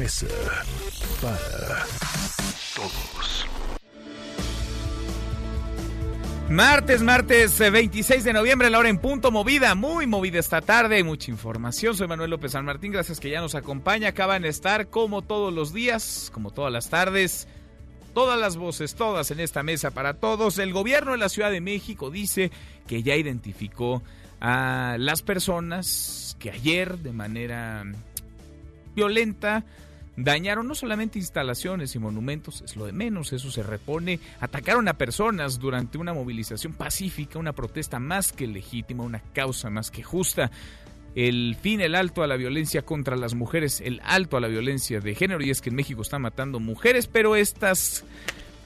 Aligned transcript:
Mesa 0.00 0.26
para 1.20 1.84
Todos. 2.74 3.46
Martes, 6.48 7.02
martes 7.02 7.60
eh, 7.60 7.68
26 7.68 8.24
de 8.24 8.32
noviembre, 8.32 8.70
la 8.70 8.78
hora 8.78 8.88
en 8.88 8.96
punto, 8.96 9.30
movida, 9.30 9.74
muy 9.74 10.06
movida 10.06 10.38
esta 10.38 10.62
tarde, 10.62 11.04
mucha 11.04 11.30
información. 11.30 11.94
Soy 11.94 12.08
Manuel 12.08 12.30
López 12.30 12.52
San 12.52 12.64
Martín, 12.64 12.92
gracias 12.92 13.20
que 13.20 13.28
ya 13.28 13.42
nos 13.42 13.54
acompaña. 13.54 14.08
Acaban 14.08 14.40
de 14.40 14.48
estar 14.48 14.88
como 14.88 15.20
todos 15.20 15.52
los 15.52 15.74
días, 15.74 16.30
como 16.32 16.50
todas 16.50 16.72
las 16.72 16.88
tardes, 16.88 17.46
todas 18.14 18.40
las 18.40 18.56
voces, 18.56 18.94
todas 18.94 19.30
en 19.30 19.40
esta 19.40 19.62
mesa 19.62 19.90
para 19.90 20.14
todos. 20.14 20.58
El 20.58 20.72
gobierno 20.72 21.12
de 21.12 21.18
la 21.18 21.28
Ciudad 21.28 21.50
de 21.50 21.60
México 21.60 22.10
dice 22.10 22.50
que 22.86 23.02
ya 23.02 23.16
identificó 23.16 24.02
a 24.40 24.96
las 24.98 25.20
personas 25.20 26.38
que 26.38 26.50
ayer 26.50 26.96
de 26.96 27.12
manera 27.12 27.84
violenta 28.94 29.66
dañaron 30.24 30.68
no 30.68 30.74
solamente 30.74 31.18
instalaciones 31.18 31.94
y 31.94 31.98
monumentos, 31.98 32.62
es 32.62 32.76
lo 32.76 32.86
de 32.86 32.92
menos, 32.92 33.32
eso 33.32 33.50
se 33.50 33.62
repone, 33.62 34.20
atacaron 34.40 34.88
a 34.88 34.94
personas 34.94 35.58
durante 35.58 35.98
una 35.98 36.12
movilización 36.12 36.72
pacífica, 36.74 37.38
una 37.38 37.52
protesta 37.52 37.98
más 37.98 38.32
que 38.32 38.46
legítima, 38.46 39.04
una 39.04 39.22
causa 39.32 39.70
más 39.70 39.90
que 39.90 40.02
justa. 40.02 40.50
El 41.14 41.56
fin, 41.60 41.80
el 41.80 41.96
alto 41.96 42.22
a 42.22 42.28
la 42.28 42.36
violencia 42.36 42.82
contra 42.82 43.16
las 43.16 43.34
mujeres, 43.34 43.80
el 43.80 44.00
alto 44.04 44.36
a 44.36 44.40
la 44.40 44.48
violencia 44.48 45.00
de 45.00 45.14
género, 45.14 45.42
y 45.42 45.50
es 45.50 45.60
que 45.60 45.70
en 45.70 45.76
México 45.76 46.02
están 46.02 46.22
matando 46.22 46.60
mujeres, 46.60 47.08
pero 47.08 47.34
estas 47.34 48.04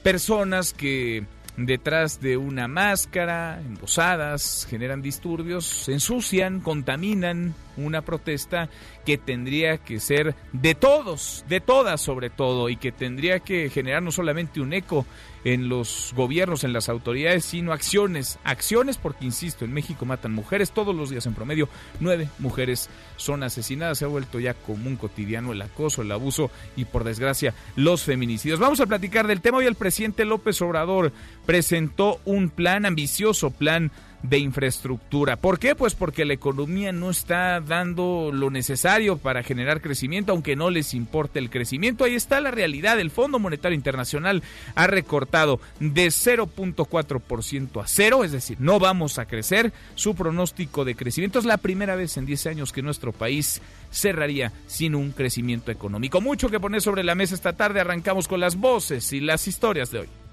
personas 0.03 0.73
que 0.73 1.25
detrás 1.57 2.19
de 2.19 2.37
una 2.37 2.67
máscara, 2.67 3.59
embosadas, 3.59 4.67
generan 4.69 5.01
disturbios, 5.01 5.87
ensucian, 5.89 6.59
contaminan 6.59 7.53
una 7.77 8.01
protesta 8.01 8.69
que 9.05 9.17
tendría 9.17 9.77
que 9.77 9.99
ser 9.99 10.35
de 10.53 10.75
todos, 10.75 11.45
de 11.47 11.61
todas 11.61 12.01
sobre 12.01 12.29
todo, 12.29 12.69
y 12.69 12.77
que 12.77 12.91
tendría 12.91 13.39
que 13.39 13.69
generar 13.69 14.03
no 14.03 14.11
solamente 14.11 14.61
un 14.61 14.73
eco 14.73 15.05
en 15.45 15.69
los 15.69 16.11
gobiernos, 16.15 16.63
en 16.63 16.73
las 16.73 16.89
autoridades, 16.89 17.45
sino 17.45 17.71
acciones, 17.71 18.39
acciones 18.43 18.97
porque, 18.97 19.25
insisto, 19.25 19.63
en 19.63 19.73
México 19.73 20.05
matan 20.05 20.33
mujeres 20.33 20.71
todos 20.71 20.93
los 20.93 21.11
días 21.11 21.25
en 21.27 21.35
promedio, 21.35 21.69
nueve 21.99 22.27
mujeres 22.39 22.89
son 23.15 23.43
asesinadas, 23.43 23.99
se 23.99 24.05
ha 24.05 24.09
vuelto 24.09 24.39
ya 24.39 24.55
común 24.55 24.97
cotidiano 24.97 25.53
el 25.53 25.61
acoso, 25.61 26.01
el 26.01 26.11
abuso 26.11 26.49
y 26.75 26.85
por 26.85 27.03
desgracia 27.03 27.53
los 27.75 28.03
feminicidios. 28.03 28.59
Vamos 28.59 28.79
a 28.79 28.87
platicar 28.87 29.27
del 29.27 29.41
tema 29.41 29.59
hoy 29.59 29.67
el 29.67 29.75
presidente 29.75 30.25
López 30.25 30.61
Obrador 30.61 31.13
presentó 31.45 32.19
un 32.25 32.49
plan 32.49 32.85
ambicioso, 32.85 33.51
plan 33.51 33.91
de 34.29 34.39
infraestructura. 34.39 35.35
¿Por 35.35 35.59
qué? 35.59 35.75
Pues 35.75 35.95
porque 35.95 36.25
la 36.25 36.33
economía 36.33 36.91
no 36.91 37.09
está 37.09 37.61
dando 37.61 38.31
lo 38.33 38.49
necesario 38.49 39.17
para 39.17 39.43
generar 39.43 39.81
crecimiento, 39.81 40.31
aunque 40.31 40.55
no 40.55 40.69
les 40.69 40.93
importe 40.93 41.39
el 41.39 41.49
crecimiento. 41.49 42.03
Ahí 42.03 42.15
está 42.15 42.41
la 42.41 42.51
realidad. 42.51 42.99
El 42.99 43.11
Fondo 43.11 43.39
Monetario 43.39 43.75
Internacional 43.75 44.43
ha 44.75 44.87
recortado 44.87 45.59
de 45.79 46.07
0.4% 46.07 47.83
a 47.83 47.87
cero, 47.87 48.23
es 48.23 48.31
decir, 48.31 48.57
no 48.59 48.79
vamos 48.79 49.19
a 49.19 49.25
crecer. 49.25 49.73
Su 49.95 50.15
pronóstico 50.15 50.85
de 50.85 50.95
crecimiento 50.95 51.39
es 51.39 51.45
la 51.45 51.57
primera 51.57 51.95
vez 51.95 52.17
en 52.17 52.25
10 52.25 52.47
años 52.47 52.71
que 52.71 52.81
nuestro 52.81 53.11
país 53.11 53.61
cerraría 53.91 54.51
sin 54.67 54.95
un 54.95 55.11
crecimiento 55.11 55.71
económico. 55.71 56.21
Mucho 56.21 56.49
que 56.49 56.59
poner 56.59 56.81
sobre 56.81 57.03
la 57.03 57.15
mesa 57.15 57.35
esta 57.35 57.53
tarde. 57.53 57.79
Arrancamos 57.79 58.27
con 58.27 58.39
las 58.39 58.55
voces 58.55 59.13
y 59.13 59.19
las 59.19 59.47
historias 59.47 59.91
de 59.91 59.99
hoy. 59.99 60.24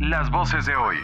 Las 0.00 0.30
voces 0.30 0.66
de 0.66 0.76
hoy. 0.76 0.96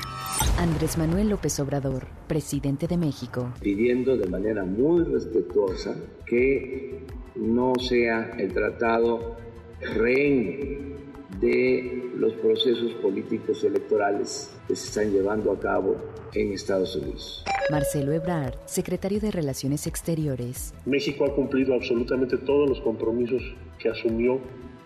Andrés 0.58 0.98
Manuel 0.98 1.30
López 1.30 1.58
Obrador, 1.60 2.06
presidente 2.26 2.86
de 2.86 2.96
México. 2.96 3.52
pidiendo 3.60 4.16
de 4.16 4.28
manera 4.28 4.64
muy 4.64 5.04
respetuosa 5.04 5.96
que 6.26 7.04
no 7.34 7.72
sea 7.80 8.30
el 8.38 8.52
tratado 8.52 9.36
rehén 9.80 10.96
de 11.40 12.10
los 12.16 12.34
procesos 12.34 12.92
políticos 13.02 13.64
electorales 13.64 14.54
que 14.68 14.76
se 14.76 14.88
están 14.88 15.10
llevando 15.10 15.52
a 15.52 15.58
cabo 15.58 15.96
en 16.34 16.52
Estados 16.52 16.94
Unidos. 16.94 17.44
Marcelo 17.70 18.12
Ebrard, 18.12 18.54
secretario 18.66 19.20
de 19.20 19.30
Relaciones 19.30 19.86
Exteriores. 19.86 20.74
México 20.84 21.24
ha 21.24 21.34
cumplido 21.34 21.74
absolutamente 21.74 22.36
todos 22.36 22.68
los 22.68 22.80
compromisos 22.82 23.42
que 23.78 23.88
asumió 23.88 24.38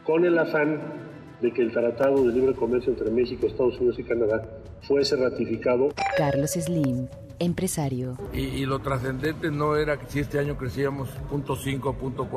con 0.04 0.24
el 0.24 0.38
afán 0.38 1.05
de 1.40 1.52
que 1.52 1.62
el 1.62 1.72
Tratado 1.72 2.24
de 2.24 2.32
Libre 2.32 2.54
Comercio 2.54 2.92
entre 2.92 3.10
México, 3.10 3.46
Estados 3.46 3.76
Unidos 3.78 3.98
y 3.98 4.04
Canadá 4.04 4.42
fuese 4.82 5.16
ratificado. 5.16 5.88
Carlos 6.16 6.52
Slim, 6.52 7.08
empresario. 7.38 8.16
Y, 8.32 8.40
y 8.40 8.66
lo 8.66 8.78
trascendente 8.78 9.50
no 9.50 9.76
era 9.76 9.98
que 9.98 10.06
si 10.06 10.20
este 10.20 10.38
año 10.38 10.56
crecíamos 10.56 11.08
0.5, 11.30 11.80
0.4, 11.98 12.28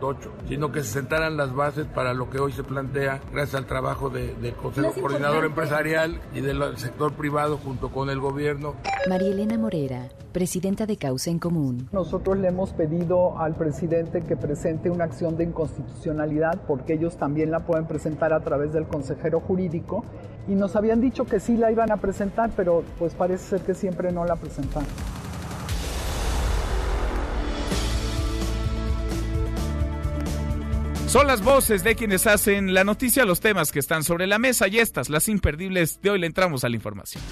0.8, 0.00 0.16
sino 0.48 0.72
que 0.72 0.80
se 0.82 0.92
sentaran 0.94 1.36
las 1.36 1.54
bases 1.54 1.86
para 1.86 2.14
lo 2.14 2.30
que 2.30 2.38
hoy 2.38 2.52
se 2.52 2.64
plantea 2.64 3.20
gracias 3.32 3.56
al 3.56 3.66
trabajo 3.66 4.08
de- 4.10 4.34
del 4.36 4.54
Consejo 4.54 4.92
Coordinador 5.00 5.44
Empresarial 5.44 6.20
y 6.34 6.40
del 6.40 6.62
sector 6.78 7.12
privado 7.14 7.58
junto 7.58 7.90
con 7.90 8.08
el 8.10 8.18
gobierno. 8.20 8.74
María 9.08 9.28
Elena 9.28 9.58
Morera, 9.58 10.08
presidenta 10.38 10.86
de 10.86 10.96
Causa 10.96 11.30
en 11.30 11.40
Común. 11.40 11.88
Nosotros 11.90 12.38
le 12.38 12.46
hemos 12.46 12.70
pedido 12.70 13.40
al 13.40 13.56
presidente 13.56 14.22
que 14.22 14.36
presente 14.36 14.88
una 14.88 15.02
acción 15.02 15.36
de 15.36 15.42
inconstitucionalidad 15.42 16.60
porque 16.68 16.92
ellos 16.92 17.16
también 17.16 17.50
la 17.50 17.66
pueden 17.66 17.88
presentar 17.88 18.32
a 18.32 18.38
través 18.38 18.72
del 18.72 18.86
consejero 18.86 19.40
jurídico 19.40 20.04
y 20.46 20.52
nos 20.52 20.76
habían 20.76 21.00
dicho 21.00 21.24
que 21.24 21.40
sí 21.40 21.56
la 21.56 21.72
iban 21.72 21.90
a 21.90 21.96
presentar, 21.96 22.52
pero 22.54 22.84
pues 23.00 23.14
parece 23.14 23.58
ser 23.58 23.62
que 23.62 23.74
siempre 23.74 24.12
no 24.12 24.24
la 24.24 24.36
presentaron. 24.36 24.88
Son 31.08 31.26
las 31.26 31.42
voces 31.42 31.82
de 31.82 31.96
quienes 31.96 32.28
hacen 32.28 32.74
la 32.74 32.84
noticia, 32.84 33.24
los 33.24 33.40
temas 33.40 33.72
que 33.72 33.80
están 33.80 34.04
sobre 34.04 34.28
la 34.28 34.38
mesa 34.38 34.68
y 34.68 34.78
estas, 34.78 35.10
las 35.10 35.28
imperdibles 35.28 36.00
de 36.00 36.10
hoy, 36.10 36.20
le 36.20 36.28
entramos 36.28 36.62
a 36.62 36.68
la 36.68 36.76
información. 36.76 37.24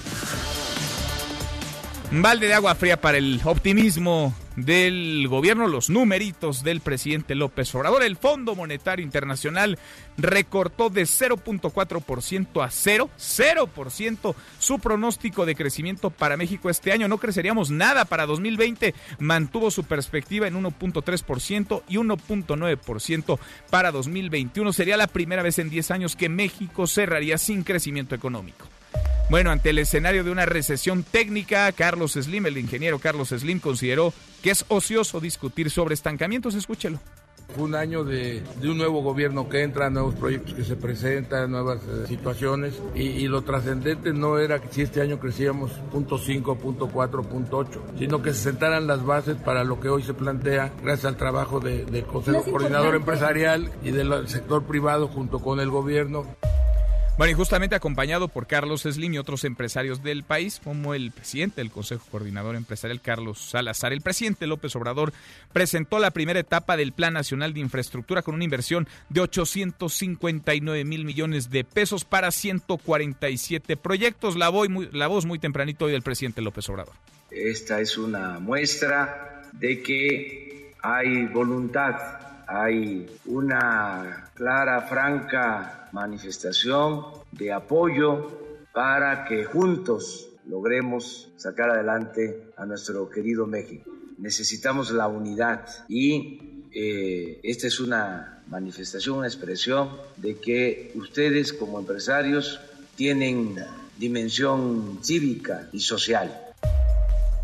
Balde 2.09 2.47
de 2.47 2.53
agua 2.53 2.73
fría 2.73 3.01
para 3.01 3.17
el 3.17 3.41
optimismo 3.43 4.33
del 4.55 5.27
gobierno, 5.27 5.67
los 5.67 5.89
numeritos 5.89 6.63
del 6.63 6.79
presidente 6.79 7.35
López 7.35 7.75
Obrador. 7.75 8.01
El 8.01 8.15
Fondo 8.15 8.55
Monetario 8.55 9.03
Internacional 9.03 9.77
recortó 10.17 10.89
de 10.89 11.03
0.4% 11.03 12.63
a 12.63 12.71
0, 12.71 13.09
0% 13.19 14.35
su 14.57 14.79
pronóstico 14.79 15.45
de 15.45 15.55
crecimiento 15.55 16.09
para 16.09 16.37
México 16.37 16.69
este 16.69 16.93
año. 16.93 17.09
No 17.09 17.17
creceríamos 17.17 17.71
nada 17.71 18.05
para 18.05 18.25
2020. 18.25 18.95
Mantuvo 19.19 19.69
su 19.69 19.83
perspectiva 19.83 20.47
en 20.47 20.55
1.3% 20.55 21.83
y 21.89 21.97
1.9% 21.97 23.39
para 23.69 23.91
2021. 23.91 24.71
Sería 24.71 24.95
la 24.95 25.07
primera 25.07 25.43
vez 25.43 25.59
en 25.59 25.69
10 25.69 25.91
años 25.91 26.15
que 26.15 26.29
México 26.29 26.87
cerraría 26.87 27.37
sin 27.37 27.63
crecimiento 27.63 28.15
económico. 28.15 28.65
Bueno, 29.29 29.51
ante 29.51 29.71
el 29.71 29.79
escenario 29.79 30.23
de 30.23 30.31
una 30.31 30.45
recesión 30.45 31.03
técnica, 31.03 31.69
Carlos 31.73 32.13
Slim, 32.13 32.45
el 32.45 32.57
ingeniero 32.57 32.97
Carlos 32.99 33.29
Slim, 33.29 33.59
consideró 33.59 34.13
que 34.41 34.51
es 34.51 34.63
ocioso 34.69 35.19
discutir 35.19 35.69
sobre 35.69 35.95
estancamientos. 35.95 36.55
Escúchelo. 36.55 36.99
Fue 37.55 37.63
un 37.63 37.75
año 37.75 38.03
de, 38.05 38.41
de 38.61 38.69
un 38.69 38.77
nuevo 38.77 39.01
gobierno 39.01 39.47
que 39.49 39.63
entra, 39.63 39.89
nuevos 39.89 40.15
proyectos 40.15 40.53
que 40.53 40.63
se 40.63 40.75
presentan, 40.77 41.51
nuevas 41.51 41.79
eh, 41.83 42.05
situaciones. 42.07 42.75
Y, 42.95 43.03
y 43.03 43.27
lo 43.27 43.41
trascendente 43.41 44.13
no 44.13 44.37
era 44.37 44.59
que 44.61 44.67
si 44.71 44.81
este 44.81 45.01
año 45.01 45.19
crecíamos 45.19 45.71
0.5, 45.93 46.43
0.4, 46.43 46.89
0.8, 46.89 47.67
sino 47.99 48.21
que 48.21 48.33
se 48.33 48.43
sentaran 48.43 48.87
las 48.87 49.03
bases 49.05 49.35
para 49.37 49.63
lo 49.65 49.79
que 49.79 49.89
hoy 49.89 50.03
se 50.03 50.13
plantea 50.13 50.71
gracias 50.83 51.05
al 51.05 51.17
trabajo 51.17 51.59
de- 51.59 51.85
del 51.85 52.05
Consejo 52.05 52.43
Coordinador 52.49 52.95
Empresarial 52.95 53.71
y 53.83 53.91
del 53.91 54.27
sector 54.29 54.63
privado 54.65 55.07
junto 55.09 55.39
con 55.39 55.59
el 55.61 55.69
gobierno. 55.69 56.25
Bueno, 57.17 57.31
y 57.31 57.33
justamente 57.33 57.73
acompañado 57.75 58.27
por 58.27 58.45
Carlos 58.45 58.83
Slim 58.83 59.15
y 59.15 59.17
otros 59.17 59.43
empresarios 59.43 60.03
del 60.03 60.21
país, 60.23 60.61
como 60.63 60.93
el 60.93 61.09
presidente 61.11 61.61
del 61.61 61.71
Consejo 61.71 62.05
Coordinador 62.11 62.55
Empresarial, 62.55 63.01
Carlos 63.01 63.39
Salazar. 63.49 63.91
El 63.91 64.01
presidente 64.01 64.45
López 64.45 64.75
Obrador 64.75 65.11
presentó 65.51 65.97
la 65.97 66.11
primera 66.11 66.39
etapa 66.39 66.77
del 66.77 66.91
Plan 66.91 67.13
Nacional 67.13 67.55
de 67.55 67.59
Infraestructura 67.61 68.21
con 68.21 68.35
una 68.35 68.43
inversión 68.43 68.87
de 69.09 69.21
859 69.21 70.85
mil 70.85 71.05
millones 71.05 71.49
de 71.49 71.63
pesos 71.63 72.05
para 72.05 72.29
147 72.29 73.77
proyectos. 73.77 74.35
La, 74.35 74.49
voy 74.49 74.69
muy- 74.69 74.89
la 74.91 75.07
voz 75.07 75.25
muy 75.25 75.39
tempranito 75.39 75.85
hoy 75.85 75.93
del 75.93 76.03
presidente 76.03 76.43
López 76.43 76.69
Obrador. 76.69 76.93
Esta 77.31 77.81
es 77.81 77.97
una 77.97 78.37
muestra 78.39 79.41
de 79.53 79.81
que 79.81 80.71
hay 80.83 81.25
voluntad 81.25 81.95
hay 82.49 83.05
una 83.25 84.29
clara, 84.33 84.83
franca 84.83 85.86
manifestación 85.97 87.05
de 87.31 87.51
apoyo 87.51 88.11
para 88.71 89.25
que 89.25 89.45
juntos 89.45 90.29
logremos 90.47 91.29
sacar 91.37 91.71
adelante 91.71 92.51
a 92.55 92.65
nuestro 92.65 93.09
querido 93.09 93.47
México. 93.47 93.89
Necesitamos 94.19 94.91
la 94.91 95.07
unidad 95.07 95.65
y 95.89 96.67
eh, 96.71 97.39
esta 97.43 97.65
es 97.67 97.79
una 97.79 98.43
manifestación, 98.47 99.17
una 99.17 99.27
expresión 99.27 99.89
de 100.17 100.35
que 100.35 100.91
ustedes 100.95 101.51
como 101.51 101.79
empresarios 101.79 102.59
tienen 102.95 103.55
dimensión 103.97 104.99
cívica 105.01 105.67
y 105.73 105.79
social. 105.79 106.29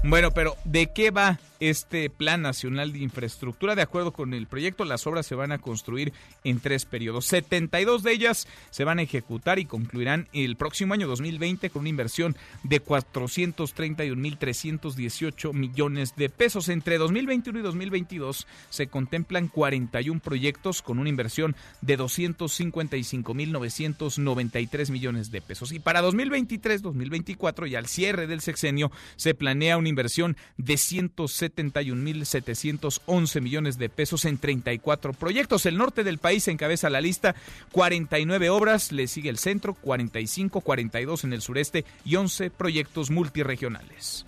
Bueno, 0.04 0.32
pero 0.32 0.56
¿de 0.64 0.92
qué 0.94 1.10
va 1.10 1.40
este 1.70 2.10
Plan 2.10 2.42
Nacional 2.42 2.92
de 2.92 3.00
Infraestructura. 3.00 3.76
De 3.76 3.82
acuerdo 3.82 4.12
con 4.12 4.34
el 4.34 4.48
proyecto, 4.48 4.84
las 4.84 5.08
obras 5.08 5.26
se 5.26 5.36
van 5.36 5.54
a 5.54 5.60
construir 5.60 6.12
en 6.44 6.60
tres 6.60 6.84
periodos. 6.84 7.24
72 7.26 8.04
de 8.04 8.12
ellas 8.12 8.50
se 8.70 8.84
van 8.84 9.00
a 9.00 9.04
ejecutar 9.04 9.60
y 9.60 9.66
concluirán 9.66 10.28
el 10.34 10.58
próximo 10.58 10.94
año 10.94 11.08
2020 11.08 11.70
con 11.70 11.80
una 11.82 11.90
inversión 11.90 12.36
de 12.64 12.84
431.318 12.84 15.54
millones 15.54 16.18
de 16.18 16.28
pesos. 16.30 16.68
Entre 16.68 16.98
2021 16.98 17.60
y 17.60 17.62
2022 17.62 18.46
se 18.70 18.88
contemplan 18.88 19.48
41 19.48 20.20
proyectos 20.20 20.82
con 20.82 21.00
una 21.00 21.08
inversión 21.08 21.56
de 21.82 21.98
255.993 21.98 24.92
millones 24.92 25.32
de 25.32 25.42
pesos. 25.42 25.72
Y 25.72 25.80
para 25.80 26.02
2023-2024 26.02 27.70
y 27.70 27.76
al 27.76 27.88
cierre 27.88 28.28
del 28.28 28.42
sexenio 28.42 28.92
se 29.16 29.34
planea 29.34 29.78
una 29.78 29.88
inversión 29.88 30.36
de 30.58 30.76
170 30.76 31.53
71.711 31.56 33.42
millones 33.42 33.78
de 33.78 33.90
pesos 33.90 34.26
en 34.26 34.38
34 34.38 35.14
proyectos. 35.14 35.66
El 35.66 35.78
norte 35.78 36.04
del 36.04 36.18
país 36.18 36.48
encabeza 36.48 36.90
la 36.90 37.02
lista, 37.02 37.36
49 37.72 38.50
obras, 38.50 38.92
le 38.92 39.08
sigue 39.08 39.30
el 39.30 39.38
centro, 39.38 39.74
45, 39.74 40.62
42 40.62 41.24
en 41.24 41.34
el 41.34 41.42
sureste 41.42 41.86
y 42.06 42.16
11 42.16 42.50
proyectos 42.50 43.10
multiregionales. 43.10 44.26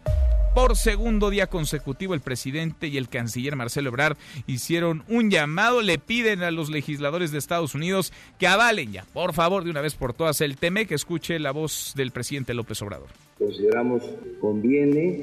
Por 0.56 0.78
segundo 0.78 1.30
día 1.30 1.48
consecutivo, 1.48 2.14
el 2.14 2.22
presidente 2.22 2.88
y 2.88 2.96
el 2.96 3.10
canciller 3.10 3.58
Marcelo 3.58 3.90
Ebrard 3.90 4.16
hicieron 4.48 5.04
un 5.10 5.30
llamado, 5.30 5.82
le 5.82 5.98
piden 5.98 6.44
a 6.44 6.52
los 6.52 6.70
legisladores 6.70 7.32
de 7.32 7.40
Estados 7.40 7.76
Unidos 7.76 8.14
que 8.40 8.48
avalen 8.48 8.94
ya, 8.94 9.04
por 9.12 9.34
favor, 9.34 9.66
de 9.66 9.72
una 9.72 9.82
vez 9.82 9.96
por 9.96 10.14
todas, 10.14 10.40
el 10.40 10.56
TME, 10.56 10.88
que 10.88 10.96
escuche 10.96 11.40
la 11.40 11.52
voz 11.52 11.92
del 11.98 12.12
presidente 12.12 12.54
López 12.54 12.82
Obrador. 12.82 13.25
Consideramos 13.38 14.04
conviene 14.40 15.20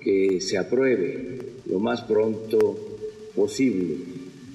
que 0.00 0.40
se 0.40 0.58
apruebe 0.58 1.38
lo 1.66 1.78
más 1.78 2.02
pronto 2.02 2.76
posible 3.34 3.96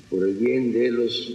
por 0.09 0.27
el 0.27 0.35
bien 0.35 0.73
de 0.73 0.91
los 0.91 1.33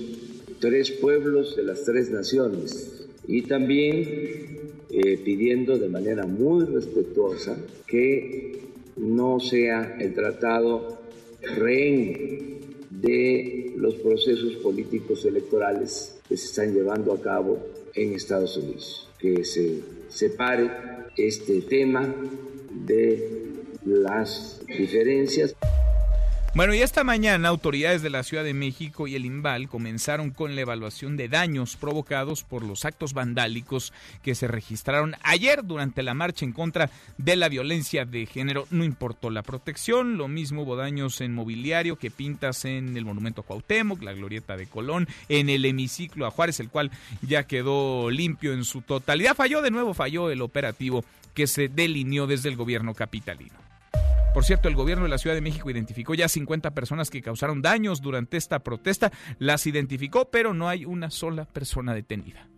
tres 0.59 0.91
pueblos 0.91 1.56
de 1.56 1.62
las 1.64 1.85
tres 1.85 2.11
naciones. 2.11 3.06
Y 3.26 3.43
también 3.43 4.43
eh, 4.91 5.19
pidiendo 5.25 5.79
de 5.79 5.88
manera 5.88 6.26
muy 6.26 6.64
respetuosa 6.64 7.56
que 7.87 8.59
no 8.97 9.41
sea 9.41 9.97
el 10.00 10.14
tratado 10.14 10.99
rehén 11.41 12.59
de 12.91 13.73
los 13.76 13.94
procesos 13.94 14.55
políticos 14.56 15.25
electorales 15.25 16.20
que 16.29 16.37
se 16.37 16.47
están 16.47 16.75
llevando 16.75 17.12
a 17.12 17.20
cabo 17.20 17.59
en 17.94 18.14
Estados 18.14 18.56
Unidos, 18.56 19.09
que 19.19 19.44
se 19.44 19.81
separe 20.09 20.70
este 21.17 21.61
tema 21.62 22.14
de 22.70 23.43
las 23.85 24.61
diferencias. 24.67 25.55
Bueno, 26.54 26.75
y 26.75 26.82
esta 26.82 27.02
mañana 27.02 27.49
autoridades 27.49 28.02
de 28.02 28.10
la 28.10 28.22
Ciudad 28.22 28.44
de 28.44 28.52
México 28.52 29.06
y 29.06 29.14
el 29.14 29.25
INVAL 29.25 29.70
comenzaron 29.70 30.32
con 30.32 30.54
la 30.54 30.60
evaluación 30.60 31.16
de 31.16 31.31
daños 31.31 31.76
provocados 31.76 32.44
por 32.44 32.62
los 32.62 32.84
actos 32.84 33.14
vandálicos 33.14 33.94
que 34.22 34.34
se 34.34 34.49
registraron 34.49 35.14
ayer 35.22 35.64
durante 35.64 36.02
la 36.02 36.12
marcha 36.12 36.44
en 36.44 36.52
contra 36.52 36.90
de 37.16 37.37
la 37.37 37.49
violencia 37.49 38.04
de 38.04 38.26
género. 38.26 38.66
No 38.70 38.84
importó 38.84 39.31
la 39.31 39.40
protección, 39.40 40.19
lo 40.19 40.28
mismo 40.28 40.64
hubo 40.64 40.76
daños 40.76 41.22
en 41.22 41.34
mobiliario 41.34 41.96
que 41.96 42.10
pintas 42.10 42.66
en 42.66 42.99
el 42.99 43.06
monumento 43.06 43.40
a 43.40 43.44
Cuauhtémoc, 43.44 44.02
la 44.02 44.12
glorieta 44.12 44.54
de 44.54 44.66
Colón, 44.66 45.08
en 45.31 45.49
el 45.49 45.64
hemiciclo 45.64 46.26
a 46.26 46.31
Juárez, 46.31 46.60
el 46.60 46.69
cual 46.69 46.90
ya 47.22 47.44
quedó 47.44 48.10
limpio 48.10 48.52
en 48.52 48.66
su 48.66 48.82
totalidad. 48.82 49.34
Falló 49.34 49.62
de 49.62 49.70
nuevo, 49.70 49.94
falló 49.94 50.31
el 50.31 50.43
operativo 50.43 51.02
que 51.32 51.46
se 51.46 51.69
delineó 51.69 52.26
desde 52.26 52.50
el 52.50 52.56
gobierno 52.56 52.93
capitalino. 52.93 53.62
Por 54.34 54.44
cierto, 54.44 54.69
el 54.69 54.75
gobierno 54.75 55.05
de 55.05 55.11
la 55.11 55.19
Ciudad 55.19 55.37
de 55.37 55.43
México 55.43 55.69
identificó 55.69 56.14
ya 56.14 56.26
50 56.26 56.70
personas 56.70 57.11
que 57.11 57.20
causaron 57.20 57.61
daños 57.61 58.00
durante 58.00 58.38
esta 58.38 58.61
protesta. 58.61 59.12
Las 59.38 59.67
identificó, 59.67 60.31
pero 60.31 60.55
no 60.55 60.69
hay 60.70 60.87
una 60.87 61.11
sola 61.11 61.44
persona 61.44 61.93
detenida. 61.93 62.49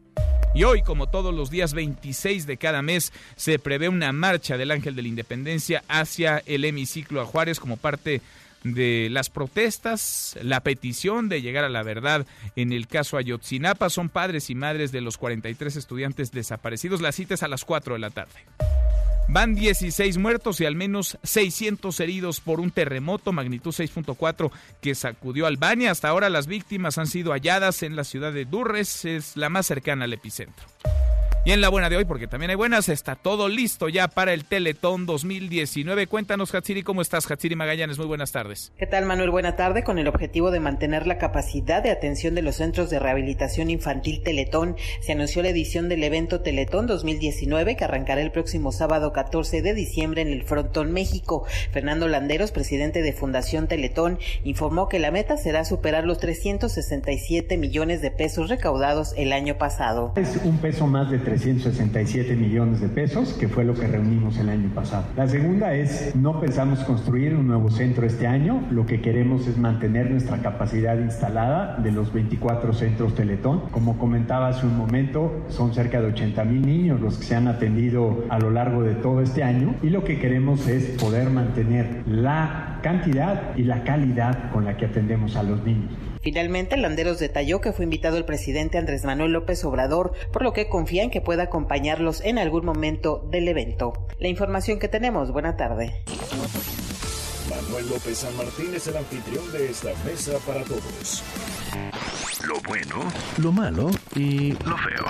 Y 0.55 0.63
hoy, 0.63 0.83
como 0.83 1.09
todos 1.09 1.35
los 1.35 1.51
días 1.51 1.75
26 1.75 2.47
de 2.47 2.59
cada 2.59 2.81
mes, 2.81 3.13
se 3.35 3.59
prevé 3.59 3.89
una 3.89 4.13
marcha 4.13 4.57
del 4.57 4.71
Ángel 4.71 4.95
de 4.95 5.03
la 5.03 5.09
Independencia 5.09 5.83
hacia 5.89 6.43
el 6.47 6.65
hemiciclo 6.65 7.21
a 7.21 7.27
Juárez 7.27 7.59
como 7.59 7.77
parte 7.77 8.21
de 8.63 9.09
las 9.11 9.29
protestas, 9.29 10.39
la 10.41 10.61
petición 10.61 11.29
de 11.29 11.43
llegar 11.43 11.65
a 11.65 11.69
la 11.69 11.83
verdad 11.83 12.25
en 12.55 12.73
el 12.73 12.87
caso 12.87 13.17
Ayotzinapa. 13.17 13.91
Son 13.91 14.09
padres 14.09 14.49
y 14.49 14.55
madres 14.55 14.93
de 14.93 15.01
los 15.01 15.19
43 15.19 15.75
estudiantes 15.75 16.31
desaparecidos. 16.31 17.01
La 17.01 17.11
cita 17.11 17.35
es 17.35 17.43
a 17.43 17.49
las 17.49 17.65
4 17.65 17.95
de 17.95 18.01
la 18.01 18.11
tarde. 18.11 18.45
Van 19.29 19.55
16 19.55 20.19
muertos 20.19 20.61
y 20.61 20.67
al 20.67 20.77
menos 20.77 21.19
600 21.23 21.99
heridos 22.01 22.41
por 22.41 22.61
un 22.61 22.71
terremoto 22.71 23.33
magnitud 23.33 23.73
6.4 23.73 24.51
que 24.81 24.95
sacudió 24.95 25.47
Albania. 25.47 25.91
Hasta 25.91 26.09
ahora 26.09 26.29
las 26.29 26.47
víctimas 26.47 26.99
han 26.99 27.07
sido 27.07 27.33
halladas 27.33 27.83
en 27.83 27.97
la 27.97 28.05
ciudad 28.05 28.33
de 28.33 28.45
Durres, 28.45 29.05
es 29.05 29.37
la 29.37 29.49
más 29.49 29.67
cercana 29.67 30.05
al 30.05 30.13
epicentro. 30.13 30.67
Y 31.47 31.53
en 31.53 31.61
la 31.61 31.69
buena 31.69 31.91
de 31.91 31.99
hoy, 31.99 32.07
porque 32.07 32.27
también 32.27 32.49
hay 32.49 32.57
buenas, 32.57 32.89
está 32.89 33.17
todo 33.17 33.51
listo 33.51 33.91
ya 33.91 34.09
para 34.09 34.33
el 34.33 34.47
Teletón 34.47 35.05
2019. 35.05 36.07
Cuéntanos, 36.07 36.55
Hatsiri, 36.55 36.83
¿cómo 36.83 37.03
estás? 37.03 37.31
Hatsiri 37.31 37.55
Magallanes, 37.55 37.99
muy 37.99 38.07
buenas 38.07 38.33
tardes. 38.33 38.73
¿Qué 38.79 38.87
tal, 38.87 39.05
Manuel? 39.05 39.31
Buena 39.31 39.55
tarde. 39.55 39.85
Con 39.85 39.99
el 39.99 40.09
objetivo 40.09 40.51
de 40.51 40.61
mantener 40.61 41.07
la 41.07 41.19
capacidad 41.19 41.83
de 41.83 41.91
atención 41.91 42.35
de 42.35 42.41
los 42.41 42.57
centros 42.57 42.89
de 42.89 42.99
rehabilitación 42.99 43.69
infantil 43.69 44.23
Teletón, 44.23 44.77
se 45.03 45.13
anunció 45.13 45.43
la 45.43 45.51
edición 45.51 45.91
del 45.91 46.03
evento 46.03 46.41
Teletón 46.41 46.87
2019 46.87 47.77
que 47.77 47.85
arrancará 47.85 48.23
el 48.23 48.33
próximo 48.33 48.73
sábado 48.73 49.13
14 49.13 49.61
de 49.61 49.75
diciembre 49.75 50.23
en 50.23 50.29
el 50.29 50.45
Frontón 50.45 50.93
México. 50.93 51.45
Fernando 51.73 52.09
Landeros, 52.09 52.53
presidente 52.53 53.03
de 53.03 53.13
Fundación 53.13 53.69
Teletón, 53.69 54.19
informó 54.45 54.89
que 54.89 54.99
la 54.99 55.11
meta 55.11 55.37
será 55.37 55.67
superar 55.67 56.07
los 56.07 56.17
367 56.21 57.59
millones 57.59 58.01
de 58.01 58.11
pesos 58.11 58.49
recaudados 58.49 59.13
el 59.19 59.31
año 59.35 59.59
pasado. 59.59 60.15
Es 60.17 60.41
un 60.43 60.57
peso 60.57 60.87
más 60.87 61.11
de 61.11 61.34
367 61.35 62.37
millones 62.37 62.81
de 62.81 62.89
pesos, 62.89 63.33
que 63.33 63.49
fue 63.49 63.65
lo 63.65 63.75
que 63.75 63.89
reunimos 63.89 64.39
el 64.39 64.49
año 64.49 64.71
pasado. 64.73 65.05
La 65.17 65.27
segunda 65.27 65.75
es, 65.75 66.15
no 66.15 66.41
pensamos 66.41 66.81
construir 66.85 67.35
un 67.35 67.49
nuevo 67.49 67.71
centro 67.71 68.07
este 68.07 68.29
año, 68.29 68.63
lo 68.71 68.87
que 68.87 69.01
queremos 69.01 69.49
es 69.49 69.59
mantener 69.59 70.11
nuestra 70.11 70.39
capacidad 70.39 70.97
instalada 70.97 71.77
de 71.79 71.91
los 71.91 72.13
24 72.13 72.73
centros 72.73 73.17
Teletón. 73.17 73.63
Como 73.73 73.99
comentaba 73.99 74.49
hace 74.49 74.65
un 74.65 74.77
momento, 74.77 75.45
son 75.49 75.75
cerca 75.75 76.01
de 76.01 76.09
80 76.09 76.45
mil 76.45 76.65
niños 76.65 77.01
los 77.01 77.19
que 77.19 77.25
se 77.25 77.35
han 77.35 77.49
atendido 77.49 78.25
a 78.29 78.39
lo 78.39 78.51
largo 78.51 78.83
de 78.83 78.95
todo 78.95 79.21
este 79.21 79.43
año 79.43 79.75
y 79.83 79.91
lo 79.91 80.05
que 80.05 80.21
queremos 80.21 80.69
es 80.69 80.91
poder 81.03 81.31
mantener 81.31 82.03
la 82.07 82.79
cantidad 82.83 83.57
y 83.57 83.65
la 83.65 83.83
calidad 83.83 84.53
con 84.53 84.65
la 84.65 84.77
que 84.77 84.87
atendemos 84.87 85.35
a 85.35 85.43
los 85.43 85.65
niños. 85.65 86.14
Finalmente, 86.25 86.79
Landeros 86.79 87.19
detalló 87.19 87.61
que 87.61 87.73
fue 87.73 87.85
invitado 87.85 88.17
el 88.17 88.25
presidente 88.25 88.79
Andrés 88.79 89.05
Manuel 89.05 89.33
López 89.33 89.63
Obrador, 89.67 90.15
por 90.33 90.43
lo 90.43 90.55
que 90.55 90.71
confía 90.71 91.03
en 91.03 91.11
que 91.11 91.21
pueda 91.21 91.43
acompañarlos 91.43 92.23
en 92.23 92.39
algún 92.39 92.65
momento 92.65 93.29
del 93.31 93.47
evento. 93.47 93.93
La 94.19 94.29
información 94.29 94.79
que 94.79 94.89
tenemos, 94.89 95.33
buena 95.33 95.59
tarde. 95.59 96.03
Manuel 97.51 97.91
López 97.91 98.17
San 98.17 98.35
Martín 98.39 98.73
es 98.75 98.87
el 98.87 98.97
anfitrión 98.97 99.53
de 99.53 99.71
esta 99.71 99.91
mesa 100.07 100.33
para 100.47 100.65
todos. 100.65 101.23
Lo 102.49 102.59
bueno, 102.67 103.05
Lo 103.37 103.53
malo 103.53 103.91
y 104.17 104.53
lo 104.53 104.79
feo. 104.79 105.05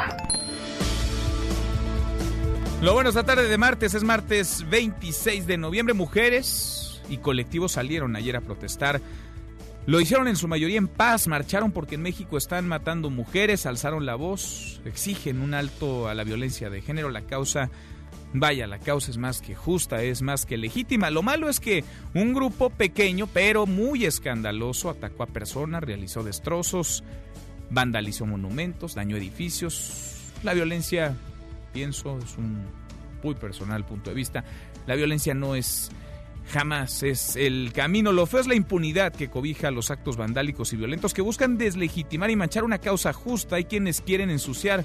Lo 2.83 2.93
bueno 2.93 3.11
esta 3.11 3.23
tarde 3.23 3.47
de 3.47 3.57
martes 3.57 3.95
es 3.95 4.03
martes 4.03 4.69
26 4.69 5.47
de 5.47 5.59
noviembre. 5.59 5.95
Mujeres 5.95 7.01
y 7.09 7.19
colectivos 7.19 7.71
salieron 7.73 8.17
ayer 8.17 8.35
a 8.35 8.41
protestar 8.41 9.01
lo 9.87 10.01
hicieron 10.01 10.29
en 10.29 10.37
su 10.37 10.49
mayoría 10.49 10.79
en 10.79 10.89
paz, 10.89 11.29
marcharon 11.29 11.71
porque 11.71 11.97
en 11.97 12.03
México 12.03 12.39
están 12.39 12.67
matando 12.67 13.11
mujeres, 13.11 13.67
alzaron 13.67 14.07
la 14.07 14.15
voz, 14.15 14.81
exigen 14.87 15.43
un 15.43 15.53
alto 15.53 16.09
a 16.09 16.15
la 16.15 16.25
violencia 16.25 16.71
de 16.71 16.81
género. 16.81 17.11
La 17.11 17.23
causa, 17.23 17.71
vaya, 18.33 18.67
la 18.67 18.79
causa 18.79 19.11
es 19.11 19.19
más 19.19 19.43
que 19.43 19.55
justa, 19.55 20.03
es 20.03 20.23
más 20.23 20.47
que 20.47 20.57
legítima. 20.57 21.11
Lo 21.11 21.23
malo 21.23 21.51
es 21.51 21.61
que 21.61 21.85
un 22.15 22.33
grupo 22.33 22.71
pequeño, 22.71 23.27
pero 23.27 23.67
muy 23.67 24.07
escandaloso, 24.07 24.89
atacó 24.89 25.25
a 25.25 25.27
personas, 25.27 25.85
realizó 25.85 26.23
destrozos, 26.23 27.05
vandalizó 27.69 28.25
monumentos, 28.25 28.95
dañó 28.95 29.19
edificios. 29.19 30.33
La 30.43 30.55
violencia, 30.55 31.15
pienso, 31.75 32.19
es 32.19 32.39
un 32.39 32.65
muy 33.23 33.35
personal 33.35 33.85
punto 33.85 34.11
de 34.11 34.17
vista, 34.17 34.45
la 34.87 34.95
violencia 34.95 35.35
no 35.35 35.55
es 35.55 35.91
jamás 36.49 37.03
es 37.03 37.37
el 37.37 37.73
camino. 37.73 38.13
Lo 38.13 38.27
feo 38.27 38.41
es 38.41 38.47
la 38.47 38.55
impunidad 38.55 39.13
que 39.13 39.29
cobija 39.29 39.71
los 39.71 39.91
actos 39.91 40.17
vandálicos 40.17 40.73
y 40.73 40.77
violentos 40.77 41.15
que 41.15 41.23
buscan 41.23 41.59
deslegitimar 41.59 42.31
y 42.31 42.37
manchar 42.37 42.65
una 42.65 42.79
causa 42.79 43.13
justa. 43.13 43.57
Hay 43.57 43.65
quienes 43.65 44.01
quieren 44.01 44.31
ensuciar 44.31 44.85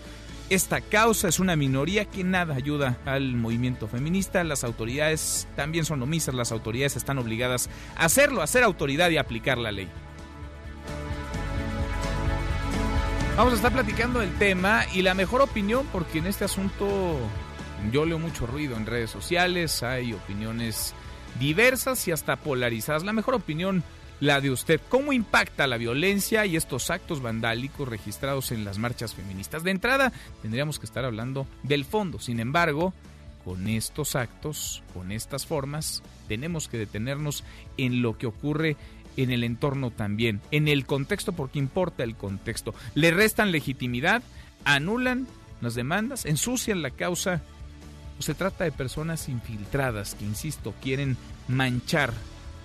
esta 0.50 0.82
causa 0.82 1.28
es 1.28 1.39
una 1.39 1.56
minoría 1.56 2.06
que 2.06 2.24
nada 2.24 2.56
ayuda 2.56 2.98
al 3.06 3.36
movimiento 3.36 3.88
feminista. 3.88 4.44
Las 4.44 4.63
autoridades 4.63 5.48
también 5.56 5.86
son 5.86 6.01
omisas, 6.01 6.34
las 6.34 6.51
autoridades 6.51 6.96
están 6.96 7.20
obligadas 7.20 7.70
a 7.96 8.06
hacerlo, 8.06 8.42
a 8.42 8.48
ser 8.48 8.63
autoridad 8.63 9.12
y 9.12 9.18
aplicar 9.18 9.60
la 9.60 9.72
ley. 9.72 9.88
Vamos 13.38 13.54
a 13.54 13.56
estar 13.58 13.72
platicando 13.72 14.24
el 14.24 14.34
tema 14.39 14.86
y 14.94 15.04
la 15.04 15.13
mejor 15.13 15.42
opinión, 15.42 15.88
porque 15.92 16.18
en 16.18 16.25
este 16.25 16.46
asunto 16.46 17.20
yo 17.92 18.06
leo 18.06 18.18
mucho 18.18 18.48
ruido 18.48 18.75
en 18.75 18.88
redes 18.88 19.12
sociales, 19.12 19.84
hay 19.84 20.13
opiniones 20.13 20.96
diversas 21.39 22.08
y 22.08 22.12
hasta 22.12 22.36
polarizadas. 22.36 23.03
La 23.03 23.13
mejor 23.13 23.36
opinión 23.36 23.84
la 24.19 24.41
de 24.41 24.51
usted. 24.51 24.81
¿Cómo 24.89 25.13
impacta 25.13 25.67
la 25.67 25.77
violencia 25.77 26.46
y 26.46 26.55
estos 26.55 26.89
actos 26.89 27.22
vandálicos 27.22 27.88
registrados 27.88 28.51
en 28.51 28.65
las 28.65 28.77
marchas 28.77 29.15
feministas? 29.15 29.63
De 29.63 29.72
entrada, 29.72 30.12
tendríamos 30.41 30.79
que 30.79 30.86
estar 30.86 31.05
hablando 31.05 31.48
del 31.63 31.86
fondo. 31.86 32.19
Sin 32.19 32.39
embargo, 32.39 32.93
con 33.46 33.67
estos 33.67 34.15
actos, 34.15 34.84
con 34.93 35.12
estas 35.12 35.46
formas, 35.46 36.03
tenemos 36.27 36.67
que 36.67 36.77
detenernos 36.77 37.43
en 37.77 38.01
lo 38.01 38.17
que 38.17 38.27
ocurre 38.27 38.75
en 39.17 39.31
el 39.31 39.43
entorno 39.43 39.91
también, 39.91 40.41
en 40.51 40.67
el 40.67 40.86
contexto, 40.86 41.34
porque 41.34 41.60
importa 41.60 42.03
el 42.03 42.15
contexto. 42.15 42.74
Le 42.96 43.12
restan 43.12 43.51
legitimidad, 43.51 44.22
anulan 44.65 45.27
las 45.62 45.75
demandas, 45.75 46.25
ensucian 46.25 46.81
la 46.81 46.91
causa. 46.91 47.41
O 48.20 48.22
se 48.22 48.34
trata 48.34 48.66
de 48.66 48.72
personas 48.72 49.30
infiltradas 49.30 50.14
que, 50.16 50.26
insisto, 50.26 50.74
quieren 50.82 51.18
manchar 51.48 52.14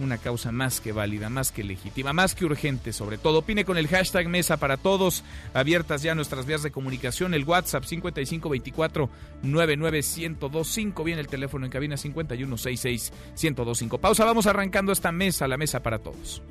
una 0.00 0.18
causa 0.18 0.50
más 0.50 0.80
que 0.80 0.92
válida, 0.92 1.30
más 1.30 1.52
que 1.52 1.62
legítima, 1.62 2.12
más 2.12 2.34
que 2.34 2.44
urgente 2.44 2.92
sobre 2.92 3.18
todo. 3.18 3.38
Opine 3.38 3.64
con 3.64 3.78
el 3.78 3.88
hashtag 3.88 4.28
Mesa 4.28 4.56
para 4.56 4.76
Todos, 4.76 5.22
abiertas 5.52 6.02
ya 6.02 6.14
nuestras 6.14 6.46
vías 6.46 6.62
de 6.62 6.72
comunicación, 6.72 7.34
el 7.34 7.44
WhatsApp 7.44 7.84
5524 7.84 9.08
99125, 9.42 11.04
viene 11.04 11.20
el 11.20 11.28
teléfono 11.28 11.64
en 11.64 11.70
cabina 11.70 11.96
5166 11.96 13.12
1025. 13.40 13.98
Pausa, 13.98 14.24
vamos 14.24 14.46
arrancando 14.46 14.92
esta 14.92 15.12
mesa, 15.12 15.46
la 15.46 15.56
Mesa 15.56 15.82
para 15.82 15.98
Todos. 15.98 16.42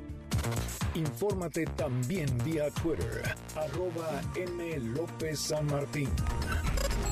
Infórmate 0.94 1.64
también 1.76 2.26
vía 2.44 2.70
Twitter, 2.70 3.34
arroba 3.56 4.20
M. 4.36 4.78
López 4.94 5.40
San 5.40 5.66
Martín. 5.66 6.08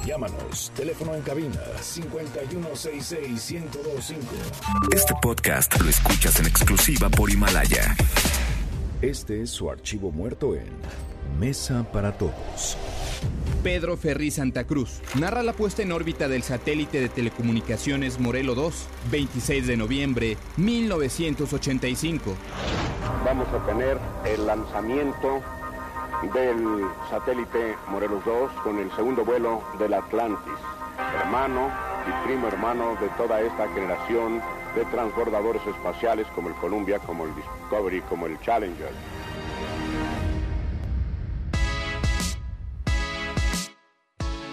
Llámanos, 0.07 0.71
teléfono 0.77 1.15
en 1.15 1.23
cabina 1.23 1.61
5166-1025. 1.81 4.17
Este 4.93 5.15
podcast 5.21 5.81
lo 5.81 5.89
escuchas 5.89 6.39
en 6.41 6.47
exclusiva 6.47 7.09
por 7.09 7.31
Himalaya. 7.31 7.97
Este 9.01 9.43
es 9.43 9.51
su 9.51 9.71
archivo 9.71 10.11
muerto 10.11 10.55
en 10.55 10.69
Mesa 11.39 11.85
para 11.93 12.13
Todos. 12.13 12.77
Pedro 13.63 13.97
Ferri 13.97 14.31
Santa 14.31 14.65
Cruz 14.65 15.01
narra 15.19 15.43
la 15.43 15.53
puesta 15.53 15.83
en 15.83 15.93
órbita 15.93 16.29
del 16.29 16.43
satélite 16.43 17.01
de 17.01 17.09
telecomunicaciones 17.09 18.19
Morelo 18.19 18.55
2, 18.55 18.87
26 19.11 19.67
de 19.67 19.77
noviembre 19.77 20.37
1985. 20.57 22.35
Vamos 23.25 23.47
a 23.49 23.65
tener 23.67 23.99
el 24.25 24.47
lanzamiento 24.47 25.41
del 26.35 26.87
satélite 27.11 27.77
Morelos 27.89 28.25
2 28.25 28.53
con 28.65 28.79
el 28.79 28.91
segundo 28.97 29.25
vuelo 29.25 29.63
del 29.79 29.95
Atlantis, 29.95 30.53
hermano 31.21 31.71
y 32.07 32.27
primo 32.27 32.49
hermano 32.49 32.97
de 33.01 33.09
toda 33.17 33.41
esta 33.41 33.69
generación 33.73 34.41
de 34.75 34.85
transbordadores 34.87 35.63
espaciales 35.67 36.27
como 36.35 36.49
el 36.49 36.55
Columbia, 36.57 36.99
como 37.01 37.25
el 37.25 37.35
Discovery, 37.35 38.01
como 38.03 38.27
el 38.27 38.41
Challenger. 38.41 38.91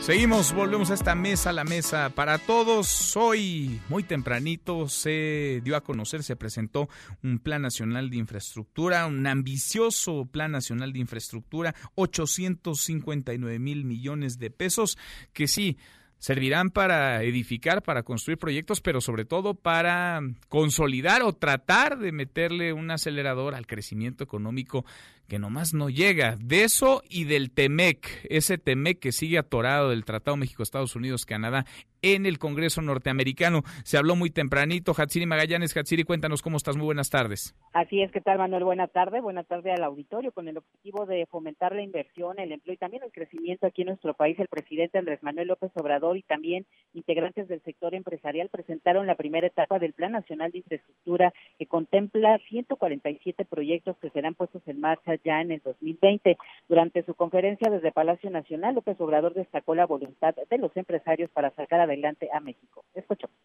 Seguimos, 0.10 0.54
volvemos 0.54 0.90
a 0.90 0.96
esta 0.96 1.14
mesa, 1.14 1.54
la 1.54 1.64
mesa 1.64 2.10
para 2.10 2.40
todos. 2.40 3.16
Hoy, 3.16 3.80
muy 3.90 4.02
tempranito, 4.02 4.90
se 4.90 5.62
dio 5.64 5.76
a 5.76 5.84
conocer, 5.84 6.24
se 6.24 6.36
presentó 6.36 6.90
un 7.22 7.38
Plan 7.38 7.62
Nacional 7.62 8.10
de 8.10 8.18
Infraestructura, 8.18 9.06
un 9.06 9.28
ambicioso 9.28 10.26
Plan 10.26 10.52
Nacional 10.52 10.94
de 10.94 10.98
Infraestructura, 10.98 11.76
859 11.94 13.60
mil 13.60 13.86
millones 13.86 14.40
de 14.40 14.50
pesos, 14.50 14.98
que 15.32 15.48
sí, 15.48 15.78
servirán 16.20 16.70
para 16.70 17.24
edificar, 17.24 17.82
para 17.82 18.04
construir 18.04 18.38
proyectos, 18.38 18.82
pero 18.82 19.02
sobre 19.02 19.26
todo 19.26 19.56
para 19.56 20.22
consolidar 20.50 21.24
o 21.24 21.34
tratar 21.34 21.98
de 21.98 22.12
meterle 22.12 22.74
un 22.74 22.92
acelerador 22.92 23.56
al 23.56 23.66
crecimiento 23.66 24.24
económico 24.24 24.86
que 25.28 25.40
nomás 25.40 25.74
no 25.74 25.90
llega. 25.90 26.36
De 26.40 26.64
eso 26.64 27.02
y 27.10 27.24
del 27.24 27.52
TEMEC, 27.52 28.28
ese 28.30 28.58
TEMEC 28.58 29.00
que 29.00 29.12
sigue 29.12 29.38
atorado 29.38 29.90
del 29.90 30.06
Tratado 30.06 30.36
México-Estados 30.36 30.96
Unidos-Canadá 30.96 31.66
en 32.02 32.26
el 32.26 32.40
Congreso 32.40 32.82
norteamericano. 32.82 33.62
Se 33.84 33.98
habló 33.98 34.16
muy 34.16 34.30
tempranito. 34.30 34.94
Hatsiri 34.98 35.26
Magallanes, 35.26 35.76
Hatsiri, 35.76 36.04
cuéntanos 36.04 36.42
cómo 36.42 36.58
estás. 36.58 36.78
Muy 36.78 36.86
buenas 36.86 37.10
tardes. 37.10 37.56
Así 37.74 38.02
es, 38.02 38.12
¿qué 38.12 38.22
tal, 38.22 38.38
Manuel? 38.38 38.64
Buenas 38.64 38.92
tardes. 38.92 39.22
Buenas 39.22 39.48
tardes 39.48 39.78
al 39.78 39.84
auditorio. 39.84 40.32
Con 40.32 40.48
el 40.48 40.58
objetivo 40.58 41.06
de 41.06 41.26
fomentar 41.28 41.76
la 41.76 41.82
inversión, 41.82 42.40
el 42.40 42.52
empleo 42.52 42.74
y 42.74 42.78
también 42.78 43.04
el 43.04 43.12
crecimiento 43.12 43.68
aquí 43.68 43.82
en 43.82 43.90
nuestro 43.90 44.14
país, 44.14 44.40
el 44.40 44.48
presidente 44.48 44.98
Andrés 44.98 45.22
Manuel 45.24 45.48
López 45.50 45.72
Obrador 45.76 46.18
y 46.18 46.24
también 46.24 46.66
integrantes 46.94 47.48
del 47.48 47.62
sector 47.64 47.94
empresarial 47.94 48.50
presentaron 48.50 49.08
la 49.08 49.16
primera 49.16 49.48
etapa 49.48 49.80
del 49.80 49.94
Plan 49.94 50.12
Nacional 50.12 50.52
de 50.52 50.60
Infraestructura 50.60 51.34
que 51.58 51.66
contempla 51.66 52.40
147 52.50 53.46
proyectos 53.46 53.98
que 53.98 54.10
serán 54.10 54.36
puestos 54.36 54.62
en 54.68 54.80
marcha 54.80 55.16
ya 55.24 55.42
en 55.42 55.52
el 55.52 55.62
2020. 55.64 56.38
Durante 56.68 57.04
su 57.04 57.14
conferencia 57.14 57.70
desde 57.70 57.92
Palacio 57.92 58.30
Nacional, 58.30 58.76
López 58.76 59.00
Obrador 59.00 59.34
destacó 59.34 59.76
la 59.76 59.86
voluntad 59.86 60.36
de 60.50 60.58
los 60.58 60.76
empresarios 60.76 61.30
para 61.32 61.52
sacar 61.52 61.82
adelante 61.90 62.30
a 62.34 62.40
México. 62.40 62.86
Escuchamos. 62.94 63.36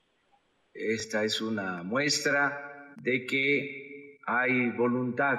Esta 0.73 1.25
es 1.25 1.41
una 1.41 1.83
muestra 1.83 2.95
de 2.97 3.27
que 3.27 4.19
hay 4.27 4.71
voluntad, 4.71 5.39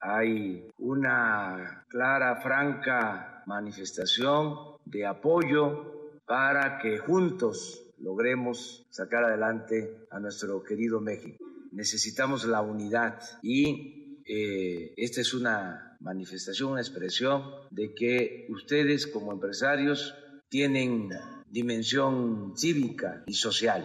hay 0.00 0.68
una 0.78 1.84
clara, 1.88 2.36
franca 2.42 3.42
manifestación 3.46 4.76
de 4.84 5.06
apoyo 5.06 6.20
para 6.26 6.78
que 6.78 6.98
juntos 6.98 7.92
logremos 7.98 8.86
sacar 8.90 9.24
adelante 9.24 10.06
a 10.10 10.20
nuestro 10.20 10.62
querido 10.62 11.00
México. 11.00 11.44
Necesitamos 11.72 12.44
la 12.44 12.60
unidad 12.60 13.20
y 13.42 14.20
eh, 14.26 14.94
esta 14.96 15.20
es 15.20 15.34
una 15.34 15.96
manifestación, 16.00 16.72
una 16.72 16.80
expresión 16.80 17.42
de 17.70 17.94
que 17.94 18.46
ustedes 18.50 19.06
como 19.06 19.32
empresarios 19.32 20.14
tienen 20.48 21.10
dimensión 21.54 22.52
cívica 22.56 23.22
y 23.26 23.34
social. 23.34 23.82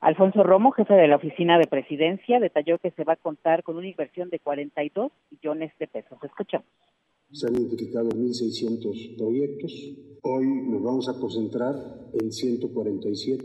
Alfonso 0.00 0.42
Romo, 0.42 0.72
jefe 0.72 0.92
de 0.92 1.08
la 1.08 1.16
oficina 1.16 1.56
de 1.56 1.68
presidencia, 1.68 2.40
detalló 2.40 2.78
que 2.78 2.90
se 2.90 3.04
va 3.04 3.14
a 3.14 3.16
contar 3.16 3.62
con 3.62 3.76
una 3.76 3.88
inversión 3.88 4.28
de 4.28 4.40
42 4.40 5.12
millones 5.30 5.72
de 5.78 5.86
pesos. 5.86 6.18
Escuchamos. 6.22 6.66
Se 7.30 7.46
han 7.46 7.54
identificado 7.54 8.10
1.600 8.10 9.16
proyectos. 9.16 9.72
Hoy 10.22 10.46
nos 10.46 10.82
vamos 10.82 11.08
a 11.08 11.18
concentrar 11.18 11.74
en 12.20 12.32
147, 12.32 13.44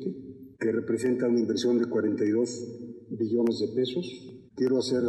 que 0.60 0.72
representa 0.72 1.28
una 1.28 1.40
inversión 1.40 1.78
de 1.78 1.86
42 1.86 3.08
billones 3.12 3.60
de 3.60 3.68
pesos. 3.76 4.06
Quiero, 4.56 4.80
hacer, 4.80 5.04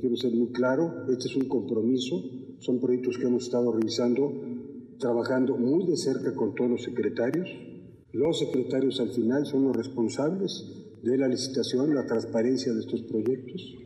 quiero 0.00 0.16
ser 0.16 0.32
muy 0.32 0.52
claro, 0.52 1.06
este 1.08 1.28
es 1.28 1.36
un 1.36 1.48
compromiso, 1.48 2.22
son 2.58 2.80
proyectos 2.80 3.16
que 3.16 3.26
hemos 3.26 3.44
estado 3.44 3.72
revisando 3.72 4.51
trabajando 5.02 5.56
muy 5.56 5.84
de 5.84 5.96
cerca 5.96 6.32
con 6.34 6.54
todos 6.54 6.70
los 6.70 6.82
secretarios. 6.84 7.48
Los 8.12 8.38
secretarios 8.38 9.00
al 9.00 9.10
final 9.10 9.44
son 9.44 9.64
los 9.64 9.76
responsables 9.76 10.64
de 11.02 11.18
la 11.18 11.26
licitación, 11.26 11.92
la 11.92 12.06
transparencia 12.06 12.72
de 12.72 12.80
estos 12.80 13.02
proyectos. 13.02 13.82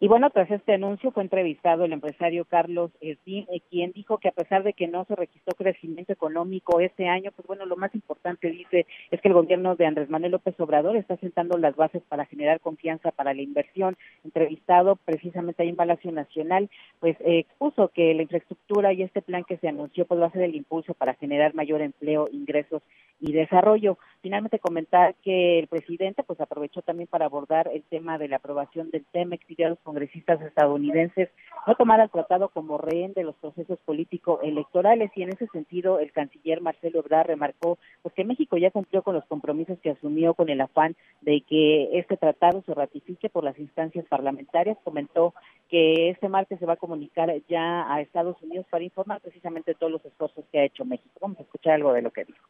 Y 0.00 0.08
bueno, 0.08 0.28
tras 0.30 0.50
este 0.50 0.74
anuncio 0.74 1.12
fue 1.12 1.22
entrevistado 1.22 1.84
el 1.84 1.92
empresario 1.92 2.44
Carlos 2.44 2.90
Esdín, 3.00 3.46
eh, 3.50 3.60
quien 3.70 3.92
dijo 3.92 4.18
que 4.18 4.28
a 4.28 4.32
pesar 4.32 4.64
de 4.64 4.72
que 4.72 4.88
no 4.88 5.04
se 5.04 5.14
registró 5.14 5.54
crecimiento 5.54 6.12
económico 6.12 6.80
este 6.80 7.08
año, 7.08 7.30
pues 7.34 7.46
bueno, 7.46 7.64
lo 7.64 7.76
más 7.76 7.94
importante 7.94 8.50
dice 8.50 8.86
es 9.10 9.20
que 9.20 9.28
el 9.28 9.34
gobierno 9.34 9.76
de 9.76 9.86
Andrés 9.86 10.10
Manuel 10.10 10.32
López 10.32 10.58
Obrador 10.58 10.96
está 10.96 11.16
sentando 11.18 11.56
las 11.58 11.76
bases 11.76 12.02
para 12.08 12.26
generar 12.26 12.60
confianza 12.60 13.12
para 13.12 13.34
la 13.34 13.42
inversión. 13.42 13.96
Entrevistado 14.24 14.96
precisamente 14.96 15.62
ahí 15.62 15.68
en 15.68 15.76
Palacio 15.76 16.10
Nacional, 16.10 16.68
pues 16.98 17.16
eh, 17.20 17.38
expuso 17.38 17.88
que 17.88 18.14
la 18.14 18.22
infraestructura 18.22 18.92
y 18.92 19.02
este 19.02 19.22
plan 19.22 19.44
que 19.44 19.58
se 19.58 19.68
anunció 19.68 20.06
pues 20.06 20.20
va 20.20 20.26
a 20.26 20.32
ser 20.32 20.42
el 20.42 20.56
impulso 20.56 20.94
para 20.94 21.14
generar 21.14 21.54
mayor 21.54 21.80
empleo, 21.80 22.28
ingresos 22.32 22.82
y 23.20 23.32
desarrollo. 23.32 23.96
Finalmente 24.22 24.58
comentar 24.58 25.14
que 25.22 25.58
el 25.60 25.68
presidente 25.68 26.22
pues 26.24 26.40
aprovechó 26.40 26.82
también 26.82 27.08
para 27.08 27.26
abordar 27.26 27.70
el 27.72 27.82
tema 27.84 28.18
de 28.18 28.28
la 28.28 28.36
aprobación 28.36 28.90
del 28.90 29.04
TEMEX 29.12 29.44
y 29.50 29.54
congresistas 29.84 30.42
estadounidenses 30.42 31.28
no 31.66 31.74
tomar 31.76 32.00
el 32.00 32.10
tratado 32.10 32.48
como 32.48 32.78
rehén 32.78 33.12
de 33.14 33.24
los 33.24 33.36
procesos 33.36 33.78
político-electorales 33.84 35.10
y 35.14 35.22
en 35.22 35.30
ese 35.30 35.46
sentido 35.48 35.98
el 35.98 36.12
canciller 36.12 36.60
Marcelo 36.60 37.00
Ebrard 37.00 37.28
remarcó 37.28 37.78
pues, 38.02 38.14
que 38.14 38.24
México 38.24 38.56
ya 38.56 38.70
cumplió 38.70 39.02
con 39.02 39.14
los 39.14 39.24
compromisos 39.26 39.78
que 39.80 39.90
asumió 39.90 40.34
con 40.34 40.48
el 40.48 40.60
afán 40.60 40.94
de 41.22 41.42
que 41.48 41.98
este 41.98 42.16
tratado 42.16 42.62
se 42.66 42.74
ratifique 42.74 43.30
por 43.30 43.44
las 43.44 43.58
instancias 43.58 44.04
parlamentarias. 44.06 44.76
Comentó 44.84 45.34
que 45.68 46.10
este 46.10 46.28
martes 46.28 46.58
se 46.58 46.66
va 46.66 46.74
a 46.74 46.76
comunicar 46.76 47.32
ya 47.48 47.92
a 47.92 48.00
Estados 48.00 48.40
Unidos 48.42 48.66
para 48.70 48.84
informar 48.84 49.20
precisamente 49.20 49.74
todos 49.74 49.92
los 49.92 50.04
esfuerzos 50.04 50.44
que 50.52 50.58
ha 50.58 50.64
hecho 50.64 50.84
México. 50.84 51.18
Vamos 51.20 51.38
a 51.38 51.42
escuchar 51.42 51.74
algo 51.74 51.92
de 51.92 52.02
lo 52.02 52.10
que 52.10 52.24
dijo. 52.24 52.46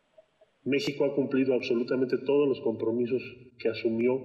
México 0.64 1.04
ha 1.04 1.14
cumplido 1.14 1.54
absolutamente 1.54 2.16
todos 2.18 2.48
los 2.48 2.60
compromisos 2.62 3.22
que 3.58 3.68
asumió 3.68 4.18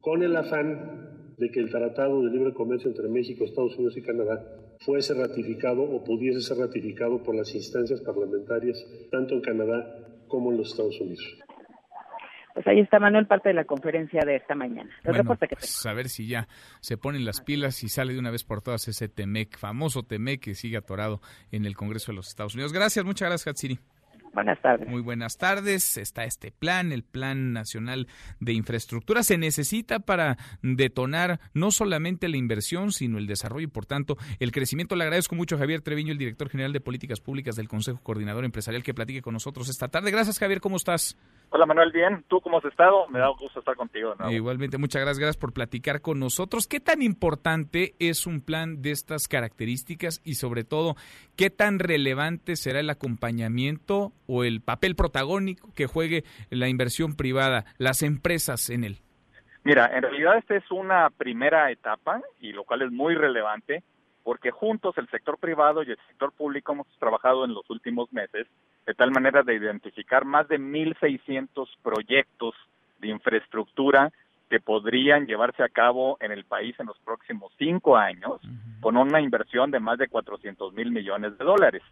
con 0.00 0.22
el 0.22 0.36
afán 0.36 1.15
de 1.38 1.50
que 1.50 1.60
el 1.60 1.70
Tratado 1.70 2.22
de 2.22 2.30
Libre 2.30 2.54
Comercio 2.54 2.90
entre 2.90 3.08
México, 3.08 3.44
Estados 3.44 3.74
Unidos 3.76 3.96
y 3.96 4.02
Canadá 4.02 4.42
fuese 4.80 5.14
ratificado 5.14 5.82
o 5.82 6.02
pudiese 6.02 6.40
ser 6.40 6.58
ratificado 6.58 7.22
por 7.22 7.34
las 7.34 7.54
instancias 7.54 8.00
parlamentarias, 8.00 8.84
tanto 9.10 9.34
en 9.34 9.40
Canadá 9.40 10.24
como 10.28 10.50
en 10.50 10.58
los 10.58 10.70
Estados 10.70 11.00
Unidos. 11.00 11.38
Pues 12.54 12.66
ahí 12.68 12.80
está 12.80 12.98
Manuel, 12.98 13.26
parte 13.26 13.50
de 13.50 13.54
la 13.54 13.64
conferencia 13.64 14.22
de 14.24 14.36
esta 14.36 14.54
mañana. 14.54 14.88
pues 15.04 15.84
a 15.84 15.92
ver 15.92 16.08
si 16.08 16.26
ya 16.26 16.48
se 16.80 16.96
ponen 16.96 17.26
las 17.26 17.42
pilas 17.42 17.84
y 17.84 17.90
sale 17.90 18.14
de 18.14 18.18
una 18.18 18.30
vez 18.30 18.44
por 18.44 18.62
todas 18.62 18.88
ese 18.88 19.10
TEMEC, 19.10 19.58
famoso 19.58 20.04
TEMEC 20.04 20.40
que 20.40 20.54
sigue 20.54 20.78
atorado 20.78 21.20
en 21.52 21.66
el 21.66 21.76
Congreso 21.76 22.12
de 22.12 22.16
los 22.16 22.28
Estados 22.28 22.54
Unidos. 22.54 22.72
Gracias, 22.72 23.04
muchas 23.04 23.28
gracias, 23.28 23.48
Hatsiri. 23.48 23.78
Buenas 24.36 24.60
tardes. 24.60 24.86
Muy 24.86 25.00
buenas 25.00 25.38
tardes. 25.38 25.96
Está 25.96 26.24
este 26.24 26.52
plan, 26.52 26.92
el 26.92 27.04
Plan 27.04 27.54
Nacional 27.54 28.06
de 28.38 28.52
Infraestructura. 28.52 29.22
Se 29.22 29.38
necesita 29.38 29.98
para 30.00 30.36
detonar 30.60 31.40
no 31.54 31.70
solamente 31.70 32.28
la 32.28 32.36
inversión, 32.36 32.92
sino 32.92 33.16
el 33.16 33.26
desarrollo 33.26 33.64
y, 33.64 33.70
por 33.70 33.86
tanto, 33.86 34.18
el 34.38 34.52
crecimiento. 34.52 34.94
Le 34.94 35.04
agradezco 35.04 35.34
mucho 35.34 35.56
a 35.56 35.58
Javier 35.58 35.80
Treviño, 35.80 36.12
el 36.12 36.18
director 36.18 36.50
general 36.50 36.74
de 36.74 36.82
Políticas 36.82 37.18
Públicas 37.18 37.56
del 37.56 37.66
Consejo 37.66 37.98
Coordinador 38.02 38.44
Empresarial, 38.44 38.82
que 38.82 38.92
platique 38.92 39.22
con 39.22 39.32
nosotros 39.32 39.70
esta 39.70 39.88
tarde. 39.88 40.10
Gracias, 40.10 40.38
Javier. 40.38 40.60
¿Cómo 40.60 40.76
estás? 40.76 41.16
Hola 41.50 41.64
Manuel, 41.64 41.92
bien. 41.92 42.24
¿Tú 42.28 42.40
cómo 42.40 42.58
has 42.58 42.64
estado? 42.64 43.06
Me 43.08 43.20
da 43.20 43.28
gusto 43.28 43.60
estar 43.60 43.76
contigo. 43.76 44.14
Igualmente, 44.30 44.78
muchas 44.78 45.00
gracias, 45.00 45.20
gracias 45.20 45.40
por 45.40 45.52
platicar 45.52 46.02
con 46.02 46.18
nosotros. 46.18 46.66
¿Qué 46.66 46.80
tan 46.80 47.02
importante 47.02 47.94
es 48.00 48.26
un 48.26 48.40
plan 48.40 48.82
de 48.82 48.90
estas 48.90 49.28
características 49.28 50.20
y 50.24 50.34
sobre 50.34 50.64
todo, 50.64 50.96
qué 51.36 51.48
tan 51.50 51.78
relevante 51.78 52.56
será 52.56 52.80
el 52.80 52.90
acompañamiento 52.90 54.12
o 54.26 54.44
el 54.44 54.60
papel 54.60 54.96
protagónico 54.96 55.72
que 55.74 55.86
juegue 55.86 56.24
la 56.50 56.68
inversión 56.68 57.16
privada, 57.16 57.64
las 57.78 58.02
empresas 58.02 58.70
en 58.70 58.84
él? 58.84 58.98
Mira, 59.64 59.90
en 59.96 60.02
realidad 60.02 60.38
esta 60.38 60.56
es 60.56 60.70
una 60.70 61.10
primera 61.10 61.70
etapa 61.72 62.22
y 62.40 62.52
lo 62.52 62.64
cual 62.64 62.82
es 62.82 62.92
muy 62.92 63.14
relevante 63.14 63.82
porque 64.22 64.50
juntos 64.50 64.96
el 64.98 65.08
sector 65.08 65.38
privado 65.38 65.82
y 65.82 65.90
el 65.90 65.98
sector 66.08 66.32
público 66.32 66.72
hemos 66.72 66.86
trabajado 66.98 67.44
en 67.44 67.54
los 67.54 67.68
últimos 67.70 68.12
meses 68.12 68.46
de 68.86 68.94
tal 68.94 69.10
manera 69.10 69.42
de 69.42 69.54
identificar 69.54 70.24
más 70.24 70.48
de 70.48 70.58
1.600 70.58 71.68
proyectos 71.82 72.54
de 73.00 73.08
infraestructura 73.08 74.12
que 74.48 74.60
podrían 74.60 75.26
llevarse 75.26 75.62
a 75.62 75.68
cabo 75.68 76.16
en 76.20 76.30
el 76.30 76.44
país 76.44 76.74
en 76.78 76.86
los 76.86 76.98
próximos 77.00 77.52
cinco 77.58 77.96
años 77.96 78.40
con 78.80 78.96
una 78.96 79.20
inversión 79.20 79.70
de 79.70 79.80
más 79.80 79.98
de 79.98 80.08
400 80.08 80.72
mil 80.72 80.92
millones 80.92 81.36
de 81.36 81.44
dólares. 81.44 81.82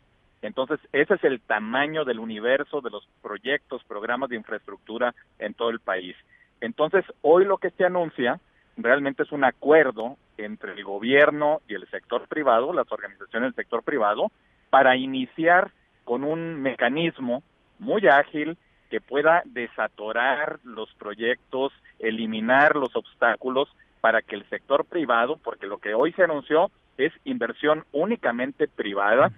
Entonces, 0.45 0.79
ese 0.93 1.15
es 1.15 1.25
el 1.25 1.41
tamaño 1.41 2.05
del 2.05 2.19
universo 2.19 2.83
de 2.83 2.91
los 2.91 3.09
proyectos, 3.23 3.83
programas 3.85 4.29
de 4.29 4.37
infraestructura 4.37 5.15
en 5.39 5.55
todo 5.55 5.71
el 5.71 5.81
país. 5.81 6.15
Entonces, 6.61 7.03
hoy 7.23 7.47
lo 7.47 7.57
que 7.57 7.71
se 7.71 7.85
anuncia 7.87 8.39
realmente 8.77 9.23
es 9.23 9.33
un 9.33 9.45
acuerdo 9.45 10.19
entre 10.37 10.73
el 10.73 10.85
gobierno 10.85 11.63
y 11.67 11.75
el 11.75 11.89
sector 11.89 12.29
privado, 12.29 12.75
las 12.75 12.93
organizaciones 12.93 13.49
del 13.49 13.65
sector 13.65 13.83
privado, 13.83 14.31
para 14.69 14.97
iniciar 14.97 15.71
con 16.05 16.25
un 16.25 16.61
mecanismo 16.61 17.43
muy 17.79 18.07
ágil 18.07 18.59
que 18.91 19.01
pueda 19.01 19.43
desatorar 19.47 20.59
los 20.63 20.93
proyectos, 20.97 21.73
eliminar 21.99 22.77
los 22.77 22.95
obstáculos 22.97 23.75
para 24.03 24.21
que 24.21 24.35
el 24.35 24.47
sector 24.51 24.85
privado, 24.85 25.39
porque 25.43 25.67
lo 25.67 25.79
que 25.79 25.95
hoy 25.95 26.13
se 26.13 26.25
anunció 26.25 26.71
es 26.99 27.15
inversión 27.25 27.85
únicamente 27.93 28.69
privada, 28.69 29.33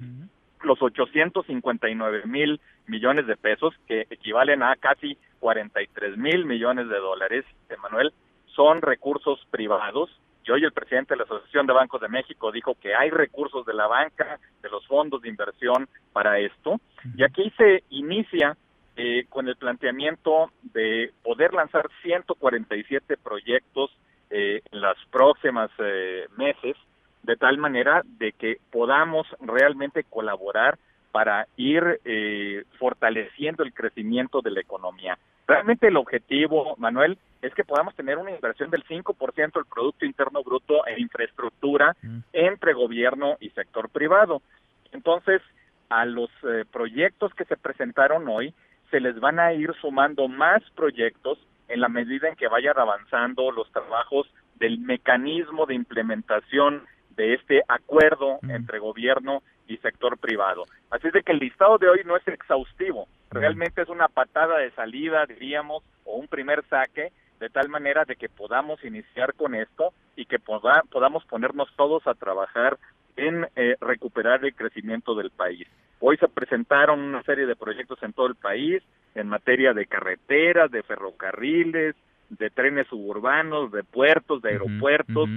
los 0.66 0.82
859 0.82 2.26
mil 2.26 2.60
millones 2.86 3.26
de 3.26 3.36
pesos, 3.36 3.74
que 3.86 4.06
equivalen 4.10 4.62
a 4.62 4.76
casi 4.76 5.16
43 5.40 6.16
mil 6.16 6.44
millones 6.44 6.88
de 6.88 6.98
dólares, 6.98 7.44
Emanuel, 7.68 8.12
son 8.54 8.82
recursos 8.82 9.38
privados. 9.50 10.10
Y 10.44 10.50
hoy 10.52 10.64
el 10.64 10.72
presidente 10.72 11.14
de 11.14 11.18
la 11.18 11.24
Asociación 11.24 11.66
de 11.66 11.72
Bancos 11.72 12.00
de 12.00 12.08
México 12.08 12.52
dijo 12.52 12.76
que 12.80 12.94
hay 12.94 13.10
recursos 13.10 13.66
de 13.66 13.74
la 13.74 13.88
banca, 13.88 14.38
de 14.62 14.70
los 14.70 14.86
fondos 14.86 15.22
de 15.22 15.28
inversión 15.28 15.88
para 16.12 16.38
esto. 16.38 16.80
Y 17.16 17.24
aquí 17.24 17.52
se 17.56 17.82
inicia 17.90 18.56
eh, 18.96 19.26
con 19.28 19.46
el 19.48 19.56
planteamiento 19.56 20.50
de 20.62 21.12
poder 21.22 21.52
lanzar 21.52 21.88
147 22.02 23.16
proyectos 23.18 23.90
eh, 24.30 24.62
en 24.72 24.80
las 24.80 24.96
próximas 25.10 25.70
eh, 25.78 26.26
meses, 26.36 26.76
de 27.26 27.36
tal 27.36 27.58
manera 27.58 28.02
de 28.04 28.32
que 28.32 28.58
podamos 28.70 29.26
realmente 29.40 30.04
colaborar 30.04 30.78
para 31.12 31.46
ir 31.56 32.00
fortaleciendo 32.78 33.62
el 33.62 33.72
crecimiento 33.72 34.42
de 34.42 34.50
la 34.50 34.60
economía. 34.60 35.18
Realmente 35.46 35.88
el 35.88 35.96
objetivo, 35.96 36.74
Manuel, 36.78 37.18
es 37.40 37.54
que 37.54 37.64
podamos 37.64 37.94
tener 37.94 38.18
una 38.18 38.32
inversión 38.32 38.70
del 38.70 38.84
5% 38.84 39.52
del 39.52 39.64
Producto 39.64 40.04
Interno 40.04 40.42
Bruto 40.42 40.86
en 40.86 41.00
infraestructura 41.00 41.94
mm. 42.02 42.18
entre 42.32 42.72
gobierno 42.72 43.36
y 43.40 43.50
sector 43.50 43.88
privado. 43.88 44.42
Entonces, 44.92 45.40
a 45.88 46.04
los 46.04 46.30
eh, 46.42 46.64
proyectos 46.70 47.32
que 47.34 47.44
se 47.44 47.56
presentaron 47.56 48.26
hoy, 48.28 48.52
se 48.90 48.98
les 48.98 49.18
van 49.20 49.38
a 49.38 49.52
ir 49.52 49.72
sumando 49.80 50.26
más 50.26 50.62
proyectos 50.74 51.38
en 51.68 51.80
la 51.80 51.88
medida 51.88 52.28
en 52.28 52.36
que 52.36 52.48
vayan 52.48 52.78
avanzando 52.78 53.50
los 53.50 53.70
trabajos 53.70 54.28
del 54.56 54.78
mecanismo 54.78 55.66
de 55.66 55.74
implementación 55.74 56.82
de 57.16 57.34
este 57.34 57.62
acuerdo 57.68 58.38
entre 58.48 58.78
gobierno 58.78 59.42
y 59.66 59.76
sector 59.78 60.18
privado. 60.18 60.64
Así 60.90 61.08
es 61.08 61.12
de 61.12 61.22
que 61.22 61.32
el 61.32 61.38
listado 61.38 61.78
de 61.78 61.88
hoy 61.88 62.00
no 62.04 62.16
es 62.16 62.26
exhaustivo, 62.28 63.08
realmente 63.30 63.82
es 63.82 63.88
una 63.88 64.08
patada 64.08 64.58
de 64.58 64.70
salida, 64.72 65.26
diríamos, 65.26 65.82
o 66.04 66.16
un 66.16 66.28
primer 66.28 66.64
saque, 66.68 67.12
de 67.40 67.50
tal 67.50 67.68
manera 67.68 68.04
de 68.04 68.16
que 68.16 68.28
podamos 68.28 68.82
iniciar 68.84 69.34
con 69.34 69.54
esto 69.54 69.92
y 70.14 70.24
que 70.26 70.38
podamos 70.38 71.24
ponernos 71.26 71.68
todos 71.76 72.06
a 72.06 72.14
trabajar 72.14 72.78
en 73.16 73.46
eh, 73.56 73.76
recuperar 73.80 74.44
el 74.44 74.54
crecimiento 74.54 75.14
del 75.14 75.30
país. 75.30 75.66
Hoy 76.00 76.16
se 76.18 76.28
presentaron 76.28 77.00
una 77.00 77.22
serie 77.22 77.46
de 77.46 77.56
proyectos 77.56 78.02
en 78.02 78.12
todo 78.12 78.26
el 78.26 78.36
país 78.36 78.82
en 79.14 79.28
materia 79.28 79.72
de 79.72 79.86
carreteras, 79.86 80.70
de 80.70 80.82
ferrocarriles, 80.82 81.96
de 82.28 82.50
trenes 82.50 82.86
suburbanos, 82.88 83.72
de 83.72 83.82
puertos, 83.82 84.42
de 84.42 84.50
aeropuertos, 84.50 85.28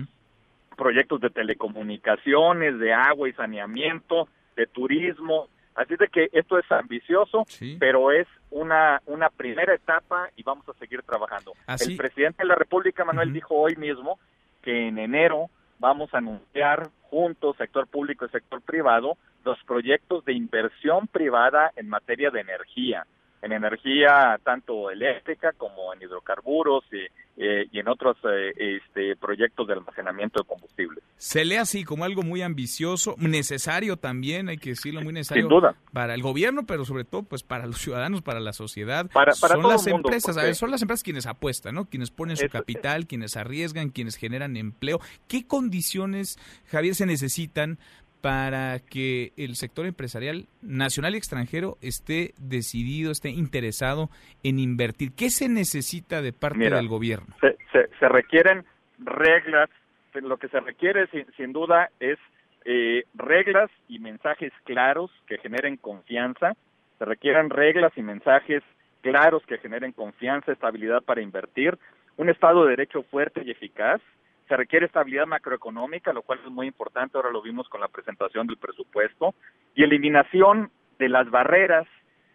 proyectos 0.79 1.19
de 1.19 1.29
telecomunicaciones, 1.29 2.79
de 2.79 2.93
agua 2.93 3.27
y 3.27 3.33
saneamiento, 3.33 4.29
de 4.55 4.65
turismo. 4.65 5.49
Así 5.75 5.95
de 5.97 6.07
que 6.07 6.29
esto 6.31 6.57
es 6.57 6.71
ambicioso, 6.71 7.45
pero 7.79 8.11
es 8.11 8.27
una, 8.49 9.01
una 9.05 9.29
primera 9.29 9.73
etapa 9.73 10.29
y 10.35 10.43
vamos 10.43 10.67
a 10.69 10.73
seguir 10.73 11.03
trabajando. 11.03 11.53
El 11.67 11.97
presidente 11.97 12.43
de 12.43 12.47
la 12.47 12.55
República, 12.55 13.05
Manuel, 13.05 13.31
dijo 13.33 13.55
hoy 13.55 13.75
mismo 13.75 14.19
que 14.61 14.87
en 14.87 14.97
enero 14.97 15.49
vamos 15.79 16.13
a 16.13 16.17
anunciar 16.17 16.89
juntos, 17.03 17.57
sector 17.57 17.87
público 17.87 18.25
y 18.25 18.29
sector 18.29 18.61
privado, 18.61 19.17
los 19.45 19.57
proyectos 19.63 20.25
de 20.25 20.33
inversión 20.33 21.07
privada 21.07 21.71
en 21.75 21.89
materia 21.89 22.29
de 22.29 22.41
energía 22.41 23.05
en 23.41 23.51
energía 23.51 24.39
tanto 24.43 24.89
eléctrica 24.91 25.53
como 25.53 25.93
en 25.93 26.01
hidrocarburos 26.01 26.83
y, 26.91 27.05
eh, 27.41 27.67
y 27.71 27.79
en 27.79 27.87
otros 27.87 28.17
eh, 28.25 28.51
este, 28.57 29.15
proyectos 29.15 29.65
de 29.67 29.73
almacenamiento 29.73 30.41
de 30.41 30.47
combustible. 30.47 31.01
Se 31.15 31.45
lee 31.45 31.55
así 31.55 31.85
como 31.85 32.03
algo 32.03 32.21
muy 32.21 32.41
ambicioso, 32.41 33.15
necesario 33.17 33.95
también, 33.95 34.49
hay 34.49 34.57
que 34.57 34.71
decirlo, 34.71 35.01
muy 35.01 35.13
necesario 35.13 35.47
para 35.93 36.15
el 36.15 36.21
gobierno, 36.21 36.65
pero 36.65 36.83
sobre 36.83 37.05
todo 37.05 37.23
pues 37.23 37.43
para 37.43 37.65
los 37.65 37.77
ciudadanos, 37.77 38.21
para 38.21 38.41
la 38.41 38.51
sociedad. 38.51 39.09
Para, 39.11 39.33
son 39.33 39.63
las 39.63 39.87
empresas, 39.87 40.57
son 40.57 40.71
las 40.71 40.81
empresas 40.81 41.03
quienes 41.03 41.27
apuestan, 41.27 41.75
¿no? 41.75 41.85
Quienes 41.85 42.11
ponen 42.11 42.35
su 42.35 42.49
capital, 42.49 43.07
quienes 43.07 43.37
arriesgan, 43.37 43.89
quienes 43.89 44.17
generan 44.17 44.57
empleo. 44.57 44.99
¿Qué 45.27 45.47
condiciones, 45.47 46.37
Javier, 46.65 46.95
se 46.95 47.05
necesitan 47.05 47.79
para 48.21 48.79
que 48.79 49.31
el 49.37 49.55
sector 49.55 49.85
empresarial 49.85 50.47
nacional 50.61 51.15
y 51.15 51.17
extranjero 51.17 51.77
esté 51.81 52.33
decidido, 52.39 53.11
esté 53.11 53.29
interesado 53.29 54.09
en 54.43 54.59
invertir? 54.59 55.13
¿Qué 55.15 55.29
se 55.29 55.47
necesita 55.49 56.21
de 56.21 56.33
parte 56.33 56.69
del 56.69 56.87
gobierno? 56.87 57.35
Se, 57.39 57.57
se, 57.99 58.09
requieren 58.09 58.65
reglas, 58.99 59.69
lo 60.13 60.37
que 60.37 60.49
se 60.49 60.59
requiere 60.59 61.07
sin, 61.37 61.53
duda 61.53 61.89
es 61.99 62.17
eh, 62.65 63.03
reglas 63.13 63.69
y 63.87 63.99
mensajes 63.99 64.51
claros 64.65 65.11
que 65.27 65.37
generen 65.37 65.77
confianza, 65.77 66.53
se 66.97 67.05
requieren 67.05 67.49
reglas 67.49 67.93
y 67.95 68.01
mensajes 68.01 68.63
claros 69.01 69.43
que 69.45 69.57
generen 69.59 69.93
confianza, 69.93 70.51
estabilidad 70.51 71.01
para 71.03 71.21
invertir, 71.21 71.77
un 72.17 72.29
Estado 72.29 72.65
de 72.65 72.71
Derecho 72.71 73.03
fuerte 73.03 73.41
y 73.45 73.51
eficaz, 73.51 74.01
se 74.49 74.57
requiere 74.57 74.87
estabilidad 74.87 75.27
macroeconómica, 75.27 76.11
lo 76.11 76.23
cual 76.23 76.39
es 76.43 76.51
muy 76.51 76.65
importante, 76.65 77.17
ahora 77.17 77.29
lo 77.29 77.41
vimos 77.41 77.69
con 77.69 77.79
la 77.79 77.87
presentación 77.87 78.47
del 78.47 78.57
presupuesto, 78.57 79.35
y 79.75 79.83
eliminación 79.83 80.71
de 80.97 81.07
las 81.07 81.29
barreras 81.29 81.87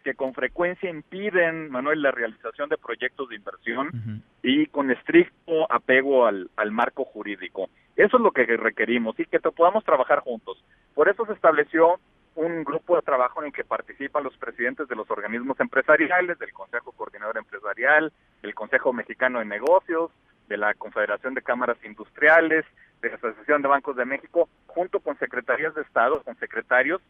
que 0.03 0.15
con 0.15 0.33
frecuencia 0.33 0.89
impiden, 0.89 1.69
Manuel, 1.69 2.01
la 2.01 2.11
realización 2.11 2.69
de 2.69 2.77
proyectos 2.77 3.27
de 3.27 3.35
inversión 3.35 4.23
y 4.41 4.67
con 4.67 4.91
estricto 4.91 5.69
apego 5.69 6.25
al, 6.25 6.49
al 6.55 6.71
marco 6.71 7.03
jurídico. 7.03 7.69
Eso 7.95 8.17
es 8.17 8.23
lo 8.23 8.31
que 8.31 8.45
requerimos 8.45 9.19
y 9.19 9.25
que 9.25 9.39
podamos 9.39 9.83
trabajar 9.83 10.19
juntos. 10.19 10.63
Por 10.93 11.09
eso 11.09 11.25
se 11.25 11.33
estableció 11.33 11.99
un 12.35 12.63
grupo 12.63 12.95
de 12.95 13.01
trabajo 13.01 13.41
en 13.41 13.47
el 13.47 13.53
que 13.53 13.63
participan 13.63 14.23
los 14.23 14.37
presidentes 14.37 14.87
de 14.87 14.95
los 14.95 15.09
organismos 15.09 15.59
empresariales, 15.59 16.37
del 16.37 16.53
Consejo 16.53 16.91
Coordinador 16.91 17.37
Empresarial, 17.37 18.13
del 18.41 18.53
Consejo 18.53 18.93
Mexicano 18.93 19.39
de 19.39 19.45
Negocios, 19.45 20.11
de 20.47 20.57
la 20.57 20.73
Confederación 20.73 21.33
de 21.33 21.41
Cámaras 21.41 21.77
Industriales, 21.83 22.65
de 23.01 23.09
la 23.09 23.15
Asociación 23.15 23.61
de 23.61 23.67
Bancos 23.67 23.95
de 23.95 24.05
México, 24.05 24.49
junto 24.67 24.99
con 24.99 25.17
secretarías 25.17 25.75
de 25.75 25.81
Estado, 25.81 26.21
con 26.23 26.37
secretarios, 26.37 27.01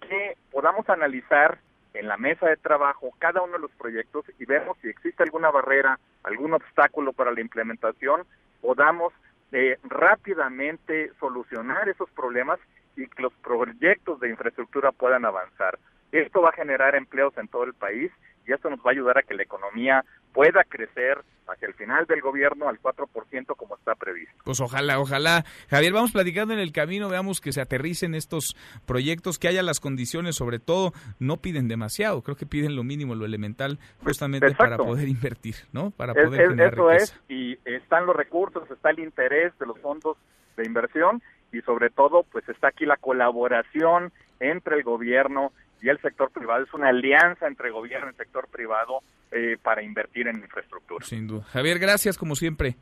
que 0.00 0.36
podamos 0.50 0.88
analizar 0.88 1.58
en 1.94 2.08
la 2.08 2.16
mesa 2.16 2.48
de 2.48 2.56
trabajo 2.56 3.14
cada 3.18 3.42
uno 3.42 3.54
de 3.54 3.60
los 3.60 3.70
proyectos 3.72 4.24
y 4.38 4.44
vemos 4.44 4.76
si 4.82 4.88
existe 4.88 5.22
alguna 5.22 5.50
barrera, 5.50 5.98
algún 6.24 6.52
obstáculo 6.52 7.12
para 7.12 7.30
la 7.30 7.40
implementación, 7.40 8.24
podamos 8.60 9.12
eh, 9.52 9.78
rápidamente 9.84 11.12
solucionar 11.20 11.88
esos 11.88 12.10
problemas 12.10 12.58
y 12.96 13.06
que 13.06 13.22
los 13.22 13.32
proyectos 13.34 14.18
de 14.20 14.30
infraestructura 14.30 14.90
puedan 14.92 15.24
avanzar. 15.24 15.78
Esto 16.10 16.42
va 16.42 16.50
a 16.50 16.54
generar 16.54 16.94
empleos 16.94 17.36
en 17.38 17.48
todo 17.48 17.64
el 17.64 17.74
país 17.74 18.10
y 18.46 18.52
esto 18.52 18.70
nos 18.70 18.80
va 18.80 18.90
a 18.90 18.92
ayudar 18.92 19.18
a 19.18 19.22
que 19.22 19.34
la 19.34 19.42
economía 19.42 20.04
pueda 20.32 20.64
crecer 20.64 21.18
hacia 21.46 21.68
el 21.68 21.74
final 21.74 22.06
del 22.06 22.20
gobierno 22.20 22.68
al 22.68 22.80
4% 22.80 23.56
como 23.56 23.76
está 23.76 23.94
previsto. 23.94 24.34
Pues 24.44 24.60
ojalá, 24.60 24.98
ojalá. 24.98 25.44
Javier, 25.68 25.92
vamos 25.92 26.12
platicando 26.12 26.54
en 26.54 26.60
el 26.60 26.72
camino, 26.72 27.08
veamos 27.08 27.40
que 27.40 27.52
se 27.52 27.60
aterricen 27.60 28.14
estos 28.14 28.56
proyectos, 28.86 29.38
que 29.38 29.48
haya 29.48 29.62
las 29.62 29.80
condiciones, 29.80 30.36
sobre 30.36 30.58
todo, 30.58 30.92
no 31.18 31.38
piden 31.38 31.68
demasiado, 31.68 32.22
creo 32.22 32.36
que 32.36 32.46
piden 32.46 32.76
lo 32.76 32.82
mínimo, 32.82 33.14
lo 33.14 33.26
elemental, 33.26 33.78
justamente 34.02 34.54
para 34.54 34.76
poder 34.76 35.08
invertir, 35.08 35.56
¿no? 35.72 35.90
Para 35.90 36.14
poder 36.14 36.48
generar 36.48 36.74
Eso 36.74 36.90
es, 36.90 37.20
y 37.28 37.58
están 37.64 38.06
los 38.06 38.16
recursos, 38.16 38.68
está 38.70 38.90
el 38.90 39.00
interés 39.00 39.56
de 39.58 39.66
los 39.66 39.78
fondos 39.80 40.16
de 40.56 40.64
inversión 40.64 41.22
y 41.54 41.62
sobre 41.62 41.90
todo, 41.90 42.24
pues 42.30 42.48
está 42.48 42.68
aquí 42.68 42.84
la 42.84 42.96
colaboración 42.96 44.12
entre 44.40 44.76
el 44.76 44.82
gobierno 44.82 45.52
y 45.80 45.88
el 45.88 46.00
sector 46.00 46.30
privado. 46.30 46.64
Es 46.64 46.74
una 46.74 46.88
alianza 46.88 47.46
entre 47.46 47.70
gobierno 47.70 48.10
y 48.10 48.14
sector 48.14 48.48
privado 48.48 49.00
eh, 49.30 49.56
para 49.62 49.82
invertir 49.82 50.28
en 50.28 50.36
infraestructura. 50.36 51.04
Sin 51.04 51.26
duda. 51.26 51.44
Javier, 51.44 51.78
gracias 51.78 52.18
como 52.18 52.34
siempre. 52.34 52.76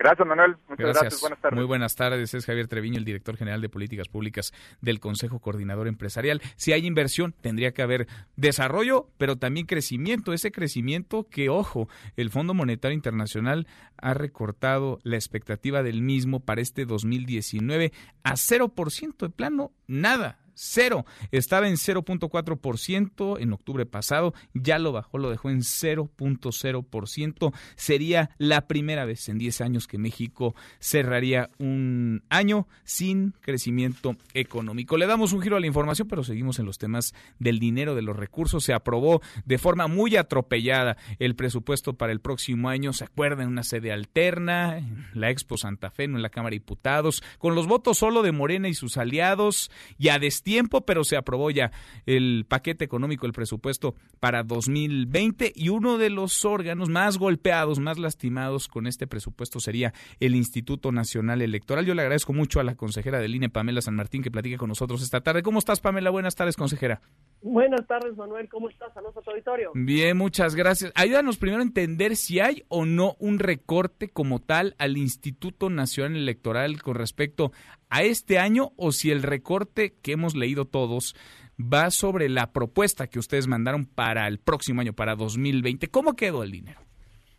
Gracias, 0.00 0.26
Manuel. 0.26 0.56
Muchas 0.66 0.86
gracias. 0.86 1.20
Buenas 1.20 1.40
tardes. 1.40 1.56
Muy 1.58 1.66
buenas 1.66 1.94
tardes. 1.94 2.32
Es 2.32 2.46
Javier 2.46 2.68
Treviño, 2.68 2.96
el 2.96 3.04
director 3.04 3.36
general 3.36 3.60
de 3.60 3.68
políticas 3.68 4.08
públicas 4.08 4.50
del 4.80 4.98
Consejo 4.98 5.40
Coordinador 5.40 5.88
Empresarial. 5.88 6.40
Si 6.56 6.72
hay 6.72 6.86
inversión, 6.86 7.34
tendría 7.38 7.72
que 7.72 7.82
haber 7.82 8.08
desarrollo, 8.34 9.10
pero 9.18 9.36
también 9.36 9.66
crecimiento. 9.66 10.32
Ese 10.32 10.52
crecimiento 10.52 11.28
que, 11.28 11.50
ojo, 11.50 11.86
el 12.16 12.30
Fondo 12.30 12.54
Monetario 12.54 12.94
Internacional 12.94 13.66
ha 13.98 14.14
recortado 14.14 15.00
la 15.02 15.16
expectativa 15.16 15.82
del 15.82 16.00
mismo 16.00 16.40
para 16.40 16.62
este 16.62 16.86
2019 16.86 17.92
a 18.22 18.32
0% 18.36 19.16
de 19.18 19.28
plano, 19.28 19.70
nada 19.86 20.38
cero. 20.60 21.06
Estaba 21.30 21.68
en 21.68 21.76
0.4% 21.76 23.40
en 23.40 23.52
octubre 23.52 23.86
pasado, 23.86 24.34
ya 24.52 24.78
lo 24.78 24.92
bajó, 24.92 25.16
lo 25.18 25.30
dejó 25.30 25.48
en 25.48 25.60
0.0%. 25.60 27.52
Sería 27.76 28.30
la 28.36 28.66
primera 28.66 29.06
vez 29.06 29.28
en 29.28 29.38
10 29.38 29.60
años 29.62 29.86
que 29.86 29.96
México 29.96 30.54
cerraría 30.78 31.50
un 31.58 32.22
año 32.28 32.68
sin 32.84 33.32
crecimiento 33.40 34.16
económico. 34.34 34.98
Le 34.98 35.06
damos 35.06 35.32
un 35.32 35.40
giro 35.40 35.56
a 35.56 35.60
la 35.60 35.66
información, 35.66 36.08
pero 36.08 36.24
seguimos 36.24 36.58
en 36.58 36.66
los 36.66 36.78
temas 36.78 37.14
del 37.38 37.58
dinero, 37.58 37.94
de 37.94 38.02
los 38.02 38.16
recursos. 38.16 38.62
Se 38.62 38.74
aprobó 38.74 39.22
de 39.46 39.58
forma 39.58 39.86
muy 39.86 40.16
atropellada 40.16 40.98
el 41.18 41.36
presupuesto 41.36 41.94
para 41.94 42.12
el 42.12 42.20
próximo 42.20 42.68
año. 42.68 42.92
¿Se 42.92 43.04
acuerdan? 43.04 43.48
Una 43.48 43.62
sede 43.62 43.92
alterna, 43.92 44.78
en 44.78 45.06
la 45.14 45.30
Expo 45.30 45.56
Santa 45.56 45.90
Fe, 45.90 46.06
no 46.06 46.16
en 46.16 46.22
la 46.22 46.28
Cámara 46.28 46.50
de 46.50 46.56
Diputados, 46.56 47.22
con 47.38 47.54
los 47.54 47.66
votos 47.66 47.96
solo 47.96 48.22
de 48.22 48.32
Morena 48.32 48.68
y 48.68 48.74
sus 48.74 48.98
aliados 48.98 49.70
y 49.98 50.08
a 50.08 50.18
destino 50.18 50.49
tiempo, 50.50 50.80
pero 50.80 51.04
se 51.04 51.16
aprobó 51.16 51.52
ya 51.52 51.70
el 52.06 52.44
paquete 52.48 52.84
económico, 52.84 53.24
el 53.24 53.32
presupuesto 53.32 53.94
para 54.18 54.42
2020 54.42 55.52
y 55.54 55.68
uno 55.68 55.96
de 55.96 56.10
los 56.10 56.44
órganos 56.44 56.88
más 56.88 57.18
golpeados, 57.18 57.78
más 57.78 58.00
lastimados 58.00 58.66
con 58.66 58.88
este 58.88 59.06
presupuesto 59.06 59.60
sería 59.60 59.94
el 60.18 60.34
Instituto 60.34 60.90
Nacional 60.90 61.40
Electoral. 61.40 61.86
Yo 61.86 61.94
le 61.94 62.02
agradezco 62.02 62.32
mucho 62.32 62.58
a 62.58 62.64
la 62.64 62.74
consejera 62.74 63.20
del 63.20 63.32
INE, 63.36 63.48
Pamela 63.48 63.80
San 63.80 63.94
Martín, 63.94 64.24
que 64.24 64.32
platique 64.32 64.56
con 64.56 64.70
nosotros 64.70 65.02
esta 65.02 65.20
tarde. 65.20 65.44
¿Cómo 65.44 65.60
estás, 65.60 65.78
Pamela? 65.78 66.10
Buenas 66.10 66.34
tardes, 66.34 66.56
consejera. 66.56 67.00
Buenas 67.42 67.86
tardes, 67.86 68.16
Manuel. 68.16 68.48
¿Cómo 68.48 68.68
estás? 68.68 68.92
Saludos 68.92 69.18
a 69.18 69.20
tu 69.20 69.30
auditorio. 69.30 69.70
Bien, 69.74 70.16
muchas 70.16 70.56
gracias. 70.56 70.90
Ayúdanos 70.96 71.38
primero 71.38 71.62
a 71.62 71.64
entender 71.64 72.16
si 72.16 72.40
hay 72.40 72.64
o 72.66 72.86
no 72.86 73.14
un 73.20 73.38
recorte 73.38 74.08
como 74.08 74.40
tal 74.40 74.74
al 74.78 74.96
Instituto 74.96 75.70
Nacional 75.70 76.16
Electoral 76.16 76.82
con 76.82 76.96
respecto 76.96 77.52
a 77.90 78.02
este 78.02 78.38
año 78.38 78.72
o 78.76 78.92
si 78.92 79.10
el 79.10 79.22
recorte 79.22 79.94
que 80.02 80.12
hemos 80.12 80.34
leído 80.34 80.64
todos 80.64 81.14
va 81.60 81.90
sobre 81.90 82.28
la 82.28 82.52
propuesta 82.52 83.08
que 83.08 83.18
ustedes 83.18 83.46
mandaron 83.46 83.84
para 83.84 84.26
el 84.26 84.38
próximo 84.38 84.80
año, 84.80 84.92
para 84.92 85.16
2020. 85.16 85.88
¿Cómo 85.88 86.14
quedó 86.14 86.42
el 86.42 86.50
dinero? 86.50 86.80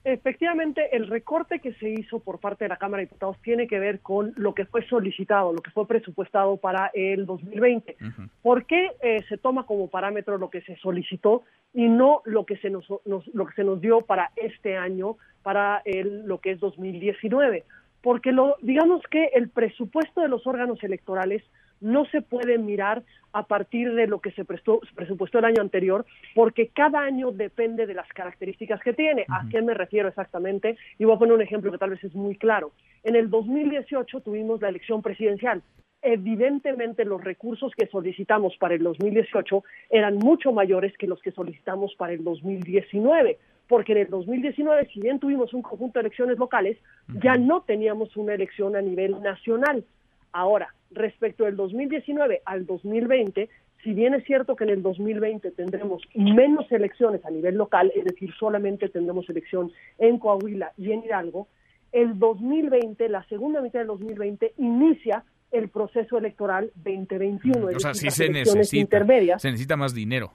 Efectivamente, 0.03 0.95
el 0.95 1.07
recorte 1.07 1.59
que 1.59 1.73
se 1.73 1.89
hizo 1.89 2.19
por 2.19 2.39
parte 2.39 2.65
de 2.65 2.69
la 2.69 2.77
Cámara 2.77 3.01
de 3.01 3.05
Diputados 3.05 3.37
tiene 3.43 3.67
que 3.67 3.77
ver 3.77 3.99
con 3.99 4.33
lo 4.35 4.55
que 4.55 4.65
fue 4.65 4.83
solicitado, 4.87 5.53
lo 5.53 5.61
que 5.61 5.69
fue 5.69 5.87
presupuestado 5.87 6.57
para 6.57 6.89
el 6.95 7.27
2020. 7.27 7.97
¿Por 8.41 8.65
qué 8.65 8.89
eh, 9.01 9.23
se 9.29 9.37
toma 9.37 9.67
como 9.67 9.89
parámetro 9.89 10.39
lo 10.39 10.49
que 10.49 10.61
se 10.61 10.75
solicitó 10.77 11.43
y 11.71 11.87
no 11.87 12.23
lo 12.25 12.45
que 12.45 12.57
se 12.57 12.71
nos, 12.71 12.87
lo 13.05 13.45
que 13.45 13.53
se 13.55 13.63
nos 13.63 13.79
dio 13.79 14.01
para 14.01 14.31
este 14.37 14.75
año, 14.75 15.17
para 15.43 15.83
el, 15.85 16.25
lo 16.25 16.39
que 16.39 16.51
es 16.51 16.59
2019? 16.59 17.63
Porque 18.01 18.31
lo, 18.31 18.55
digamos 18.61 19.01
que 19.09 19.25
el 19.33 19.49
presupuesto 19.49 20.21
de 20.21 20.27
los 20.27 20.47
órganos 20.47 20.83
electorales 20.83 21.43
no 21.81 22.05
se 22.05 22.21
puede 22.21 22.57
mirar 22.57 23.03
a 23.33 23.43
partir 23.43 23.93
de 23.93 24.07
lo 24.07 24.19
que 24.19 24.31
se 24.31 24.45
prestó, 24.45 24.81
presupuestó 24.95 25.39
el 25.39 25.45
año 25.45 25.61
anterior, 25.61 26.05
porque 26.35 26.67
cada 26.67 26.99
año 26.99 27.31
depende 27.31 27.87
de 27.87 27.93
las 27.93 28.07
características 28.09 28.81
que 28.81 28.93
tiene. 28.93 29.25
¿A 29.29 29.47
qué 29.49 29.61
me 29.61 29.73
refiero 29.73 30.07
exactamente? 30.07 30.77
Y 30.99 31.05
voy 31.05 31.15
a 31.15 31.19
poner 31.19 31.35
un 31.35 31.41
ejemplo 31.41 31.71
que 31.71 31.77
tal 31.77 31.89
vez 31.89 32.03
es 32.03 32.13
muy 32.13 32.35
claro. 32.35 32.71
En 33.03 33.15
el 33.15 33.29
2018 33.29 34.21
tuvimos 34.21 34.61
la 34.61 34.69
elección 34.69 35.01
presidencial. 35.01 35.61
Evidentemente 36.03 37.05
los 37.05 37.23
recursos 37.23 37.73
que 37.77 37.87
solicitamos 37.87 38.55
para 38.57 38.73
el 38.73 38.83
2018 38.83 39.63
eran 39.89 40.15
mucho 40.15 40.51
mayores 40.51 40.97
que 40.97 41.07
los 41.07 41.21
que 41.21 41.31
solicitamos 41.31 41.93
para 41.95 42.13
el 42.13 42.23
2019 42.23 43.37
porque 43.71 43.93
en 43.93 43.99
el 43.99 44.09
2019, 44.09 44.89
si 44.93 44.99
bien 44.99 45.17
tuvimos 45.17 45.53
un 45.53 45.61
conjunto 45.61 45.97
de 45.97 46.01
elecciones 46.07 46.37
locales, 46.37 46.77
ya 47.23 47.37
no 47.37 47.61
teníamos 47.61 48.17
una 48.17 48.33
elección 48.33 48.75
a 48.75 48.81
nivel 48.81 49.21
nacional. 49.21 49.85
Ahora, 50.33 50.75
respecto 50.91 51.45
del 51.45 51.55
2019 51.55 52.41
al 52.43 52.65
2020, 52.65 53.47
si 53.81 53.93
bien 53.93 54.13
es 54.13 54.25
cierto 54.25 54.57
que 54.57 54.65
en 54.65 54.71
el 54.71 54.83
2020 54.83 55.51
tendremos 55.51 56.01
menos 56.13 56.69
elecciones 56.69 57.23
a 57.23 57.31
nivel 57.31 57.55
local, 57.55 57.93
es 57.95 58.03
decir, 58.03 58.33
solamente 58.37 58.89
tendremos 58.89 59.29
elección 59.29 59.71
en 59.97 60.19
Coahuila 60.19 60.73
y 60.77 60.91
en 60.91 61.05
Hidalgo, 61.05 61.47
el 61.93 62.19
2020, 62.19 63.07
la 63.07 63.23
segunda 63.29 63.61
mitad 63.61 63.79
del 63.79 63.87
2020, 63.87 64.55
inicia 64.57 65.23
el 65.49 65.69
proceso 65.69 66.17
electoral 66.17 66.73
2021. 66.75 67.67
o 67.67 67.79
sea, 67.79 67.93
sí 67.93 68.09
se 68.09 68.27
necesita, 68.27 69.05
se 69.39 69.47
necesita 69.49 69.77
más 69.77 69.93
dinero. 69.93 70.33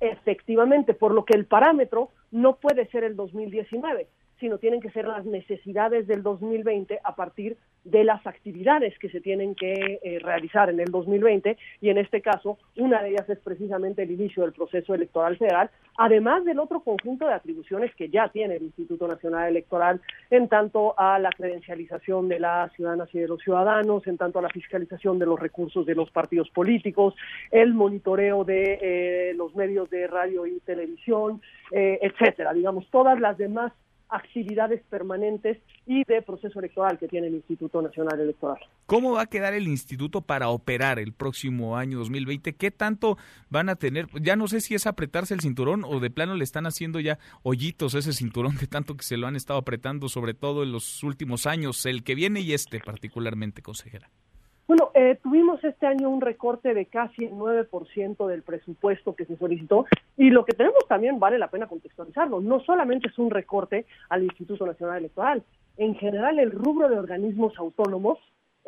Efectivamente, 0.00 0.94
por 0.94 1.12
lo 1.12 1.24
que 1.24 1.34
el 1.34 1.46
parámetro 1.46 2.10
no 2.30 2.56
puede 2.56 2.86
ser 2.86 3.04
el 3.04 3.16
2019 3.16 4.08
sino 4.40 4.58
tienen 4.58 4.80
que 4.80 4.90
ser 4.90 5.06
las 5.06 5.24
necesidades 5.24 6.06
del 6.06 6.22
2020 6.22 7.00
a 7.02 7.14
partir 7.14 7.56
de 7.84 8.04
las 8.04 8.26
actividades 8.26 8.98
que 8.98 9.08
se 9.08 9.20
tienen 9.20 9.54
que 9.54 9.98
eh, 10.02 10.18
realizar 10.20 10.68
en 10.68 10.80
el 10.80 10.90
2020 10.90 11.56
y 11.80 11.88
en 11.88 11.98
este 11.98 12.20
caso 12.20 12.58
una 12.76 13.02
de 13.02 13.10
ellas 13.10 13.28
es 13.28 13.38
precisamente 13.38 14.02
el 14.02 14.10
inicio 14.10 14.42
del 14.42 14.52
proceso 14.52 14.94
electoral 14.94 15.36
federal, 15.38 15.70
además 15.96 16.44
del 16.44 16.58
otro 16.58 16.80
conjunto 16.80 17.26
de 17.26 17.34
atribuciones 17.34 17.94
que 17.94 18.10
ya 18.10 18.28
tiene 18.28 18.56
el 18.56 18.64
Instituto 18.64 19.08
Nacional 19.08 19.48
Electoral 19.48 20.00
en 20.30 20.48
tanto 20.48 20.98
a 20.98 21.18
la 21.18 21.30
credencialización 21.30 22.28
de 22.28 22.40
las 22.40 22.72
ciudadanas 22.74 23.08
y 23.14 23.20
de 23.20 23.28
los 23.28 23.40
ciudadanos, 23.40 24.06
en 24.06 24.18
tanto 24.18 24.38
a 24.38 24.42
la 24.42 24.48
fiscalización 24.50 25.18
de 25.18 25.26
los 25.26 25.40
recursos 25.40 25.86
de 25.86 25.94
los 25.94 26.10
partidos 26.10 26.50
políticos, 26.50 27.14
el 27.50 27.74
monitoreo 27.74 28.44
de 28.44 28.78
eh, 28.80 29.34
los 29.34 29.54
medios 29.54 29.88
de 29.90 30.06
radio 30.06 30.46
y 30.46 30.60
televisión, 30.60 31.40
eh, 31.72 31.98
etcétera, 32.02 32.52
digamos, 32.52 32.88
todas 32.90 33.18
las 33.18 33.38
demás 33.38 33.72
actividades 34.08 34.82
permanentes 34.88 35.58
y 35.86 36.04
de 36.04 36.22
proceso 36.22 36.58
electoral 36.58 36.98
que 36.98 37.08
tiene 37.08 37.28
el 37.28 37.34
Instituto 37.34 37.82
Nacional 37.82 38.20
Electoral. 38.20 38.58
¿Cómo 38.86 39.12
va 39.12 39.22
a 39.22 39.26
quedar 39.26 39.54
el 39.54 39.68
instituto 39.68 40.22
para 40.22 40.48
operar 40.48 40.98
el 40.98 41.12
próximo 41.12 41.76
año 41.76 41.98
2020? 41.98 42.54
¿Qué 42.54 42.70
tanto 42.70 43.18
van 43.50 43.68
a 43.68 43.76
tener? 43.76 44.08
Ya 44.20 44.36
no 44.36 44.48
sé 44.48 44.60
si 44.60 44.74
es 44.74 44.86
apretarse 44.86 45.34
el 45.34 45.40
cinturón 45.40 45.84
o 45.84 46.00
de 46.00 46.10
plano 46.10 46.34
le 46.34 46.44
están 46.44 46.66
haciendo 46.66 47.00
ya 47.00 47.18
hoyitos 47.42 47.94
ese 47.94 48.12
cinturón 48.12 48.56
de 48.56 48.66
tanto 48.66 48.96
que 48.96 49.04
se 49.04 49.16
lo 49.16 49.26
han 49.26 49.36
estado 49.36 49.58
apretando, 49.58 50.08
sobre 50.08 50.34
todo 50.34 50.62
en 50.62 50.72
los 50.72 51.02
últimos 51.02 51.46
años, 51.46 51.84
el 51.86 52.02
que 52.02 52.14
viene 52.14 52.40
y 52.40 52.52
este 52.52 52.80
particularmente, 52.80 53.62
consejera. 53.62 54.10
Bueno, 54.68 54.90
eh, 54.92 55.18
tuvimos 55.22 55.64
este 55.64 55.86
año 55.86 56.10
un 56.10 56.20
recorte 56.20 56.74
de 56.74 56.84
casi 56.84 57.24
el 57.24 57.32
9% 57.32 58.26
del 58.26 58.42
presupuesto 58.42 59.16
que 59.16 59.24
se 59.24 59.38
solicitó 59.38 59.86
y 60.18 60.28
lo 60.28 60.44
que 60.44 60.52
tenemos 60.52 60.86
también 60.86 61.18
vale 61.18 61.38
la 61.38 61.48
pena 61.48 61.66
contextualizarlo. 61.66 62.40
No 62.40 62.60
solamente 62.60 63.08
es 63.08 63.18
un 63.18 63.30
recorte 63.30 63.86
al 64.10 64.24
Instituto 64.24 64.66
Nacional 64.66 64.98
Electoral, 64.98 65.42
en 65.78 65.94
general 65.94 66.38
el 66.38 66.50
rubro 66.50 66.90
de 66.90 66.98
organismos 66.98 67.56
autónomos 67.56 68.18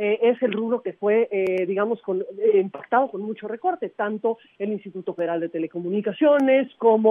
eh, 0.02 0.18
es 0.22 0.42
el 0.42 0.52
rubro 0.54 0.80
que 0.80 0.94
fue, 0.94 1.28
eh, 1.30 1.66
digamos, 1.66 2.00
con, 2.00 2.22
eh, 2.22 2.58
impactado 2.58 3.10
con 3.10 3.20
mucho 3.20 3.46
recorte, 3.46 3.90
tanto 3.90 4.38
el 4.58 4.72
Instituto 4.72 5.12
Federal 5.12 5.40
de 5.40 5.50
Telecomunicaciones 5.50 6.74
como 6.78 7.10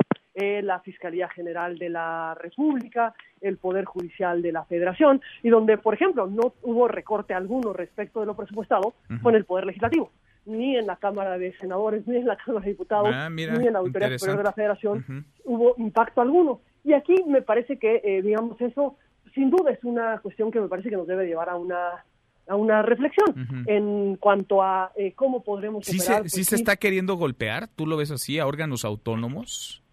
la 0.63 0.79
Fiscalía 0.79 1.27
General 1.29 1.77
de 1.77 1.89
la 1.89 2.35
República, 2.35 3.13
el 3.41 3.57
Poder 3.57 3.85
Judicial 3.85 4.41
de 4.41 4.51
la 4.51 4.65
Federación, 4.65 5.21
y 5.43 5.49
donde, 5.49 5.77
por 5.77 5.93
ejemplo, 5.93 6.27
no 6.27 6.53
hubo 6.63 6.87
recorte 6.87 7.33
alguno 7.33 7.73
respecto 7.73 8.19
de 8.19 8.25
lo 8.25 8.35
presupuestado 8.35 8.93
con 9.21 9.35
el 9.35 9.45
Poder 9.45 9.65
Legislativo 9.65 10.11
ni 10.45 10.75
en 10.75 10.87
la 10.87 10.95
Cámara 10.95 11.37
de 11.37 11.55
Senadores, 11.57 12.07
ni 12.07 12.17
en 12.17 12.25
la 12.25 12.35
Cámara 12.35 12.65
de 12.65 12.71
Diputados, 12.71 13.11
ah, 13.13 13.29
ni 13.29 13.43
en 13.43 13.73
la 13.73 13.79
Auditoría 13.79 14.17
Superior 14.17 14.39
de 14.39 14.43
la 14.43 14.53
Federación 14.53 15.25
hubo 15.45 15.75
impacto 15.77 16.21
alguno. 16.21 16.61
Y 16.83 16.93
aquí 16.93 17.15
me 17.27 17.41
parece 17.43 17.77
que, 17.77 18.21
digamos, 18.23 18.59
eso 18.59 18.97
sin 19.33 19.49
duda 19.49 19.71
es 19.71 19.83
una 19.83 20.19
cuestión 20.19 20.51
que 20.51 20.59
me 20.59 20.67
parece 20.67 20.89
que 20.89 20.97
nos 20.97 21.07
debe 21.07 21.27
llevar 21.27 21.49
a 21.49 21.55
una 21.55 22.03
a 22.47 22.55
una 22.55 22.81
reflexión 22.81 23.65
en 23.67 24.15
cuanto 24.15 24.63
a 24.63 24.91
eh, 24.95 25.13
cómo 25.13 25.43
podremos 25.43 25.85
¿Sí 25.85 25.99
Se, 25.99 26.27
¿Sí 26.27 26.43
se 26.43 26.55
está 26.55 26.77
queriendo 26.77 27.13
golpear? 27.13 27.67
¿Tú 27.67 27.85
lo 27.85 27.95
ves 27.95 28.09
así 28.09 28.39
a 28.39 28.47
órganos 28.47 28.85
autónomos? 28.85 29.83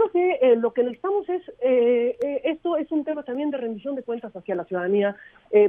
Creo 0.00 0.12
que 0.12 0.38
eh, 0.40 0.56
lo 0.56 0.72
que 0.72 0.82
necesitamos 0.82 1.28
es, 1.28 1.42
eh, 1.60 2.16
esto 2.44 2.78
es 2.78 2.90
un 2.90 3.04
tema 3.04 3.22
también 3.22 3.50
de 3.50 3.58
rendición 3.58 3.94
de 3.94 4.02
cuentas 4.02 4.34
hacia 4.34 4.54
la 4.54 4.64
ciudadanía, 4.64 5.14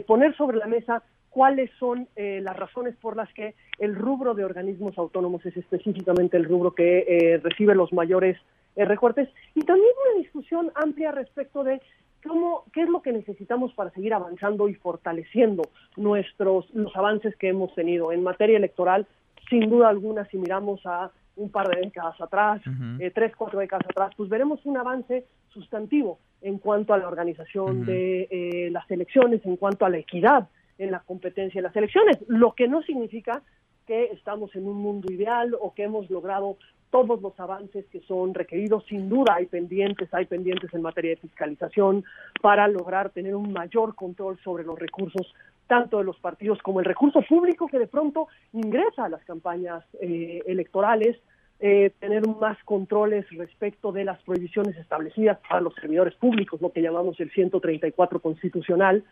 poner 0.07 0.35
sobre 0.37 0.57
la 0.57 0.67
mesa 0.67 1.03
cuáles 1.29 1.69
son 1.79 2.07
las 2.15 2.55
razones 2.55 2.95
por 2.97 3.17
las 3.17 3.33
que 3.33 3.55
el 3.79 3.95
rubro 3.95 4.33
de 4.33 4.45
organismos 4.45 4.97
autónomos 4.97 5.45
es 5.45 5.57
específicamente 5.57 6.37
el 6.37 6.45
rubro 6.45 6.71
que 6.71 7.39
recibe 7.43 7.75
los 7.75 7.91
mayores 7.91 8.37
recortes 8.75 9.27
y 9.55 9.61
también 9.63 9.89
una 10.11 10.21
discusión 10.21 10.71
amplia 10.75 11.11
respecto 11.11 11.63
de 11.63 11.81
cómo, 12.25 12.63
qué 12.73 12.83
es 12.83 12.89
lo 12.89 13.01
que 13.01 13.11
necesitamos 13.11 13.73
para 13.73 13.91
seguir 13.91 14.13
avanzando 14.13 14.69
y 14.69 14.75
fortaleciendo 14.75 15.63
nuestros 15.97 16.69
los 16.73 16.95
avances 16.95 17.35
que 17.35 17.49
hemos 17.49 17.73
tenido 17.75 18.11
en 18.11 18.23
materia 18.23 18.57
electoral. 18.57 19.07
Sin 19.49 19.69
duda 19.69 19.89
alguna, 19.89 20.25
si 20.25 20.37
miramos 20.37 20.85
a 20.85 21.11
un 21.35 21.49
par 21.49 21.67
de 21.69 21.81
décadas 21.81 22.19
atrás, 22.19 22.61
eh, 22.99 23.11
tres, 23.13 23.35
cuatro 23.35 23.59
décadas 23.59 23.85
atrás, 23.89 24.11
pues 24.15 24.29
veremos 24.29 24.65
un 24.65 24.77
avance 24.77 25.25
sustantivo 25.49 26.19
en 26.41 26.57
cuanto 26.57 26.93
a 26.93 26.97
la 26.97 27.07
organización 27.07 27.85
de 27.85 28.27
eh, 28.29 28.69
las 28.71 28.89
elecciones, 28.89 29.45
en 29.45 29.57
cuanto 29.57 29.85
a 29.85 29.89
la 29.89 29.97
equidad 29.97 30.49
en 30.77 30.91
la 30.91 30.99
competencia 30.99 31.61
de 31.61 31.67
las 31.67 31.75
elecciones, 31.75 32.17
lo 32.27 32.53
que 32.53 32.67
no 32.67 32.81
significa 32.81 33.41
que 33.85 34.05
estamos 34.05 34.55
en 34.55 34.67
un 34.67 34.77
mundo 34.77 35.11
ideal 35.11 35.55
o 35.59 35.73
que 35.73 35.83
hemos 35.83 36.09
logrado 36.09 36.57
todos 36.91 37.21
los 37.21 37.39
avances 37.39 37.85
que 37.87 38.01
son 38.01 38.33
requeridos. 38.33 38.85
Sin 38.87 39.09
duda 39.09 39.35
hay 39.35 39.45
pendientes, 39.45 40.13
hay 40.13 40.25
pendientes 40.25 40.73
en 40.73 40.81
materia 40.81 41.11
de 41.11 41.17
fiscalización 41.17 42.03
para 42.41 42.67
lograr 42.67 43.09
tener 43.11 43.35
un 43.35 43.53
mayor 43.53 43.95
control 43.95 44.37
sobre 44.43 44.63
los 44.63 44.77
recursos 44.77 45.33
tanto 45.71 45.99
de 45.99 46.03
los 46.03 46.19
partidos 46.19 46.61
como 46.61 46.81
el 46.81 46.85
recurso 46.85 47.21
público 47.21 47.65
que 47.65 47.79
de 47.79 47.87
pronto 47.87 48.27
ingresa 48.51 49.05
a 49.05 49.09
las 49.09 49.23
campañas 49.23 49.85
eh, 50.01 50.41
electorales, 50.45 51.15
eh, 51.61 51.93
tener 51.97 52.27
más 52.27 52.57
controles 52.65 53.25
respecto 53.29 53.93
de 53.93 54.03
las 54.03 54.21
prohibiciones 54.23 54.75
establecidas 54.75 55.39
para 55.47 55.61
los 55.61 55.73
servidores 55.75 56.13
públicos, 56.15 56.59
lo 56.59 56.73
que 56.73 56.81
llamamos 56.81 57.17
el 57.21 57.31
134 57.31 58.19
constitucional, 58.19 59.05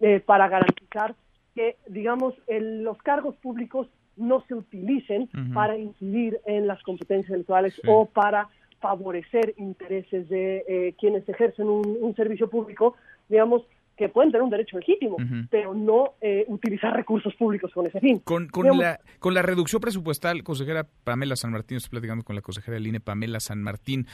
eh, 0.00 0.20
para 0.20 0.48
garantizar 0.48 1.14
que, 1.54 1.76
digamos, 1.86 2.34
los 2.46 2.98
cargos 2.98 3.34
públicos 3.36 3.88
no 4.18 4.44
se 4.46 4.52
utilicen 4.52 5.30
para 5.54 5.78
incidir 5.78 6.40
en 6.44 6.66
las 6.66 6.82
competencias 6.82 7.32
electorales 7.32 7.80
o 7.86 8.04
para 8.04 8.50
favorecer 8.80 9.54
intereses 9.56 10.28
de 10.28 10.64
eh, 10.68 10.94
quienes 10.98 11.26
ejercen 11.26 11.68
un, 11.68 12.14
servicio 12.16 12.50
público, 12.50 12.96
digamos, 13.30 13.62
que 14.02 14.08
pueden 14.08 14.32
tener 14.32 14.42
un 14.42 14.50
derecho 14.50 14.78
legítimo, 14.78 15.16
pero 15.50 15.74
no 15.74 16.14
eh, 16.20 16.44
utilizar 16.48 16.94
recursos 16.94 17.34
públicos 17.36 17.70
con 17.72 17.86
ese 17.86 18.00
fin. 18.00 18.18
Con, 18.20 18.48
con, 18.48 18.76
la, 18.76 19.00
con 19.20 19.32
la 19.32 19.42
reducción 19.42 19.80
presupuestal, 19.80 20.42
consejera 20.42 20.86
Pamela 21.04 21.36
San 21.36 21.52
Martín, 21.52 21.76
estoy 21.76 21.90
platicando 21.90 22.24
con 22.24 22.34
la 22.34 22.42
consejera 22.42 22.74
del 22.74 22.86
INE, 22.86 23.00
Pamela 23.00 23.38
San 23.38 23.62
Martín, 23.62 24.06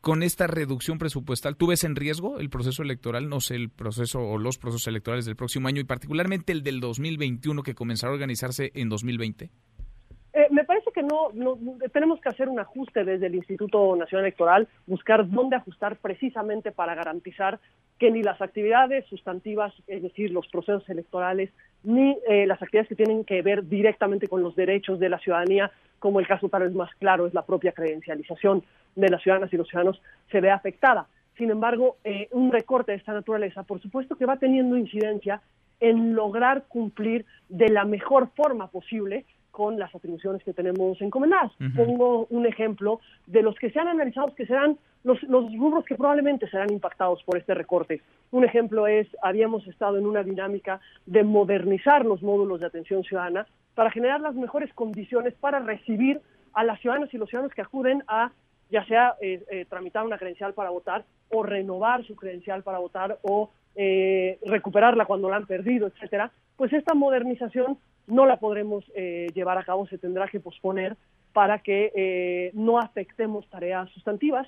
con 0.00 0.22
esta 0.22 0.46
reducción 0.46 0.98
presupuestal, 0.98 1.56
¿tú 1.56 1.68
ves 1.68 1.84
en 1.84 1.96
riesgo 1.96 2.38
el 2.38 2.50
proceso 2.50 2.82
electoral, 2.82 3.28
no 3.28 3.40
sé, 3.40 3.54
el 3.54 3.70
proceso 3.70 4.20
o 4.20 4.38
los 4.38 4.58
procesos 4.58 4.86
electorales 4.88 5.26
del 5.26 5.36
próximo 5.36 5.68
año 5.68 5.80
y 5.80 5.84
particularmente 5.84 6.52
el 6.52 6.62
del 6.62 6.80
2021 6.80 7.62
que 7.62 7.74
comenzará 7.74 8.10
a 8.10 8.14
organizarse 8.14 8.72
en 8.74 8.88
2020? 8.88 9.44
Eh, 9.44 10.46
me 10.50 10.64
parece 10.64 10.90
que 10.92 10.95
no, 11.06 11.30
no, 11.32 11.58
tenemos 11.92 12.20
que 12.20 12.28
hacer 12.28 12.48
un 12.48 12.60
ajuste 12.60 13.04
desde 13.04 13.26
el 13.26 13.34
Instituto 13.34 13.94
Nacional 13.96 14.26
Electoral, 14.26 14.68
buscar 14.86 15.28
dónde 15.28 15.56
ajustar 15.56 15.96
precisamente 15.96 16.72
para 16.72 16.94
garantizar 16.94 17.58
que 17.98 18.10
ni 18.10 18.22
las 18.22 18.40
actividades 18.42 19.06
sustantivas, 19.06 19.72
es 19.86 20.02
decir, 20.02 20.30
los 20.30 20.46
procesos 20.48 20.88
electorales, 20.88 21.50
ni 21.82 22.18
eh, 22.28 22.46
las 22.46 22.60
actividades 22.60 22.88
que 22.88 22.96
tienen 22.96 23.24
que 23.24 23.40
ver 23.42 23.66
directamente 23.68 24.28
con 24.28 24.42
los 24.42 24.54
derechos 24.54 24.98
de 24.98 25.08
la 25.08 25.18
ciudadanía, 25.18 25.70
como 25.98 26.20
el 26.20 26.26
caso 26.26 26.48
tal 26.48 26.64
vez 26.64 26.74
más 26.74 26.94
claro 26.96 27.26
es 27.26 27.34
la 27.34 27.46
propia 27.46 27.72
credencialización 27.72 28.64
de 28.94 29.08
las 29.08 29.22
ciudadanas 29.22 29.52
y 29.52 29.56
los 29.56 29.68
ciudadanos, 29.68 30.00
se 30.30 30.40
ve 30.40 30.50
afectada. 30.50 31.06
Sin 31.38 31.50
embargo, 31.50 31.96
eh, 32.04 32.28
un 32.32 32.50
recorte 32.50 32.92
de 32.92 32.98
esta 32.98 33.12
naturaleza, 33.12 33.62
por 33.62 33.80
supuesto 33.80 34.16
que 34.16 34.26
va 34.26 34.36
teniendo 34.36 34.76
incidencia 34.76 35.40
en 35.80 36.14
lograr 36.14 36.64
cumplir 36.68 37.26
de 37.48 37.68
la 37.68 37.84
mejor 37.84 38.30
forma 38.34 38.68
posible 38.68 39.24
con 39.56 39.78
las 39.78 39.94
atribuciones 39.94 40.44
que 40.44 40.52
tenemos 40.52 41.00
encomendadas. 41.00 41.50
Pongo 41.74 42.26
un 42.28 42.44
ejemplo 42.44 43.00
de 43.26 43.40
los 43.40 43.54
que 43.54 43.70
se 43.70 43.80
han 43.80 43.88
analizado, 43.88 44.34
que 44.34 44.44
serán 44.44 44.76
los, 45.02 45.22
los 45.22 45.50
rubros 45.56 45.86
que 45.86 45.94
probablemente 45.94 46.46
serán 46.50 46.70
impactados 46.70 47.22
por 47.22 47.38
este 47.38 47.54
recorte. 47.54 48.02
Un 48.32 48.44
ejemplo 48.44 48.86
es, 48.86 49.08
habíamos 49.22 49.66
estado 49.66 49.96
en 49.96 50.04
una 50.04 50.22
dinámica 50.22 50.78
de 51.06 51.24
modernizar 51.24 52.04
los 52.04 52.22
módulos 52.22 52.60
de 52.60 52.66
atención 52.66 53.02
ciudadana 53.02 53.46
para 53.74 53.90
generar 53.90 54.20
las 54.20 54.34
mejores 54.34 54.70
condiciones 54.74 55.32
para 55.40 55.58
recibir 55.60 56.20
a 56.52 56.62
las 56.62 56.78
ciudadanas 56.80 57.14
y 57.14 57.16
los 57.16 57.30
ciudadanos 57.30 57.54
que 57.54 57.62
acuden 57.62 58.02
a 58.08 58.32
ya 58.70 58.84
sea 58.84 59.14
eh, 59.22 59.42
eh, 59.50 59.64
tramitar 59.70 60.04
una 60.04 60.18
credencial 60.18 60.52
para 60.52 60.68
votar 60.68 61.06
o 61.30 61.42
renovar 61.42 62.04
su 62.04 62.14
credencial 62.14 62.62
para 62.62 62.76
votar 62.76 63.18
o 63.22 63.48
eh, 63.74 64.38
recuperarla 64.44 65.06
cuando 65.06 65.30
la 65.30 65.36
han 65.36 65.46
perdido, 65.46 65.86
etcétera, 65.86 66.30
pues 66.56 66.74
esta 66.74 66.92
modernización 66.92 67.78
no 68.06 68.26
la 68.26 68.38
podremos 68.38 68.84
eh, 68.94 69.28
llevar 69.34 69.58
a 69.58 69.64
cabo, 69.64 69.86
se 69.86 69.98
tendrá 69.98 70.28
que 70.28 70.40
posponer 70.40 70.96
para 71.32 71.58
que 71.58 71.92
eh, 71.94 72.50
no 72.54 72.78
afectemos 72.78 73.48
tareas 73.48 73.90
sustantivas. 73.90 74.46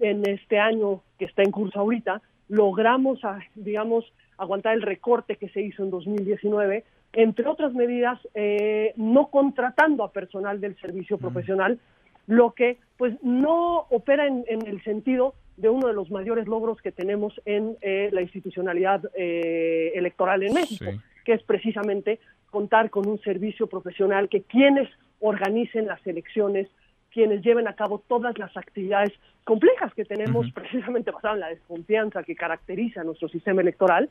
En 0.00 0.28
este 0.28 0.58
año 0.58 1.02
que 1.18 1.24
está 1.24 1.42
en 1.42 1.50
curso 1.50 1.80
ahorita, 1.80 2.22
logramos, 2.48 3.18
ah, 3.24 3.40
digamos, 3.54 4.04
aguantar 4.36 4.74
el 4.74 4.82
recorte 4.82 5.36
que 5.36 5.48
se 5.48 5.60
hizo 5.60 5.82
en 5.82 5.90
2019, 5.90 6.84
entre 7.14 7.48
otras 7.48 7.72
medidas, 7.74 8.20
eh, 8.34 8.92
no 8.96 9.28
contratando 9.28 10.04
a 10.04 10.12
personal 10.12 10.60
del 10.60 10.76
servicio 10.76 11.18
profesional, 11.18 11.80
lo 12.26 12.52
que 12.52 12.78
pues 12.96 13.14
no 13.22 13.86
opera 13.90 14.26
en, 14.26 14.44
el 14.48 14.82
sentido 14.84 15.34
de 15.56 15.70
uno 15.70 15.88
de 15.88 15.94
los 15.94 16.10
mayores 16.10 16.46
logros 16.46 16.80
que 16.80 16.92
tenemos 16.92 17.40
en 17.46 17.76
la 17.80 18.20
institucionalidad 18.20 19.02
electoral 19.16 20.42
en 20.42 20.52
México, 20.52 20.90
que 21.28 21.34
es 21.34 21.42
precisamente 21.42 22.20
contar 22.48 22.88
con 22.88 23.06
un 23.06 23.20
servicio 23.20 23.66
profesional 23.66 24.30
que 24.30 24.44
quienes 24.44 24.88
organicen 25.20 25.86
las 25.86 26.00
elecciones, 26.06 26.68
quienes 27.12 27.42
lleven 27.42 27.68
a 27.68 27.74
cabo 27.74 28.02
todas 28.08 28.38
las 28.38 28.56
actividades 28.56 29.12
complejas 29.44 29.92
que 29.92 30.06
tenemos 30.06 30.50
precisamente 30.54 31.10
basadas 31.10 31.34
en 31.34 31.40
la 31.40 31.48
desconfianza 31.50 32.22
que 32.22 32.34
caracteriza 32.34 33.04
nuestro 33.04 33.28
sistema 33.28 33.60
electoral, 33.60 34.08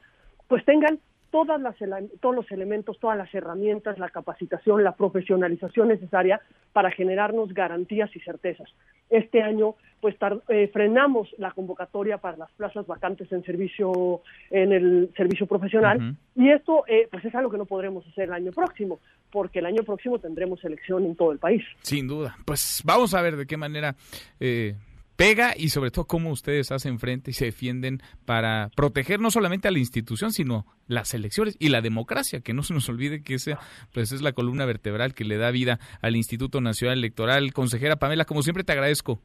pues 0.47 0.63
tengan 0.63 0.99
todas 1.31 1.59
las, 1.61 1.75
todos 2.19 2.35
los 2.35 2.51
elementos, 2.51 2.99
todas 2.99 3.17
las 3.17 3.33
herramientas, 3.33 3.97
la 3.97 4.09
capacitación, 4.09 4.83
la 4.83 4.95
profesionalización 4.95 5.89
necesaria 5.89 6.41
para 6.73 6.91
generarnos 6.91 7.53
garantías 7.53 8.13
y 8.15 8.19
certezas. 8.19 8.69
Este 9.09 9.41
año, 9.41 9.75
pues 10.01 10.15
eh, 10.49 10.69
frenamos 10.73 11.29
la 11.37 11.51
convocatoria 11.51 12.17
para 12.17 12.37
las 12.37 12.51
plazas 12.51 12.85
vacantes 12.87 13.31
en 13.31 13.43
servicio, 13.43 14.21
en 14.49 14.73
el 14.73 15.11
servicio 15.15 15.47
profesional, 15.47 16.15
y 16.35 16.49
esto, 16.49 16.83
eh, 16.87 17.07
pues 17.09 17.23
es 17.25 17.33
algo 17.35 17.49
que 17.49 17.57
no 17.57 17.65
podremos 17.65 18.05
hacer 18.07 18.25
el 18.25 18.33
año 18.33 18.51
próximo, 18.51 18.99
porque 19.31 19.59
el 19.59 19.65
año 19.65 19.83
próximo 19.83 20.19
tendremos 20.19 20.63
elección 20.63 21.05
en 21.05 21.15
todo 21.15 21.31
el 21.31 21.39
país. 21.39 21.63
Sin 21.81 22.07
duda. 22.07 22.35
Pues 22.45 22.81
vamos 22.85 23.13
a 23.13 23.21
ver 23.21 23.37
de 23.37 23.45
qué 23.45 23.57
manera 23.57 23.95
eh, 24.39 24.75
pega 25.17 25.53
y 25.57 25.69
sobre 25.69 25.91
todo 25.91 26.05
cómo 26.05 26.29
ustedes 26.29 26.71
hacen 26.71 26.99
frente 26.99 27.31
y 27.31 27.33
se 27.33 27.45
defienden 27.45 28.01
para 28.25 28.69
proteger 28.75 29.19
no 29.19 29.31
solamente 29.31 29.67
a 29.67 29.71
la 29.71 29.79
institución, 29.79 30.31
sino 30.31 30.65
las 30.87 31.13
elecciones 31.13 31.57
y 31.59 31.69
la 31.69 31.81
democracia, 31.81 32.39
que 32.39 32.53
no 32.53 32.63
se 32.63 32.73
nos 32.73 32.87
olvide 32.87 33.23
que 33.23 33.33
esa 33.33 33.59
pues 33.93 34.13
es 34.13 34.21
la 34.21 34.31
columna 34.31 34.65
vertebral 34.65 35.13
que 35.13 35.25
le 35.25 35.37
da 35.37 35.51
vida 35.51 35.79
al 36.01 36.15
Instituto 36.15 36.61
Nacional 36.61 36.99
Electoral. 36.99 37.51
Consejera 37.51 37.97
Pamela, 37.97 38.23
como 38.23 38.43
siempre 38.43 38.63
te 38.63 38.71
agradezco. 38.71 39.19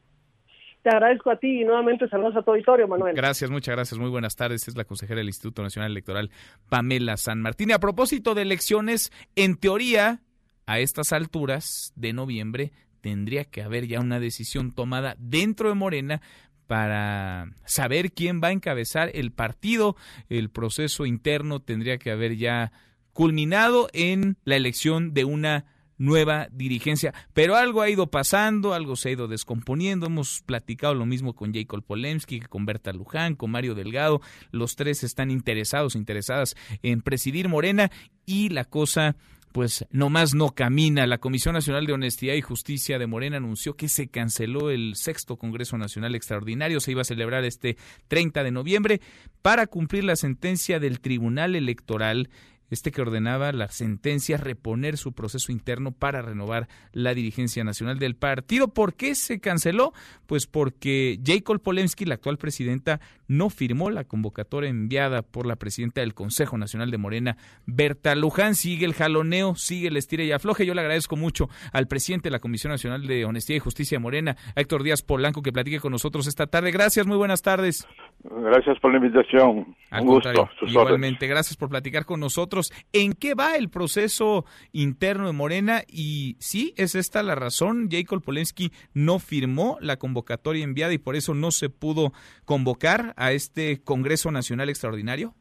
Te 0.81 0.89
agradezco 0.89 1.31
a 1.31 1.37
ti 1.37 1.61
y 1.61 1.63
nuevamente 1.63 2.09
saludos 2.09 2.35
a 2.35 2.41
tu 2.41 2.51
auditorio, 2.51 2.89
Manuel. 2.89 3.15
Gracias, 3.15 3.49
muchas 3.49 3.73
gracias. 3.73 3.97
Muy 3.97 4.09
buenas 4.09 4.35
tardes. 4.35 4.67
Es 4.67 4.75
la 4.75 4.83
consejera 4.83 5.19
del 5.19 5.27
Instituto 5.27 5.61
Nacional 5.61 5.91
Electoral, 5.91 6.29
Pamela 6.67 7.15
San 7.15 7.39
Martín. 7.39 7.69
Y 7.69 7.73
a 7.73 7.79
propósito 7.79 8.35
de 8.35 8.41
elecciones, 8.41 9.09
en 9.37 9.55
teoría, 9.55 10.19
a 10.65 10.79
estas 10.79 11.13
alturas 11.13 11.93
de 11.95 12.11
noviembre, 12.11 12.73
tendría 13.03 13.43
que 13.43 13.61
haber 13.61 13.85
ya 13.85 13.99
una 13.99 14.21
decisión 14.21 14.71
tomada 14.71 15.17
dentro 15.19 15.67
de 15.67 15.75
Morena 15.75 16.21
para 16.67 17.51
saber 17.65 18.13
quién 18.13 18.39
va 18.41 18.47
a 18.47 18.53
encabezar 18.53 19.11
el 19.13 19.33
partido. 19.33 19.97
El 20.29 20.49
proceso 20.49 21.05
interno 21.05 21.59
tendría 21.59 21.97
que 21.97 22.11
haber 22.11 22.37
ya 22.37 22.71
culminado 23.11 23.89
en 23.91 24.37
la 24.45 24.55
elección 24.55 25.13
de 25.13 25.25
una 25.25 25.65
nueva 25.97 26.47
dirigencia. 26.49 27.13
Pero 27.33 27.57
algo 27.57 27.81
ha 27.81 27.89
ido 27.89 28.07
pasando, 28.07 28.73
algo 28.73 28.95
se 28.95 29.09
ha 29.09 29.11
ido 29.11 29.27
descomponiendo. 29.27 30.05
Hemos 30.05 30.41
platicado 30.41 30.93
lo 30.93 31.05
mismo 31.05 31.35
con 31.35 31.53
Jacob 31.53 31.83
Polemski, 31.83 32.39
con 32.39 32.65
Berta 32.65 32.93
Luján, 32.93 33.35
con 33.35 33.51
Mario 33.51 33.75
Delgado. 33.75 34.21
Los 34.51 34.77
tres 34.77 35.03
están 35.03 35.29
interesados, 35.29 35.95
interesadas 35.95 36.55
en 36.83 37.01
presidir 37.01 37.49
Morena 37.49 37.91
y 38.25 38.47
la 38.47 38.63
cosa 38.63 39.17
pues 39.53 39.85
nomás 39.91 40.33
no 40.33 40.49
camina. 40.49 41.07
La 41.07 41.19
Comisión 41.19 41.53
Nacional 41.53 41.85
de 41.85 41.93
Honestidad 41.93 42.33
y 42.33 42.41
Justicia 42.41 42.99
de 42.99 43.07
Morena 43.07 43.37
anunció 43.37 43.75
que 43.75 43.87
se 43.87 44.07
canceló 44.07 44.71
el 44.71 44.95
sexto 44.95 45.37
Congreso 45.37 45.77
Nacional 45.77 46.15
Extraordinario. 46.15 46.79
Se 46.79 46.91
iba 46.91 47.01
a 47.01 47.05
celebrar 47.05 47.45
este 47.45 47.77
30 48.07 48.43
de 48.43 48.51
noviembre 48.51 49.01
para 49.41 49.67
cumplir 49.67 50.03
la 50.03 50.15
sentencia 50.15 50.79
del 50.79 50.99
Tribunal 50.99 51.55
Electoral 51.55 52.29
este 52.73 52.91
que 52.91 53.01
ordenaba 53.01 53.51
la 53.51 53.69
sentencia 53.69 54.37
reponer 54.37 54.97
su 54.97 55.13
proceso 55.13 55.51
interno 55.51 55.91
para 55.91 56.21
renovar 56.21 56.67
la 56.91 57.13
dirigencia 57.13 57.63
nacional 57.63 57.99
del 57.99 58.15
partido. 58.15 58.67
¿Por 58.67 58.95
qué 58.95 59.15
se 59.15 59.39
canceló? 59.39 59.93
Pues 60.25 60.47
porque 60.47 61.19
Jacob 61.23 61.61
Polemski, 61.61 62.05
la 62.05 62.15
actual 62.15 62.37
presidenta, 62.37 62.99
no 63.27 63.49
firmó 63.49 63.89
la 63.89 64.03
convocatoria 64.03 64.69
enviada 64.69 65.21
por 65.21 65.45
la 65.45 65.55
presidenta 65.55 66.01
del 66.01 66.13
Consejo 66.13 66.57
Nacional 66.57 66.91
de 66.91 66.97
Morena, 66.97 67.37
Berta 67.65 68.15
Luján. 68.15 68.55
Sigue 68.55 68.85
el 68.85 68.93
jaloneo, 68.93 69.55
sigue 69.55 69.87
el 69.87 69.97
estira 69.97 70.23
y 70.23 70.31
afloje. 70.31 70.65
Yo 70.65 70.73
le 70.73 70.81
agradezco 70.81 71.15
mucho 71.15 71.49
al 71.71 71.87
presidente 71.87 72.29
de 72.29 72.31
la 72.31 72.39
Comisión 72.39 72.71
Nacional 72.71 73.05
de 73.07 73.25
Honestidad 73.25 73.57
y 73.57 73.59
Justicia 73.59 73.97
de 73.97 74.01
Morena, 74.01 74.35
Héctor 74.55 74.83
Díaz 74.83 75.01
Polanco, 75.01 75.41
que 75.41 75.51
platique 75.51 75.79
con 75.79 75.91
nosotros 75.91 76.27
esta 76.27 76.47
tarde. 76.47 76.71
Gracias, 76.71 77.07
muy 77.07 77.17
buenas 77.17 77.41
tardes. 77.41 77.87
Gracias 78.23 78.79
por 78.79 78.91
la 78.91 78.97
invitación. 78.97 79.75
Un 79.91 80.05
gusto. 80.05 80.49
Igualmente, 80.61 81.27
gracias 81.27 81.57
por 81.57 81.69
platicar 81.69 82.05
con 82.05 82.19
nosotros. 82.19 82.62
¿En 82.93 83.13
qué 83.13 83.33
va 83.33 83.55
el 83.55 83.69
proceso 83.69 84.45
interno 84.71 85.27
de 85.27 85.33
Morena? 85.33 85.81
Y 85.87 86.35
sí, 86.39 86.73
es 86.77 86.95
esta 86.95 87.23
la 87.23 87.35
razón. 87.35 87.89
Jacob 87.91 88.23
Polensky 88.23 88.71
no 88.93 89.19
firmó 89.19 89.77
la 89.81 89.97
convocatoria 89.97 90.63
enviada 90.63 90.93
y 90.93 90.97
por 90.97 91.15
eso 91.15 91.33
no 91.33 91.51
se 91.51 91.69
pudo 91.69 92.11
convocar 92.45 93.13
a 93.17 93.31
este 93.31 93.83
Congreso 93.83 94.31
Nacional 94.31 94.69
Extraordinario. 94.69 95.33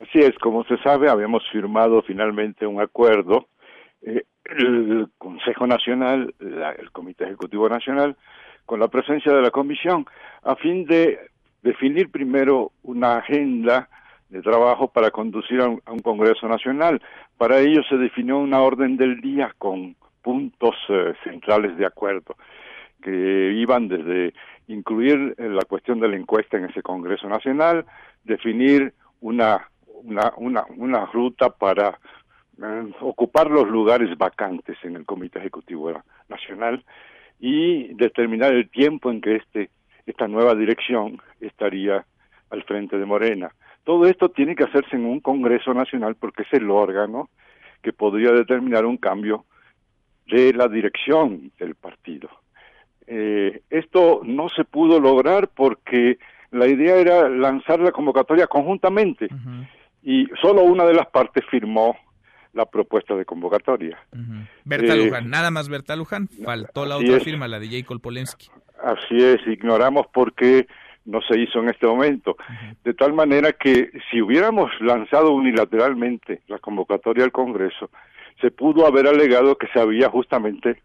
Así 0.00 0.18
es, 0.18 0.36
como 0.38 0.64
se 0.64 0.76
sabe, 0.78 1.08
habíamos 1.08 1.42
firmado 1.50 2.02
finalmente 2.02 2.66
un 2.66 2.80
acuerdo. 2.80 3.46
Eh, 4.02 4.24
el 4.44 5.08
Consejo 5.18 5.66
Nacional, 5.66 6.34
el 6.40 6.90
Comité 6.90 7.24
Ejecutivo 7.24 7.68
Nacional, 7.68 8.16
con 8.66 8.80
la 8.80 8.88
presencia 8.88 9.32
de 9.32 9.42
la 9.42 9.50
Comisión, 9.50 10.06
a 10.42 10.56
fin 10.56 10.84
de 10.86 11.18
definir 11.62 12.10
primero 12.10 12.72
una 12.82 13.18
agenda 13.18 13.88
de 14.32 14.40
trabajo 14.40 14.88
para 14.88 15.10
conducir 15.10 15.60
a 15.60 15.68
un, 15.68 16.00
Congreso 16.00 16.48
Nacional. 16.48 17.02
Para 17.36 17.60
ello 17.60 17.82
se 17.88 17.98
definió 17.98 18.38
una 18.38 18.62
orden 18.62 18.96
del 18.96 19.20
día 19.20 19.54
con 19.58 19.94
puntos 20.22 20.74
eh, 20.88 21.12
centrales 21.22 21.76
de 21.76 21.84
acuerdo 21.84 22.34
que 23.02 23.52
iban 23.54 23.88
desde 23.88 24.32
incluir 24.68 25.34
eh, 25.36 25.48
la 25.48 25.64
cuestión 25.64 26.00
de 26.00 26.08
la 26.08 26.16
encuesta 26.16 26.56
en 26.56 26.64
ese 26.64 26.82
Congreso 26.82 27.28
Nacional, 27.28 27.84
definir 28.24 28.94
una, 29.20 29.68
una, 30.02 30.32
una, 30.38 30.64
una 30.78 31.04
ruta 31.06 31.50
para 31.50 31.98
eh, 32.62 32.92
ocupar 33.00 33.50
los 33.50 33.68
lugares 33.68 34.16
vacantes 34.16 34.78
en 34.82 34.96
el 34.96 35.04
Comité 35.04 35.40
Ejecutivo 35.40 35.92
Nacional 36.28 36.82
y 37.38 37.92
determinar 37.94 38.54
el 38.54 38.70
tiempo 38.70 39.10
en 39.10 39.20
que 39.20 39.36
este, 39.36 39.68
esta 40.06 40.26
nueva 40.26 40.54
dirección 40.54 41.20
estaría 41.40 42.06
al 42.48 42.62
frente 42.62 42.96
de 42.98 43.04
Morena. 43.04 43.52
Todo 43.84 44.06
esto 44.06 44.28
tiene 44.28 44.54
que 44.54 44.64
hacerse 44.64 44.96
en 44.96 45.06
un 45.06 45.20
Congreso 45.20 45.74
Nacional 45.74 46.16
porque 46.16 46.42
es 46.42 46.52
el 46.52 46.70
órgano 46.70 47.28
que 47.82 47.92
podría 47.92 48.32
determinar 48.32 48.86
un 48.86 48.96
cambio 48.96 49.44
de 50.26 50.52
la 50.52 50.68
dirección 50.68 51.50
del 51.58 51.74
partido. 51.74 52.28
Eh, 53.06 53.62
esto 53.70 54.20
no 54.24 54.48
se 54.48 54.64
pudo 54.64 55.00
lograr 55.00 55.48
porque 55.48 56.18
la 56.52 56.66
idea 56.66 56.96
era 56.96 57.28
lanzar 57.28 57.80
la 57.80 57.90
convocatoria 57.90 58.46
conjuntamente 58.46 59.28
y 60.02 60.26
solo 60.40 60.62
una 60.62 60.84
de 60.84 60.94
las 60.94 61.08
partes 61.08 61.44
firmó 61.50 61.96
la 62.52 62.66
propuesta 62.66 63.14
de 63.14 63.24
convocatoria. 63.24 63.98
Berta 64.64 64.94
eh, 64.94 65.04
Luján, 65.04 65.30
nada 65.30 65.50
más 65.50 65.68
Berta 65.68 65.96
Luján, 65.96 66.28
faltó 66.28 66.84
la 66.86 66.98
otra 66.98 67.18
firma, 67.20 67.48
la 67.48 67.58
de 67.58 67.68
Jacob 67.68 68.00
Polensky. 68.00 68.48
Así 68.82 69.16
es, 69.16 69.40
ignoramos 69.46 70.06
por 70.08 70.34
qué 70.34 70.66
no 71.04 71.20
se 71.22 71.38
hizo 71.38 71.60
en 71.60 71.68
este 71.68 71.86
momento. 71.86 72.36
De 72.84 72.94
tal 72.94 73.12
manera 73.12 73.52
que 73.52 73.90
si 74.10 74.20
hubiéramos 74.20 74.70
lanzado 74.80 75.32
unilateralmente 75.32 76.42
la 76.48 76.58
convocatoria 76.58 77.24
al 77.24 77.32
Congreso, 77.32 77.90
se 78.40 78.50
pudo 78.50 78.86
haber 78.86 79.06
alegado 79.06 79.56
que 79.56 79.68
se 79.68 79.80
había 79.80 80.08
justamente 80.08 80.82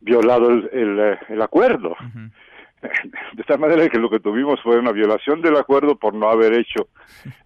violado 0.00 0.50
el, 0.50 1.18
el, 1.28 1.42
acuerdo. 1.42 1.96
De 3.32 3.42
tal 3.42 3.58
manera 3.58 3.88
que 3.88 3.98
lo 3.98 4.08
que 4.08 4.20
tuvimos 4.20 4.60
fue 4.62 4.78
una 4.78 4.92
violación 4.92 5.42
del 5.42 5.56
acuerdo 5.56 5.96
por 5.96 6.14
no 6.14 6.30
haber 6.30 6.52
hecho 6.52 6.88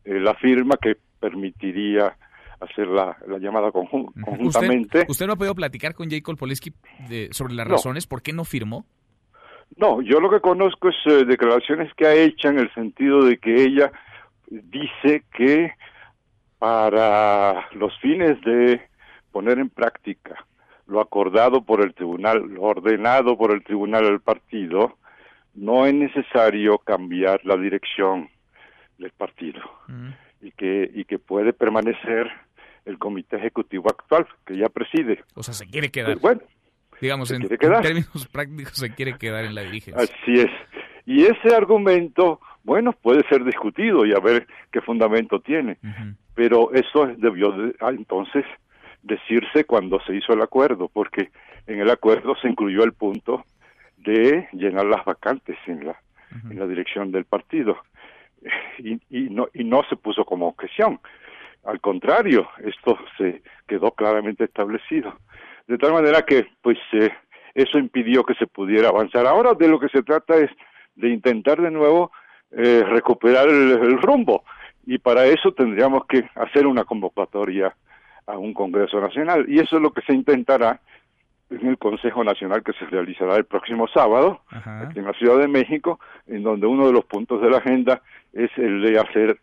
eh, 0.04 0.20
la 0.20 0.34
firma 0.34 0.76
que 0.76 0.96
permitiría 1.20 2.14
hacer 2.60 2.86
la, 2.88 3.16
llamada 3.40 3.72
conjuntamente. 3.72 5.06
¿Usted, 5.08 5.26
no 5.26 5.32
ha 5.32 5.36
podido 5.36 5.54
platicar 5.54 5.94
con 5.94 6.10
Jacob 6.10 6.36
Poleski 6.36 6.74
sobre 7.30 7.54
las 7.54 7.66
razones 7.66 8.06
por 8.06 8.22
qué 8.22 8.34
no 8.34 8.44
firmó? 8.44 8.84
No, 9.76 10.02
yo 10.02 10.20
lo 10.20 10.30
que 10.30 10.40
conozco 10.40 10.88
es 10.88 10.96
eh, 11.06 11.24
declaraciones 11.24 11.92
que 11.94 12.06
ha 12.06 12.14
hecho 12.14 12.48
en 12.48 12.58
el 12.58 12.72
sentido 12.74 13.24
de 13.24 13.38
que 13.38 13.62
ella 13.62 13.90
dice 14.48 15.24
que 15.32 15.72
para 16.58 17.68
los 17.72 17.98
fines 18.00 18.40
de 18.42 18.80
poner 19.30 19.58
en 19.58 19.70
práctica 19.70 20.46
lo 20.86 21.00
acordado 21.00 21.64
por 21.64 21.80
el 21.82 21.94
tribunal, 21.94 22.38
lo 22.38 22.62
ordenado 22.62 23.36
por 23.36 23.52
el 23.52 23.64
tribunal 23.64 24.04
del 24.04 24.20
partido, 24.20 24.98
no 25.54 25.86
es 25.86 25.94
necesario 25.94 26.78
cambiar 26.78 27.40
la 27.44 27.56
dirección 27.56 28.28
del 28.98 29.10
partido 29.10 29.60
mm. 29.88 30.10
y 30.42 30.50
que 30.52 30.90
y 30.94 31.04
que 31.04 31.18
puede 31.18 31.52
permanecer 31.52 32.30
el 32.84 32.98
comité 32.98 33.36
ejecutivo 33.36 33.88
actual 33.88 34.26
que 34.46 34.56
ya 34.56 34.68
preside. 34.68 35.24
O 35.34 35.42
sea, 35.42 35.54
se 35.54 35.66
quiere 35.66 35.90
quedar. 35.90 36.12
Pues 36.12 36.20
bueno, 36.20 36.40
digamos, 37.02 37.32
en, 37.32 37.48
términos 37.48 38.28
prácticos 38.32 38.74
se 38.74 38.94
quiere 38.94 39.18
quedar 39.18 39.44
en 39.44 39.56
la 39.56 39.62
dirigencia. 39.62 40.04
Así 40.04 40.34
es. 40.34 40.50
Y 41.04 41.24
ese 41.24 41.54
argumento, 41.54 42.40
bueno, 42.62 42.92
puede 42.92 43.26
ser 43.28 43.44
discutido 43.44 44.06
y 44.06 44.12
a 44.12 44.20
ver 44.20 44.46
qué 44.70 44.80
fundamento 44.80 45.40
tiene, 45.40 45.78
pero 46.36 46.72
eso 46.72 47.08
debió 47.16 47.52
ah, 47.80 47.90
entonces 47.90 48.44
decirse 49.02 49.64
cuando 49.64 50.00
se 50.06 50.14
hizo 50.14 50.32
el 50.32 50.42
acuerdo, 50.42 50.88
porque 50.88 51.30
en 51.66 51.80
el 51.80 51.90
acuerdo 51.90 52.36
se 52.40 52.48
incluyó 52.48 52.84
el 52.84 52.92
punto 52.92 53.44
de 53.96 54.48
llenar 54.52 54.86
las 54.86 55.04
vacantes 55.04 55.56
en 55.66 55.86
la, 55.86 56.00
en 56.48 56.56
la 56.56 56.68
dirección 56.68 57.10
del 57.10 57.24
partido 57.24 57.78
y, 58.78 59.00
y, 59.10 59.28
no, 59.28 59.48
y 59.52 59.64
no 59.64 59.82
se 59.90 59.96
puso 59.96 60.24
como 60.24 60.46
objeción. 60.46 61.00
Al 61.64 61.80
contrario, 61.80 62.48
esto 62.64 62.96
se 63.18 63.42
quedó 63.66 63.90
claramente 63.90 64.44
establecido. 64.44 65.14
De 65.66 65.78
tal 65.78 65.92
manera 65.92 66.22
que, 66.22 66.46
pues, 66.60 66.78
eh, 66.92 67.10
eso 67.54 67.78
impidió 67.78 68.24
que 68.24 68.34
se 68.34 68.46
pudiera 68.46 68.88
avanzar. 68.88 69.26
Ahora 69.26 69.54
de 69.54 69.68
lo 69.68 69.78
que 69.78 69.88
se 69.88 70.02
trata 70.02 70.36
es 70.36 70.50
de 70.94 71.08
intentar 71.08 71.60
de 71.60 71.70
nuevo 71.70 72.12
eh, 72.50 72.84
recuperar 72.86 73.48
el, 73.48 74.00
rumbo. 74.00 74.44
Y 74.86 74.98
para 74.98 75.26
eso 75.26 75.52
tendríamos 75.52 76.06
que 76.06 76.28
hacer 76.34 76.66
una 76.66 76.84
convocatoria 76.84 77.74
a 78.26 78.36
un 78.36 78.52
Congreso 78.52 79.00
Nacional. 79.00 79.44
Y 79.48 79.58
eso 79.58 79.76
es 79.76 79.82
lo 79.82 79.92
que 79.92 80.02
se 80.02 80.14
intentará 80.14 80.80
en 81.50 81.66
el 81.66 81.78
Consejo 81.78 82.24
Nacional 82.24 82.62
que 82.62 82.72
se 82.72 82.86
realizará 82.86 83.36
el 83.36 83.44
próximo 83.44 83.86
sábado 83.88 84.40
aquí 84.50 84.98
en 84.98 85.04
la 85.04 85.12
Ciudad 85.12 85.38
de 85.38 85.48
México, 85.48 86.00
en 86.26 86.42
donde 86.42 86.66
uno 86.66 86.86
de 86.86 86.92
los 86.92 87.04
puntos 87.04 87.42
de 87.42 87.50
la 87.50 87.58
agenda 87.58 88.00
es 88.32 88.50
el 88.56 88.80
de 88.80 88.98
hacer 88.98 89.38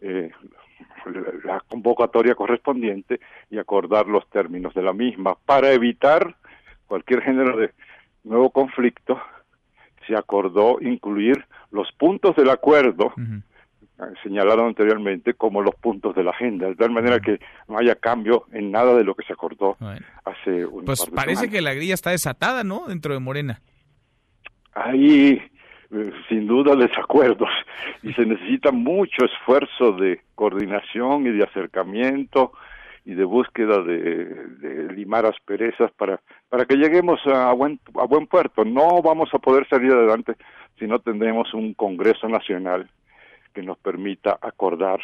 eh, 0.00 0.30
la 1.44 1.60
convocatoria 1.68 2.34
correspondiente 2.34 3.20
y 3.50 3.58
acordar 3.58 4.06
los 4.06 4.28
términos 4.30 4.74
de 4.74 4.82
la 4.82 4.92
misma. 4.92 5.34
Para 5.46 5.72
evitar 5.72 6.36
cualquier 6.86 7.22
género 7.22 7.56
de 7.56 7.72
nuevo 8.24 8.50
conflicto 8.50 9.20
se 10.06 10.16
acordó 10.16 10.78
incluir 10.80 11.44
los 11.70 11.90
puntos 11.92 12.34
del 12.36 12.50
acuerdo 12.50 13.12
señalado 14.22 14.64
anteriormente 14.64 15.34
como 15.34 15.60
los 15.60 15.74
puntos 15.74 16.14
de 16.14 16.22
la 16.22 16.30
agenda, 16.30 16.68
de 16.68 16.76
tal 16.76 16.90
manera 16.90 17.18
que 17.20 17.40
no 17.66 17.78
haya 17.78 17.96
cambio 17.96 18.46
en 18.52 18.70
nada 18.70 18.94
de 18.94 19.04
lo 19.04 19.14
que 19.14 19.26
se 19.26 19.32
acordó 19.32 19.76
hace 20.24 20.64
un 20.64 20.84
Pues 20.84 21.04
parece 21.06 21.50
que 21.50 21.60
la 21.60 21.74
grilla 21.74 21.94
está 21.94 22.10
desatada, 22.10 22.62
¿no? 22.62 22.86
Dentro 22.86 23.12
de 23.12 23.20
Morena. 23.20 23.60
Eh, 24.94 25.50
sin 26.28 26.46
duda 26.46 26.76
desacuerdos 26.76 27.50
y 28.02 28.12
se 28.12 28.26
necesita 28.26 28.70
mucho 28.70 29.24
esfuerzo 29.24 29.92
de 29.92 30.20
coordinación 30.34 31.26
y 31.26 31.30
de 31.30 31.44
acercamiento 31.44 32.52
y 33.04 33.14
de 33.14 33.24
búsqueda 33.24 33.82
de, 33.82 34.92
limar 34.94 35.24
asperezas 35.24 35.90
para 35.92 36.20
para 36.50 36.66
que 36.66 36.76
lleguemos 36.76 37.20
a 37.26 37.52
buen 37.52 37.80
a 37.94 38.04
buen 38.04 38.26
puerto. 38.26 38.64
No 38.64 39.00
vamos 39.02 39.30
a 39.32 39.38
poder 39.38 39.66
salir 39.68 39.92
adelante 39.92 40.34
si 40.78 40.86
no 40.86 40.98
tendremos 40.98 41.54
un 41.54 41.74
Congreso 41.74 42.28
Nacional 42.28 42.90
que 43.54 43.62
nos 43.62 43.78
permita 43.78 44.38
acordar 44.40 45.00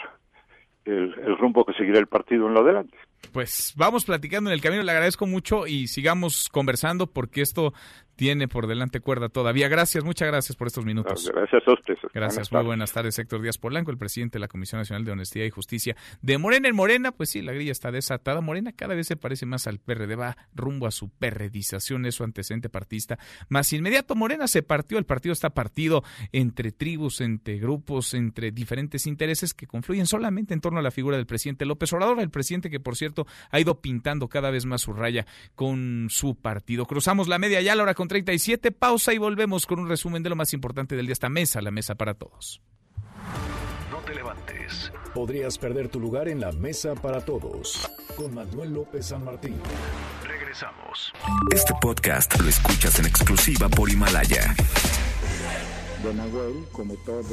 el, 0.84 1.14
el 1.24 1.38
rumbo 1.38 1.64
que 1.64 1.72
seguirá 1.72 1.98
el 1.98 2.06
partido 2.06 2.46
en 2.46 2.54
lo 2.54 2.60
adelante 2.60 2.96
pues 3.32 3.72
vamos 3.76 4.04
platicando 4.04 4.50
en 4.50 4.54
el 4.54 4.60
camino. 4.60 4.82
Le 4.82 4.92
agradezco 4.92 5.26
mucho 5.26 5.66
y 5.66 5.88
sigamos 5.88 6.48
conversando 6.48 7.06
porque 7.06 7.40
esto 7.42 7.72
tiene 8.16 8.48
por 8.48 8.66
delante 8.66 9.00
cuerda 9.00 9.28
todavía. 9.28 9.68
Gracias, 9.68 10.04
muchas 10.04 10.28
gracias 10.28 10.56
por 10.56 10.66
estos 10.66 10.84
minutos. 10.84 11.30
Gracias 11.34 11.62
a 11.66 11.72
usted. 11.72 11.94
Gracias, 12.12 12.52
muy 12.52 12.62
buenas 12.62 12.92
tardes, 12.92 13.18
Héctor 13.18 13.42
Díaz 13.42 13.58
Polanco, 13.58 13.90
el 13.90 13.98
presidente 13.98 14.34
de 14.34 14.40
la 14.40 14.48
Comisión 14.48 14.80
Nacional 14.80 15.04
de 15.04 15.12
Honestidad 15.12 15.44
y 15.46 15.50
Justicia 15.50 15.96
de 16.22 16.38
Morena. 16.38 16.68
En 16.68 16.76
Morena, 16.76 17.12
pues 17.12 17.30
sí, 17.30 17.42
la 17.42 17.52
grilla 17.52 17.72
está 17.72 17.90
desatada. 17.90 18.40
Morena 18.40 18.72
cada 18.72 18.94
vez 18.94 19.06
se 19.06 19.16
parece 19.16 19.46
más 19.46 19.66
al 19.66 19.78
PRD, 19.78 20.14
va 20.16 20.36
rumbo 20.54 20.86
a 20.86 20.90
su 20.90 21.10
perredización, 21.10 22.06
es 22.06 22.14
su 22.14 22.24
antecedente 22.24 22.68
partista. 22.68 23.18
Más 23.48 23.72
inmediato, 23.72 24.14
Morena 24.14 24.46
se 24.46 24.62
partió, 24.62 24.98
el 24.98 25.04
partido 25.04 25.32
está 25.32 25.50
partido 25.50 26.04
entre 26.32 26.72
tribus, 26.72 27.20
entre 27.20 27.58
grupos, 27.58 28.14
entre 28.14 28.52
diferentes 28.52 29.06
intereses 29.06 29.54
que 29.54 29.66
confluyen 29.66 30.06
solamente 30.06 30.54
en 30.54 30.60
torno 30.60 30.78
a 30.78 30.82
la 30.82 30.90
figura 30.90 31.16
del 31.16 31.26
presidente 31.26 31.64
López 31.64 31.92
Obrador, 31.92 32.20
el 32.20 32.30
presidente 32.30 32.70
que, 32.70 32.80
por 32.80 32.96
cierto, 32.96 33.13
ha 33.50 33.60
ido 33.60 33.80
pintando 33.80 34.28
cada 34.28 34.50
vez 34.50 34.66
más 34.66 34.82
su 34.82 34.92
raya 34.92 35.26
con 35.54 36.08
su 36.10 36.34
partido. 36.34 36.86
Cruzamos 36.86 37.28
la 37.28 37.38
media 37.38 37.60
ya, 37.60 37.74
la 37.74 37.82
hora 37.82 37.94
con 37.94 38.08
37, 38.08 38.72
pausa 38.72 39.12
y 39.12 39.18
volvemos 39.18 39.66
con 39.66 39.78
un 39.78 39.88
resumen 39.88 40.22
de 40.22 40.30
lo 40.30 40.36
más 40.36 40.52
importante 40.52 40.96
del 40.96 41.06
día. 41.06 41.12
Esta 41.14 41.28
mesa, 41.28 41.60
la 41.60 41.70
mesa 41.70 41.94
para 41.94 42.14
todos. 42.14 42.60
No 43.90 43.98
te 43.98 44.14
levantes. 44.14 44.92
Podrías 45.14 45.58
perder 45.58 45.88
tu 45.88 46.00
lugar 46.00 46.28
en 46.28 46.40
la 46.40 46.50
mesa 46.52 46.94
para 46.94 47.20
todos. 47.20 47.88
Con 48.16 48.34
Manuel 48.34 48.74
López 48.74 49.06
San 49.06 49.24
Martín. 49.24 49.56
Regresamos. 50.26 51.12
Este 51.52 51.72
podcast 51.80 52.38
lo 52.40 52.48
escuchas 52.48 52.98
en 52.98 53.06
exclusiva 53.06 53.68
por 53.68 53.90
Himalaya. 53.90 54.54
Don 56.04 56.18
Nahuel, 56.18 56.66
como 56.70 56.92
todo 56.96 57.24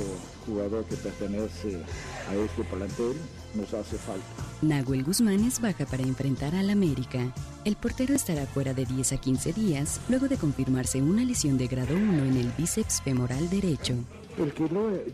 jugador 0.46 0.86
que 0.86 0.96
pertenece 0.96 1.84
a 2.30 2.36
este 2.36 2.64
plantel, 2.64 3.18
nos 3.54 3.74
hace 3.74 3.98
falta. 3.98 4.26
Nahuel 4.62 5.04
Guzmán 5.04 5.44
es 5.44 5.60
baja 5.60 5.86
para 5.86 6.04
enfrentar 6.04 6.56
al 6.56 6.70
América. 6.70 7.34
El 7.66 7.76
portero 7.76 8.16
estará 8.16 8.46
fuera 8.46 8.74
de 8.74 8.86
10 8.86 9.12
a 9.12 9.18
15 9.18 9.52
días 9.52 10.00
luego 10.08 10.30
de 10.30 10.38
confirmarse 10.38 11.02
una 11.02 11.26
lesión 11.26 11.58
de 11.58 11.68
grado 11.68 11.94
1 11.94 12.24
en 12.24 12.38
el 12.38 12.50
bíceps 12.58 13.02
femoral 13.02 13.50
derecho. 13.50 13.96
El 14.38 14.54
que 14.54 14.68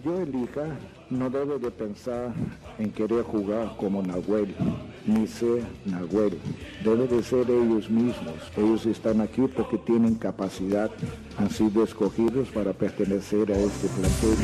yo 0.03 0.21
elija 0.21 0.77
no 1.09 1.29
debe 1.29 1.57
de 1.59 1.71
pensar 1.71 2.33
en 2.77 2.91
querer 2.91 3.23
jugar 3.23 3.75
como 3.77 4.01
Nahuel, 4.01 4.53
ni 5.05 5.27
ser 5.27 5.63
Nahuel. 5.85 6.37
Debe 6.83 7.07
de 7.07 7.23
ser 7.23 7.49
ellos 7.49 7.89
mismos. 7.89 8.35
Ellos 8.55 8.85
están 8.85 9.21
aquí 9.21 9.41
porque 9.47 9.77
tienen 9.79 10.15
capacidad. 10.15 10.91
Han 11.37 11.49
sido 11.49 11.83
escogidos 11.83 12.49
para 12.49 12.73
pertenecer 12.73 13.51
a 13.51 13.57
este 13.57 13.87
plantel. 13.87 14.37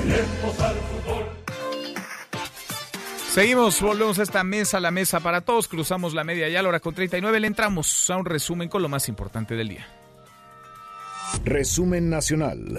Seguimos, 3.34 3.82
volvemos 3.82 4.20
a 4.20 4.24
esta 4.24 4.44
mesa, 4.44 4.80
la 4.80 4.92
mesa 4.92 5.20
para 5.20 5.42
todos, 5.42 5.68
cruzamos 5.68 6.14
la 6.14 6.24
media 6.24 6.50
ya 6.50 6.60
a 6.60 6.62
la 6.62 6.70
hora 6.70 6.80
con 6.80 6.94
39, 6.94 7.40
le 7.40 7.48
entramos 7.48 8.08
a 8.12 8.18
un 8.18 8.26
resumen 8.26 8.70
con 8.70 8.84
lo 8.84 8.90
más 8.90 9.10
importante 9.10 9.56
del 9.56 9.70
día. 9.70 9.88
Resumen 11.44 12.12
nacional. 12.12 12.78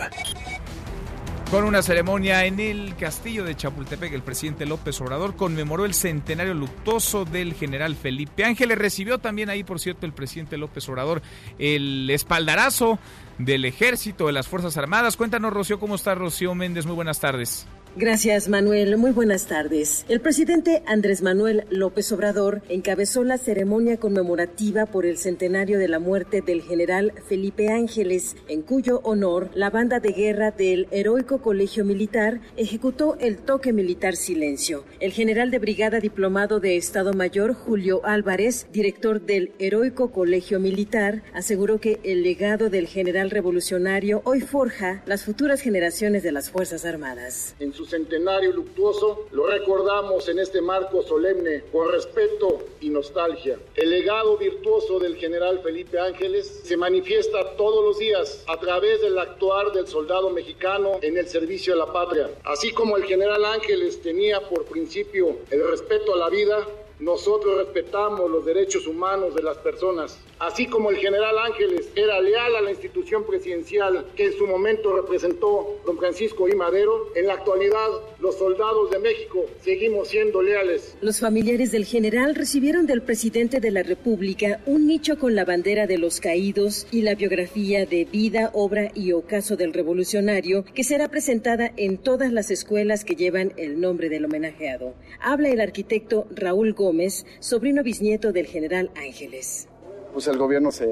Con 1.51 1.65
una 1.65 1.83
ceremonia 1.83 2.45
en 2.47 2.59
el 2.59 2.97
castillo 2.97 3.45
de 3.45 3.55
Chapultepec, 3.55 4.13
el 4.13 4.23
presidente 4.23 4.67
López 4.67 5.01
Obrador 5.01 5.37
conmemoró 5.37 5.85
el 5.85 5.95
centenario 5.95 6.53
luctuoso 6.53 7.25
del 7.25 7.55
general 7.55 7.95
Felipe 7.95 8.45
Ángeles. 8.45 8.77
Recibió 8.77 9.19
también 9.19 9.51
ahí, 9.51 9.63
por 9.63 9.79
cierto, 9.79 10.05
el 10.05 10.13
presidente 10.13 10.57
López 10.57 10.89
Obrador 10.89 11.23
el 11.59 12.11
espaldarazo 12.11 12.99
del 13.39 13.67
ejército, 13.67 14.27
de 14.27 14.33
las 14.33 14.49
Fuerzas 14.49 14.77
Armadas. 14.77 15.17
Cuéntanos, 15.17 15.53
Rocío, 15.53 15.79
¿cómo 15.79 15.95
está 15.95 16.17
Rocío 16.17 16.55
Méndez? 16.57 16.87
Muy 16.87 16.97
buenas 16.97 17.21
tardes. 17.21 17.69
Gracias, 17.97 18.49
Manuel. 18.49 18.97
Muy 18.97 19.13
buenas 19.13 19.47
tardes. 19.47 20.05
El 20.09 20.21
presidente 20.21 20.83
Andrés 20.85 21.23
Manuel 21.23 21.65
López 21.71 22.11
Obrador 22.11 22.61
encabezó 22.69 23.23
la 23.23 23.39
ceremonia 23.39 23.99
conmemorativa 23.99 24.87
por 24.87 25.07
el 25.07 25.17
centenario 25.17 25.79
de 25.79 25.87
la 25.87 26.01
muerte 26.01 26.43
del 26.43 26.63
general 26.63 27.13
Felipe 27.29 27.69
Ángeles, 27.69 28.35
en 28.49 28.63
cuyo 28.63 28.99
honor 29.05 29.49
la 29.55 29.71
banda 29.71 30.01
de 30.01 30.11
guerra 30.11 30.51
del 30.51 30.89
Heroico 30.91 31.41
Colegio 31.41 31.85
Militar 31.85 32.41
ejecutó 32.57 33.17
el 33.21 33.39
toque 33.39 33.73
militar 33.73 34.17
silencio. 34.17 34.85
El 34.99 35.13
general 35.13 35.53
de 35.53 35.61
brigada 35.61 36.01
diplomado 36.01 36.59
de 36.59 36.77
Estado 36.77 37.13
Mayor, 37.13 37.55
Julio 37.55 38.05
Álvarez, 38.05 38.67
director 38.73 39.21
del 39.21 39.53
Heroico 39.61 40.11
Colegio 40.11 40.59
Militar, 40.59 41.23
aseguró 41.33 41.79
que 41.79 42.01
el 42.03 42.25
legado 42.25 42.71
del 42.71 42.89
general 42.89 43.31
revolucionario 43.31 44.21
hoy 44.25 44.41
forja 44.41 45.05
las 45.07 45.23
futuras 45.25 45.61
generaciones 45.61 46.25
de 46.25 46.33
las 46.33 46.51
Fuerzas 46.51 46.85
Armadas 46.85 47.55
centenario 47.87 48.53
luctuoso, 48.53 49.27
lo 49.33 49.47
recordamos 49.47 50.29
en 50.29 50.39
este 50.39 50.61
marco 50.61 51.03
solemne 51.03 51.65
con 51.73 51.91
respeto 51.91 52.63
y 52.81 52.89
nostalgia. 52.91 53.59
El 53.75 53.91
legado 53.91 54.37
virtuoso 54.37 54.99
del 54.99 55.17
general 55.17 55.61
Felipe 55.63 55.99
Ángeles 55.99 56.63
se 56.65 56.77
manifiesta 56.77 57.57
todos 57.57 57.85
los 57.85 57.99
días 57.99 58.45
a 58.47 58.59
través 58.59 59.01
del 59.01 59.19
actuar 59.19 59.73
del 59.73 59.87
soldado 59.87 60.31
mexicano 60.31 60.99
en 61.03 61.17
el 61.17 61.29
servicio 61.29 61.75
a 61.75 61.77
la 61.77 61.93
patria. 61.93 62.31
Así 62.45 62.73
como 62.73 62.97
el 62.97 63.05
general 63.05 63.45
Ángeles 63.45 64.01
tenía 64.03 64.41
por 64.49 64.65
principio 64.65 65.37
el 65.51 65.69
respeto 65.69 66.15
a 66.15 66.19
la 66.19 66.31
vida, 66.31 66.67
nosotros 67.05 67.59
respetamos 67.59 68.31
los 68.31 68.47
derechos 68.47 68.87
humanos 68.87 69.35
de 69.35 69.43
las 69.43 69.59
personas, 69.59 70.19
así 70.39 70.67
como 70.67 70.89
el 70.89 70.97
general 70.97 71.37
Ángeles 71.39 71.91
era 71.95 72.19
leal 72.19 72.57
a 72.57 72.63
la 72.63 72.71
institución 72.71 73.25
presidencial 73.27 74.07
que 74.17 74.25
en 74.25 74.33
su 74.33 74.47
momento 74.47 74.97
representó 74.97 75.77
don 75.85 75.99
Francisco 75.99 76.49
I. 76.49 76.55
Madero, 76.55 77.11
en 77.15 77.27
la 77.27 77.35
actualidad 77.35 77.89
los 78.21 78.39
soldados 78.39 78.91
de 78.91 79.01
México 79.01 79.45
seguimos 79.61 80.09
siendo 80.09 80.41
leales. 80.41 80.97
Los 81.03 81.21
familiares 81.21 81.73
del 81.73 81.85
general 81.85 82.35
recibieron 82.35 82.87
del 82.87 83.03
presidente 83.03 83.61
de 83.61 83.71
la 83.71 83.83
República 83.83 84.63
un 84.65 84.87
nicho 84.87 85.19
con 85.19 85.35
la 85.35 85.45
bandera 85.45 85.87
de 85.87 85.99
los 85.99 86.21
caídos 86.21 86.87
y 86.91 87.03
la 87.03 87.17
biografía 87.17 87.85
de 87.85 88.07
vida, 88.07 88.51
obra 88.55 88.91
y 88.95 89.13
ocaso 89.13 89.57
del 89.57 89.75
revolucionario 89.75 90.65
que 90.75 90.85
será 90.85 91.09
presentada 91.09 91.71
en 91.77 91.99
todas 91.99 92.33
las 92.33 92.51
escuelas 92.51 93.05
que 93.05 93.15
llevan 93.15 93.53
el 93.59 93.79
nombre 93.79 94.09
del 94.09 94.25
homenajeado. 94.25 94.95
Habla 95.21 95.51
el 95.51 95.61
arquitecto 95.61 96.27
Raúl 96.35 96.73
Gómez 96.73 96.94
Sobrino 97.41 97.83
bisnieto 97.83 98.33
del 98.33 98.47
general 98.47 98.91
Ángeles. 98.97 99.69
Pues 100.15 100.29
el 100.29 100.39
gobierno 100.39 100.71
se, 100.71 100.87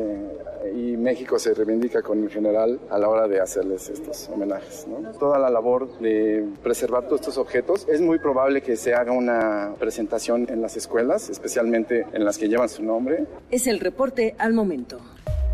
y 0.74 0.96
México 0.96 1.38
se 1.38 1.54
reivindica 1.54 2.02
con 2.02 2.24
el 2.24 2.28
general 2.28 2.80
a 2.90 2.98
la 2.98 3.08
hora 3.08 3.28
de 3.28 3.40
hacerles 3.40 3.88
estos 3.88 4.28
homenajes. 4.28 4.84
Toda 5.20 5.38
la 5.38 5.48
labor 5.48 5.96
de 6.00 6.44
preservar 6.60 7.04
todos 7.04 7.20
estos 7.20 7.38
objetos, 7.38 7.86
es 7.88 8.00
muy 8.00 8.18
probable 8.18 8.62
que 8.62 8.76
se 8.76 8.94
haga 8.94 9.12
una 9.12 9.76
presentación 9.78 10.48
en 10.50 10.60
las 10.60 10.76
escuelas, 10.76 11.30
especialmente 11.30 12.04
en 12.12 12.24
las 12.24 12.36
que 12.36 12.48
llevan 12.48 12.68
su 12.68 12.82
nombre. 12.82 13.24
Es 13.52 13.68
el 13.68 13.78
reporte 13.78 14.34
al 14.38 14.54
momento. 14.54 15.00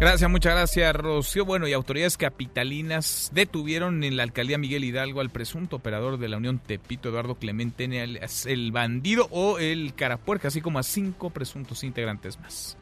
Gracias, 0.00 0.30
muchas 0.30 0.54
gracias, 0.54 0.96
Rocío. 0.96 1.44
Bueno, 1.44 1.68
y 1.68 1.74
autoridades 1.74 2.16
capitalinas 2.16 3.30
detuvieron 3.34 4.02
en 4.02 4.16
la 4.16 4.22
alcaldía 4.22 4.56
Miguel 4.56 4.84
Hidalgo 4.84 5.20
al 5.20 5.28
presunto 5.28 5.76
operador 5.76 6.18
de 6.18 6.28
la 6.28 6.38
Unión 6.38 6.58
Tepito, 6.58 7.10
Eduardo 7.10 7.34
Clemente, 7.34 7.84
el 7.84 8.72
bandido 8.72 9.28
o 9.30 9.58
el 9.58 9.94
carapuerca, 9.94 10.48
así 10.48 10.62
como 10.62 10.78
a 10.78 10.84
cinco 10.84 11.28
presuntos 11.28 11.84
integrantes 11.84 12.38
más. 12.40 12.77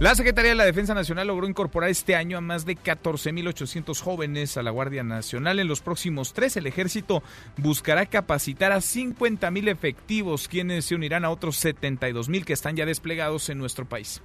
La 0.00 0.14
Secretaría 0.14 0.52
de 0.52 0.56
la 0.56 0.64
Defensa 0.64 0.94
Nacional 0.94 1.26
logró 1.26 1.46
incorporar 1.46 1.90
este 1.90 2.16
año 2.16 2.38
a 2.38 2.40
más 2.40 2.64
de 2.64 2.74
14.800 2.74 4.00
jóvenes 4.00 4.56
a 4.56 4.62
la 4.62 4.70
Guardia 4.70 5.02
Nacional. 5.02 5.60
En 5.60 5.68
los 5.68 5.82
próximos 5.82 6.32
tres, 6.32 6.56
el 6.56 6.66
ejército 6.66 7.22
buscará 7.58 8.06
capacitar 8.06 8.72
a 8.72 8.78
50.000 8.78 9.68
efectivos, 9.68 10.48
quienes 10.48 10.86
se 10.86 10.94
unirán 10.94 11.26
a 11.26 11.30
otros 11.30 11.62
72.000 11.62 12.44
que 12.46 12.54
están 12.54 12.76
ya 12.76 12.86
desplegados 12.86 13.50
en 13.50 13.58
nuestro 13.58 13.86
país. 13.86 14.22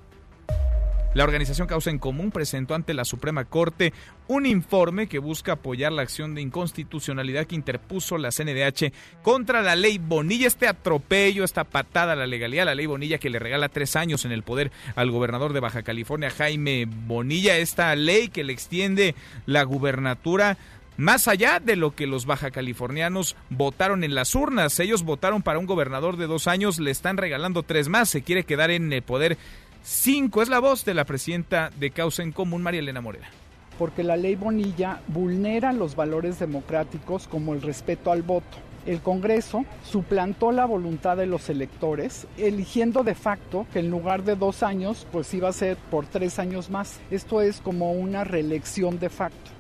La 1.16 1.24
organización 1.24 1.66
Causa 1.66 1.92
en 1.92 1.98
Común 1.98 2.30
presentó 2.30 2.76
ante 2.76 2.94
la 2.94 3.06
Suprema 3.06 3.46
Corte 3.46 3.94
un 4.28 4.46
informe 4.46 5.08
que 5.08 5.18
busca 5.18 5.54
apoyar 5.54 5.94
la 5.94 6.02
acción 6.02 6.36
de 6.36 6.42
inconstitucionalidad 6.42 7.46
que 7.46 7.56
interpuso 7.56 8.18
la 8.18 8.32
CNDH 8.32 8.92
contra 9.24 9.62
la 9.62 9.78
ley 9.78 9.98
Bonilla, 9.98 10.46
este 10.46 10.68
atropello, 10.68 11.46
esta 11.46 11.64
patada 11.64 12.14
a 12.14 12.16
la 12.18 12.28
legalidad, 12.28 12.66
la 12.66 12.76
ley 12.76 12.86
Bonilla 12.86 13.18
que 13.18 13.30
le 13.30 13.40
regala 13.40 13.70
tres 13.70 13.96
años 13.96 14.26
en 14.26 14.34
el 14.34 14.44
poder 14.44 14.74
al 14.98 15.10
gobernador 15.10 15.54
de 15.54 15.62
Baja 15.62 15.84
California, 15.84 16.30
Jaime 16.32 16.86
Bonilla, 16.86 17.56
esta 17.60 17.96
ley 17.96 18.28
que 18.28 18.44
le 18.44 18.52
extiende 18.52 19.16
la 19.46 19.64
gubernatura 19.64 20.58
más 20.98 21.28
allá 21.28 21.60
de 21.60 21.76
lo 21.76 21.96
que 21.96 22.08
los 22.08 22.26
baja 22.26 22.52
californianos 22.52 23.36
votaron 23.50 24.04
en 24.04 24.16
las 24.16 24.34
urnas. 24.34 24.80
Ellos 24.80 25.04
votaron 25.04 25.42
para 25.42 25.60
un 25.60 25.66
gobernador 25.66 26.16
de 26.18 26.28
dos 26.28 26.48
años, 26.48 26.80
le 26.80 26.92
están 26.92 27.18
regalando 27.18 27.64
tres 27.64 27.90
más, 27.90 28.10
se 28.10 28.22
quiere 28.22 28.46
quedar 28.46 28.72
en 28.72 28.92
el 28.94 29.02
poder 29.02 29.38
cinco. 29.86 30.42
Es 30.42 30.50
la 30.50 30.60
voz 30.60 30.84
de 30.84 30.94
la 30.94 31.06
presidenta 31.06 31.72
de 31.80 31.92
Causa 31.92 32.24
en 32.24 32.32
Común, 32.32 32.62
María 32.62 32.82
Elena 32.82 33.02
Morera 33.02 33.30
porque 33.78 34.04
la 34.04 34.18
ley 34.18 34.36
Bonilla 34.36 35.02
vulnera 35.08 35.74
los 35.74 35.96
valores 35.96 36.40
democráticos 36.40 37.28
como 37.28 37.54
el 37.54 37.62
respeto 37.62 38.12
al 38.12 38.22
voto. 38.22 38.58
El 38.86 39.02
Congreso 39.02 39.66
suplantó 39.84 40.52
la 40.52 40.66
voluntad 40.66 41.18
de 41.18 41.26
los 41.26 41.50
electores, 41.50 42.28
eligiendo 42.38 43.04
de 43.04 43.16
facto 43.16 43.66
que 43.74 43.80
en 43.80 43.90
lugar 43.90 44.24
de 44.24 44.36
dos 44.36 44.62
años, 44.62 45.08
pues 45.12 45.34
iba 45.34 45.50
a 45.50 45.54
ser 45.54 45.78
por 45.90 46.06
tres 46.06 46.38
años 46.38 46.70
más. 46.70 47.00
Esto 47.10 47.42
es 47.42 47.62
como 47.62 47.94
una 47.94 48.24
reelección 48.24 49.00
de 49.00 49.10
facto. 49.10 49.55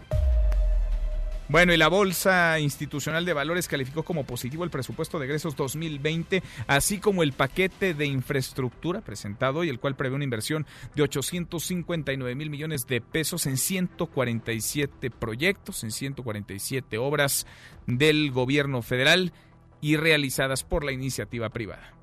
Bueno, 1.48 1.74
y 1.74 1.78
la 1.78 1.90
Bolsa 1.90 2.60
Institucional 2.60 3.24
de 3.24 3.34
Valores 3.34 3.68
calificó 3.68 4.02
como 4.02 4.24
positivo 4.26 4.64
el 4.64 4.72
presupuesto 4.72 5.20
de 5.20 5.26
egresos 5.26 5.56
2020, 5.56 6.42
así 6.66 6.98
como 6.98 7.22
el 7.22 7.34
paquete 7.34 7.94
de 7.94 8.08
infraestructura 8.08 9.02
presentado 9.02 9.64
y 9.64 9.70
el 9.70 9.80
cual 9.80 9.96
prevé 9.96 10.16
una 10.16 10.24
inversión 10.24 10.66
de 10.96 11.04
859 11.04 12.34
mil 12.34 12.50
millones 12.50 12.88
de 12.88 13.00
pesos 13.00 13.46
en 13.46 13.58
147 13.58 15.12
proyectos, 15.12 15.84
en 15.84 15.92
147 15.92 16.98
obras 16.98 17.46
del 17.86 18.32
gobierno 18.32 18.82
federal 18.82 19.32
y 19.82 19.98
realizadas 19.98 20.64
por 20.64 20.84
la 20.84 20.94
iniciativa 20.94 21.50
privada 21.50 21.95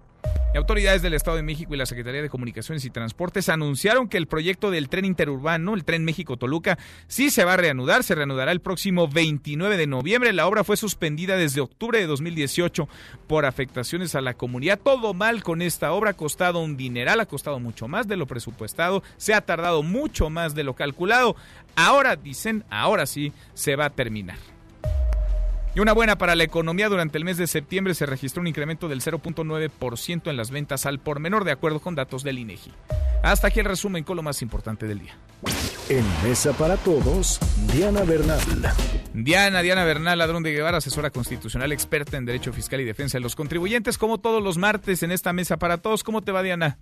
autoridades 0.62 1.02
del 1.02 1.14
Estado 1.14 1.36
de 1.36 1.42
México 1.42 1.74
y 1.74 1.76
la 1.76 1.86
Secretaría 1.86 2.22
de 2.22 2.28
Comunicaciones 2.28 2.84
y 2.84 2.90
Transportes 2.90 3.48
anunciaron 3.48 4.08
que 4.08 4.16
el 4.16 4.26
proyecto 4.26 4.70
del 4.70 4.88
tren 4.88 5.04
interurbano, 5.04 5.74
el 5.74 5.84
tren 5.84 6.04
México-Toluca, 6.04 6.78
sí 7.08 7.30
se 7.30 7.44
va 7.44 7.54
a 7.54 7.56
reanudar, 7.56 8.04
se 8.04 8.14
reanudará 8.14 8.52
el 8.52 8.60
próximo 8.60 9.08
29 9.08 9.76
de 9.76 9.86
noviembre. 9.86 10.32
La 10.32 10.46
obra 10.46 10.62
fue 10.62 10.76
suspendida 10.76 11.36
desde 11.36 11.60
octubre 11.60 11.98
de 11.98 12.06
2018 12.06 12.88
por 13.26 13.44
afectaciones 13.44 14.14
a 14.14 14.20
la 14.20 14.34
comunidad. 14.34 14.78
Todo 14.78 15.14
mal 15.14 15.42
con 15.42 15.62
esta 15.62 15.92
obra, 15.92 16.10
ha 16.10 16.14
costado 16.14 16.60
un 16.60 16.76
dineral, 16.76 17.20
ha 17.20 17.26
costado 17.26 17.58
mucho 17.58 17.88
más 17.88 18.06
de 18.06 18.16
lo 18.16 18.26
presupuestado, 18.26 19.02
se 19.16 19.34
ha 19.34 19.40
tardado 19.40 19.82
mucho 19.82 20.30
más 20.30 20.54
de 20.54 20.64
lo 20.64 20.74
calculado. 20.74 21.34
Ahora 21.74 22.16
dicen, 22.16 22.64
ahora 22.70 23.06
sí 23.06 23.32
se 23.54 23.76
va 23.76 23.86
a 23.86 23.90
terminar. 23.90 24.51
Y 25.74 25.80
una 25.80 25.94
buena 25.94 26.18
para 26.18 26.36
la 26.36 26.44
economía, 26.44 26.90
durante 26.90 27.16
el 27.16 27.24
mes 27.24 27.38
de 27.38 27.46
septiembre 27.46 27.94
se 27.94 28.04
registró 28.04 28.42
un 28.42 28.46
incremento 28.46 28.88
del 28.88 29.00
0.9% 29.00 30.28
en 30.28 30.36
las 30.36 30.50
ventas 30.50 30.84
al 30.84 30.98
por 30.98 31.18
menor, 31.18 31.44
de 31.44 31.52
acuerdo 31.52 31.80
con 31.80 31.94
datos 31.94 32.22
del 32.22 32.38
INEGI. 32.38 32.72
Hasta 33.22 33.46
aquí 33.46 33.60
el 33.60 33.66
resumen 33.66 34.04
con 34.04 34.16
lo 34.16 34.22
más 34.22 34.42
importante 34.42 34.86
del 34.86 34.98
día. 34.98 35.16
En 35.88 36.04
Mesa 36.22 36.52
para 36.52 36.76
Todos, 36.76 37.40
Diana 37.72 38.02
Bernal. 38.02 38.40
Diana, 39.14 39.62
Diana 39.62 39.84
Bernal, 39.84 40.18
ladrón 40.18 40.42
de 40.42 40.52
Guevara, 40.52 40.78
asesora 40.78 41.10
constitucional, 41.10 41.72
experta 41.72 42.18
en 42.18 42.26
Derecho 42.26 42.52
Fiscal 42.52 42.80
y 42.82 42.84
Defensa 42.84 43.16
de 43.16 43.22
los 43.22 43.34
Contribuyentes, 43.34 43.96
como 43.96 44.18
todos 44.18 44.42
los 44.42 44.58
martes 44.58 45.02
en 45.02 45.10
esta 45.10 45.32
Mesa 45.32 45.56
para 45.56 45.78
Todos. 45.78 46.04
¿Cómo 46.04 46.20
te 46.20 46.32
va, 46.32 46.42
Diana? 46.42 46.78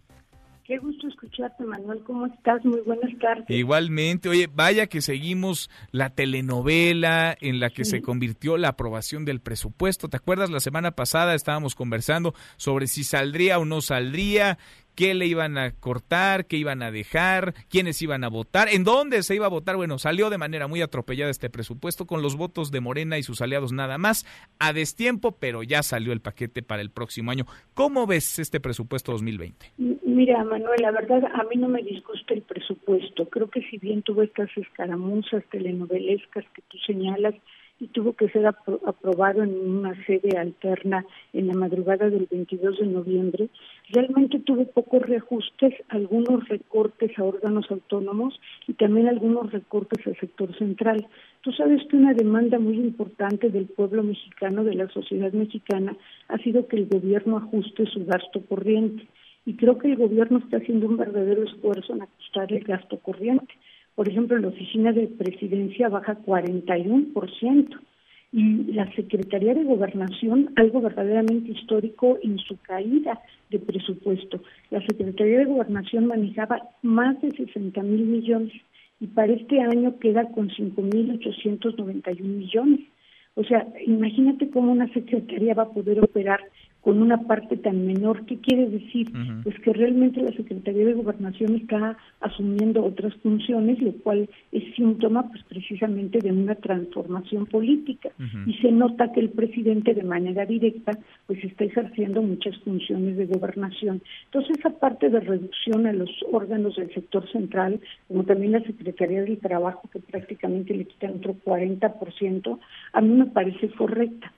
Qué 0.71 0.79
gusto 0.79 1.09
escucharte, 1.09 1.65
Manuel. 1.65 2.01
¿Cómo 2.05 2.27
estás? 2.27 2.65
Muy 2.65 2.81
buenas 2.83 3.11
tardes. 3.19 3.45
Igualmente. 3.49 4.29
Oye, 4.29 4.49
vaya 4.55 4.87
que 4.87 5.01
seguimos 5.01 5.69
la 5.91 6.11
telenovela 6.11 7.37
en 7.41 7.59
la 7.59 7.71
que 7.71 7.85
se 7.85 8.01
convirtió 8.01 8.57
la 8.57 8.69
aprobación 8.69 9.25
del 9.25 9.41
presupuesto. 9.41 10.09
¿Te 10.09 10.19
acuerdas? 10.19 10.49
La 10.49 10.61
semana 10.61 10.93
pasada 10.93 11.35
estábamos 11.35 11.75
conversando 11.75 12.35
sobre 12.57 12.87
si 12.87 13.03
saldría 13.03 13.59
o 13.59 13.65
no 13.65 13.81
saldría, 13.81 14.59
qué 15.01 15.15
le 15.15 15.25
iban 15.25 15.57
a 15.57 15.71
cortar, 15.71 16.45
qué 16.45 16.59
iban 16.59 16.83
a 16.83 16.91
dejar, 16.91 17.55
quiénes 17.71 18.03
iban 18.03 18.23
a 18.23 18.29
votar, 18.29 18.69
en 18.69 18.85
dónde 18.85 19.23
se 19.23 19.35
iba 19.35 19.47
a 19.47 19.49
votar. 19.49 19.77
Bueno, 19.77 19.99
salió 19.99 20.29
de 20.29 20.37
manera 20.37 20.69
muy 20.69 20.83
atropellada 20.83 21.31
este 21.31 21.49
presupuesto 21.49 22.07
con 22.07 22.21
los 22.21 22.37
votos 22.37 22.71
de 22.71 22.81
Morena 22.81 23.17
y 23.17 23.23
sus 23.23 23.41
aliados 23.41 23.73
nada 23.73 23.97
más, 23.97 24.27
a 24.59 24.75
destiempo, 24.75 25.39
pero 25.41 25.63
ya 25.63 25.83
salió 25.83 26.13
el 26.13 26.21
paquete 26.21 26.63
para 26.63 26.83
el 26.83 26.91
próximo 26.91 27.31
año. 27.31 27.47
¿Cómo 27.73 28.07
ves 28.07 28.39
este 28.39 28.61
presupuesto 28.61 29.13
2020? 29.13 29.73
Mira, 30.05 30.45
Manuel, 30.45 30.83
la 30.83 30.91
verdad 30.91 31.25
a 31.33 31.45
mí 31.45 31.57
no 31.57 31.69
me 31.71 31.83
disgusta 31.83 32.35
el 32.35 32.43
presupuesto. 32.43 33.27
Creo 33.31 33.49
que 33.49 33.63
si 33.71 33.79
bien 33.79 34.03
tuvo 34.03 34.21
estas 34.21 34.51
escaramuzas 34.55 35.43
telenovelescas 35.51 36.45
que 36.55 36.61
tú 36.69 36.77
señalas, 36.87 37.35
y 37.81 37.89
tuvo 37.89 38.13
que 38.13 38.29
ser 38.29 38.47
aprobado 38.47 39.43
en 39.43 39.59
una 39.59 39.95
sede 40.05 40.37
alterna 40.37 41.05
en 41.33 41.49
la 41.49 41.55
madrugada 41.55 42.11
del 42.11 42.29
22 42.31 42.79
de 42.79 42.87
noviembre, 42.87 43.49
realmente 43.89 44.39
tuvo 44.41 44.67
pocos 44.67 45.01
reajustes, 45.03 45.75
algunos 45.89 46.47
recortes 46.49 47.19
a 47.19 47.25
órganos 47.25 47.71
autónomos 47.71 48.39
y 48.69 48.75
también 48.75 49.09
algunos 49.09 49.51
recortes 49.51 50.07
al 50.07 50.17
sector 50.19 50.57
central. 50.59 51.07
Tú 51.41 51.53
sabes 51.53 51.83
que 51.89 51.97
una 51.97 52.13
demanda 52.13 52.59
muy 52.59 52.77
importante 52.77 53.49
del 53.49 53.67
pueblo 53.67 54.03
mexicano, 54.03 54.63
de 54.63 54.75
la 54.75 54.89
sociedad 54.89 55.33
mexicana, 55.33 55.97
ha 56.29 56.37
sido 56.39 56.69
que 56.69 56.77
el 56.77 56.87
gobierno 56.87 57.39
ajuste 57.39 57.87
su 57.87 58.05
gasto 58.05 58.43
corriente. 58.47 59.09
Y 59.47 59.57
creo 59.57 59.79
que 59.79 59.89
el 59.89 59.97
gobierno 59.97 60.39
está 60.39 60.59
haciendo 60.59 60.87
un 60.87 60.99
verdadero 60.99 61.45
esfuerzo 61.45 61.95
en 61.95 62.03
ajustar 62.03 62.53
el 62.53 62.63
gasto 62.63 62.99
corriente. 62.99 63.55
Por 64.01 64.09
ejemplo, 64.09 64.39
la 64.39 64.49
oficina 64.49 64.93
de 64.93 65.09
presidencia 65.09 65.91
baja 65.91 66.17
41% 66.25 67.81
y 68.33 68.73
la 68.73 68.91
Secretaría 68.95 69.53
de 69.53 69.65
Gobernación, 69.65 70.55
algo 70.57 70.81
verdaderamente 70.81 71.53
histórico 71.53 72.17
en 72.23 72.39
su 72.39 72.57
caída 72.63 73.21
de 73.51 73.59
presupuesto. 73.59 74.43
La 74.71 74.81
Secretaría 74.87 75.41
de 75.41 75.45
Gobernación 75.45 76.07
manejaba 76.07 76.63
más 76.81 77.21
de 77.21 77.31
60 77.31 77.83
mil 77.83 78.07
millones 78.07 78.55
y 79.01 79.07
para 79.07 79.35
este 79.35 79.61
año 79.61 79.99
queda 79.99 80.31
con 80.31 80.49
5.891 80.49 82.23
millones. 82.23 82.81
O 83.35 83.45
sea, 83.45 83.69
imagínate 83.87 84.49
cómo 84.49 84.73
una 84.73 84.91
secretaría 84.95 85.53
va 85.53 85.65
a 85.65 85.75
poder 85.75 86.01
operar 86.01 86.41
con 86.81 87.03
una 87.03 87.19
parte 87.19 87.57
tan 87.57 87.87
menor. 87.87 88.25
¿Qué 88.27 88.39
quiere 88.39 88.69
decir? 88.69 89.11
Pues 89.43 89.59
que 89.61 89.73
realmente 89.73 90.23
la 90.23 90.33
Secretaría 90.33 90.87
de 90.87 90.95
Gobernación 90.95 91.55
está 91.57 91.97
asumiendo 92.21 92.85
otras 92.85 93.15
funciones, 93.17 93.81
lo 93.83 93.93
cual 93.93 94.29
es 94.53 94.75
síntoma 94.75 95.29
pues 95.29 95.43
precisamente 95.45 96.19
de 96.21 96.33
una 96.33 96.55
transformación 96.55 97.47
política. 97.47 98.11
Y 98.47 98.55
se 98.55 98.73
nota 98.73 99.13
que 99.13 99.21
el 99.21 99.31
presidente 99.31 99.95
de 99.95 100.03
manera 100.03 100.47
directa 100.47 100.93
pues 101.27 101.43
está 101.45 101.65
ejerciendo 101.65 102.23
muchas 102.23 102.57
funciones 102.59 103.17
de 103.17 103.27
gobernación. 103.27 104.03
Entonces, 104.27 104.59
esa 104.59 104.71
parte 104.71 105.09
de 105.11 105.21
reducción 105.21 105.87
a 105.87 105.93
los 105.93 106.11
órganos 106.33 106.77
del 106.77 106.93
sector 106.95 107.31
central, 107.31 107.81
como 108.09 108.25
también 108.25 108.53
la 108.53 108.63
Secretaría 108.63 109.23
del 109.23 109.39
Trabajo, 109.39 109.89
que 109.93 110.01
prácticamente 110.01 110.75
le 110.75 110.85
quitan 110.85 111.17
otro 111.17 111.37
40%, 111.45 112.59
a 112.93 113.01
mí 113.01 113.09
me 113.11 113.27
parece 113.27 113.69
correcta. 113.71 114.33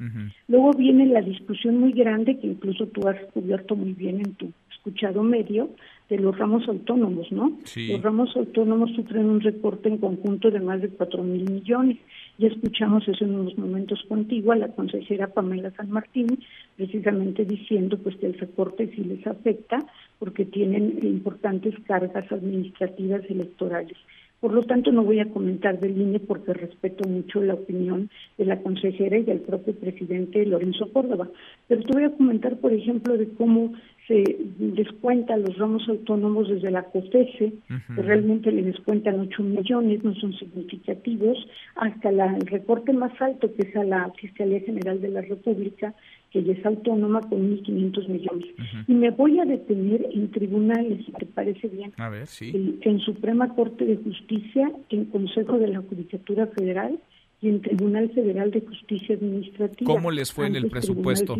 Luego 0.48 0.72
viene 0.72 1.06
la 1.06 1.22
discusión 1.22 1.78
muy 1.78 1.92
grande 1.92 2.31
que 2.38 2.46
incluso 2.46 2.86
tú 2.86 3.06
has 3.08 3.18
cubierto 3.32 3.76
muy 3.76 3.92
bien 3.92 4.20
en 4.20 4.34
tu 4.34 4.52
escuchado 4.70 5.22
medio 5.22 5.70
de 6.08 6.18
los 6.18 6.36
ramos 6.36 6.68
autónomos, 6.68 7.30
¿no? 7.30 7.56
Los 7.76 8.02
ramos 8.02 8.36
autónomos 8.36 8.90
sufren 8.94 9.26
un 9.26 9.40
recorte 9.40 9.88
en 9.88 9.98
conjunto 9.98 10.50
de 10.50 10.60
más 10.60 10.82
de 10.82 10.88
cuatro 10.88 11.22
mil 11.22 11.50
millones. 11.50 11.98
Ya 12.38 12.48
escuchamos 12.48 13.06
eso 13.06 13.24
en 13.24 13.34
unos 13.34 13.56
momentos 13.56 14.02
contigo 14.08 14.52
a 14.52 14.56
la 14.56 14.68
consejera 14.68 15.28
Pamela 15.28 15.70
San 15.70 15.90
Martín, 15.90 16.38
precisamente 16.76 17.44
diciendo 17.44 17.96
pues 17.98 18.16
que 18.16 18.26
el 18.26 18.38
recorte 18.38 18.90
sí 18.94 19.04
les 19.04 19.26
afecta 19.26 19.78
porque 20.18 20.44
tienen 20.44 20.98
importantes 21.02 21.74
cargas 21.86 22.30
administrativas 22.32 23.22
electorales. 23.30 23.96
Por 24.42 24.54
lo 24.54 24.64
tanto, 24.64 24.90
no 24.90 25.04
voy 25.04 25.20
a 25.20 25.30
comentar 25.30 25.78
del 25.78 25.96
INE 25.96 26.18
porque 26.18 26.52
respeto 26.52 27.08
mucho 27.08 27.40
la 27.40 27.54
opinión 27.54 28.10
de 28.36 28.44
la 28.44 28.60
consejera 28.60 29.16
y 29.16 29.22
del 29.22 29.38
propio 29.38 29.72
presidente 29.72 30.44
Lorenzo 30.44 30.92
Córdoba. 30.92 31.28
Pero 31.68 31.84
te 31.84 31.92
voy 31.92 32.02
a 32.02 32.10
comentar, 32.10 32.56
por 32.56 32.72
ejemplo, 32.72 33.16
de 33.16 33.28
cómo 33.34 33.72
se 34.08 34.24
descuenta 34.58 35.36
los 35.36 35.56
ramos 35.58 35.88
autónomos 35.88 36.48
desde 36.48 36.72
la 36.72 36.82
COFESE, 36.82 37.52
que 37.94 38.02
realmente 38.02 38.50
le 38.50 38.64
descuentan 38.64 39.20
8 39.20 39.44
millones, 39.44 40.02
no 40.02 40.12
son 40.16 40.32
significativos, 40.32 41.38
hasta 41.76 42.10
la, 42.10 42.36
el 42.36 42.48
recorte 42.48 42.92
más 42.92 43.12
alto, 43.22 43.48
que 43.54 43.68
es 43.68 43.76
a 43.76 43.84
la 43.84 44.10
Fiscalía 44.20 44.58
General 44.58 45.00
de 45.00 45.08
la 45.08 45.20
República, 45.20 45.94
que 46.32 46.42
ya 46.42 46.52
es 46.52 46.64
autónoma 46.64 47.20
con 47.20 47.58
1.500 47.62 48.08
millones. 48.08 48.46
Y 48.86 48.94
me 48.94 49.10
voy 49.10 49.38
a 49.38 49.44
detener 49.44 50.06
en 50.12 50.30
tribunales, 50.30 51.04
si 51.04 51.12
te 51.12 51.26
parece 51.26 51.68
bien. 51.68 51.92
A 51.98 52.08
ver, 52.08 52.26
sí. 52.26 52.78
En 52.80 52.98
Suprema 53.00 53.54
Corte 53.54 53.84
de 53.84 53.96
Justicia, 53.96 54.70
en 54.88 55.04
Consejo 55.06 55.58
de 55.58 55.68
la 55.68 55.80
Judicatura 55.82 56.46
Federal 56.46 56.98
y 57.42 57.48
en 57.48 57.60
Tribunal 57.60 58.08
Federal 58.10 58.50
de 58.50 58.60
Justicia 58.60 59.16
Administrativa. 59.16 59.92
¿Cómo 59.92 60.10
les 60.10 60.32
fue 60.32 60.46
en 60.46 60.56
el 60.56 60.70
presupuesto 60.70 61.36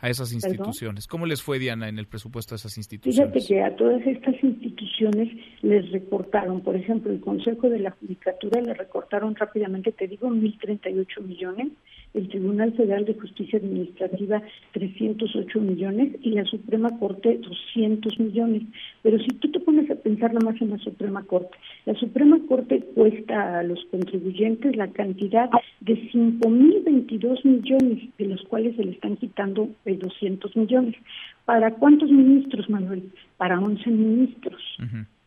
a 0.00 0.08
esas 0.08 0.32
instituciones? 0.32 1.06
¿Cómo 1.06 1.26
les 1.26 1.42
fue, 1.42 1.58
Diana, 1.58 1.88
en 1.88 1.98
el 1.98 2.06
presupuesto 2.06 2.54
a 2.54 2.56
esas 2.56 2.78
instituciones? 2.78 3.32
Fíjate 3.32 3.46
que 3.46 3.62
a 3.62 3.76
todas 3.76 4.00
estas 4.06 4.34
instituciones 4.42 4.80
instituciones 5.00 5.28
les 5.62 5.90
recortaron. 5.90 6.60
Por 6.60 6.76
ejemplo, 6.76 7.12
el 7.12 7.20
Consejo 7.20 7.68
de 7.68 7.80
la 7.80 7.90
Judicatura 7.92 8.60
le 8.60 8.74
recortaron 8.74 9.34
rápidamente, 9.34 9.92
te 9.92 10.06
digo, 10.06 10.28
1.038 10.28 11.22
millones, 11.22 11.68
el 12.14 12.28
Tribunal 12.28 12.72
Federal 12.72 13.04
de 13.04 13.14
Justicia 13.14 13.58
Administrativa 13.58 14.42
308 14.72 15.60
millones 15.60 16.16
y 16.22 16.30
la 16.30 16.44
Suprema 16.44 16.88
Corte 16.98 17.38
200 17.38 18.18
millones. 18.18 18.62
Pero 19.02 19.18
si 19.18 19.28
tú 19.28 19.50
te 19.50 19.60
pones 19.60 19.90
a 19.90 19.94
pensar 19.94 20.32
más 20.42 20.60
en 20.60 20.70
la 20.70 20.78
Suprema 20.78 21.22
Corte, 21.24 21.56
la 21.86 21.94
Suprema 21.94 22.38
Corte 22.48 22.80
cuesta 22.94 23.60
a 23.60 23.62
los 23.62 23.84
contribuyentes 23.90 24.76
la 24.76 24.88
cantidad 24.88 25.50
de 25.80 25.94
5.022 26.10 27.44
millones, 27.44 28.08
de 28.18 28.26
los 28.26 28.42
cuales 28.42 28.76
se 28.76 28.84
le 28.84 28.92
están 28.92 29.16
quitando 29.16 29.68
200 29.84 30.56
millones. 30.56 30.96
¿Para 31.44 31.74
cuántos 31.74 32.10
ministros, 32.10 32.68
Manuel? 32.68 33.10
Para 33.36 33.58
11 33.60 33.90
ministros, 33.90 34.62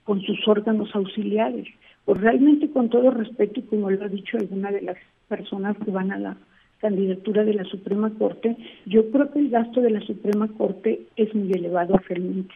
con 0.04 0.22
sus 0.22 0.48
órganos 0.48 0.94
auxiliares. 0.96 1.68
Pues 2.06 2.20
realmente, 2.20 2.70
con 2.70 2.90
todo 2.90 3.12
respeto, 3.12 3.60
y 3.60 3.64
como 3.64 3.90
lo 3.90 4.04
ha 4.04 4.10
dicho 4.10 4.38
alguna 4.38 4.72
de 4.72 4.82
las 4.82 4.98
personas 5.30 5.78
que 5.78 5.92
van 5.92 6.12
a 6.12 6.20
la 6.20 6.38
candidatura 6.84 7.46
de 7.46 7.54
la 7.54 7.64
Suprema 7.64 8.12
Corte, 8.20 8.58
yo 8.86 9.10
creo 9.10 9.32
que 9.32 9.40
el 9.40 9.50
gasto 9.50 9.80
de 9.80 9.90
la 9.90 10.02
Suprema 10.02 10.50
Corte 10.50 11.08
es 11.16 11.34
muy 11.34 11.50
elevado 11.54 11.96
realmente. 12.10 12.54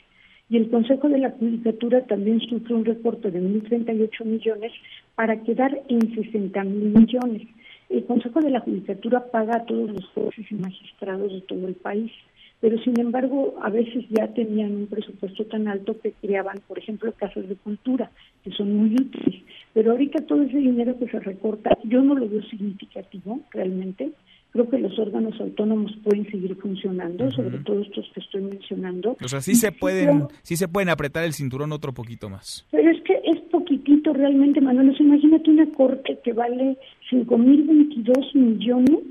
Y 0.50 0.58
el 0.58 0.70
Consejo 0.70 1.08
de 1.08 1.20
la 1.20 1.32
Judicatura 1.32 2.06
también 2.06 2.42
sufre 2.42 2.76
un 2.76 2.84
recorte 2.84 3.32
de 3.32 3.42
1.038 3.42 4.26
millones 4.26 4.74
para 5.16 5.42
quedar 5.44 5.82
en 5.88 6.14
60 6.14 6.64
mil 6.66 6.90
millones. 6.90 7.48
El 7.90 8.04
Consejo 8.04 8.42
de 8.42 8.52
la 8.52 8.60
Judicatura 8.60 9.32
paga 9.32 9.58
a 9.58 9.66
todos 9.66 9.92
los 9.92 10.06
jueces 10.08 10.46
y 10.52 10.56
magistrados 10.56 11.32
de 11.32 11.42
todo 11.42 11.66
el 11.66 11.76
país, 11.76 12.12
pero 12.60 12.78
sin 12.84 13.00
embargo 13.00 13.56
a 13.62 13.70
veces 13.70 14.04
ya 14.10 14.28
tenían 14.34 14.76
un 14.76 14.88
presupuesto 14.88 15.46
tan 15.46 15.70
alto 15.70 15.98
que 16.02 16.12
creaban, 16.12 16.60
por 16.68 16.78
ejemplo, 16.80 17.14
casas 17.14 17.48
de 17.48 17.56
cultura, 17.56 18.12
que 18.44 18.52
son 18.52 18.76
muy 18.76 18.94
útiles. 18.94 19.42
Pero 19.78 19.92
ahorita 19.92 20.26
todo 20.26 20.42
ese 20.42 20.58
dinero 20.58 20.98
que 20.98 21.08
se 21.08 21.20
recorta, 21.20 21.78
yo 21.84 22.02
no 22.02 22.16
lo 22.16 22.28
veo 22.28 22.42
significativo 22.50 23.42
realmente. 23.52 24.10
Creo 24.50 24.68
que 24.72 24.80
los 24.80 24.98
órganos 24.98 25.40
autónomos 25.40 25.96
pueden 26.04 26.26
seguir 26.32 26.56
funcionando, 26.56 27.30
sobre 27.30 27.60
todo 27.60 27.82
estos 27.82 28.10
que 28.12 28.22
estoy 28.22 28.42
mencionando. 28.42 29.16
O 29.24 29.28
sea, 29.28 29.40
sí 29.40 29.54
se 29.54 29.72
pueden, 29.72 30.24
sí 30.42 30.58
se 30.58 30.68
pueden 30.68 30.90
apretar 30.90 31.26
el 31.26 31.34
cinturón 31.34 31.72
otro 31.74 31.94
poquito 31.94 32.28
más. 32.28 32.66
Pero 32.72 32.90
es 32.90 33.00
que 33.04 33.22
es 33.24 33.40
poquitito 33.52 34.14
realmente, 34.14 34.62
Manuel. 34.62 34.96
imagínate 35.00 35.52
una 35.52 35.68
corte 35.68 36.18
que 36.24 36.34
vale 36.34 36.80
5.022 37.12 38.34
millones 38.34 39.04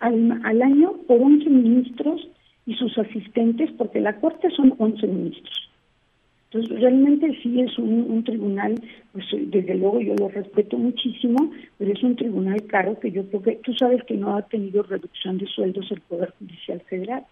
al, 0.00 0.38
al 0.44 0.60
año 0.60 0.98
por 1.08 1.18
11 1.18 1.48
ministros 1.48 2.28
y 2.66 2.74
sus 2.74 2.98
asistentes, 2.98 3.70
porque 3.78 4.00
la 4.00 4.20
corte 4.20 4.50
son 4.50 4.74
11 4.76 5.06
ministros. 5.06 5.70
Entonces, 6.54 6.80
realmente 6.80 7.36
sí 7.42 7.60
es 7.60 7.76
un, 7.78 8.22
tribunal, 8.22 8.74
pues 9.12 9.24
desde 9.32 9.74
luego 9.74 10.00
yo 10.00 10.14
lo 10.14 10.28
respeto 10.28 10.78
muchísimo, 10.78 11.52
pero 11.78 11.92
es 11.92 12.02
un 12.02 12.14
tribunal 12.14 12.62
caro 12.66 12.98
que 13.00 13.10
yo 13.10 13.26
creo 13.26 13.42
que 13.42 13.60
tú 13.64 13.74
sabes 13.74 14.04
que 14.04 14.14
no 14.14 14.36
ha 14.36 14.42
tenido 14.42 14.84
reducción 14.84 15.38
de 15.38 15.46
sueldos 15.46 15.90
el 15.90 16.00
Poder 16.02 16.32
Judicial 16.38 16.80
Federal, 16.88 17.24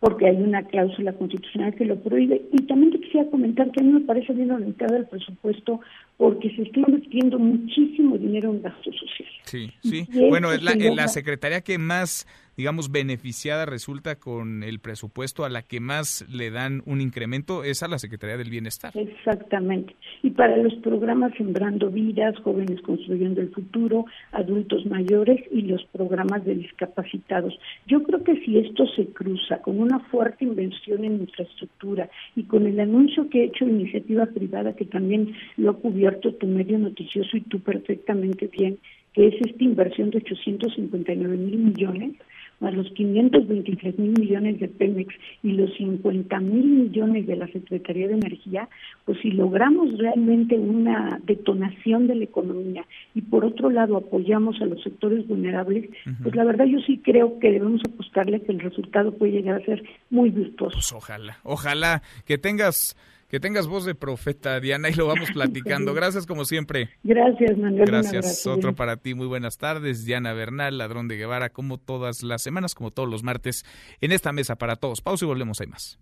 porque 0.00 0.26
hay 0.26 0.36
una 0.36 0.62
cláusula 0.64 1.14
constitucional 1.14 1.74
que 1.74 1.86
lo 1.86 1.96
prohíbe. 1.96 2.42
Y 2.52 2.62
también 2.66 2.92
te 2.92 3.00
quisiera 3.00 3.30
comentar 3.30 3.70
que 3.70 3.80
a 3.80 3.84
mí 3.84 3.92
me 3.92 4.00
parece 4.00 4.34
bien 4.34 4.50
orientada 4.50 4.98
el 4.98 5.06
presupuesto 5.06 5.80
porque 6.18 6.54
se 6.56 6.62
está 6.62 6.80
invirtiendo 6.80 7.38
muchísimo 7.38 8.18
dinero 8.18 8.50
en 8.50 8.62
gasto 8.62 8.92
social. 8.92 9.28
Sí, 9.44 9.72
sí. 9.82 10.06
Bueno, 10.28 10.52
es 10.52 10.62
la, 10.62 10.74
la 10.74 11.08
secretaría 11.08 11.62
que 11.62 11.78
más 11.78 12.26
digamos, 12.56 12.90
beneficiada 12.90 13.66
resulta 13.66 14.16
con 14.16 14.62
el 14.62 14.80
presupuesto, 14.80 15.44
a 15.44 15.48
la 15.48 15.62
que 15.62 15.80
más 15.80 16.26
le 16.28 16.50
dan 16.50 16.82
un 16.86 17.00
incremento, 17.00 17.64
es 17.64 17.82
a 17.82 17.88
la 17.88 17.98
Secretaría 17.98 18.36
del 18.36 18.50
Bienestar. 18.50 18.92
Exactamente. 18.96 19.94
Y 20.22 20.30
para 20.30 20.56
los 20.56 20.74
programas 20.76 21.32
Sembrando 21.36 21.90
Vidas, 21.90 22.36
Jóvenes 22.42 22.80
Construyendo 22.82 23.40
el 23.40 23.50
Futuro, 23.50 24.04
Adultos 24.32 24.86
Mayores 24.86 25.40
y 25.50 25.62
los 25.62 25.84
programas 25.86 26.44
de 26.44 26.54
discapacitados. 26.54 27.58
Yo 27.86 28.02
creo 28.02 28.22
que 28.24 28.40
si 28.44 28.58
esto 28.58 28.86
se 28.94 29.06
cruza 29.06 29.62
con 29.62 29.80
una 29.80 30.00
fuerte 30.10 30.44
inversión 30.44 31.04
en 31.04 31.20
infraestructura 31.20 32.08
y 32.36 32.44
con 32.44 32.66
el 32.66 32.78
anuncio 32.80 33.28
que 33.28 33.42
ha 33.42 33.44
hecho 33.44 33.66
Iniciativa 33.66 34.26
Privada, 34.26 34.74
que 34.74 34.84
también 34.84 35.34
lo 35.56 35.70
ha 35.70 35.76
cubierto 35.76 36.34
tu 36.34 36.46
medio 36.46 36.78
noticioso 36.78 37.36
y 37.36 37.42
tú 37.42 37.60
perfectamente 37.60 38.48
bien, 38.48 38.78
que 39.14 39.28
es 39.28 39.34
esta 39.40 39.64
inversión 39.64 40.10
de 40.10 40.18
859 40.18 41.36
mil 41.36 41.58
millones, 41.58 42.12
más 42.60 42.74
los 42.74 42.90
523 42.92 43.98
mil 43.98 44.12
millones 44.18 44.60
de 44.60 44.68
Pemex 44.68 45.14
y 45.42 45.52
los 45.52 45.74
50 45.76 46.40
mil 46.40 46.64
millones 46.64 47.26
de 47.26 47.36
la 47.36 47.46
Secretaría 47.48 48.08
de 48.08 48.14
Energía, 48.14 48.68
pues 49.04 49.18
si 49.20 49.30
logramos 49.30 49.98
realmente 49.98 50.58
una 50.58 51.20
detonación 51.24 52.06
de 52.06 52.14
la 52.16 52.24
economía 52.24 52.84
y 53.14 53.22
por 53.22 53.44
otro 53.44 53.70
lado 53.70 53.96
apoyamos 53.96 54.60
a 54.60 54.66
los 54.66 54.82
sectores 54.82 55.26
vulnerables, 55.26 55.90
pues 56.22 56.34
la 56.34 56.44
verdad 56.44 56.66
yo 56.66 56.78
sí 56.80 57.00
creo 57.02 57.38
que 57.38 57.50
debemos 57.50 57.80
apostarle 57.86 58.42
que 58.42 58.52
el 58.52 58.60
resultado 58.60 59.12
puede 59.12 59.32
llegar 59.32 59.60
a 59.60 59.64
ser 59.64 59.82
muy 60.10 60.30
virtuoso. 60.30 60.76
Pues 60.76 60.92
ojalá, 60.92 61.38
ojalá 61.42 62.02
que 62.26 62.38
tengas 62.38 62.96
que 63.30 63.38
tengas 63.38 63.68
voz 63.68 63.84
de 63.84 63.94
profeta, 63.94 64.58
Diana, 64.60 64.90
y 64.90 64.94
lo 64.94 65.06
vamos 65.06 65.30
platicando. 65.34 65.94
Gracias 65.94 66.26
como 66.26 66.44
siempre. 66.44 66.90
Gracias, 67.04 67.56
Manuel. 67.56 67.86
Gracias. 67.86 68.46
Otro 68.46 68.74
para 68.74 68.96
ti. 68.96 69.14
Muy 69.14 69.26
buenas 69.26 69.56
tardes. 69.56 70.04
Diana 70.04 70.32
Bernal, 70.32 70.76
ladrón 70.76 71.08
de 71.08 71.16
Guevara, 71.16 71.50
como 71.50 71.78
todas 71.78 72.22
las 72.22 72.42
semanas, 72.42 72.74
como 72.74 72.90
todos 72.90 73.08
los 73.08 73.22
martes, 73.22 73.64
en 74.00 74.12
esta 74.12 74.32
mesa 74.32 74.56
para 74.56 74.76
todos. 74.76 75.00
Pausa 75.00 75.24
y 75.24 75.28
volvemos. 75.28 75.60
Hay 75.60 75.68
más. 75.68 75.98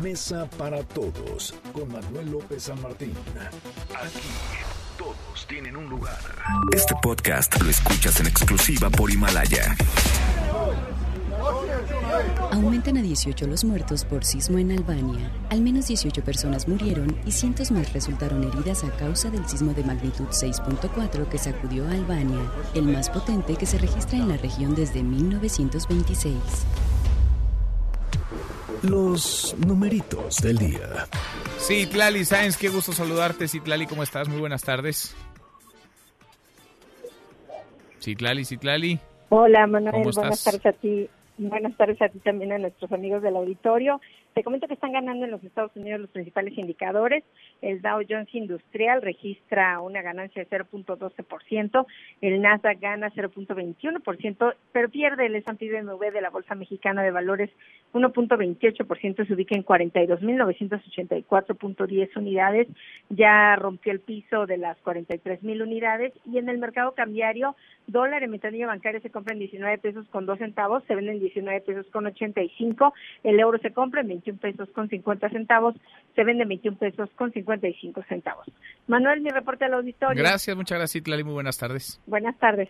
Mesa 0.00 0.48
para 0.56 0.84
Todos 0.84 1.52
con 1.72 1.90
Manuel 1.92 2.30
López 2.30 2.62
San 2.62 2.80
Martín. 2.80 3.12
Aquí 3.90 4.20
todos 4.96 5.46
tienen 5.48 5.76
un 5.76 5.88
lugar. 5.88 6.20
Este 6.72 6.94
podcast 7.02 7.60
lo 7.60 7.68
escuchas 7.68 8.20
en 8.20 8.28
exclusiva 8.28 8.88
por 8.88 9.10
Himalaya. 9.10 9.74
Aumentan 12.52 12.96
a 12.96 13.02
18 13.02 13.46
los 13.46 13.64
muertos 13.64 14.04
por 14.04 14.24
sismo 14.24 14.58
en 14.58 14.70
Albania. 14.72 15.30
Al 15.50 15.60
menos 15.60 15.88
18 15.88 16.22
personas 16.22 16.68
murieron 16.68 17.16
y 17.26 17.32
cientos 17.32 17.70
más 17.70 17.92
resultaron 17.92 18.44
heridas 18.44 18.84
a 18.84 18.90
causa 18.96 19.30
del 19.30 19.46
sismo 19.48 19.72
de 19.74 19.84
magnitud 19.84 20.26
6.4 20.26 21.28
que 21.28 21.38
sacudió 21.38 21.86
a 21.86 21.92
Albania, 21.92 22.50
el 22.74 22.84
más 22.84 23.10
potente 23.10 23.56
que 23.56 23.66
se 23.66 23.78
registra 23.78 24.18
en 24.18 24.28
la 24.28 24.36
región 24.36 24.74
desde 24.74 25.02
1926. 25.02 26.36
Los 28.82 29.54
numeritos 29.66 30.36
del 30.38 30.58
día. 30.58 31.06
Sí, 31.58 31.86
Tlali 31.86 32.24
Sáenz, 32.24 32.56
qué 32.56 32.68
gusto 32.68 32.92
saludarte. 32.92 33.48
Citlali, 33.48 33.86
¿cómo 33.86 34.02
estás? 34.02 34.28
Muy 34.28 34.40
buenas 34.40 34.62
tardes. 34.62 35.16
Citlali, 38.00 38.44
Citlali. 38.44 39.00
Hola, 39.30 39.66
Manuel. 39.66 40.04
Buenas 40.12 40.44
tardes 40.44 40.66
a 40.66 40.72
ti. 40.72 41.08
Buenas 41.36 41.76
tardes 41.76 42.00
a 42.00 42.08
ti 42.08 42.20
también 42.20 42.52
a 42.52 42.58
nuestros 42.58 42.92
amigos 42.92 43.20
del 43.20 43.34
auditorio. 43.34 44.00
Te 44.34 44.44
comento 44.44 44.68
que 44.68 44.74
están 44.74 44.92
ganando 44.92 45.24
en 45.24 45.32
los 45.32 45.42
Estados 45.42 45.74
Unidos 45.74 46.00
los 46.00 46.10
principales 46.10 46.56
indicadores. 46.56 47.24
El 47.60 47.82
Dow 47.82 48.02
Jones 48.08 48.32
Industrial 48.32 49.02
registra 49.02 49.80
una 49.80 50.00
ganancia 50.00 50.44
de 50.44 50.48
0.12%, 50.48 51.86
el 52.20 52.40
Nasdaq 52.40 52.78
gana 52.78 53.10
0.21%, 53.10 54.54
pero 54.70 54.88
pierde 54.88 55.26
el 55.26 55.34
S&P 55.34 55.64
de 55.66 56.20
la 56.20 56.30
Bolsa 56.30 56.54
Mexicana 56.54 57.02
de 57.02 57.10
Valores 57.10 57.50
1.28%, 57.94 59.26
se 59.26 59.32
ubica 59.32 59.54
en 59.54 59.64
42.984.10 59.64 62.16
unidades, 62.16 62.68
ya 63.08 63.56
rompió 63.56 63.92
el 63.92 64.00
piso 64.00 64.44
de 64.46 64.58
las 64.58 64.76
43.000 64.84 65.62
unidades 65.62 66.12
y 66.26 66.36
en 66.38 66.48
el 66.48 66.58
mercado 66.58 66.92
cambiario, 66.92 67.54
dólar 67.86 68.22
en 68.22 68.30
ventanilla 68.32 68.66
bancaria 68.66 69.00
se 69.00 69.10
compra 69.10 69.32
en 69.32 69.38
19 69.38 69.78
pesos 69.78 70.06
con 70.08 70.26
2 70.26 70.38
centavos, 70.38 70.82
se 70.88 70.94
vende 70.94 71.12
en 71.12 71.20
19 71.20 71.60
pesos 71.60 71.86
con 71.92 72.06
85, 72.06 72.94
el 73.22 73.40
euro 73.40 73.58
se 73.58 73.72
compra 73.72 74.00
en 74.00 74.08
21 74.08 74.40
pesos 74.40 74.68
con 74.70 74.88
50 74.88 75.28
centavos, 75.30 75.76
se 76.14 76.24
vende 76.24 76.44
21 76.44 76.76
pesos 76.76 77.08
con 77.16 77.32
55 77.32 78.02
centavos. 78.08 78.46
Manuel, 78.88 79.20
mi 79.20 79.30
reporte 79.30 79.64
al 79.64 79.74
auditorio. 79.74 80.22
Gracias, 80.22 80.56
muchas 80.56 80.78
gracias, 80.78 81.06
Lali. 81.06 81.24
Muy 81.24 81.34
buenas 81.34 81.58
tardes. 81.58 82.00
Buenas 82.06 82.38
tardes. 82.38 82.68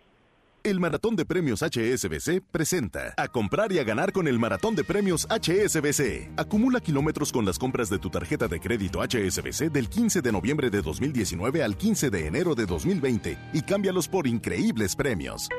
El 0.65 0.81
Maratón 0.81 1.15
de 1.15 1.27
Premios 1.27 1.61
HSBC 1.61 2.41
presenta 2.51 3.13
a 3.19 3.29
comprar 3.29 3.71
y 3.71 3.79
a 3.81 3.85
ganar 3.85 4.13
con 4.13 4.27
el 4.27 4.39
Maratón 4.39 4.75
de 4.75 4.83
Premios 4.83 5.29
HSBC. 5.29 6.31
Acumula 6.39 6.81
kilómetros 6.81 7.33
con 7.33 7.45
las 7.45 7.59
compras 7.59 7.91
de 7.91 7.99
tu 7.99 8.09
tarjeta 8.09 8.49
de 8.49 8.61
crédito 8.61 9.01
HSBC 9.03 9.71
del 9.71 9.91
15 9.91 10.23
de 10.23 10.33
noviembre 10.33 10.71
de 10.71 10.81
2019 10.81 11.63
al 11.63 11.77
15 11.77 12.09
de 12.09 12.27
enero 12.27 12.55
de 12.55 12.65
2020 12.65 13.39
y 13.53 13.61
cámbialos 13.61 14.09
por 14.09 14.27
increíbles 14.27 14.97
premios. 14.97 15.51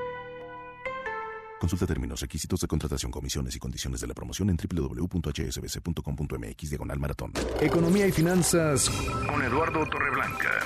Consulta 1.66 1.88
términos, 1.88 2.22
requisitos 2.22 2.62
de 2.62 2.68
contratación, 2.68 3.12
comisiones 3.12 3.56
y 3.56 3.60
condiciones 3.60 4.00
de 4.00 4.06
la 4.06 4.14
promoción 4.14 4.52
en 4.52 4.56
www.hsbc.com.mx 4.56 6.70
diagonal 6.70 7.00
maratón. 7.00 7.32
Economía 7.60 8.06
y 8.06 8.12
finanzas 8.12 8.88
con 9.28 9.42
Eduardo 9.42 9.84
Torreblanca. 9.88 10.60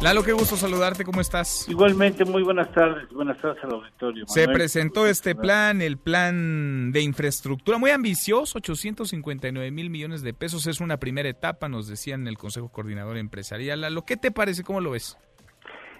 Lalo, 0.00 0.22
qué 0.22 0.32
gusto 0.32 0.54
saludarte, 0.54 1.04
¿cómo 1.04 1.20
estás? 1.20 1.68
Igualmente, 1.68 2.24
muy 2.24 2.44
buenas 2.44 2.72
tardes, 2.72 3.10
buenas 3.10 3.38
tardes 3.38 3.64
al 3.64 3.72
auditorio. 3.72 4.24
Se 4.28 4.46
presentó 4.46 5.08
este 5.08 5.34
plan, 5.34 5.82
el 5.82 5.98
plan 5.98 6.92
de 6.92 7.02
infraestructura, 7.02 7.78
muy 7.78 7.90
ambicioso, 7.90 8.58
859 8.58 9.72
mil 9.72 9.90
millones 9.90 10.22
de 10.22 10.32
pesos, 10.32 10.68
es 10.68 10.80
una 10.80 10.98
primera 10.98 11.28
etapa, 11.28 11.68
nos 11.68 11.88
decían 11.88 12.20
en 12.20 12.28
el 12.28 12.38
Consejo 12.38 12.68
Coordinador 12.68 13.16
Empresarial. 13.16 13.80
Lalo, 13.80 14.04
¿qué 14.04 14.16
te 14.16 14.30
parece? 14.30 14.62
¿Cómo 14.62 14.80
lo 14.80 14.92
ves? 14.92 15.18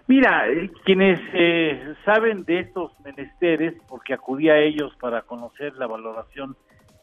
Mira, 0.07 0.49
eh, 0.49 0.71
quienes 0.85 1.21
eh, 1.33 1.95
saben 2.05 2.45
de 2.45 2.61
estos 2.61 2.93
menesteres, 3.05 3.75
porque 3.89 4.15
acudí 4.15 4.49
a 4.49 4.59
ellos 4.59 4.93
para 5.01 5.23
conocer 5.23 5.75
la 5.77 5.87
valoración 5.87 6.57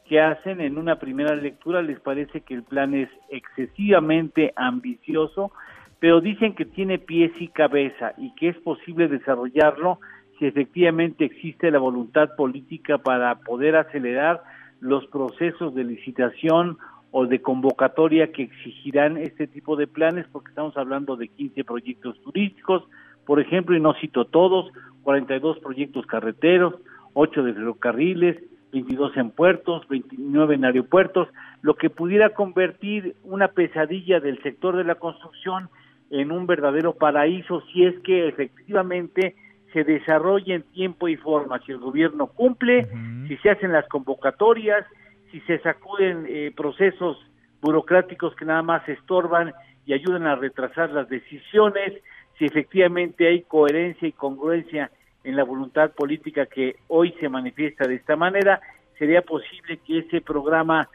que 0.08 0.22
hacen 0.22 0.62
en 0.62 0.78
una 0.78 1.00
primera 1.00 1.36
lectura, 1.36 1.82
les 1.82 2.00
parece 2.00 2.42
que 2.42 2.54
el 2.54 2.64
plan 2.64 2.94
es 2.94 3.10
excesivamente 3.30 4.54
ambicioso, 4.56 5.52
pero 6.00 6.22
dicen 6.22 6.54
que 6.54 6.66
tiene 6.66 6.98
pies 7.00 7.32
y 7.40 7.50
cabeza 7.50 8.14
y 8.18 8.34
que 8.36 8.50
es 8.50 8.58
posible 8.58 9.08
desarrollarlo 9.08 10.00
si 10.38 10.46
efectivamente 10.46 11.26
existe 11.26 11.72
la 11.72 11.80
voluntad 11.80 12.36
política 12.36 13.00
para 13.00 13.36
poder 13.40 13.76
acelerar 13.76 14.44
los 14.80 15.06
procesos 15.08 15.74
de 15.74 15.84
licitación 15.84 16.78
o 17.12 17.26
de 17.26 17.42
convocatoria 17.42 18.32
que 18.32 18.44
exigirán 18.44 19.18
este 19.18 19.48
tipo 19.48 19.76
de 19.76 19.88
planes, 19.88 20.26
porque 20.32 20.50
estamos 20.50 20.76
hablando 20.78 21.16
de 21.16 21.28
15 21.30 21.64
proyectos 21.64 22.20
turísticos, 22.22 22.84
por 23.26 23.40
ejemplo, 23.40 23.76
y 23.76 23.80
no 23.80 23.94
cito 23.96 24.26
todos, 24.26 24.72
42 25.04 25.60
proyectos 25.60 26.06
carreteros, 26.06 26.76
8 27.14 27.44
de 27.44 27.54
ferrocarriles, 27.54 28.38
22 28.72 29.18
en 29.18 29.32
puertos, 29.32 29.88
29 29.88 30.56
en 30.56 30.66
aeropuertos, 30.66 31.28
lo 31.62 31.76
que 31.76 31.90
pudiera 31.90 32.30
convertir 32.32 33.16
una 33.24 33.48
pesadilla 33.50 34.20
del 34.20 34.42
sector 34.44 34.76
de 34.76 34.84
la 34.84 34.96
construcción 34.96 35.70
en 36.10 36.32
un 36.32 36.48
verdadero 36.48 36.94
paraíso 36.94 37.62
si 37.74 37.86
es 37.86 37.98
que 38.00 38.28
efectivamente 38.28 39.36
se 39.74 39.84
desarrolla 39.84 40.56
en 40.56 40.64
tiempo 40.64 41.08
y 41.08 41.18
forma, 41.18 41.60
si 41.66 41.72
el 41.72 41.80
gobierno 41.80 42.28
cumple, 42.28 42.88
si 43.28 43.36
se 43.38 43.50
hacen 43.50 43.74
las 43.74 43.88
convocatorias, 43.90 44.86
si 45.32 45.42
se 45.42 45.60
sacuden 45.60 46.26
eh, 46.28 46.52
procesos 46.56 47.18
burocráticos 47.62 48.36
que 48.36 48.46
nada 48.46 48.62
más 48.62 48.88
estorban 48.88 49.54
y 49.86 49.94
ayudan 49.94 50.28
a 50.28 50.36
retrasar 50.36 50.92
las 50.92 51.10
decisiones, 51.10 51.94
si 52.38 52.46
efectivamente 52.46 53.28
hay 53.28 53.42
coherencia 53.44 54.08
y 54.08 54.12
congruencia 54.12 54.92
en 55.24 55.36
la 55.36 55.44
voluntad 55.44 55.92
política 55.92 56.46
que 56.46 56.78
hoy 56.88 57.14
se 57.20 57.30
manifiesta 57.30 57.88
de 57.88 57.96
esta 57.96 58.16
manera, 58.16 58.62
sería 58.98 59.22
posible 59.22 59.78
que 59.86 60.00
ese 60.00 60.22
programa 60.22 60.88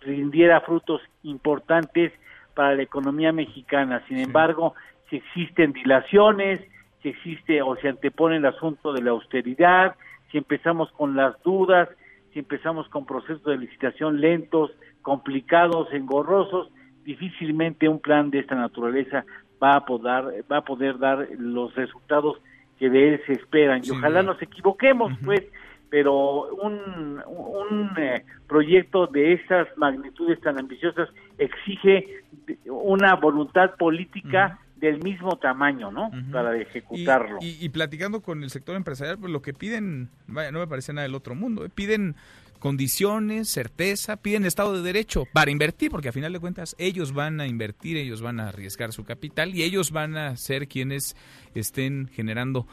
rindiera 0.00 0.60
frutos 0.60 1.00
importantes 1.22 2.12
para 2.54 2.74
la 2.74 2.82
economía 2.82 3.32
mexicana. 3.32 4.02
Sin 4.08 4.18
embargo, 4.18 4.74
si 5.10 5.16
existen 5.16 5.72
dilaciones, 5.72 6.60
si 7.02 7.10
existe 7.10 7.62
o 7.62 7.76
se 7.76 7.88
antepone 7.88 8.36
el 8.36 8.46
asunto 8.46 8.92
de 8.92 9.02
la 9.02 9.10
austeridad, 9.10 9.94
si 10.30 10.38
empezamos 10.38 10.90
con 10.92 11.14
las 11.14 11.40
dudas, 11.42 11.88
si 12.36 12.40
empezamos 12.40 12.86
con 12.90 13.06
procesos 13.06 13.42
de 13.44 13.56
licitación 13.56 14.20
lentos, 14.20 14.70
complicados, 15.00 15.88
engorrosos, 15.94 16.68
difícilmente 17.02 17.88
un 17.88 17.98
plan 17.98 18.30
de 18.30 18.40
esta 18.40 18.54
naturaleza 18.54 19.24
va 19.62 19.76
a 19.76 19.86
poder, 19.86 20.44
va 20.52 20.58
a 20.58 20.64
poder 20.64 20.98
dar 20.98 21.26
los 21.38 21.74
resultados 21.74 22.36
que 22.78 22.90
de 22.90 23.14
él 23.14 23.22
se 23.24 23.32
esperan. 23.32 23.80
Y 23.82 23.90
ojalá 23.90 24.22
nos 24.22 24.42
equivoquemos, 24.42 25.14
pues, 25.24 25.44
pero 25.88 26.52
un, 26.56 27.22
un 27.26 27.90
eh, 27.96 28.22
proyecto 28.46 29.06
de 29.06 29.32
esas 29.32 29.66
magnitudes 29.78 30.38
tan 30.42 30.58
ambiciosas 30.58 31.08
exige 31.38 32.22
una 32.66 33.14
voluntad 33.14 33.76
política 33.76 34.58
del 34.76 35.02
mismo 35.02 35.36
tamaño, 35.38 35.90
¿no? 35.90 36.10
Para 36.30 36.56
ejecutarlo. 36.60 37.38
Y, 37.40 37.68
platicando 37.70 38.20
con 38.20 38.42
el 38.42 38.50
sector 38.50 38.76
empresarial, 38.76 39.18
pues 39.18 39.32
lo 39.32 39.42
que 39.42 39.54
piden, 39.54 40.10
vaya, 40.26 40.52
no 40.52 40.58
me 40.58 40.66
parece 40.66 40.92
nada 40.92 41.04
del 41.04 41.14
otro 41.14 41.34
mundo, 41.34 41.64
¿eh? 41.64 41.70
piden 41.74 42.14
condiciones, 42.58 43.48
certeza, 43.48 44.16
piden 44.16 44.44
Estado 44.44 44.74
de 44.74 44.82
Derecho 44.82 45.24
para 45.32 45.50
invertir, 45.50 45.90
porque 45.90 46.08
a 46.08 46.12
final 46.12 46.32
de 46.32 46.40
cuentas 46.40 46.74
ellos 46.78 47.12
van 47.12 47.40
a 47.40 47.46
invertir, 47.46 47.96
ellos 47.96 48.22
van 48.22 48.40
a 48.40 48.48
arriesgar 48.48 48.92
su 48.92 49.04
capital 49.04 49.54
y 49.54 49.62
ellos 49.62 49.90
van 49.90 50.16
a 50.16 50.36
ser 50.36 50.68
quienes 50.68 51.16
estén 51.54 52.08
generando 52.12 52.66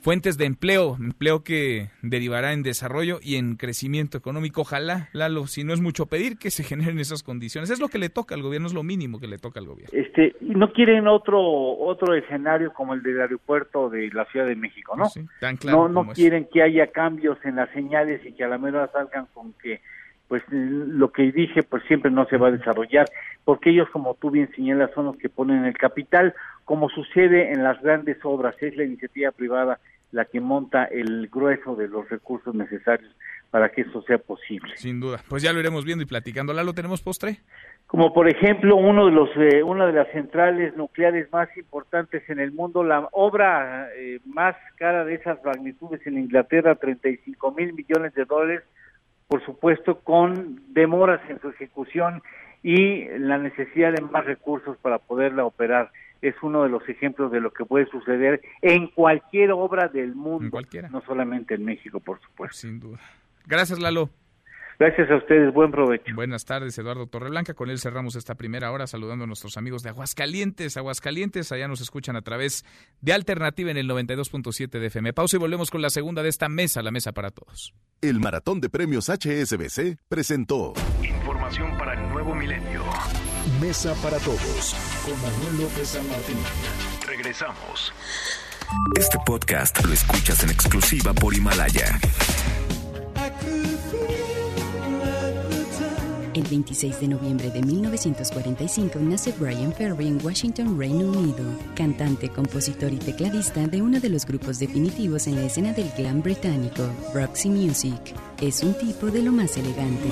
fuentes 0.00 0.38
de 0.38 0.44
empleo, 0.44 0.96
empleo 0.98 1.42
que 1.42 1.88
derivará 2.02 2.52
en 2.52 2.62
desarrollo 2.62 3.18
y 3.22 3.36
en 3.36 3.56
crecimiento 3.56 4.18
económico. 4.18 4.62
Ojalá, 4.62 5.08
Lalo, 5.12 5.46
si 5.46 5.64
no 5.64 5.72
es 5.72 5.80
mucho 5.80 6.06
pedir 6.06 6.38
que 6.38 6.50
se 6.50 6.62
generen 6.64 6.98
esas 6.98 7.22
condiciones. 7.22 7.70
Es 7.70 7.80
lo 7.80 7.88
que 7.88 7.98
le 7.98 8.08
toca 8.08 8.34
al 8.34 8.42
gobierno, 8.42 8.68
es 8.68 8.74
lo 8.74 8.82
mínimo 8.82 9.18
que 9.20 9.26
le 9.26 9.38
toca 9.38 9.60
al 9.60 9.66
gobierno. 9.66 9.98
Este, 9.98 10.34
no 10.40 10.72
quieren 10.72 11.06
otro 11.06 11.40
otro 11.40 12.14
escenario 12.14 12.72
como 12.72 12.94
el 12.94 13.02
del 13.02 13.20
aeropuerto 13.20 13.90
de 13.90 14.10
la 14.12 14.24
Ciudad 14.26 14.46
de 14.46 14.56
México, 14.56 14.96
¿no? 14.96 15.06
tan 15.40 15.56
claro 15.56 15.88
no 15.88 16.04
no 16.04 16.12
quieren 16.12 16.48
que 16.52 16.62
haya 16.62 16.88
cambios 16.88 17.38
en 17.44 17.56
las 17.56 17.70
señales 17.70 18.24
y 18.24 18.32
que 18.32 18.44
a 18.44 18.48
la 18.48 18.58
mera 18.58 18.90
salgan 18.92 19.26
con 19.34 19.52
que 19.54 19.80
pues 20.28 20.42
lo 20.50 21.12
que 21.12 21.30
dije 21.32 21.62
pues 21.62 21.82
siempre 21.84 22.10
no 22.10 22.26
se 22.26 22.36
va 22.36 22.48
a 22.48 22.52
desarrollar 22.52 23.06
porque 23.44 23.70
ellos 23.70 23.88
como 23.90 24.14
tú 24.14 24.30
bien 24.30 24.50
señalas 24.54 24.90
son 24.94 25.06
los 25.06 25.16
que 25.16 25.28
ponen 25.28 25.64
el 25.64 25.76
capital 25.76 26.34
como 26.66 26.90
sucede 26.90 27.52
en 27.52 27.62
las 27.62 27.80
grandes 27.80 28.18
obras 28.24 28.54
es 28.60 28.76
la 28.76 28.84
iniciativa 28.84 29.30
privada 29.30 29.78
la 30.10 30.24
que 30.24 30.40
monta 30.40 30.84
el 30.84 31.28
grueso 31.28 31.76
de 31.76 31.88
los 31.88 32.08
recursos 32.10 32.54
necesarios 32.54 33.10
para 33.50 33.70
que 33.70 33.82
eso 33.82 34.02
sea 34.02 34.18
posible. 34.18 34.76
Sin 34.76 35.00
duda. 35.00 35.20
Pues 35.28 35.42
ya 35.42 35.52
lo 35.52 35.60
iremos 35.60 35.84
viendo 35.84 36.02
y 36.02 36.06
platicando. 36.06 36.52
¿La 36.52 36.64
lo 36.64 36.74
tenemos 36.74 37.00
postre? 37.02 37.38
Como 37.86 38.12
por 38.12 38.28
ejemplo, 38.28 38.76
uno 38.76 39.06
de 39.06 39.12
los, 39.12 39.30
eh, 39.36 39.62
una 39.62 39.86
de 39.86 39.92
las 39.92 40.08
centrales 40.10 40.76
nucleares 40.76 41.30
más 41.32 41.48
importantes 41.56 42.28
en 42.28 42.40
el 42.40 42.50
mundo, 42.50 42.82
la 42.82 43.08
obra 43.12 43.88
eh, 43.96 44.18
más 44.24 44.56
cara 44.76 45.04
de 45.04 45.14
esas 45.14 45.42
magnitudes 45.44 46.04
en 46.04 46.18
Inglaterra, 46.18 46.74
35 46.74 47.52
mil 47.52 47.72
millones 47.74 48.12
de 48.14 48.24
dólares, 48.24 48.62
por 49.28 49.44
supuesto 49.44 50.00
con 50.00 50.60
demoras 50.74 51.20
en 51.30 51.40
su 51.40 51.50
ejecución 51.50 52.22
y 52.64 53.04
la 53.18 53.38
necesidad 53.38 53.92
de 53.92 54.02
más 54.02 54.24
recursos 54.24 54.76
para 54.78 54.98
poderla 54.98 55.44
operar 55.44 55.92
es 56.22 56.34
uno 56.42 56.62
de 56.62 56.68
los 56.68 56.88
ejemplos 56.88 57.30
de 57.32 57.40
lo 57.40 57.52
que 57.52 57.64
puede 57.64 57.86
suceder 57.86 58.40
en 58.62 58.88
cualquier 58.88 59.52
obra 59.52 59.88
del 59.88 60.14
mundo, 60.14 60.60
no 60.90 61.02
solamente 61.02 61.54
en 61.54 61.64
México, 61.64 62.00
por 62.00 62.20
supuesto. 62.20 62.56
Sin 62.56 62.80
duda. 62.80 62.98
Gracias, 63.46 63.78
Lalo. 63.78 64.10
Gracias 64.78 65.10
a 65.10 65.16
ustedes, 65.16 65.54
buen 65.54 65.70
provecho. 65.70 66.14
Buenas 66.14 66.44
tardes, 66.44 66.76
Eduardo 66.76 67.06
Torreblanca. 67.06 67.54
Con 67.54 67.70
él 67.70 67.78
cerramos 67.78 68.14
esta 68.14 68.34
primera 68.34 68.70
hora 68.72 68.86
saludando 68.86 69.24
a 69.24 69.26
nuestros 69.26 69.56
amigos 69.56 69.82
de 69.82 69.88
Aguascalientes. 69.88 70.76
Aguascalientes, 70.76 71.50
allá 71.50 71.66
nos 71.66 71.80
escuchan 71.80 72.14
a 72.16 72.22
través 72.22 72.64
de 73.00 73.14
Alternativa 73.14 73.70
en 73.70 73.78
el 73.78 73.88
92.7 73.88 74.78
de 74.78 74.86
FM. 74.86 75.14
Pausa 75.14 75.36
y 75.36 75.38
volvemos 75.38 75.70
con 75.70 75.80
la 75.80 75.88
segunda 75.88 76.22
de 76.22 76.28
esta 76.28 76.50
mesa, 76.50 76.82
la 76.82 76.90
mesa 76.90 77.12
para 77.12 77.30
todos. 77.30 77.74
El 78.02 78.20
Maratón 78.20 78.60
de 78.60 78.68
Premios 78.68 79.08
HSBC 79.08 79.96
presentó 80.08 80.74
Información 81.02 81.78
para 81.78 81.94
el 81.94 82.10
nuevo 82.10 82.34
milenio. 82.34 82.82
Mesa 83.60 83.94
para 84.02 84.18
todos 84.18 84.74
con 85.04 85.14
Manuel 85.22 85.62
López 85.62 85.88
San 85.88 86.06
Martín. 86.08 86.36
Regresamos. 87.06 87.92
Este 88.98 89.16
podcast 89.24 89.84
lo 89.84 89.92
escuchas 89.92 90.42
en 90.42 90.50
exclusiva 90.50 91.14
por 91.14 91.32
Himalaya. 91.32 91.98
El 96.34 96.42
26 96.42 97.00
de 97.00 97.08
noviembre 97.08 97.50
de 97.50 97.62
1945 97.62 98.98
nace 99.00 99.32
Brian 99.38 99.72
Ferry 99.72 100.08
en 100.08 100.22
Washington, 100.22 100.78
Reino 100.78 101.06
Unido, 101.06 101.44
cantante, 101.74 102.28
compositor 102.28 102.92
y 102.92 102.98
tecladista 102.98 103.66
de 103.66 103.80
uno 103.80 104.00
de 104.00 104.10
los 104.10 104.26
grupos 104.26 104.58
definitivos 104.58 105.28
en 105.28 105.36
la 105.36 105.44
escena 105.44 105.72
del 105.72 105.90
glam 105.96 106.20
británico, 106.20 106.82
Roxy 107.14 107.48
Music. 107.48 108.14
Es 108.38 108.62
un 108.62 108.74
tipo 108.74 109.06
de 109.06 109.22
lo 109.22 109.32
más 109.32 109.56
elegante. 109.56 110.08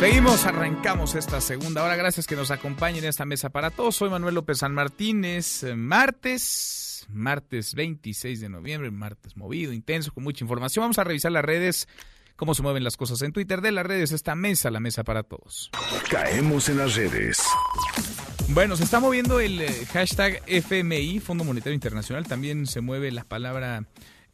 Seguimos, 0.00 0.46
arrancamos 0.46 1.14
esta 1.14 1.42
segunda 1.42 1.84
hora. 1.84 1.94
Gracias 1.94 2.26
que 2.26 2.34
nos 2.34 2.50
acompañen 2.50 3.04
en 3.04 3.10
esta 3.10 3.26
mesa 3.26 3.50
para 3.50 3.68
todos. 3.68 3.96
Soy 3.96 4.08
Manuel 4.08 4.34
López 4.34 4.56
San 4.56 4.72
Martínez. 4.72 5.62
Martes, 5.76 7.06
martes 7.10 7.74
26 7.74 8.40
de 8.40 8.48
noviembre, 8.48 8.90
martes 8.90 9.36
movido, 9.36 9.74
intenso, 9.74 10.10
con 10.14 10.24
mucha 10.24 10.42
información. 10.42 10.84
Vamos 10.84 10.98
a 10.98 11.04
revisar 11.04 11.32
las 11.32 11.44
redes, 11.44 11.86
cómo 12.36 12.54
se 12.54 12.62
mueven 12.62 12.82
las 12.82 12.96
cosas 12.96 13.20
en 13.20 13.34
Twitter 13.34 13.60
de 13.60 13.72
las 13.72 13.84
redes. 13.84 14.12
Esta 14.12 14.34
mesa, 14.34 14.70
la 14.70 14.80
mesa 14.80 15.04
para 15.04 15.22
todos. 15.22 15.70
Caemos 16.08 16.70
en 16.70 16.78
las 16.78 16.94
redes. 16.94 17.42
Bueno, 18.48 18.76
se 18.76 18.84
está 18.84 19.00
moviendo 19.00 19.38
el 19.38 19.60
eh, 19.60 19.86
hashtag 19.92 20.42
FMI, 20.46 21.20
Fondo 21.20 21.44
Monetario 21.44 21.74
Internacional. 21.74 22.26
También 22.26 22.66
se 22.66 22.80
mueve 22.80 23.12
la 23.12 23.24
palabra 23.24 23.84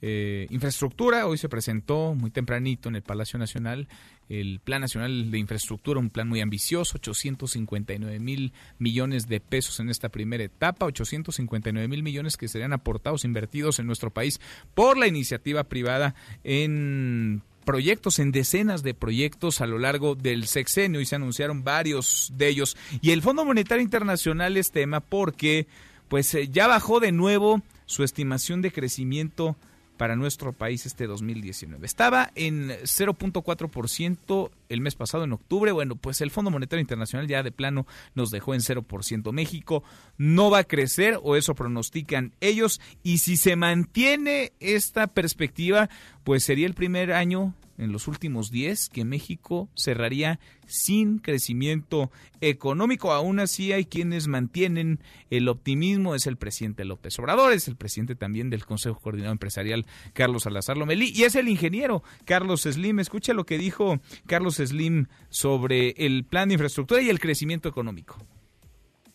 eh, 0.03 0.47
infraestructura. 0.51 1.27
Hoy 1.27 1.39
se 1.39 1.49
presentó 1.49 2.15
muy 2.15 2.31
tempranito 2.31 2.89
en 2.89 2.97
el 2.97 3.03
Palacio 3.03 3.39
Nacional 3.39 3.89
el 4.29 4.61
Plan 4.61 4.81
Nacional 4.81 5.31
de 5.31 5.39
Infraestructura, 5.39 6.01
un 6.01 6.11
plan 6.11 6.29
muy 6.29 6.41
ambicioso, 6.41 6.97
859 6.99 8.19
mil 8.19 8.53
millones 8.79 9.29
de 9.29 9.41
pesos 9.41 9.79
en 9.81 9.89
esta 9.89 10.09
primera 10.09 10.45
etapa, 10.45 10.87
859 10.87 11.89
mil 11.89 12.03
millones 12.03 12.37
que 12.37 12.49
serían 12.49 12.73
aportados, 12.73 13.25
invertidos 13.25 13.79
en 13.79 13.87
nuestro 13.87 14.11
país 14.11 14.41
por 14.75 14.99
la 14.99 15.07
iniciativa 15.07 15.65
privada 15.65 16.15
en 16.43 17.43
proyectos, 17.65 18.19
en 18.19 18.33
decenas 18.33 18.83
de 18.83 18.95
proyectos 18.95 19.61
a 19.61 19.67
lo 19.67 19.79
largo 19.79 20.15
del 20.15 20.47
sexenio 20.47 21.01
y 21.01 21.07
se 21.07 21.17
anunciaron 21.17 21.65
varios 21.65 22.33
de 22.37 22.49
ellos. 22.49 22.77
Y 23.01 23.11
el 23.11 23.23
Fondo 23.23 23.45
Monetario 23.45 23.83
Internacional 23.83 24.57
es 24.57 24.71
tema 24.71 25.01
porque 25.01 25.67
pues 26.09 26.33
eh, 26.35 26.49
ya 26.49 26.69
bajó 26.69 27.01
de 27.01 27.13
nuevo 27.13 27.63
su 27.85 28.05
estimación 28.05 28.63
de 28.63 28.73
crecimiento 28.73 29.57
para 29.97 30.17
nuestro 30.17 30.53
país 30.53 30.87
este 30.87 31.07
2019. 31.07 31.87
Estaba 31.87 32.31
en 32.35 32.69
0.4% 32.69 34.51
el 34.69 34.81
mes 34.81 34.95
pasado, 34.95 35.25
en 35.25 35.33
octubre. 35.33 35.73
Bueno, 35.73 35.97
pues 35.97 36.21
el 36.21 36.31
Fondo 36.31 36.51
Monetario 36.51 36.81
Internacional 36.81 37.27
ya 37.29 37.43
de 37.43 37.53
plano 37.53 37.87
nos 38.15 38.31
dejó 38.31 38.55
en 38.55 38.61
0%. 38.61 39.33
México 39.33 39.83
no 40.19 40.51
va 40.51 40.59
a 40.59 40.65
crecer, 40.65 41.19
o 41.23 41.37
eso 41.37 41.55
pronostican 41.55 42.33
ellos. 42.41 42.81
Y 43.03 43.19
si 43.19 43.37
se 43.37 43.57
mantiene 43.57 44.53
esta 44.61 45.07
perspectiva, 45.07 45.89
pues 46.25 46.45
sería 46.45 46.67
el 46.67 46.75
primer 46.75 47.13
año 47.13 47.55
en 47.79 47.93
los 47.93 48.09
últimos 48.09 48.51
10 48.51 48.89
que 48.89 49.05
México 49.05 49.69
cerraría 49.75 50.41
sin 50.67 51.19
crecimiento 51.19 52.11
económico. 52.41 53.13
Aún 53.13 53.41
así 53.41 53.73
hay 53.73 53.85
quienes 53.85 54.29
mantienen 54.29 55.01
el 55.31 55.49
optimismo. 55.49 56.15
Es 56.15 56.27
el 56.27 56.37
presidente 56.37 56.85
López 56.85 57.19
Obrador, 57.19 57.53
es 57.53 57.69
el 57.69 57.77
presidente 57.77 58.15
también 58.15 58.51
del 58.51 58.65
Consejo 58.65 59.01
Coordinado 59.01 59.33
Empresarial 59.33 59.87
Carlos 60.13 60.45
Salazar 60.45 60.77
Lomelí 60.77 61.13
y 61.15 61.25
es 61.25 61.35
el 61.35 61.49
ingeniero 61.49 62.03
Carlos 62.25 62.63
Slim. 62.63 63.01
Escucha 63.01 63.33
lo 63.33 63.47
que 63.47 63.59
dijo 63.59 64.01
Carlos 64.27 64.57
Slim 64.57 65.07
sobre 65.29 65.91
el 65.91 66.25
plan 66.25 66.49
de 66.49 66.55
infraestructura 66.55 67.03
y 67.03 67.09
el 67.09 67.21
crecimiento 67.21 67.69
económico. 67.69 68.19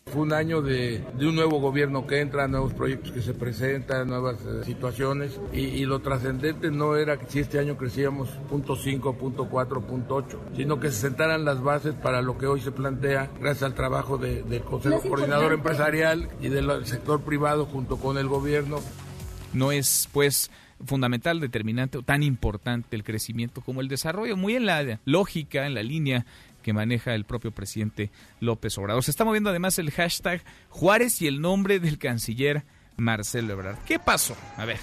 Fue 0.06 0.22
un 0.22 0.32
año 0.32 0.60
de, 0.60 1.02
un 1.20 1.34
nuevo 1.34 1.58
gobierno 1.58 2.06
que 2.06 2.20
entra, 2.20 2.46
nuevos 2.48 2.74
proyectos 2.74 3.12
que 3.12 3.22
se 3.22 3.32
presentan, 3.32 4.08
nuevas 4.08 4.36
eh, 4.42 4.64
situaciones 4.64 5.40
y, 5.52 5.84
lo 5.86 6.00
trascendente 6.00 6.70
no 6.70 6.96
era 6.96 7.18
que 7.18 7.26
si 7.26 7.38
este 7.38 7.58
año 7.58 7.76
crecíamos 7.76 8.28
punto 8.50 8.76
.5, 8.76 9.16
punto 9.16 9.48
.4, 9.48 10.38
sino 10.54 10.80
que 10.80 10.90
se 10.90 11.00
sentaran 11.00 11.44
las 11.44 11.62
bases 11.62 11.94
para 11.94 12.20
lo 12.20 12.36
que 12.36 12.46
hoy 12.46 12.60
se 12.60 12.72
plantea 12.72 13.30
gracias 13.40 13.62
al 13.62 13.74
trabajo 13.74 14.18
del 14.18 14.62
Consejo 14.62 15.00
Coordinador 15.00 15.52
Empresarial 15.52 16.28
y 16.40 16.48
del 16.48 16.84
sector 16.84 17.22
privado 17.22 17.64
junto 17.66 17.96
con 17.96 18.18
el 18.18 18.28
gobierno. 18.28 18.80
No 19.52 19.72
es 19.72 20.08
pues 20.12 20.50
fundamental, 20.84 21.40
determinante 21.40 21.98
o 21.98 22.02
tan 22.02 22.22
importante 22.22 22.96
el 22.96 23.04
crecimiento 23.04 23.60
como 23.60 23.80
el 23.80 23.88
desarrollo, 23.88 24.36
muy 24.36 24.56
en 24.56 24.66
la 24.66 25.00
lógica, 25.04 25.66
en 25.66 25.74
la 25.74 25.82
línea 25.82 26.26
que 26.62 26.72
maneja 26.72 27.14
el 27.14 27.24
propio 27.24 27.52
presidente 27.52 28.10
López 28.40 28.76
Obrador. 28.78 29.04
Se 29.04 29.10
está 29.10 29.24
moviendo 29.24 29.50
además 29.50 29.78
el 29.78 29.90
hashtag 29.90 30.42
Juárez 30.68 31.20
y 31.22 31.26
el 31.26 31.40
nombre 31.40 31.80
del 31.80 31.98
canciller 31.98 32.64
Marcelo 32.96 33.52
Ebrard. 33.52 33.78
¿Qué 33.84 33.98
pasó? 33.98 34.36
A 34.56 34.64
ver, 34.64 34.78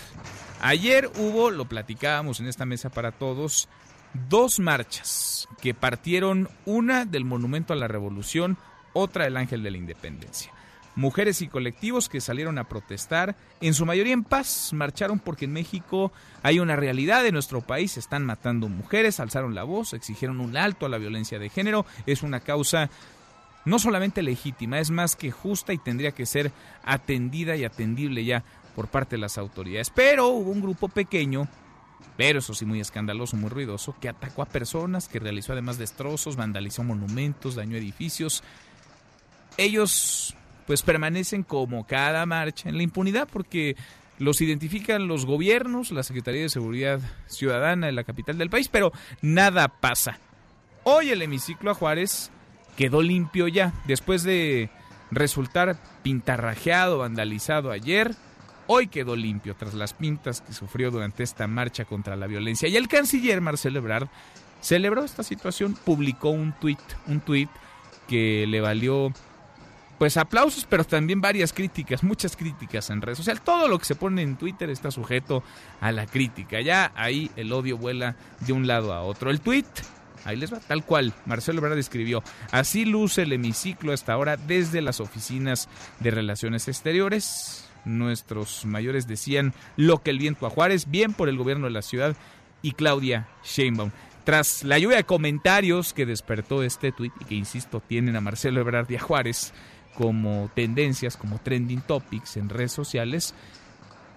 ayer 0.62 1.10
hubo, 1.18 1.52
lo 1.52 1.66
platicábamos 1.66 2.40
en 2.40 2.48
esta 2.48 2.66
mesa 2.66 2.90
para 2.90 3.12
todos, 3.12 3.70
dos 4.30 4.60
marchas 4.60 5.48
que 5.62 5.74
partieron 5.74 6.50
una 6.66 7.06
del 7.06 7.26
Monumento 7.26 7.74
a 7.74 7.78
la 7.78 7.88
Revolución, 7.88 8.58
otra 8.94 9.26
del 9.26 9.38
Ángel 9.38 9.64
de 9.64 9.72
la 9.72 9.78
Independencia 9.78 10.52
mujeres 11.00 11.42
y 11.42 11.48
colectivos 11.48 12.10
que 12.10 12.20
salieron 12.20 12.58
a 12.58 12.66
protestar, 12.66 13.36
en 13.62 13.74
su 13.74 13.86
mayoría 13.86 14.14
en 14.14 14.26
paz, 14.26 14.72
marcharon 14.74 15.20
porque 15.20 15.46
en 15.46 15.54
México 15.54 16.12
hay 16.44 16.60
una 16.60 16.76
realidad 16.76 17.26
en 17.26 17.34
nuestro 17.34 17.62
país, 17.62 17.98
están 17.98 18.26
matando 18.26 18.68
mujeres, 18.68 19.20
alzaron 19.20 19.56
la 19.56 19.64
voz, 19.64 19.94
exigieron 19.94 20.42
un 20.42 20.58
alto 20.58 20.86
a 20.86 20.90
la 20.90 20.98
violencia 20.98 21.40
de 21.40 21.50
género, 21.50 21.86
es 22.06 22.22
una 22.22 22.42
causa 22.42 22.90
no 23.64 23.80
solamente 23.80 24.22
legítima, 24.22 24.80
es 24.80 24.92
más 24.92 25.16
que 25.16 25.32
justa 25.32 25.72
y 25.72 25.78
tendría 25.78 26.12
que 26.12 26.26
ser 26.26 26.52
atendida 26.84 27.56
y 27.56 27.64
atendible 27.64 28.26
ya 28.26 28.44
por 28.76 28.88
parte 28.88 29.16
de 29.16 29.22
las 29.22 29.38
autoridades. 29.38 29.90
Pero 29.90 30.28
hubo 30.28 30.52
un 30.52 30.62
grupo 30.62 30.90
pequeño 30.90 31.48
pero 32.18 32.40
eso 32.40 32.54
sí 32.54 32.66
muy 32.66 32.82
escandaloso, 32.82 33.38
muy 33.38 33.50
ruidoso, 33.50 33.96
que 34.02 34.10
atacó 34.10 34.42
a 34.42 34.46
personas, 34.46 35.08
que 35.08 35.20
realizó 35.20 35.54
además 35.54 35.78
destrozos, 35.78 36.36
vandalizó 36.36 36.84
monumentos, 36.84 37.56
dañó 37.56 37.78
edificios. 37.78 38.44
Ellos 39.56 40.36
pues 40.70 40.84
permanecen 40.84 41.42
como 41.42 41.88
cada 41.88 42.28
marcha 42.28 42.70
en 42.70 42.78
la 42.78 42.84
impunidad 42.84 43.28
porque 43.28 43.76
los 44.20 44.40
identifican 44.40 45.08
los 45.08 45.26
gobiernos, 45.26 45.90
la 45.90 46.04
Secretaría 46.04 46.44
de 46.44 46.50
Seguridad 46.50 47.00
Ciudadana 47.26 47.90
en 47.90 47.96
la 47.96 48.04
capital 48.04 48.38
del 48.38 48.52
país, 48.52 48.68
pero 48.68 48.92
nada 49.24 49.68
pasa. 49.68 50.20
Hoy 50.84 51.10
el 51.10 51.24
hemiciclo 51.24 51.72
a 51.72 51.74
Juárez 51.74 52.30
quedó 52.78 53.02
limpio 53.02 53.48
ya, 53.48 53.74
después 53.88 54.22
de 54.22 54.70
resultar 55.10 55.76
pintarrajeado, 56.04 57.00
vandalizado 57.00 57.72
ayer. 57.72 58.14
Hoy 58.68 58.90
quedó 58.90 59.16
limpio 59.16 59.56
tras 59.56 59.74
las 59.74 59.96
pintas 59.96 60.42
que 60.42 60.54
sufrió 60.54 60.92
durante 60.92 61.24
esta 61.24 61.48
marcha 61.48 61.86
contra 61.86 62.16
la 62.16 62.28
violencia. 62.28 62.70
Y 62.70 62.78
el 62.78 62.88
canciller 62.88 63.42
Marcelo 63.42 63.80
Ebrard 63.80 64.08
celebró 64.62 65.04
esta 65.04 65.24
situación, 65.24 65.76
publicó 65.84 66.30
un 66.30 66.54
tuit, 66.54 66.78
un 67.08 67.22
tuit 67.22 67.50
que 68.08 68.46
le 68.46 68.62
valió 68.62 69.12
pues 70.00 70.16
aplausos, 70.16 70.66
pero 70.68 70.86
también 70.86 71.20
varias 71.20 71.52
críticas, 71.52 72.04
muchas 72.04 72.38
críticas 72.38 72.90
en 72.90 73.02
redes 73.02 73.18
sociales. 73.18 73.44
Todo 73.44 73.68
lo 73.68 73.78
que 73.78 73.86
se 73.86 73.96
pone 73.96 74.22
en 74.22 74.38
Twitter 74.38 74.70
está 74.70 74.90
sujeto 74.90 75.44
a 75.82 75.92
la 75.92 76.08
crítica. 76.08 76.62
Ya 76.62 76.94
ahí 76.96 77.30
el 77.36 77.52
odio 77.52 77.78
vuela 77.78 78.16
de 78.40 78.54
un 78.54 78.66
lado 78.66 78.94
a 78.94 79.02
otro. 79.04 79.30
El 79.30 79.42
tweet, 79.42 79.66
ahí 80.24 80.38
les 80.38 80.54
va, 80.54 80.60
tal 80.62 80.86
cual. 80.86 81.14
Marcelo 81.26 81.60
Ebrard 81.60 81.78
escribió, 81.78 82.24
así 82.52 82.86
luce 82.86 83.24
el 83.24 83.34
hemiciclo 83.34 83.92
hasta 83.92 84.14
ahora 84.14 84.38
desde 84.38 84.82
las 84.82 85.02
oficinas 85.02 85.68
de 86.00 86.12
Relaciones 86.12 86.70
Exteriores. 86.70 87.70
Nuestros 87.84 88.66
mayores 88.66 89.06
decían 89.06 89.54
lo 89.76 90.02
que 90.02 90.12
el 90.12 90.20
viento 90.20 90.48
a 90.48 90.50
Juárez, 90.50 90.90
bien 90.90 91.14
por 91.14 91.28
el 91.28 91.38
gobierno 91.38 91.68
de 91.68 91.74
la 91.74 91.82
ciudad 91.82 92.16
y 92.62 92.72
Claudia 92.72 93.28
Sheinbaum. 93.44 93.92
Tras 94.24 94.64
la 94.64 94.78
lluvia 94.78 94.98
de 94.98 95.06
comentarios 95.06 95.92
que 95.92 96.06
despertó 96.06 96.62
este 96.62 96.92
tuit 96.92 97.12
y 97.20 97.26
que, 97.26 97.36
insisto, 97.36 97.82
tienen 97.86 98.16
a 98.16 98.22
Marcelo 98.22 98.62
Ebrard 98.62 98.90
y 98.92 98.96
a 98.96 99.00
Juárez, 99.00 99.54
como 99.96 100.50
tendencias, 100.56 101.18
como 101.18 101.40
trending 101.40 101.82
topics 101.82 102.38
en 102.38 102.50
redes 102.50 102.72
sociales, 102.72 103.34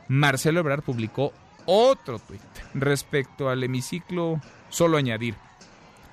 Marcelo 0.09 0.61
Ebrard 0.61 0.83
publicó 0.83 1.33
otro 1.67 2.19
tweet 2.19 2.41
respecto 2.75 3.49
al 3.49 3.63
hemiciclo, 3.63 4.41
solo 4.69 4.97
añadir, 4.97 5.37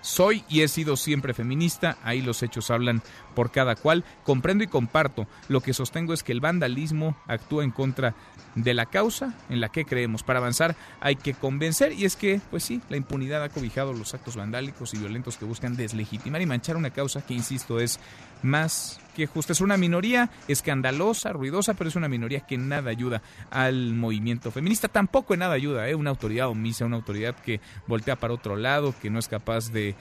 soy 0.01 0.43
y 0.47 0.61
he 0.61 0.67
sido 0.67 0.95
siempre 0.95 1.33
feminista, 1.33 1.97
ahí 2.03 2.21
los 2.21 2.41
hechos 2.41 2.71
hablan 2.71 3.01
por 3.35 3.51
cada 3.51 3.75
cual, 3.75 4.05
comprendo 4.23 4.63
y 4.63 4.67
comparto, 4.67 5.27
lo 5.49 5.61
que 5.61 5.73
sostengo 5.73 6.13
es 6.13 6.23
que 6.23 6.31
el 6.31 6.39
vandalismo 6.39 7.17
actúa 7.27 7.63
en 7.63 7.71
contra 7.71 8.15
de 8.55 8.73
la 8.73 8.85
causa 8.85 9.35
en 9.49 9.61
la 9.61 9.69
que 9.69 9.85
creemos. 9.85 10.23
Para 10.23 10.39
avanzar 10.39 10.75
hay 11.01 11.15
que 11.15 11.33
convencer 11.33 11.93
y 11.93 12.05
es 12.05 12.15
que, 12.15 12.41
pues 12.49 12.63
sí, 12.63 12.81
la 12.89 12.97
impunidad 12.97 13.43
ha 13.43 13.49
cobijado 13.49 13.93
los 13.93 14.13
actos 14.13 14.35
vandálicos 14.35 14.93
y 14.93 14.97
violentos 14.97 15.37
que 15.37 15.45
buscan 15.45 15.75
deslegitimar 15.75 16.41
y 16.41 16.45
manchar 16.45 16.77
una 16.77 16.91
causa 16.91 17.25
que, 17.25 17.33
insisto, 17.33 17.79
es 17.79 17.99
más 18.41 18.99
que 19.15 19.27
justa. 19.27 19.53
Es 19.53 19.61
una 19.61 19.77
minoría 19.77 20.29
escandalosa, 20.47 21.33
ruidosa, 21.33 21.73
pero 21.73 21.89
es 21.89 21.95
una 21.95 22.07
minoría 22.07 22.41
que 22.41 22.57
nada 22.57 22.89
ayuda 22.89 23.21
al 23.49 23.93
movimiento 23.93 24.51
feminista. 24.51 24.87
Tampoco 24.87 25.33
en 25.33 25.41
nada 25.41 25.53
ayuda, 25.53 25.89
¿eh? 25.89 25.95
Una 25.95 26.09
autoridad 26.09 26.47
omisa, 26.47 26.85
una 26.85 26.97
autoridad 26.97 27.35
que 27.35 27.59
voltea 27.87 28.15
para 28.15 28.33
otro 28.33 28.55
lado, 28.55 28.93
que 29.01 29.09
no 29.09 29.19
es 29.19 29.27
capaz 29.27 29.71
de 29.71 29.95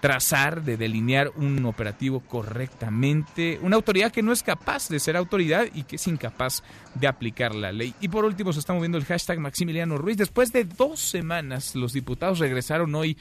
trazar, 0.00 0.62
de 0.62 0.76
delinear 0.76 1.32
un 1.36 1.64
operativo 1.64 2.20
correctamente, 2.20 3.58
una 3.62 3.76
autoridad 3.76 4.12
que 4.12 4.22
no 4.22 4.32
es 4.32 4.42
capaz 4.42 4.88
de 4.88 5.00
ser 5.00 5.16
autoridad 5.16 5.66
y 5.74 5.84
que 5.84 5.96
es 5.96 6.06
incapaz 6.06 6.62
de 6.94 7.06
aplicar 7.06 7.54
la 7.54 7.72
ley. 7.72 7.94
Y 8.00 8.08
por 8.08 8.24
último 8.24 8.52
se 8.52 8.60
está 8.60 8.72
moviendo 8.72 8.98
el 8.98 9.04
hashtag 9.04 9.38
Maximiliano 9.40 9.98
Ruiz. 9.98 10.16
Después 10.16 10.52
de 10.52 10.64
dos 10.64 11.00
semanas, 11.00 11.74
los 11.74 11.92
diputados 11.92 12.38
regresaron 12.38 12.94
hoy 12.94 13.16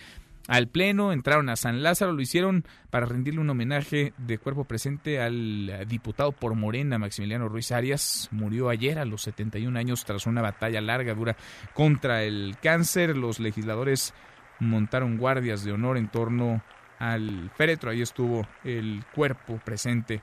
al 0.48 0.68
Pleno, 0.68 1.12
entraron 1.12 1.50
a 1.50 1.56
San 1.56 1.82
Lázaro, 1.82 2.14
lo 2.14 2.22
hicieron 2.22 2.66
para 2.91 3.08
rendirle 3.08 3.41
un 3.41 3.50
homenaje 3.50 4.14
de 4.18 4.38
cuerpo 4.38 4.66
presente 4.66 5.20
al 5.20 5.86
diputado 5.88 6.32
por 6.32 6.54
Morena, 6.54 7.00
Maximiliano 7.00 7.50
Ruiz 7.50 7.72
Arias. 7.72 8.30
Murió 8.32 8.70
ayer 8.70 9.00
a 9.00 9.06
los 9.06 9.24
71 9.24 9.78
años 9.78 10.06
tras 10.06 10.28
una 10.28 10.41
batalla 10.41 10.82
larga, 10.82 11.16
dura 11.16 11.36
contra 11.74 12.24
el 12.24 12.58
cáncer. 12.62 13.18
Los 13.18 13.39
legisladores 13.39 14.14
montaron 14.60 15.18
guardias 15.18 15.64
de 15.64 15.72
honor 15.72 15.98
en 15.98 16.10
torno 16.10 16.62
al 17.00 17.50
féretro. 17.56 17.89
Ahí 17.89 18.02
estuvo 18.02 18.48
el 18.64 19.04
cuerpo 19.16 19.60
presente 19.66 20.22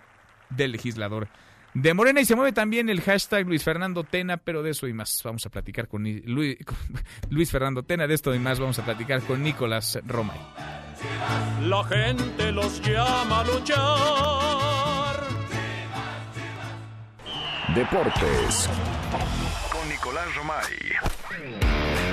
del 0.51 0.73
legislador 0.73 1.29
de 1.75 1.95
Morena 1.95 2.21
y 2.21 2.25
se 2.25 2.37
mueve 2.37 2.53
también 2.53 2.89
el 2.89 3.01
hashtag 3.01 3.47
Luis 3.47 3.65
Fernando 3.65 4.05
Tena, 4.05 4.37
pero 4.37 4.63
de 4.63 4.71
eso 4.71 4.87
y 4.87 4.93
más 4.93 5.21
vamos 5.25 5.47
a 5.47 5.51
platicar 5.51 5.89
con 5.89 6.05
Luis, 6.05 6.57
Luis 7.31 7.51
Fernando 7.51 7.83
Tena, 7.83 8.07
de 8.07 8.15
esto 8.15 8.35
y 8.35 8.39
más 8.39 8.61
vamos 8.61 8.79
a 8.79 8.85
platicar 8.85 9.23
con 9.23 9.43
Nicolás 9.43 9.99
Romay. 10.07 10.39
La 11.63 11.85
gente 11.85 12.53
los 12.53 12.81
llama 12.83 13.41
a 13.41 13.45
luchar 13.45 15.23
Deportes. 17.75 18.69
Con 19.73 19.89
Nicolás 19.89 20.35
Romay. 20.37 22.12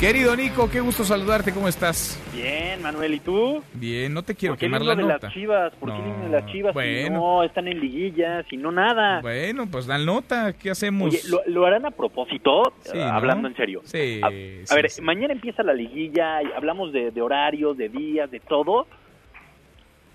Querido 0.00 0.36
Nico, 0.36 0.68
qué 0.68 0.80
gusto 0.80 1.02
saludarte, 1.04 1.52
¿cómo 1.52 1.66
estás? 1.66 2.20
Bien, 2.34 2.82
Manuel, 2.82 3.14
¿y 3.14 3.20
tú? 3.20 3.62
Bien, 3.72 4.12
no 4.12 4.22
te 4.22 4.34
quiero 4.34 4.52
¿Por 4.54 4.58
qué 4.58 4.66
quemar 4.66 4.82
la 4.82 4.92
himno 4.92 5.06
de 5.06 5.12
nota. 5.14 5.26
las 5.28 5.34
chivas? 5.34 5.72
¿Por 5.76 5.88
qué 5.90 5.96
el 5.98 6.06
himno 6.08 6.24
de 6.24 6.30
las 6.40 6.52
chivas? 6.52 6.74
Bueno. 6.74 7.06
Si 7.06 7.10
no, 7.14 7.42
están 7.44 7.68
en 7.68 7.80
liguillas 7.80 8.44
y 8.50 8.56
no 8.58 8.70
nada. 8.70 9.20
Bueno, 9.22 9.66
pues 9.70 9.86
dan 9.86 10.04
nota, 10.04 10.52
¿qué 10.52 10.70
hacemos? 10.70 11.08
Oye, 11.08 11.20
¿lo, 11.30 11.40
lo 11.46 11.64
harán 11.64 11.86
a 11.86 11.90
propósito? 11.90 12.74
Sí, 12.80 12.98
Eh, 12.98 13.00
¿no? 13.00 13.12
Hablando 13.12 13.48
en 13.48 13.56
serio. 13.56 13.80
Sí, 13.84 14.20
A, 14.22 14.26
a 14.26 14.30
sí, 14.30 14.74
ver, 14.74 14.90
sí. 14.90 15.00
mañana 15.00 15.32
empieza 15.32 15.62
la 15.62 15.72
liguilla, 15.72 16.38
hablamos 16.54 16.92
de, 16.92 17.10
de 17.10 17.22
horarios, 17.22 17.76
de 17.78 17.88
días, 17.88 18.30
de 18.30 18.40
todo. 18.40 18.86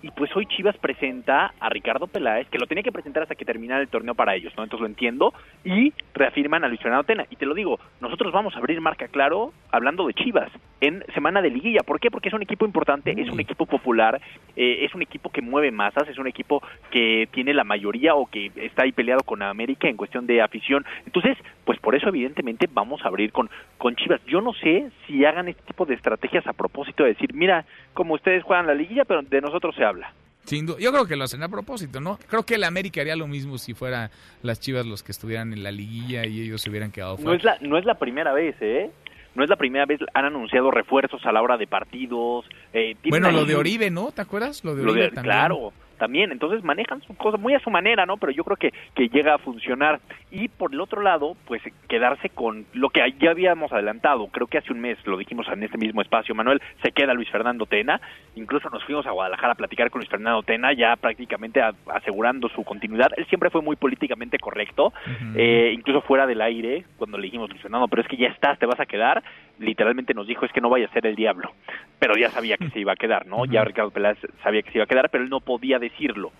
Y 0.02 0.10
pues 0.12 0.34
hoy 0.34 0.46
Chivas 0.46 0.76
presenta 0.78 1.52
a 1.60 1.68
Ricardo 1.68 2.06
Peláez, 2.06 2.48
que 2.48 2.58
lo 2.58 2.66
tenía 2.66 2.82
que 2.82 2.92
presentar 2.92 3.22
hasta 3.22 3.34
que 3.34 3.44
terminara 3.44 3.82
el 3.82 3.88
torneo 3.88 4.14
para 4.14 4.34
ellos, 4.34 4.52
¿no? 4.56 4.62
Entonces 4.62 4.80
lo 4.80 4.86
entiendo. 4.86 5.34
Y 5.64 5.92
reafirman 6.14 6.64
a 6.64 6.68
Luis 6.68 6.80
Fernando 6.80 7.04
Tena. 7.04 7.26
Y 7.28 7.36
te 7.36 7.46
lo 7.46 7.54
digo, 7.54 7.78
nosotros 8.00 8.32
vamos 8.32 8.54
a 8.54 8.58
abrir 8.58 8.80
marca 8.80 9.08
claro 9.08 9.52
hablando 9.70 10.06
de 10.06 10.14
Chivas 10.14 10.50
en 10.80 11.04
semana 11.12 11.42
de 11.42 11.50
liguilla. 11.50 11.80
¿Por 11.84 12.00
qué? 12.00 12.10
Porque 12.10 12.28
es 12.28 12.34
un 12.34 12.42
equipo 12.42 12.64
importante, 12.64 13.14
es 13.16 13.28
un 13.28 13.40
equipo 13.40 13.66
popular, 13.66 14.20
eh, 14.56 14.78
es 14.84 14.94
un 14.94 15.02
equipo 15.02 15.30
que 15.30 15.42
mueve 15.42 15.70
masas, 15.70 16.08
es 16.08 16.18
un 16.18 16.26
equipo 16.26 16.62
que 16.90 17.28
tiene 17.32 17.52
la 17.52 17.64
mayoría 17.64 18.14
o 18.14 18.26
que 18.26 18.50
está 18.56 18.84
ahí 18.84 18.92
peleado 18.92 19.22
con 19.22 19.42
América 19.42 19.88
en 19.88 19.96
cuestión 19.96 20.26
de 20.26 20.40
afición. 20.40 20.86
Entonces, 21.04 21.36
pues 21.64 21.78
por 21.78 21.94
eso 21.94 22.08
evidentemente 22.08 22.68
vamos 22.72 23.04
a 23.04 23.08
abrir 23.08 23.32
con, 23.32 23.50
con 23.76 23.96
Chivas. 23.96 24.24
Yo 24.26 24.40
no 24.40 24.54
sé 24.54 24.90
si 25.06 25.24
hagan 25.24 25.48
este 25.48 25.62
tipo 25.62 25.84
de 25.84 25.94
estrategias 25.94 26.46
a 26.46 26.54
propósito 26.54 27.02
de 27.02 27.10
decir, 27.10 27.34
mira, 27.34 27.66
como 27.92 28.14
ustedes 28.14 28.42
juegan 28.42 28.66
la 28.66 28.74
liguilla, 28.74 29.04
pero 29.04 29.22
de 29.22 29.40
nosotros 29.40 29.74
se 29.74 29.84
habla. 29.90 30.12
Sin 30.44 30.64
duda. 30.66 30.78
Yo 30.80 30.90
creo 30.90 31.06
que 31.06 31.16
lo 31.16 31.24
hacen 31.24 31.42
a 31.42 31.48
propósito, 31.48 32.00
¿no? 32.00 32.18
Creo 32.28 32.44
que 32.44 32.54
el 32.54 32.64
América 32.64 33.02
haría 33.02 33.14
lo 33.14 33.26
mismo 33.26 33.58
si 33.58 33.74
fuera 33.74 34.10
las 34.42 34.58
Chivas 34.58 34.86
los 34.86 35.02
que 35.02 35.12
estuvieran 35.12 35.52
en 35.52 35.62
la 35.62 35.70
liguilla 35.70 36.24
y 36.26 36.40
ellos 36.40 36.62
se 36.62 36.70
hubieran 36.70 36.90
quedado 36.90 37.16
No 37.18 37.22
fuera. 37.22 37.36
es 37.36 37.44
la, 37.44 37.58
no 37.60 37.76
es 37.78 37.84
la 37.84 37.94
primera 37.98 38.32
vez, 38.32 38.56
¿eh? 38.60 38.90
No 39.34 39.44
es 39.44 39.50
la 39.50 39.54
primera 39.56 39.84
vez, 39.86 40.00
han 40.14 40.24
anunciado 40.24 40.70
refuerzos 40.72 41.24
a 41.24 41.30
la 41.30 41.40
hora 41.42 41.56
de 41.56 41.66
partidos. 41.68 42.46
eh, 42.72 42.96
Bueno, 43.10 43.30
lo 43.30 43.44
de 43.44 43.54
Oribe, 43.54 43.90
¿no? 43.90 44.10
¿Te 44.10 44.22
acuerdas? 44.22 44.64
Lo 44.64 44.74
de 44.74 44.82
Lo 44.82 44.90
Oribe 44.90 45.06
de- 45.10 45.12
también. 45.12 45.34
Claro, 45.36 45.72
también. 46.00 46.32
Entonces 46.32 46.64
manejan 46.64 47.00
su 47.02 47.14
cosa 47.16 47.36
muy 47.36 47.54
a 47.54 47.60
su 47.60 47.70
manera, 47.70 48.04
¿no? 48.06 48.16
Pero 48.16 48.32
yo 48.32 48.42
creo 48.42 48.56
que, 48.56 48.72
que 48.96 49.08
llega 49.08 49.34
a 49.34 49.38
funcionar. 49.38 50.00
Y 50.32 50.48
por 50.48 50.72
el 50.74 50.80
otro 50.80 51.00
lado, 51.02 51.36
pues 51.46 51.62
quedarse 51.88 52.28
con 52.30 52.66
lo 52.72 52.88
que 52.90 53.00
ya 53.20 53.30
habíamos 53.30 53.72
adelantado. 53.72 54.26
Creo 54.28 54.48
que 54.48 54.58
hace 54.58 54.72
un 54.72 54.80
mes 54.80 54.98
lo 55.06 55.16
dijimos 55.16 55.46
en 55.48 55.62
este 55.62 55.78
mismo 55.78 56.02
espacio, 56.02 56.34
Manuel. 56.34 56.60
Se 56.82 56.90
queda 56.90 57.14
Luis 57.14 57.30
Fernando 57.30 57.66
Tena. 57.66 58.00
Incluso 58.34 58.68
nos 58.70 58.82
fuimos 58.84 59.06
a 59.06 59.10
Guadalajara 59.12 59.52
a 59.52 59.56
platicar 59.56 59.90
con 59.90 60.00
Luis 60.00 60.10
Fernando 60.10 60.42
Tena, 60.42 60.72
ya 60.72 60.96
prácticamente 60.96 61.60
a- 61.60 61.74
asegurando 61.94 62.48
su 62.48 62.64
continuidad. 62.64 63.10
Él 63.16 63.26
siempre 63.26 63.50
fue 63.50 63.60
muy 63.62 63.76
políticamente 63.76 64.38
correcto, 64.38 64.92
eh, 65.36 65.72
incluso 65.74 66.00
fuera 66.00 66.26
del 66.26 66.40
aire, 66.40 66.84
cuando 66.96 67.18
le 67.18 67.24
dijimos, 67.24 67.50
Luis 67.50 67.60
Fernando, 67.62 67.86
pero 67.88 68.02
es 68.02 68.08
que 68.08 68.16
ya 68.16 68.28
estás, 68.28 68.58
te 68.58 68.66
vas 68.66 68.80
a 68.80 68.86
quedar. 68.86 69.22
Literalmente 69.58 70.14
nos 70.14 70.26
dijo, 70.26 70.46
es 70.46 70.52
que 70.52 70.60
no 70.62 70.70
vaya 70.70 70.86
a 70.86 70.92
ser 70.92 71.04
el 71.06 71.14
diablo. 71.16 71.52
Pero 71.98 72.16
ya 72.16 72.30
sabía 72.30 72.56
que 72.56 72.70
se 72.70 72.80
iba 72.80 72.92
a 72.92 72.96
quedar, 72.96 73.26
¿no? 73.26 73.44
Ya 73.44 73.62
Ricardo 73.62 73.90
Peláez 73.90 74.16
sabía 74.42 74.62
que 74.62 74.70
se 74.70 74.78
iba 74.78 74.84
a 74.84 74.86
quedar, 74.86 75.10
pero 75.10 75.22
él 75.22 75.28
no 75.28 75.40
podía 75.40 75.78
decirlo. 75.90 76.32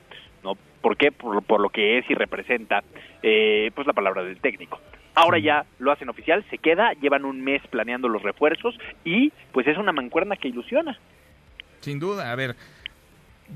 ¿no? 0.42 0.56
¿Por 0.80 0.96
qué? 0.96 1.12
Por, 1.12 1.42
por 1.42 1.60
lo 1.60 1.68
que 1.70 1.98
es 1.98 2.10
y 2.10 2.14
representa 2.14 2.82
eh, 3.22 3.70
pues 3.74 3.86
la 3.86 3.92
palabra 3.92 4.22
del 4.22 4.40
técnico. 4.40 4.80
Ahora 5.14 5.38
ya 5.38 5.66
lo 5.78 5.92
hacen 5.92 6.08
oficial, 6.08 6.44
se 6.50 6.58
queda, 6.58 6.92
llevan 7.00 7.24
un 7.24 7.42
mes 7.42 7.62
planeando 7.68 8.08
los 8.08 8.22
refuerzos 8.22 8.78
y 9.04 9.32
pues 9.52 9.66
es 9.66 9.76
una 9.76 9.92
mancuerna 9.92 10.36
que 10.36 10.48
ilusiona. 10.48 10.98
Sin 11.80 11.98
duda, 11.98 12.30
a 12.30 12.36
ver, 12.36 12.54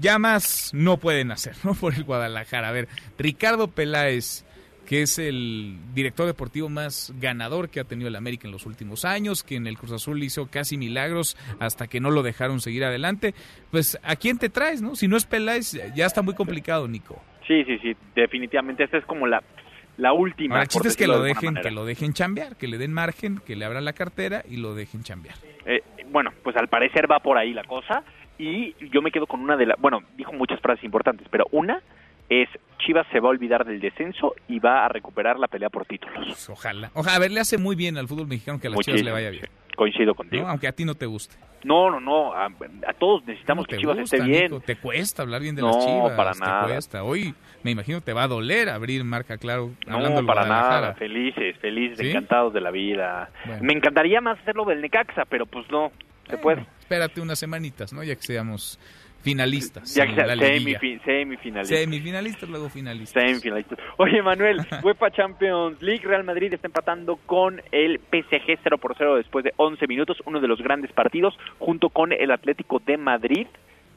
ya 0.00 0.18
más 0.18 0.72
no 0.74 0.96
pueden 0.98 1.30
hacer, 1.30 1.54
¿no? 1.64 1.74
Por 1.80 1.94
el 1.94 2.04
Guadalajara. 2.04 2.68
A 2.68 2.72
ver, 2.72 2.88
Ricardo 3.18 3.68
Peláez, 3.68 4.44
que 4.86 5.02
es 5.02 5.18
el 5.18 5.78
director 5.94 6.26
deportivo 6.26 6.68
más 6.68 7.12
ganador 7.20 7.68
que 7.70 7.80
ha 7.80 7.84
tenido 7.84 8.08
el 8.08 8.16
América 8.16 8.46
en 8.46 8.52
los 8.52 8.66
últimos 8.66 9.04
años, 9.04 9.42
que 9.42 9.56
en 9.56 9.66
el 9.66 9.78
Cruz 9.78 9.92
Azul 9.92 10.22
hizo 10.22 10.46
casi 10.50 10.76
milagros 10.76 11.36
hasta 11.58 11.86
que 11.86 12.00
no 12.00 12.10
lo 12.10 12.22
dejaron 12.22 12.60
seguir 12.60 12.84
adelante. 12.84 13.34
Pues, 13.70 13.98
¿a 14.02 14.16
quién 14.16 14.38
te 14.38 14.48
traes, 14.48 14.82
no? 14.82 14.94
Si 14.94 15.08
no 15.08 15.16
es 15.16 15.24
Peláez, 15.26 15.72
ya 15.94 16.06
está 16.06 16.22
muy 16.22 16.34
complicado, 16.34 16.86
Nico. 16.88 17.22
Sí, 17.46 17.64
sí, 17.64 17.78
sí, 17.78 17.96
definitivamente 18.14 18.84
esta 18.84 18.98
es 18.98 19.04
como 19.04 19.26
la, 19.26 19.42
la 19.96 20.12
última. 20.12 20.54
Ahora, 20.56 20.62
el 20.64 20.68
chiste 20.68 20.88
es 20.88 20.96
que 20.96 21.06
lo 21.06 21.20
de 21.20 21.28
dejen, 21.28 21.54
manera. 21.54 21.68
que 21.68 21.74
lo 21.74 21.84
dejen 21.84 22.12
chambear, 22.12 22.56
que 22.56 22.68
le 22.68 22.78
den 22.78 22.92
margen, 22.92 23.38
que 23.44 23.56
le 23.56 23.64
abran 23.64 23.84
la 23.84 23.92
cartera 23.92 24.42
y 24.48 24.56
lo 24.56 24.74
dejen 24.74 25.02
chambear. 25.02 25.36
Eh, 25.66 25.82
bueno, 26.10 26.32
pues 26.42 26.56
al 26.56 26.68
parecer 26.68 27.10
va 27.10 27.20
por 27.20 27.38
ahí 27.38 27.52
la 27.52 27.64
cosa 27.64 28.02
y 28.38 28.74
yo 28.90 29.02
me 29.02 29.10
quedo 29.10 29.26
con 29.26 29.40
una 29.40 29.56
de 29.56 29.66
las, 29.66 29.80
bueno, 29.80 30.00
dijo 30.16 30.32
muchas 30.32 30.60
frases 30.60 30.84
importantes, 30.84 31.26
pero 31.30 31.46
una 31.52 31.82
es 32.28 32.48
Chivas 32.78 33.06
se 33.12 33.20
va 33.20 33.28
a 33.28 33.30
olvidar 33.30 33.64
del 33.64 33.80
descenso 33.80 34.34
y 34.48 34.58
va 34.58 34.84
a 34.84 34.88
recuperar 34.88 35.38
la 35.38 35.48
pelea 35.48 35.70
por 35.70 35.86
títulos. 35.86 36.26
Pues, 36.26 36.50
ojalá. 36.50 36.90
Ojalá, 36.94 37.16
a 37.16 37.18
ver, 37.18 37.30
le 37.30 37.40
hace 37.40 37.56
muy 37.56 37.76
bien 37.76 37.96
al 37.96 38.08
fútbol 38.08 38.26
mexicano 38.26 38.60
que 38.60 38.66
a 38.66 38.70
las 38.70 38.80
Chivas 38.80 38.88
Muchísimo, 39.00 39.08
le 39.08 39.12
vaya 39.12 39.30
bien. 39.30 39.46
Coincido 39.76 40.14
contigo. 40.14 40.42
¿no? 40.44 40.50
Aunque 40.50 40.68
a 40.68 40.72
ti 40.72 40.84
no 40.84 40.94
te 40.94 41.06
guste. 41.06 41.34
No, 41.64 41.90
no, 41.90 41.98
no, 41.98 42.34
a, 42.34 42.46
a 42.46 42.92
todos 42.92 43.24
necesitamos 43.24 43.66
que 43.66 43.76
te 43.76 43.80
Chivas 43.80 43.96
gusta, 43.98 44.16
esté 44.16 44.28
bien. 44.28 44.44
Nico, 44.44 44.60
te 44.60 44.76
cuesta 44.76 45.22
hablar 45.22 45.40
bien 45.40 45.56
de 45.56 45.62
No, 45.62 45.68
las 45.68 45.84
Chivas. 45.86 46.12
para 46.12 46.32
te 46.32 46.38
nada. 46.40 46.64
cuesta. 46.66 47.04
Hoy 47.04 47.34
me 47.62 47.70
imagino 47.70 48.00
te 48.02 48.12
va 48.12 48.24
a 48.24 48.28
doler 48.28 48.68
abrir 48.68 49.02
marca 49.04 49.38
claro 49.38 49.70
No, 49.86 50.26
para 50.26 50.44
nada, 50.46 50.94
felices, 50.94 51.56
felices, 51.58 51.98
¿Sí? 51.98 52.10
encantados 52.10 52.52
de 52.52 52.60
la 52.60 52.70
vida. 52.70 53.30
Bueno. 53.46 53.62
Me 53.64 53.72
encantaría 53.72 54.20
más 54.20 54.38
hacerlo 54.40 54.66
del 54.66 54.82
Necaxa, 54.82 55.24
pero 55.24 55.46
pues 55.46 55.64
no, 55.70 55.90
se 56.28 56.36
puede. 56.36 56.66
Espérate 56.80 57.22
unas 57.22 57.38
semanitas, 57.38 57.94
¿no? 57.94 58.02
Ya 58.04 58.14
que 58.14 58.22
seamos 58.22 58.78
finalistas. 59.24 59.94
Ya 59.94 60.06
que 60.06 60.14
sea 60.14 60.36
semifinalistas. 60.36 61.68
Semifinalistas, 61.68 62.48
luego 62.48 62.68
finalistas. 62.68 63.22
Semifinalistas. 63.22 63.78
Oye, 63.96 64.22
Manuel, 64.22 64.58
UEFA 64.84 65.10
Champions 65.10 65.80
League, 65.80 66.02
Real 66.04 66.24
Madrid 66.24 66.52
está 66.52 66.68
empatando 66.68 67.16
con 67.24 67.62
el 67.72 67.98
PSG 68.10 68.58
0 68.62 68.78
por 68.78 68.94
0 68.96 69.16
después 69.16 69.44
de 69.44 69.54
11 69.56 69.86
minutos, 69.88 70.18
uno 70.26 70.40
de 70.40 70.46
los 70.46 70.60
grandes 70.60 70.92
partidos, 70.92 71.34
junto 71.58 71.88
con 71.88 72.12
el 72.12 72.30
Atlético 72.30 72.80
de 72.84 72.98
Madrid, 72.98 73.46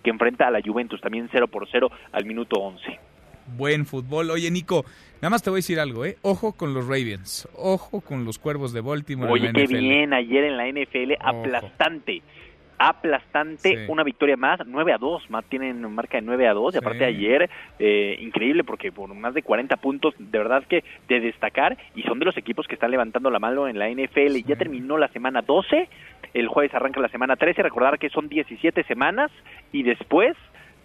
que 0.02 0.10
enfrenta 0.10 0.48
a 0.48 0.52
la 0.52 0.62
Juventus, 0.66 1.02
también 1.02 1.28
0 1.30 1.50
por 1.50 1.68
0 1.70 1.92
al 2.14 2.26
minuto 2.26 2.62
11. 2.62 2.98
Buen 3.58 3.86
fútbol. 3.86 4.32
Oye, 4.32 4.50
Nico, 4.50 4.86
nada 5.16 5.30
más 5.30 5.44
te 5.44 5.50
voy 5.50 5.58
a 5.58 5.60
decir 5.60 5.80
algo, 5.80 6.06
¿eh? 6.06 6.18
Ojo 6.22 6.54
con 6.54 6.74
los 6.74 6.86
Ravens. 6.86 7.48
Ojo 7.56 8.02
con 8.02 8.24
los 8.24 8.40
Cuervos 8.40 8.72
de 8.72 8.82
Baltimore. 8.82 9.32
Oye, 9.32 9.52
qué 9.54 9.68
bien, 9.68 10.14
ayer 10.14 10.46
en 10.46 10.58
la 10.58 10.68
NFL, 10.68 11.14
aplastante. 11.20 12.22
Aplastante, 12.80 13.70
Sí. 13.70 13.86
una 13.88 14.04
victoria 14.04 14.38
más, 14.38 14.60
9 14.66 14.94
a 14.94 14.98
2, 14.98 15.30
más 15.30 15.46
tienen 15.46 15.82
marca 15.94 16.18
de 16.18 16.22
9 16.24 16.48
a 16.48 16.54
2, 16.54 16.76
y 16.76 16.78
aparte 16.78 17.00
Sí. 17.00 17.06
ayer, 17.06 17.50
eh, 17.80 18.18
increíble 18.20 18.64
porque 18.64 18.92
por 18.92 19.14
más 19.14 19.34
de 19.34 19.42
40 19.44 19.78
puntos, 19.78 20.14
de 20.18 20.38
verdad 20.38 20.64
que 20.68 20.84
de 21.08 21.20
destacar, 21.20 21.78
y 21.96 22.04
son 22.04 22.20
de 22.20 22.26
los 22.26 22.38
equipos 22.38 22.68
que 22.68 22.76
están 22.76 22.92
levantando 22.92 23.30
la 23.30 23.40
mano 23.40 23.68
en 23.68 23.80
la 23.80 23.90
NFL, 23.90 24.44
ya 24.46 24.56
terminó 24.56 24.98
la 24.98 25.08
semana 25.10 25.42
12, 25.42 25.90
el 26.34 26.48
jueves 26.48 26.74
arranca 26.74 27.00
la 27.00 27.10
semana 27.10 27.36
13, 27.36 27.64
recordar 27.64 28.00
que 28.00 28.10
son 28.10 28.30
17 28.30 28.84
semanas, 28.84 29.32
y 29.72 29.84
después 29.84 30.36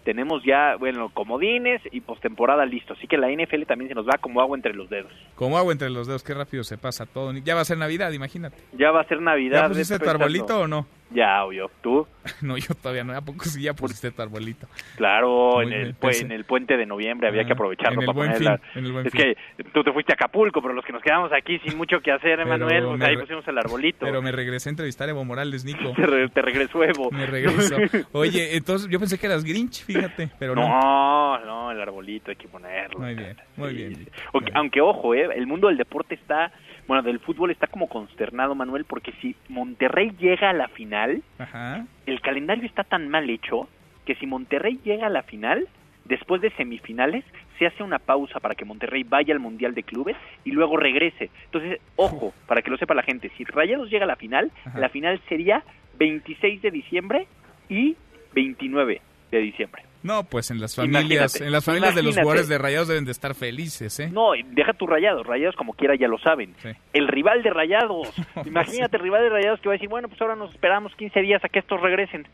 tenemos 0.03 0.43
ya, 0.43 0.75
bueno, 0.75 1.09
comodines 1.13 1.81
y 1.91 2.01
postemporada 2.01 2.65
listo, 2.65 2.91
así 2.93 3.07
que 3.07 3.17
la 3.17 3.29
NFL 3.31 3.65
también 3.65 3.87
se 3.87 3.95
nos 3.95 4.05
va 4.05 4.17
como 4.19 4.41
agua 4.41 4.57
entre 4.57 4.73
los 4.73 4.89
dedos. 4.89 5.11
Como 5.35 5.57
agua 5.57 5.71
entre 5.71 5.89
los 5.89 6.07
dedos, 6.07 6.23
qué 6.23 6.33
rápido 6.33 6.65
se 6.65 6.77
pasa 6.77 7.05
todo. 7.05 7.31
Ya 7.37 7.55
va 7.55 7.61
a 7.61 7.65
ser 7.65 7.77
Navidad, 7.77 8.11
imagínate. 8.11 8.57
Ya 8.73 8.91
va 8.91 8.99
a 8.99 9.03
ser 9.05 9.21
Navidad. 9.21 9.61
¿Ya 9.61 9.67
pusiste 9.69 9.99
tu 9.99 10.09
arbolito 10.09 10.59
o 10.61 10.67
no? 10.67 10.85
Ya, 11.13 11.43
obvio. 11.45 11.69
¿Tú? 11.81 12.07
No, 12.41 12.57
yo 12.57 12.73
todavía 12.75 13.03
no. 13.03 13.13
¿A 13.13 13.21
poco 13.21 13.43
sí 13.45 13.61
ya 13.63 13.73
pusiste 13.73 14.09
tu 14.11 14.21
arbolito? 14.21 14.65
Claro, 14.95 15.55
Muy 15.55 15.65
en 15.67 15.73
el, 15.73 15.83
bien, 15.83 15.95
pu- 15.99 16.21
en 16.21 16.31
el 16.31 16.45
puente 16.45 16.77
de 16.77 16.85
noviembre 16.85 17.27
había 17.27 17.41
Ah, 17.41 17.45
que 17.45 17.53
aprovecharlo 17.53 17.95
en 17.95 17.99
el 18.01 18.05
para 18.07 18.15
Buen 18.15 18.31
ponerla. 18.31 18.57
Fin, 18.57 18.79
en 18.79 18.85
el 18.85 18.91
Buen 18.93 19.07
es 19.07 19.11
Fin. 19.11 19.21
que 19.57 19.63
tú 19.73 19.83
te 19.83 19.91
fuiste 19.91 20.13
a 20.13 20.15
Acapulco, 20.15 20.61
pero 20.61 20.73
los 20.73 20.85
que 20.85 20.93
nos 20.93 21.01
quedamos 21.03 21.31
aquí 21.33 21.59
sin 21.59 21.77
mucho 21.77 21.99
que 21.99 22.11
hacer, 22.11 22.39
Emanuel, 22.39 22.85
pues 22.85 23.01
ahí 23.01 23.17
pusimos 23.17 23.45
el 23.47 23.57
arbolito. 23.57 24.05
Pero 24.05 24.21
me 24.21 24.31
regresé 24.31 24.69
a 24.69 24.71
entrevistar 24.71 25.07
a 25.09 25.11
Evo 25.11 25.25
Morales, 25.25 25.65
Nico. 25.65 25.91
Te, 25.95 26.05
re- 26.05 26.29
te 26.29 26.41
regresó 26.41 26.83
Evo. 26.83 27.11
Me 27.11 27.25
regreso. 27.25 27.75
Oye, 28.13 28.55
entonces 28.55 28.89
yo 28.89 28.99
pensé 28.99 29.17
que 29.19 29.25
eras 29.27 29.43
Grinch, 29.43 29.83
fíjate, 29.83 30.29
pero 30.39 30.55
no. 30.55 30.67
No, 30.67 31.39
no, 31.45 31.71
el 31.71 31.81
arbolito 31.81 32.31
hay 32.31 32.37
que 32.37 32.47
ponerlo. 32.47 32.99
Muy 32.99 33.15
bien, 33.15 33.35
muy 33.57 33.73
bien. 33.73 34.07
O- 34.31 34.39
Aunque, 34.53 34.79
ojo, 34.81 35.13
eh, 35.13 35.27
el 35.35 35.45
mundo 35.47 35.67
del 35.67 35.77
deporte 35.77 36.15
está, 36.15 36.51
bueno, 36.87 37.03
del 37.03 37.19
fútbol 37.19 37.51
está 37.51 37.67
como 37.67 37.87
consternado, 37.87 38.55
Manuel, 38.55 38.85
porque 38.85 39.13
si 39.21 39.35
Monterrey 39.49 40.11
llega 40.19 40.49
a 40.49 40.53
la 40.53 40.67
final, 40.67 41.23
Ajá. 41.37 41.85
el 42.05 42.21
calendario 42.21 42.65
está 42.65 42.83
tan 42.83 43.09
mal 43.09 43.29
hecho 43.29 43.69
que 44.05 44.15
si 44.15 44.25
Monterrey 44.27 44.79
llega 44.83 45.07
a 45.07 45.09
la 45.09 45.23
final, 45.23 45.67
después 46.05 46.41
de 46.41 46.51
semifinales, 46.51 47.23
se 47.57 47.67
hace 47.67 47.83
una 47.83 47.99
pausa 47.99 48.39
para 48.39 48.55
que 48.55 48.65
Monterrey 48.65 49.03
vaya 49.03 49.33
al 49.33 49.39
Mundial 49.39 49.73
de 49.73 49.83
Clubes 49.83 50.17
y 50.43 50.51
luego 50.51 50.75
regrese. 50.75 51.29
Entonces, 51.45 51.79
ojo, 51.95 52.33
para 52.47 52.61
que 52.61 52.71
lo 52.71 52.77
sepa 52.77 52.93
la 52.93 53.03
gente, 53.03 53.31
si 53.37 53.45
Rayados 53.45 53.89
llega 53.89 54.03
a 54.03 54.07
la 54.07 54.15
final, 54.15 54.51
Ajá. 54.65 54.79
la 54.79 54.89
final 54.89 55.21
sería 55.29 55.63
26 55.97 56.61
de 56.61 56.71
diciembre 56.71 57.27
y 57.69 57.95
29 58.33 59.01
de 59.31 59.39
diciembre. 59.39 59.83
No, 60.03 60.25
pues 60.25 60.51
en 60.51 60.59
las 60.59 60.75
familias, 60.75 61.03
Imagínate, 61.03 61.45
en 61.45 61.51
las 61.51 61.63
familias 61.63 61.95
de 61.95 62.03
los 62.03 62.15
jugadores 62.15 62.49
de 62.49 62.57
Rayados 62.57 62.89
deben 62.89 63.05
de 63.05 63.11
estar 63.11 63.33
felices, 63.35 63.99
¿eh? 64.01 64.09
No, 64.11 64.31
deja 64.51 64.73
tus 64.73 64.89
rayados, 64.89 65.25
rayados 65.25 65.55
como 65.55 65.73
quiera 65.73 65.95
ya 65.95 66.07
lo 66.07 66.19
saben. 66.19 66.53
El 66.91 67.07
rival 67.07 67.41
de 67.41 67.49
rayados. 67.49 68.13
Imagínate 68.45 68.97
el 68.97 69.03
rival 69.03 69.23
de 69.23 69.29
rayados 69.29 69.61
que 69.61 69.69
va 69.69 69.73
a 69.73 69.77
decir, 69.77 69.89
bueno, 69.89 70.09
pues 70.09 70.21
ahora 70.21 70.35
nos 70.35 70.51
esperamos 70.51 70.93
15 70.95 71.21
días 71.21 71.43
a 71.43 71.49
que 71.49 71.59
estos 71.59 71.79
regresen. 71.81 72.27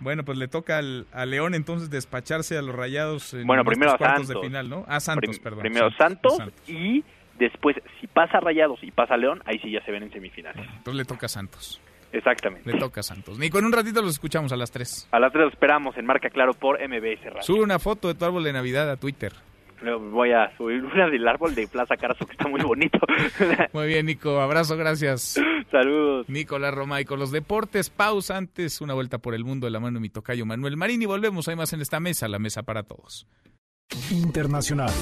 Bueno, 0.00 0.24
pues 0.24 0.36
le 0.36 0.48
toca 0.48 0.78
al, 0.78 1.06
a 1.12 1.24
León 1.24 1.54
entonces 1.54 1.88
despacharse 1.88 2.58
a 2.58 2.62
los 2.62 2.74
rayados 2.74 3.32
en 3.32 3.46
bueno, 3.46 3.64
primero 3.64 3.92
a 3.92 3.98
cuartos 3.98 4.26
Santos. 4.26 4.42
de 4.42 4.48
final, 4.48 4.68
¿no? 4.68 4.84
A 4.86 5.00
Santos, 5.00 5.38
perdón. 5.38 5.60
Primero 5.60 5.90
Santos, 5.92 6.38
y 6.66 7.02
después, 7.38 7.76
si 8.00 8.06
pasa 8.06 8.40
Rayados 8.40 8.82
y 8.82 8.90
pasa 8.90 9.16
León, 9.16 9.42
ahí 9.46 9.58
sí 9.60 9.70
ya 9.70 9.82
se 9.84 9.92
ven 9.92 10.02
en 10.02 10.12
semifinales. 10.12 10.66
Entonces 10.76 10.94
le 10.94 11.04
toca 11.04 11.26
a 11.26 11.28
Santos. 11.28 11.80
Exactamente. 12.14 12.70
Le 12.70 12.78
toca 12.78 13.00
a 13.00 13.02
Santos. 13.02 13.38
Nico, 13.38 13.58
en 13.58 13.64
un 13.64 13.72
ratito 13.72 14.00
los 14.00 14.12
escuchamos 14.12 14.52
a 14.52 14.56
las 14.56 14.70
3. 14.70 15.08
A 15.10 15.18
las 15.18 15.32
3 15.32 15.44
los 15.44 15.52
esperamos 15.52 15.96
en 15.96 16.06
Marca 16.06 16.30
Claro 16.30 16.54
por 16.54 16.78
MBS 16.80 17.24
Radio. 17.24 17.42
Sube 17.42 17.60
una 17.60 17.78
foto 17.78 18.08
de 18.08 18.14
tu 18.14 18.24
árbol 18.24 18.44
de 18.44 18.52
Navidad 18.52 18.90
a 18.90 18.96
Twitter. 18.96 19.32
Voy 19.82 20.32
a 20.32 20.56
subir 20.56 20.82
una 20.82 21.08
del 21.08 21.26
árbol 21.28 21.54
de 21.54 21.66
Plaza 21.68 21.96
Carazo 21.96 22.24
que 22.24 22.32
está 22.32 22.48
muy 22.48 22.62
bonito. 22.62 22.98
Muy 23.74 23.88
bien, 23.88 24.06
Nico. 24.06 24.40
Abrazo, 24.40 24.78
gracias. 24.78 25.38
Saludos. 25.70 26.26
Nicolás 26.28 26.72
Roma 26.72 27.02
y 27.02 27.04
con 27.04 27.18
los 27.18 27.30
deportes. 27.30 27.90
Pausa 27.90 28.38
antes, 28.38 28.80
una 28.80 28.94
vuelta 28.94 29.18
por 29.18 29.34
el 29.34 29.44
mundo 29.44 29.66
de 29.66 29.72
la 29.72 29.80
mano 29.80 29.96
de 29.98 30.00
mi 30.00 30.08
tocayo 30.08 30.46
Manuel 30.46 30.78
Marín 30.78 31.02
y 31.02 31.06
volvemos. 31.06 31.48
Hay 31.48 31.56
más 31.56 31.72
en 31.74 31.82
esta 31.82 32.00
mesa, 32.00 32.28
la 32.28 32.38
mesa 32.38 32.62
para 32.62 32.84
todos. 32.84 33.26
Internacional. 34.10 34.92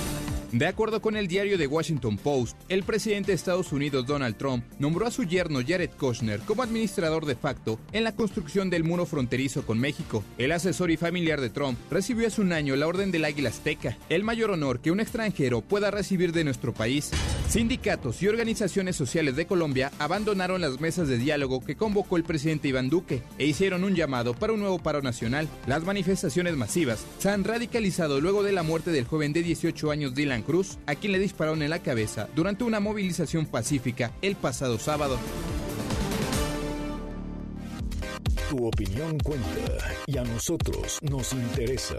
De 0.52 0.66
acuerdo 0.66 1.00
con 1.00 1.16
el 1.16 1.28
diario 1.28 1.56
The 1.56 1.66
Washington 1.66 2.18
Post, 2.18 2.58
el 2.68 2.82
presidente 2.82 3.30
de 3.30 3.36
Estados 3.36 3.72
Unidos 3.72 4.06
Donald 4.06 4.36
Trump 4.36 4.66
nombró 4.78 5.06
a 5.06 5.10
su 5.10 5.24
yerno 5.24 5.60
Jared 5.66 5.88
Kushner 5.98 6.40
como 6.40 6.62
administrador 6.62 7.24
de 7.24 7.36
facto 7.36 7.78
en 7.92 8.04
la 8.04 8.12
construcción 8.12 8.68
del 8.68 8.84
muro 8.84 9.06
fronterizo 9.06 9.64
con 9.64 9.78
México. 9.78 10.22
El 10.36 10.52
asesor 10.52 10.90
y 10.90 10.98
familiar 10.98 11.40
de 11.40 11.48
Trump 11.48 11.78
recibió 11.90 12.26
hace 12.26 12.42
un 12.42 12.52
año 12.52 12.76
la 12.76 12.86
Orden 12.86 13.10
del 13.10 13.24
Águila 13.24 13.48
Azteca, 13.48 13.96
el 14.10 14.24
mayor 14.24 14.50
honor 14.50 14.80
que 14.80 14.90
un 14.90 15.00
extranjero 15.00 15.62
pueda 15.62 15.90
recibir 15.90 16.32
de 16.32 16.44
nuestro 16.44 16.74
país. 16.74 17.12
Sindicatos 17.48 18.22
y 18.22 18.28
organizaciones 18.28 18.94
sociales 18.94 19.36
de 19.36 19.46
Colombia 19.46 19.90
abandonaron 19.98 20.60
las 20.60 20.80
mesas 20.80 21.08
de 21.08 21.16
diálogo 21.16 21.64
que 21.64 21.76
convocó 21.76 22.18
el 22.18 22.24
presidente 22.24 22.68
Iván 22.68 22.90
Duque 22.90 23.22
e 23.38 23.46
hicieron 23.46 23.84
un 23.84 23.94
llamado 23.94 24.34
para 24.34 24.52
un 24.52 24.60
nuevo 24.60 24.78
paro 24.78 25.00
nacional. 25.00 25.48
Las 25.66 25.82
manifestaciones 25.84 26.56
masivas 26.56 27.06
se 27.18 27.30
han 27.30 27.44
radicalizado 27.44 28.20
luego 28.20 28.42
de 28.42 28.52
la 28.52 28.62
muerte 28.62 28.71
del 28.80 29.06
joven 29.06 29.34
de 29.34 29.42
18 29.42 29.90
años 29.90 30.14
Dylan 30.14 30.42
Cruz, 30.42 30.78
a 30.86 30.94
quien 30.94 31.12
le 31.12 31.18
dispararon 31.18 31.62
en 31.62 31.68
la 31.68 31.82
cabeza 31.82 32.28
durante 32.34 32.64
una 32.64 32.80
movilización 32.80 33.44
pacífica 33.44 34.12
el 34.22 34.34
pasado 34.34 34.78
sábado. 34.78 35.18
Tu 38.48 38.66
opinión 38.66 39.18
cuenta 39.18 39.46
y 40.06 40.16
a 40.16 40.24
nosotros 40.24 40.98
nos 41.02 41.34
interesa. 41.34 41.98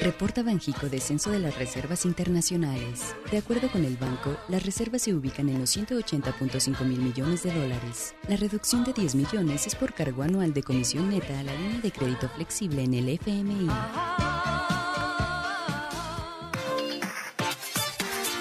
Reporta 0.00 0.44
Banjico 0.44 0.88
descenso 0.88 1.30
de 1.30 1.40
las 1.40 1.58
reservas 1.58 2.04
internacionales. 2.04 3.16
De 3.32 3.38
acuerdo 3.38 3.68
con 3.68 3.84
el 3.84 3.96
banco, 3.96 4.36
las 4.48 4.64
reservas 4.64 5.02
se 5.02 5.12
ubican 5.12 5.48
en 5.48 5.58
los 5.58 5.76
180.5 5.76 6.84
mil 6.84 7.00
millones 7.00 7.42
de 7.42 7.52
dólares. 7.52 8.14
La 8.28 8.36
reducción 8.36 8.84
de 8.84 8.92
10 8.92 9.16
millones 9.16 9.66
es 9.66 9.74
por 9.74 9.92
cargo 9.94 10.22
anual 10.22 10.54
de 10.54 10.62
comisión 10.62 11.10
neta 11.10 11.40
a 11.40 11.42
la 11.42 11.54
línea 11.54 11.80
de 11.80 11.90
crédito 11.90 12.28
flexible 12.28 12.84
en 12.84 12.94
el 12.94 13.08
FMI. 13.08 13.68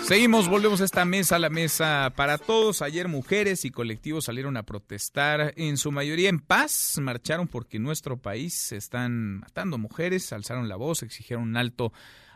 Seguimos, 0.07 0.47
volvemos 0.47 0.79
a 0.79 0.85
esta 0.85 1.03
mesa, 1.03 1.37
la 1.37 1.49
mesa 1.49 2.13
para 2.15 2.37
todos. 2.37 2.81
Ayer 2.81 3.09
mujeres 3.09 3.65
y 3.65 3.71
colectivos 3.71 4.23
salieron 4.23 4.55
a 4.55 4.63
protestar, 4.63 5.53
en 5.57 5.75
su 5.75 5.91
mayoría 5.91 6.29
en 6.29 6.39
paz, 6.39 6.97
marcharon 7.01 7.49
porque 7.49 7.75
en 7.75 7.83
nuestro 7.83 8.15
país 8.15 8.53
se 8.53 8.77
están 8.77 9.39
matando 9.39 9.77
mujeres, 9.77 10.31
alzaron 10.31 10.69
la 10.69 10.77
voz, 10.77 11.03
exigieron 11.03 11.43
un 11.43 11.57
alto 11.57 11.91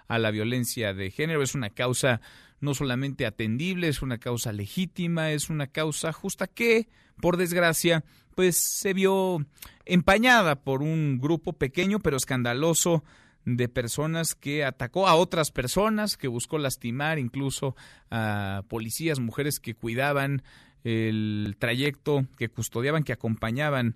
a 0.10 0.20
la 0.20 0.32
violencia 0.32 0.94
de 0.94 1.12
género. 1.12 1.44
Es 1.44 1.56
una 1.56 1.70
causa 1.70 2.20
no 2.60 2.74
solamente 2.74 3.26
atendible, 3.26 3.88
es 3.88 4.02
una 4.02 4.18
causa 4.18 4.52
legítima, 4.52 5.32
es 5.32 5.50
una 5.50 5.68
causa 5.68 6.12
justa 6.12 6.48
que, 6.48 6.90
por 7.22 7.38
desgracia, 7.38 8.04
pues 8.36 8.58
se 8.58 8.94
vio 8.94 9.46
empañada 9.86 10.62
por 10.62 10.82
un 10.82 11.20
grupo 11.20 11.54
pequeño 11.54 12.00
pero 12.00 12.18
escandaloso 12.18 13.06
de 13.46 13.68
personas 13.68 14.36
que 14.36 14.64
atacó 14.64 15.08
a 15.08 15.16
otras 15.16 15.52
personas, 15.52 16.18
que 16.18 16.28
buscó 16.28 16.58
lastimar 16.58 17.20
incluso 17.20 17.76
a 18.10 18.64
policías, 18.68 19.20
mujeres 19.20 19.60
que 19.60 19.76
cuidaban 19.76 20.44
el 20.84 21.56
trayecto, 21.60 22.26
que 22.38 22.50
custodiaban, 22.50 23.04
que 23.04 23.14
acompañaban 23.14 23.96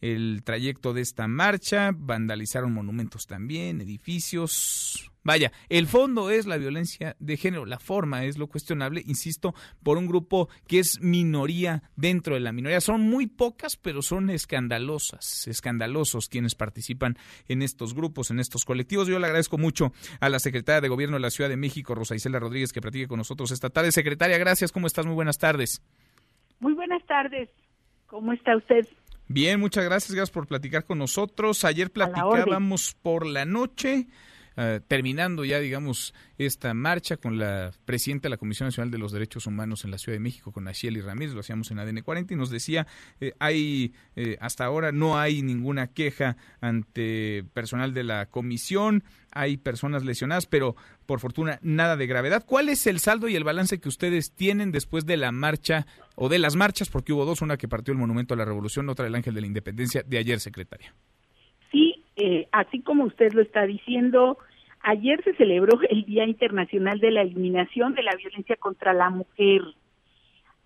el 0.00 0.42
trayecto 0.44 0.92
de 0.92 1.00
esta 1.00 1.28
marcha, 1.28 1.92
vandalizaron 1.94 2.72
monumentos 2.72 3.26
también, 3.26 3.80
edificios. 3.80 5.11
Vaya, 5.24 5.52
el 5.68 5.86
fondo 5.86 6.30
es 6.30 6.46
la 6.46 6.56
violencia 6.56 7.16
de 7.20 7.36
género, 7.36 7.64
la 7.64 7.78
forma 7.78 8.24
es 8.24 8.38
lo 8.38 8.48
cuestionable, 8.48 9.02
insisto, 9.06 9.54
por 9.82 9.96
un 9.96 10.06
grupo 10.06 10.48
que 10.66 10.80
es 10.80 11.00
minoría 11.00 11.84
dentro 11.94 12.34
de 12.34 12.40
la 12.40 12.52
minoría. 12.52 12.80
Son 12.80 13.02
muy 13.02 13.28
pocas, 13.28 13.76
pero 13.76 14.02
son 14.02 14.30
escandalosas, 14.30 15.46
escandalosos 15.46 16.28
quienes 16.28 16.56
participan 16.56 17.16
en 17.46 17.62
estos 17.62 17.94
grupos, 17.94 18.30
en 18.30 18.40
estos 18.40 18.64
colectivos. 18.64 19.06
Yo 19.06 19.18
le 19.20 19.26
agradezco 19.26 19.58
mucho 19.58 19.92
a 20.18 20.28
la 20.28 20.40
secretaria 20.40 20.80
de 20.80 20.88
Gobierno 20.88 21.16
de 21.16 21.22
la 21.22 21.30
Ciudad 21.30 21.50
de 21.50 21.56
México, 21.56 21.94
Rosa 21.94 22.16
Isela 22.16 22.40
Rodríguez, 22.40 22.72
que 22.72 22.80
platique 22.80 23.06
con 23.06 23.18
nosotros 23.18 23.52
esta 23.52 23.70
tarde. 23.70 23.92
Secretaria, 23.92 24.38
gracias, 24.38 24.72
¿cómo 24.72 24.88
estás? 24.88 25.06
Muy 25.06 25.14
buenas 25.14 25.38
tardes. 25.38 25.82
Muy 26.58 26.74
buenas 26.74 27.04
tardes, 27.06 27.48
¿cómo 28.06 28.32
está 28.32 28.56
usted? 28.56 28.86
Bien, 29.28 29.60
muchas 29.60 29.84
gracias, 29.84 30.14
gracias 30.14 30.32
por 30.32 30.46
platicar 30.46 30.84
con 30.84 30.98
nosotros. 30.98 31.64
Ayer 31.64 31.90
platicábamos 31.90 32.94
por 33.00 33.24
la 33.24 33.44
noche. 33.44 34.08
Uh, 34.56 34.80
terminando 34.86 35.44
ya, 35.44 35.60
digamos, 35.60 36.14
esta 36.36 36.74
marcha 36.74 37.16
con 37.16 37.38
la 37.38 37.72
presidenta 37.84 38.24
de 38.24 38.30
la 38.30 38.36
Comisión 38.36 38.66
Nacional 38.66 38.90
de 38.90 38.98
los 38.98 39.12
Derechos 39.12 39.46
Humanos 39.46 39.84
en 39.84 39.90
la 39.90 39.98
Ciudad 39.98 40.16
de 40.16 40.20
México, 40.20 40.52
con 40.52 40.64
Nacheli 40.64 41.00
Ramírez, 41.00 41.34
lo 41.34 41.40
hacíamos 41.40 41.70
en 41.70 41.78
ADN 41.78 42.02
40, 42.02 42.34
y 42.34 42.36
nos 42.36 42.50
decía, 42.50 42.86
eh, 43.20 43.32
hay 43.38 43.94
eh, 44.16 44.36
hasta 44.40 44.64
ahora 44.64 44.92
no 44.92 45.18
hay 45.18 45.42
ninguna 45.42 45.88
queja 45.88 46.36
ante 46.60 47.44
personal 47.54 47.94
de 47.94 48.04
la 48.04 48.26
comisión, 48.26 49.04
hay 49.30 49.56
personas 49.56 50.04
lesionadas, 50.04 50.46
pero 50.46 50.76
por 51.06 51.20
fortuna 51.20 51.58
nada 51.62 51.96
de 51.96 52.06
gravedad. 52.06 52.44
¿Cuál 52.46 52.68
es 52.68 52.86
el 52.86 53.00
saldo 53.00 53.28
y 53.28 53.36
el 53.36 53.44
balance 53.44 53.80
que 53.80 53.88
ustedes 53.88 54.32
tienen 54.32 54.72
después 54.72 55.06
de 55.06 55.16
la 55.16 55.32
marcha 55.32 55.86
o 56.14 56.28
de 56.28 56.38
las 56.38 56.56
marchas, 56.56 56.90
porque 56.90 57.12
hubo 57.12 57.24
dos, 57.24 57.42
una 57.42 57.56
que 57.56 57.68
partió 57.68 57.92
el 57.92 57.98
Monumento 57.98 58.34
a 58.34 58.36
la 58.36 58.44
Revolución, 58.44 58.88
otra 58.88 59.06
el 59.06 59.14
Ángel 59.14 59.34
de 59.34 59.40
la 59.40 59.46
Independencia, 59.46 60.02
de 60.02 60.18
ayer, 60.18 60.40
secretaria? 60.40 60.94
Eh, 62.16 62.48
así 62.52 62.80
como 62.80 63.04
usted 63.04 63.32
lo 63.32 63.42
está 63.42 63.66
diciendo, 63.66 64.38
ayer 64.80 65.22
se 65.24 65.34
celebró 65.34 65.80
el 65.88 66.04
Día 66.04 66.24
Internacional 66.24 66.98
de 66.98 67.10
la 67.10 67.22
Eliminación 67.22 67.94
de 67.94 68.02
la 68.02 68.14
Violencia 68.16 68.56
contra 68.56 68.92
la 68.92 69.10
Mujer. 69.10 69.62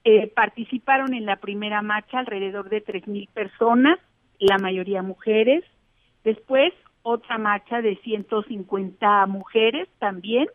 Eh, 0.05 0.28
participaron 0.28 1.14
en 1.14 1.26
la 1.26 1.36
primera 1.36 1.82
marcha 1.82 2.18
alrededor 2.18 2.68
de 2.68 2.84
3.000 2.84 3.28
personas, 3.30 3.99
la 4.38 4.59
mayoría 4.59 5.03
mujeres. 5.03 5.64
Después, 6.24 6.72
otra 7.03 7.38
marcha 7.38 7.80
de 7.82 7.97
150 7.97 9.26
mujeres 9.26 9.88
también. 9.99 10.49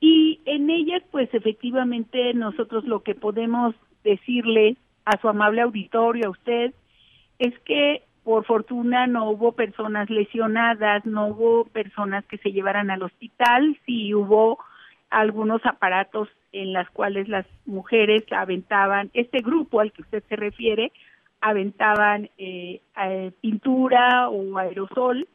Y 0.00 0.40
en 0.44 0.68
ellas, 0.68 1.02
pues 1.10 1.32
efectivamente, 1.32 2.34
nosotros 2.34 2.84
lo 2.84 3.02
que 3.02 3.14
podemos 3.14 3.74
decirle 4.02 4.76
a 5.06 5.18
su 5.20 5.28
amable 5.28 5.62
auditorio, 5.62 6.26
a 6.26 6.30
usted, 6.30 6.74
es 7.38 7.58
que 7.60 8.02
por 8.24 8.46
fortuna 8.46 9.06
no 9.06 9.30
hubo 9.30 9.52
personas 9.52 10.08
lesionadas, 10.08 11.04
no 11.04 11.28
hubo 11.28 11.64
personas 11.66 12.24
que 12.24 12.38
se 12.38 12.52
llevaran 12.52 12.90
al 12.90 13.02
hospital, 13.02 13.78
sí 13.84 14.14
hubo 14.14 14.58
algunos 15.10 15.64
aparatos 15.66 16.28
en 16.52 16.72
las 16.72 16.88
cuales 16.90 17.28
las 17.28 17.46
mujeres 17.66 18.24
aventaban, 18.32 19.10
este 19.12 19.38
grupo 19.40 19.80
al 19.80 19.92
que 19.92 20.02
usted 20.02 20.24
se 20.28 20.36
refiere, 20.36 20.90
aventaban 21.40 22.30
eh, 22.38 22.80
pintura 23.40 24.30
o 24.30 24.56
aerosol, 24.58 25.28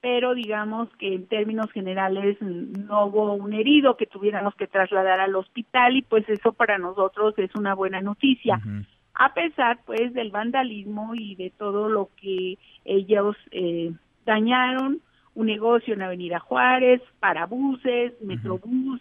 pero 0.00 0.34
digamos 0.34 0.88
que 0.98 1.14
en 1.14 1.26
términos 1.28 1.70
generales 1.70 2.36
no 2.42 3.06
hubo 3.06 3.32
un 3.34 3.52
herido 3.54 3.96
que 3.96 4.06
tuviéramos 4.06 4.54
que 4.56 4.66
trasladar 4.66 5.20
al 5.20 5.36
hospital 5.36 5.96
y 5.96 6.02
pues 6.02 6.28
eso 6.28 6.52
para 6.52 6.78
nosotros 6.78 7.34
es 7.38 7.54
una 7.54 7.74
buena 7.74 8.00
noticia. 8.00 8.60
Uh 8.66 8.93
a 9.14 9.32
pesar 9.34 9.78
pues 9.86 10.12
del 10.12 10.30
vandalismo 10.30 11.14
y 11.14 11.34
de 11.36 11.50
todo 11.50 11.88
lo 11.88 12.10
que 12.20 12.58
ellos 12.84 13.36
eh, 13.50 13.92
dañaron, 14.26 15.00
un 15.34 15.46
negocio 15.46 15.94
en 15.94 16.02
Avenida 16.02 16.38
Juárez, 16.38 17.02
parabuses, 17.20 18.12
Metrobús, 18.20 19.00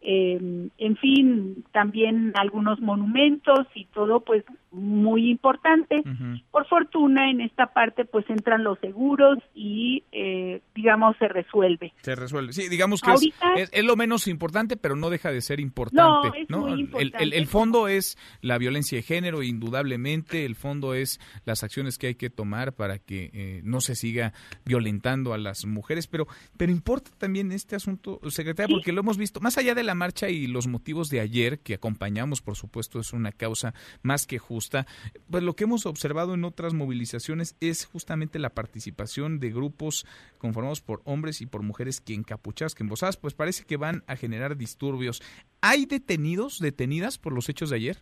eh, 0.00 0.68
en 0.78 0.96
fin, 0.96 1.64
también 1.72 2.32
algunos 2.36 2.80
monumentos 2.80 3.66
y 3.74 3.86
todo, 3.86 4.20
pues 4.20 4.44
muy 4.70 5.30
importante. 5.30 6.02
Por 6.50 6.66
fortuna, 6.68 7.30
en 7.30 7.40
esta 7.40 7.72
parte, 7.72 8.04
pues 8.04 8.28
entran 8.28 8.62
los 8.62 8.78
seguros 8.80 9.38
y, 9.54 10.04
eh, 10.12 10.60
digamos, 10.74 11.16
se 11.18 11.26
resuelve. 11.28 11.92
Se 12.02 12.14
resuelve. 12.14 12.52
Sí, 12.52 12.68
digamos 12.68 13.00
que 13.00 13.12
es, 13.56 13.84
lo 13.84 13.96
menos 13.96 14.28
importante, 14.28 14.76
pero 14.76 14.94
no 14.94 15.10
deja 15.10 15.32
de 15.32 15.40
ser 15.40 15.58
importante. 15.58 16.46
No, 16.48 16.68
es 16.68 16.80
importante. 16.80 17.22
El, 17.22 17.32
el, 17.32 17.46
fondo 17.46 17.88
es 17.88 18.18
la 18.40 18.58
violencia 18.58 18.98
de 18.98 19.02
género, 19.02 19.42
indudablemente. 19.42 20.44
El 20.44 20.54
fondo 20.54 20.94
es 20.94 21.18
las 21.44 21.64
acciones 21.64 21.98
que 21.98 22.08
hay 22.08 22.14
que 22.14 22.30
tomar 22.30 22.74
para 22.74 22.98
que 22.98 23.30
eh, 23.32 23.60
no 23.64 23.80
se 23.80 23.94
siga 23.94 24.32
violentando 24.64 25.32
a 25.32 25.38
las 25.38 25.64
mujeres. 25.64 26.06
Pero, 26.06 26.28
pero 26.56 26.70
importa 26.70 27.10
también 27.18 27.52
este 27.52 27.74
asunto, 27.74 28.20
secretaria, 28.28 28.74
porque 28.74 28.92
lo 28.92 29.00
hemos 29.00 29.16
visto, 29.16 29.40
más 29.40 29.56
allá 29.58 29.74
de 29.74 29.87
la 29.88 29.94
marcha 29.94 30.28
y 30.28 30.46
los 30.46 30.66
motivos 30.66 31.08
de 31.08 31.20
ayer, 31.20 31.60
que 31.60 31.72
acompañamos, 31.72 32.42
por 32.42 32.56
supuesto, 32.56 33.00
es 33.00 33.14
una 33.14 33.32
causa 33.32 33.72
más 34.02 34.26
que 34.26 34.38
justa, 34.38 34.86
pues 35.30 35.42
lo 35.42 35.56
que 35.56 35.64
hemos 35.64 35.86
observado 35.86 36.34
en 36.34 36.44
otras 36.44 36.74
movilizaciones 36.74 37.56
es 37.60 37.86
justamente 37.86 38.38
la 38.38 38.50
participación 38.50 39.40
de 39.40 39.50
grupos 39.50 40.06
conformados 40.36 40.82
por 40.82 41.00
hombres 41.04 41.40
y 41.40 41.46
por 41.46 41.62
mujeres 41.62 42.02
que 42.02 42.12
encapuchadas, 42.12 42.74
que 42.74 42.82
embosadas, 42.82 43.16
pues 43.16 43.32
parece 43.32 43.64
que 43.64 43.78
van 43.78 44.04
a 44.06 44.16
generar 44.16 44.58
disturbios. 44.58 45.22
¿Hay 45.62 45.86
detenidos, 45.86 46.58
detenidas 46.58 47.16
por 47.16 47.32
los 47.32 47.48
hechos 47.48 47.70
de 47.70 47.76
ayer? 47.76 47.96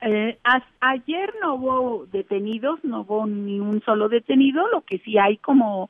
Eh, 0.00 0.36
ayer 0.80 1.32
no 1.40 1.54
hubo 1.54 2.06
detenidos, 2.06 2.82
no 2.82 3.02
hubo 3.02 3.28
ni 3.28 3.60
un 3.60 3.80
solo 3.84 4.08
detenido, 4.08 4.66
lo 4.72 4.82
que 4.82 4.98
sí 4.98 5.18
hay 5.18 5.36
como 5.36 5.88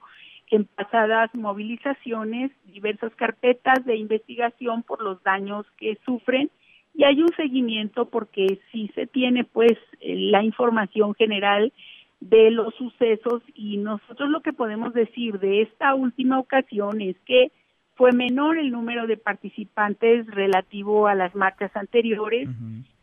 en 0.52 0.66
pasadas 0.66 1.34
movilizaciones, 1.34 2.52
diversas 2.66 3.14
carpetas 3.14 3.84
de 3.86 3.96
investigación 3.96 4.82
por 4.82 5.02
los 5.02 5.22
daños 5.22 5.64
que 5.78 5.98
sufren 6.04 6.50
y 6.94 7.04
hay 7.04 7.22
un 7.22 7.30
seguimiento 7.36 8.04
porque 8.10 8.60
sí 8.70 8.90
se 8.94 9.06
tiene 9.06 9.44
pues 9.44 9.72
la 10.02 10.44
información 10.44 11.14
general 11.14 11.72
de 12.20 12.50
los 12.50 12.74
sucesos 12.74 13.42
y 13.54 13.78
nosotros 13.78 14.28
lo 14.28 14.42
que 14.42 14.52
podemos 14.52 14.92
decir 14.92 15.38
de 15.40 15.62
esta 15.62 15.94
última 15.94 16.38
ocasión 16.38 17.00
es 17.00 17.16
que 17.24 17.50
fue 17.94 18.12
menor 18.12 18.58
el 18.58 18.70
número 18.70 19.06
de 19.06 19.16
participantes 19.16 20.26
relativo 20.26 21.06
a 21.06 21.14
las 21.14 21.34
marchas 21.34 21.74
anteriores. 21.74 22.46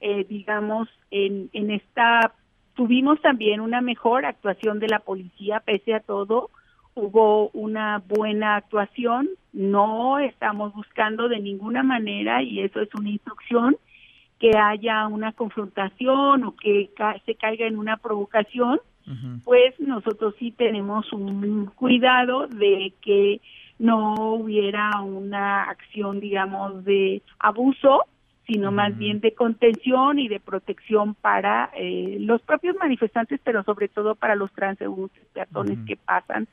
eh, 0.01 0.23
digamos, 0.30 0.88
en, 1.09 1.49
en 1.53 1.71
esta 1.71 2.31
tuvimos 2.76 3.19
también 3.21 3.59
una 3.59 3.81
mejor 3.81 4.26
actuación 4.26 4.77
de 4.80 4.88
la 4.88 4.99
policía 4.99 5.61
pese 5.61 5.95
a 5.95 5.99
todo 5.99 6.51
hubo 6.99 7.49
una 7.49 8.03
buena 8.07 8.57
actuación, 8.57 9.30
no 9.53 10.19
estamos 10.19 10.73
buscando 10.73 11.27
de 11.27 11.39
ninguna 11.39 11.84
manera, 11.84 12.43
y 12.43 12.61
eso 12.61 12.81
es 12.81 12.89
una 12.93 13.09
instrucción, 13.09 13.77
que 14.39 14.51
haya 14.57 15.07
una 15.07 15.34
confrontación 15.34 16.43
o 16.43 16.55
que 16.55 16.89
se 17.26 17.35
caiga 17.35 17.67
en 17.67 17.77
una 17.77 17.97
provocación, 17.97 18.80
pues 19.43 19.73
nosotros 19.80 20.35
sí 20.38 20.51
tenemos 20.51 21.11
un 21.13 21.65
cuidado 21.76 22.47
de 22.47 22.93
que 23.01 23.41
no 23.80 24.34
hubiera 24.35 25.01
una 25.01 25.63
acción, 25.63 26.19
digamos, 26.19 26.85
de 26.85 27.23
abuso, 27.39 28.05
sino 28.45 28.71
más 28.71 28.97
bien 28.97 29.19
de 29.19 29.34
contención 29.34 30.19
y 30.19 30.27
de 30.27 30.39
protección 30.39 31.15
para 31.15 31.71
eh, 31.76 32.17
los 32.19 32.41
propios 32.41 32.76
manifestantes, 32.77 33.39
pero 33.43 33.63
sobre 33.63 33.88
todo 33.88 34.15
para 34.15 34.35
los 34.35 34.51
transeúntes, 34.53 35.23
peatones 35.34 35.80
que 35.88 35.95
pasan 35.95 36.47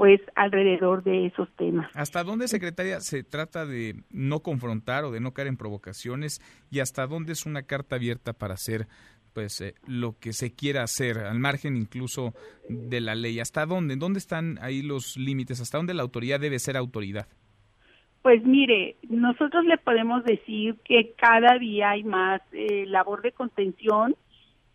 pues 0.00 0.22
alrededor 0.34 1.04
de 1.04 1.26
esos 1.26 1.46
temas. 1.56 1.94
¿Hasta 1.94 2.24
dónde, 2.24 2.48
secretaria, 2.48 3.00
se 3.00 3.22
trata 3.22 3.66
de 3.66 3.96
no 4.08 4.40
confrontar 4.40 5.04
o 5.04 5.10
de 5.10 5.20
no 5.20 5.34
caer 5.34 5.48
en 5.48 5.58
provocaciones 5.58 6.40
y 6.70 6.80
hasta 6.80 7.06
dónde 7.06 7.32
es 7.32 7.44
una 7.44 7.64
carta 7.64 7.96
abierta 7.96 8.32
para 8.32 8.54
hacer 8.54 8.86
pues 9.34 9.60
eh, 9.60 9.74
lo 9.86 10.18
que 10.18 10.32
se 10.32 10.54
quiera 10.54 10.84
hacer 10.84 11.18
al 11.18 11.38
margen 11.38 11.76
incluso 11.76 12.32
de 12.70 13.02
la 13.02 13.14
ley? 13.14 13.40
¿Hasta 13.40 13.66
dónde? 13.66 13.96
¿Dónde 13.96 14.20
están 14.20 14.58
ahí 14.62 14.80
los 14.80 15.18
límites? 15.18 15.60
¿Hasta 15.60 15.76
dónde 15.76 15.92
la 15.92 16.00
autoridad 16.00 16.40
debe 16.40 16.58
ser 16.60 16.78
autoridad? 16.78 17.28
Pues 18.22 18.42
mire, 18.42 18.96
nosotros 19.06 19.66
le 19.66 19.76
podemos 19.76 20.24
decir 20.24 20.76
que 20.82 21.12
cada 21.18 21.58
día 21.58 21.90
hay 21.90 22.04
más 22.04 22.40
eh, 22.52 22.86
labor 22.86 23.20
de 23.20 23.32
contención 23.32 24.16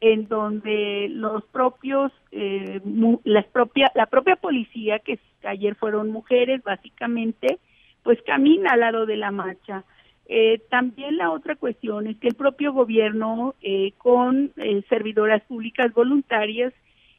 en 0.06 0.28
donde 0.28 1.08
los 1.10 1.44
propios, 1.46 2.12
eh, 2.32 2.80
las 3.24 3.46
propia, 3.46 3.92
la 3.96 4.06
propia 4.06 4.36
policía, 4.36 5.00
que 5.00 5.18
ayer 5.44 5.74
fueron 5.74 6.12
mujeres 6.12 6.62
básicamente, 6.64 7.58
pues 8.04 8.22
camina 8.22 8.74
al 8.74 8.82
lado 8.82 9.08
de 9.08 9.18
la 9.18 9.32
marcha. 9.32 9.84
Eh, 10.28 10.62
también 10.70 11.18
la 11.18 11.32
otra 11.32 11.56
cuestión 11.56 12.06
es 12.06 12.18
que 12.18 12.28
el 12.28 12.36
propio 12.36 12.72
gobierno, 12.72 13.56
eh, 13.64 13.94
con 13.98 14.52
eh, 14.58 14.84
servidoras 14.90 15.42
públicas 15.46 15.92
voluntarias, 15.92 16.72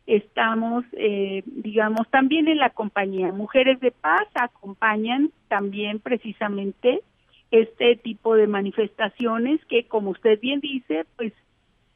estamos, 0.07 0.85
eh, 0.93 1.43
digamos, 1.45 2.09
también 2.11 2.47
en 2.47 2.59
la 2.59 2.71
compañía. 2.71 3.33
Mujeres 3.33 3.81
de 3.81 3.91
Paz 3.91 4.29
acompañan 4.35 5.33
también 5.49 5.99
precisamente 5.99 7.01
este 7.51 7.97
tipo 7.97 8.37
de 8.37 8.47
manifestaciones 8.47 9.65
que, 9.65 9.89
como 9.89 10.11
usted 10.11 10.39
bien 10.39 10.61
dice, 10.61 11.05
pues 11.17 11.33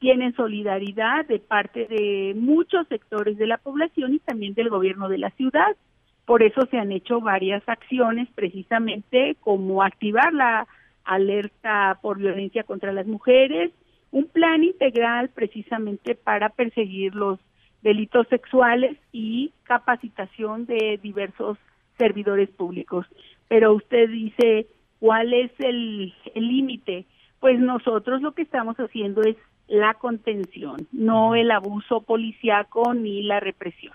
tienen 0.01 0.33
solidaridad 0.33 1.27
de 1.27 1.37
parte 1.37 1.85
de 1.85 2.33
muchos 2.35 2.87
sectores 2.87 3.37
de 3.37 3.45
la 3.45 3.59
población 3.59 4.15
y 4.15 4.19
también 4.19 4.55
del 4.55 4.69
gobierno 4.69 5.09
de 5.09 5.19
la 5.19 5.29
ciudad. 5.29 5.77
Por 6.25 6.41
eso 6.41 6.65
se 6.71 6.79
han 6.79 6.91
hecho 6.91 7.21
varias 7.21 7.61
acciones 7.69 8.27
precisamente 8.33 9.35
como 9.41 9.83
activar 9.83 10.33
la 10.33 10.67
alerta 11.03 11.99
por 12.01 12.17
violencia 12.17 12.63
contra 12.63 12.91
las 12.91 13.05
mujeres, 13.05 13.71
un 14.09 14.25
plan 14.25 14.63
integral 14.63 15.29
precisamente 15.29 16.15
para 16.15 16.49
perseguir 16.49 17.13
los 17.13 17.39
delitos 17.83 18.27
sexuales 18.27 18.97
y 19.11 19.53
capacitación 19.63 20.65
de 20.65 20.99
diversos 21.03 21.59
servidores 21.99 22.49
públicos. 22.49 23.05
Pero 23.47 23.73
usted 23.73 24.09
dice, 24.09 24.65
¿cuál 24.99 25.31
es 25.31 25.51
el 25.59 26.11
límite? 26.33 27.05
Pues 27.39 27.59
nosotros 27.59 28.23
lo 28.23 28.31
que 28.31 28.41
estamos 28.41 28.77
haciendo 28.77 29.21
es 29.21 29.37
la 29.71 29.93
contención, 29.93 30.85
no 30.91 31.33
el 31.33 31.49
abuso 31.49 32.01
policiaco 32.01 32.93
ni 32.93 33.23
la 33.23 33.39
represión. 33.39 33.93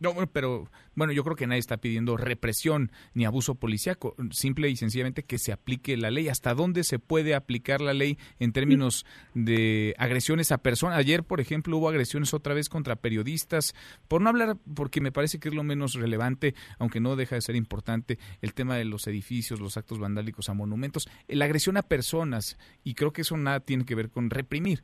No, 0.00 0.14
pero 0.32 0.68
bueno, 0.94 1.12
yo 1.12 1.22
creo 1.22 1.36
que 1.36 1.46
nadie 1.46 1.60
está 1.60 1.76
pidiendo 1.76 2.16
represión 2.16 2.90
ni 3.14 3.24
abuso 3.24 3.54
policíaco, 3.54 4.16
simple 4.30 4.68
y 4.68 4.76
sencillamente 4.76 5.22
que 5.22 5.38
se 5.38 5.52
aplique 5.52 5.96
la 5.96 6.10
ley. 6.10 6.28
¿Hasta 6.28 6.54
dónde 6.54 6.82
se 6.82 6.98
puede 6.98 7.34
aplicar 7.34 7.80
la 7.80 7.94
ley 7.94 8.18
en 8.40 8.52
términos 8.52 9.06
de 9.34 9.94
agresiones 9.98 10.50
a 10.50 10.58
personas? 10.58 10.98
Ayer, 10.98 11.22
por 11.22 11.40
ejemplo, 11.40 11.76
hubo 11.78 11.88
agresiones 11.88 12.34
otra 12.34 12.54
vez 12.54 12.68
contra 12.68 12.96
periodistas, 12.96 13.74
por 14.08 14.20
no 14.20 14.28
hablar, 14.28 14.56
porque 14.74 15.00
me 15.00 15.12
parece 15.12 15.38
que 15.38 15.48
es 15.48 15.54
lo 15.54 15.62
menos 15.62 15.94
relevante, 15.94 16.54
aunque 16.78 17.00
no 17.00 17.14
deja 17.14 17.36
de 17.36 17.40
ser 17.40 17.56
importante, 17.56 18.18
el 18.42 18.54
tema 18.54 18.76
de 18.76 18.84
los 18.84 19.06
edificios, 19.06 19.60
los 19.60 19.76
actos 19.76 19.98
vandálicos 19.98 20.48
a 20.48 20.54
monumentos, 20.54 21.08
la 21.28 21.44
agresión 21.44 21.76
a 21.76 21.82
personas, 21.82 22.58
y 22.82 22.94
creo 22.94 23.12
que 23.12 23.22
eso 23.22 23.36
nada 23.36 23.60
tiene 23.60 23.84
que 23.84 23.94
ver 23.94 24.10
con 24.10 24.30
reprimir. 24.30 24.82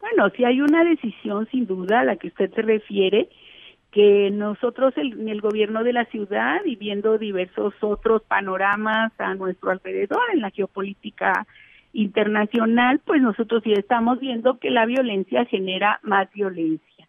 Bueno, 0.00 0.30
si 0.36 0.44
hay 0.44 0.60
una 0.60 0.84
decisión 0.84 1.48
sin 1.50 1.66
duda 1.66 2.00
a 2.00 2.04
la 2.04 2.16
que 2.16 2.28
usted 2.28 2.52
se 2.54 2.62
refiere, 2.62 3.28
que 3.98 4.30
nosotros 4.30 4.94
en 4.96 5.28
el 5.28 5.40
gobierno 5.40 5.82
de 5.82 5.92
la 5.92 6.04
ciudad 6.04 6.64
y 6.64 6.76
viendo 6.76 7.18
diversos 7.18 7.74
otros 7.80 8.22
panoramas 8.22 9.10
a 9.18 9.34
nuestro 9.34 9.72
alrededor 9.72 10.22
en 10.32 10.40
la 10.40 10.50
geopolítica 10.50 11.48
internacional, 11.92 13.00
pues 13.04 13.20
nosotros 13.20 13.60
sí 13.64 13.72
estamos 13.72 14.20
viendo 14.20 14.60
que 14.60 14.70
la 14.70 14.86
violencia 14.86 15.46
genera 15.46 15.98
más 16.04 16.32
violencia. 16.32 17.08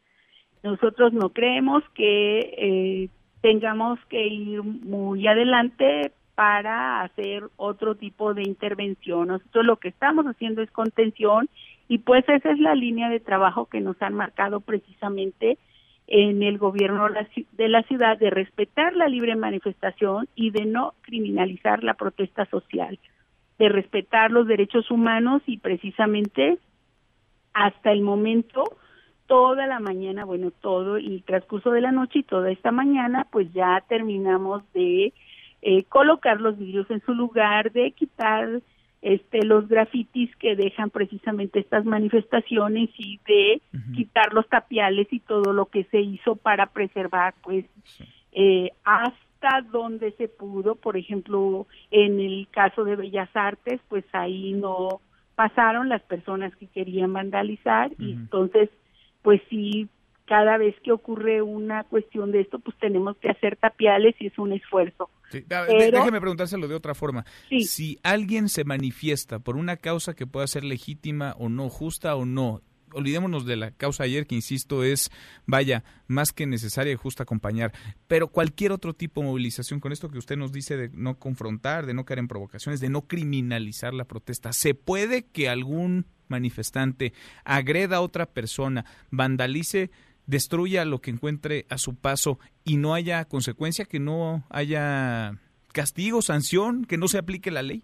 Nosotros 0.63 1.13
no 1.13 1.29
creemos 1.29 1.83
que 1.93 2.39
eh, 2.57 3.09
tengamos 3.41 3.99
que 4.09 4.25
ir 4.25 4.63
muy 4.63 5.27
adelante 5.27 6.11
para 6.33 7.01
hacer 7.01 7.43
otro 7.55 7.93
tipo 7.93 8.33
de 8.33 8.41
intervención. 8.41 9.27
Nosotros 9.27 9.63
lo 9.63 9.75
que 9.75 9.89
estamos 9.89 10.25
haciendo 10.25 10.63
es 10.63 10.71
contención 10.71 11.49
y 11.87 11.99
pues 11.99 12.27
esa 12.27 12.49
es 12.49 12.57
la 12.57 12.73
línea 12.73 13.09
de 13.09 13.19
trabajo 13.19 13.67
que 13.67 13.79
nos 13.79 14.01
han 14.01 14.15
marcado 14.15 14.59
precisamente 14.59 15.59
en 16.11 16.41
el 16.41 16.57
gobierno 16.57 17.07
de 17.51 17.69
la 17.69 17.83
ciudad 17.83 18.17
de 18.17 18.31
respetar 18.31 18.95
la 18.95 19.07
libre 19.07 19.35
manifestación 19.35 20.27
y 20.33 20.49
de 20.49 20.65
no 20.65 20.95
criminalizar 21.01 21.83
la 21.83 21.93
protesta 21.93 22.45
social, 22.45 22.97
de 23.59 23.69
respetar 23.69 24.31
los 24.31 24.47
derechos 24.47 24.89
humanos 24.89 25.43
y 25.45 25.57
precisamente 25.57 26.57
hasta 27.53 27.91
el 27.91 28.01
momento 28.01 28.63
toda 29.27 29.67
la 29.67 29.79
mañana, 29.79 30.25
bueno, 30.25 30.49
todo 30.49 30.97
el 30.97 31.23
transcurso 31.23 31.69
de 31.69 31.81
la 31.81 31.91
noche 31.91 32.19
y 32.19 32.23
toda 32.23 32.49
esta 32.49 32.71
mañana, 32.71 33.27
pues 33.31 33.53
ya 33.53 33.83
terminamos 33.87 34.63
de 34.73 35.13
eh, 35.61 35.83
colocar 35.83 36.41
los 36.41 36.57
vidrios 36.57 36.89
en 36.89 37.01
su 37.01 37.13
lugar, 37.13 37.71
de 37.71 37.91
quitar 37.91 38.61
este 39.01 39.45
los 39.45 39.67
grafitis 39.67 40.35
que 40.35 40.55
dejan 40.55 40.89
precisamente 40.89 41.59
estas 41.59 41.85
manifestaciones 41.85 42.89
y 42.97 43.19
de 43.25 43.61
quitar 43.95 44.33
los 44.33 44.47
tapiales 44.49 45.07
y 45.11 45.19
todo 45.19 45.53
lo 45.53 45.67
que 45.67 45.85
se 45.85 46.01
hizo 46.01 46.35
para 46.35 46.67
preservar 46.67 47.33
pues 47.41 47.65
eh, 48.33 48.71
hasta 48.83 49.61
donde 49.71 50.11
se 50.13 50.27
pudo, 50.27 50.75
por 50.75 50.97
ejemplo, 50.97 51.65
en 51.91 52.19
el 52.19 52.47
caso 52.51 52.83
de 52.83 52.95
Bellas 52.95 53.29
Artes, 53.33 53.79
pues 53.87 54.03
ahí 54.11 54.53
no 54.53 55.01
pasaron 55.35 55.87
las 55.87 56.01
personas 56.03 56.53
que 56.57 56.67
querían 56.67 57.13
vandalizar 57.13 57.91
y 57.97 58.11
entonces, 58.11 58.69
pues 59.21 59.41
sí, 59.49 59.87
cada 60.29 60.59
vez 60.59 60.75
que 60.83 60.91
ocurre 60.91 61.41
una 61.41 61.85
cuestión 61.85 62.31
de 62.31 62.41
esto, 62.41 62.59
pues 62.59 62.77
tenemos 62.77 63.17
que 63.17 63.29
hacer 63.29 63.57
tapiales 63.57 64.15
y 64.19 64.27
es 64.27 64.37
un 64.37 64.53
esfuerzo. 64.53 65.09
Déjeme 65.31 66.21
preguntárselo 66.21 66.67
de 66.67 66.75
otra 66.75 66.93
forma. 66.93 67.25
Si 67.49 67.97
alguien 68.03 68.47
se 68.47 68.63
manifiesta 68.63 69.39
por 69.39 69.57
una 69.57 69.77
causa 69.77 70.13
que 70.13 70.27
pueda 70.27 70.45
ser 70.45 70.63
legítima 70.63 71.33
o 71.39 71.49
no, 71.49 71.67
justa 71.69 72.15
o 72.15 72.25
no, 72.25 72.61
olvidémonos 72.93 73.47
de 73.47 73.55
la 73.55 73.71
causa 73.71 74.03
ayer, 74.03 74.27
que 74.27 74.35
insisto 74.35 74.83
es, 74.83 75.09
vaya, 75.47 75.83
más 76.07 76.31
que 76.31 76.45
necesaria 76.45 76.93
y 76.93 76.95
justa 76.95 77.23
acompañar, 77.23 77.73
pero 78.07 78.27
cualquier 78.27 78.71
otro 78.71 78.93
tipo 78.93 79.21
de 79.21 79.27
movilización, 79.27 79.79
con 79.79 79.91
esto 79.91 80.09
que 80.09 80.19
usted 80.19 80.37
nos 80.37 80.51
dice 80.51 80.77
de 80.77 80.89
no 80.93 81.17
confrontar, 81.17 81.87
de 81.87 81.95
no 81.95 82.05
caer 82.05 82.19
en 82.19 82.27
provocaciones, 82.27 82.79
de 82.79 82.89
no 82.89 83.07
criminalizar 83.07 83.95
la 83.95 84.05
protesta, 84.05 84.53
¿se 84.53 84.75
puede 84.75 85.23
que 85.23 85.49
algún 85.49 86.05
manifestante 86.27 87.13
agreda 87.43 87.97
a 87.97 88.01
otra 88.01 88.27
persona, 88.27 88.85
vandalice, 89.09 89.89
destruya 90.29 90.85
lo 90.85 90.99
que 90.99 91.11
encuentre 91.11 91.65
a 91.69 91.77
su 91.77 91.95
paso 91.95 92.39
y 92.63 92.77
no 92.77 92.93
haya 92.93 93.25
consecuencia, 93.25 93.85
que 93.85 93.99
no 93.99 94.43
haya 94.49 95.33
castigo, 95.73 96.21
sanción, 96.21 96.85
que 96.85 96.97
no 96.97 97.07
se 97.07 97.17
aplique 97.17 97.51
la 97.51 97.61
ley? 97.61 97.83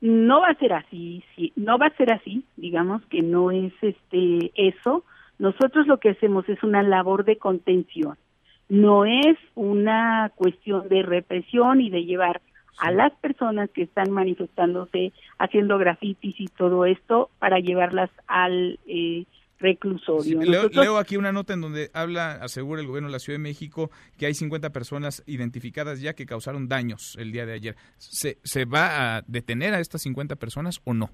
no 0.00 0.40
va 0.40 0.48
a 0.48 0.54
ser 0.54 0.72
así, 0.72 1.22
sí, 1.36 1.52
no 1.56 1.78
va 1.78 1.86
a 1.86 1.96
ser 1.96 2.12
así, 2.12 2.44
digamos 2.56 3.04
que 3.06 3.22
no 3.22 3.50
es 3.50 3.72
este 3.82 4.50
eso. 4.54 5.04
Nosotros 5.38 5.86
lo 5.86 5.98
que 5.98 6.10
hacemos 6.10 6.48
es 6.48 6.62
una 6.62 6.82
labor 6.82 7.24
de 7.24 7.36
contención. 7.36 8.16
No 8.68 9.04
es 9.04 9.36
una 9.54 10.30
cuestión 10.36 10.88
de 10.88 11.02
represión 11.02 11.80
y 11.80 11.90
de 11.90 12.04
llevar 12.04 12.40
a 12.78 12.90
las 12.92 13.12
personas 13.14 13.68
que 13.70 13.82
están 13.82 14.10
manifestándose, 14.10 15.12
haciendo 15.38 15.76
grafitis 15.76 16.34
y 16.38 16.46
todo 16.46 16.86
esto 16.86 17.28
para 17.38 17.58
llevarlas 17.58 18.10
al 18.26 18.78
eh, 18.86 19.24
reclusorio. 19.60 20.40
leo, 20.42 20.98
aquí 20.98 21.16
una 21.16 21.32
nota 21.32 21.54
en 21.54 21.60
donde 21.60 21.90
habla, 21.94 22.32
asegura 22.32 22.80
el 22.80 22.86
gobierno 22.86 23.08
de 23.08 23.12
la 23.12 23.18
Ciudad 23.18 23.38
de 23.38 23.42
México 23.42 23.90
que 24.18 24.26
hay 24.26 24.34
50 24.34 24.70
personas 24.70 25.22
identificadas 25.26 26.00
ya 26.00 26.14
que 26.14 26.26
causaron 26.26 26.68
daños 26.68 27.16
el 27.18 27.32
día 27.32 27.46
de 27.46 27.52
ayer. 27.52 27.76
¿Se, 27.96 28.38
se 28.42 28.64
va 28.64 29.16
a 29.16 29.22
detener 29.26 29.74
a 29.74 29.80
estas 29.80 30.02
50 30.02 30.36
personas 30.36 30.80
o 30.84 30.94
no? 30.94 31.10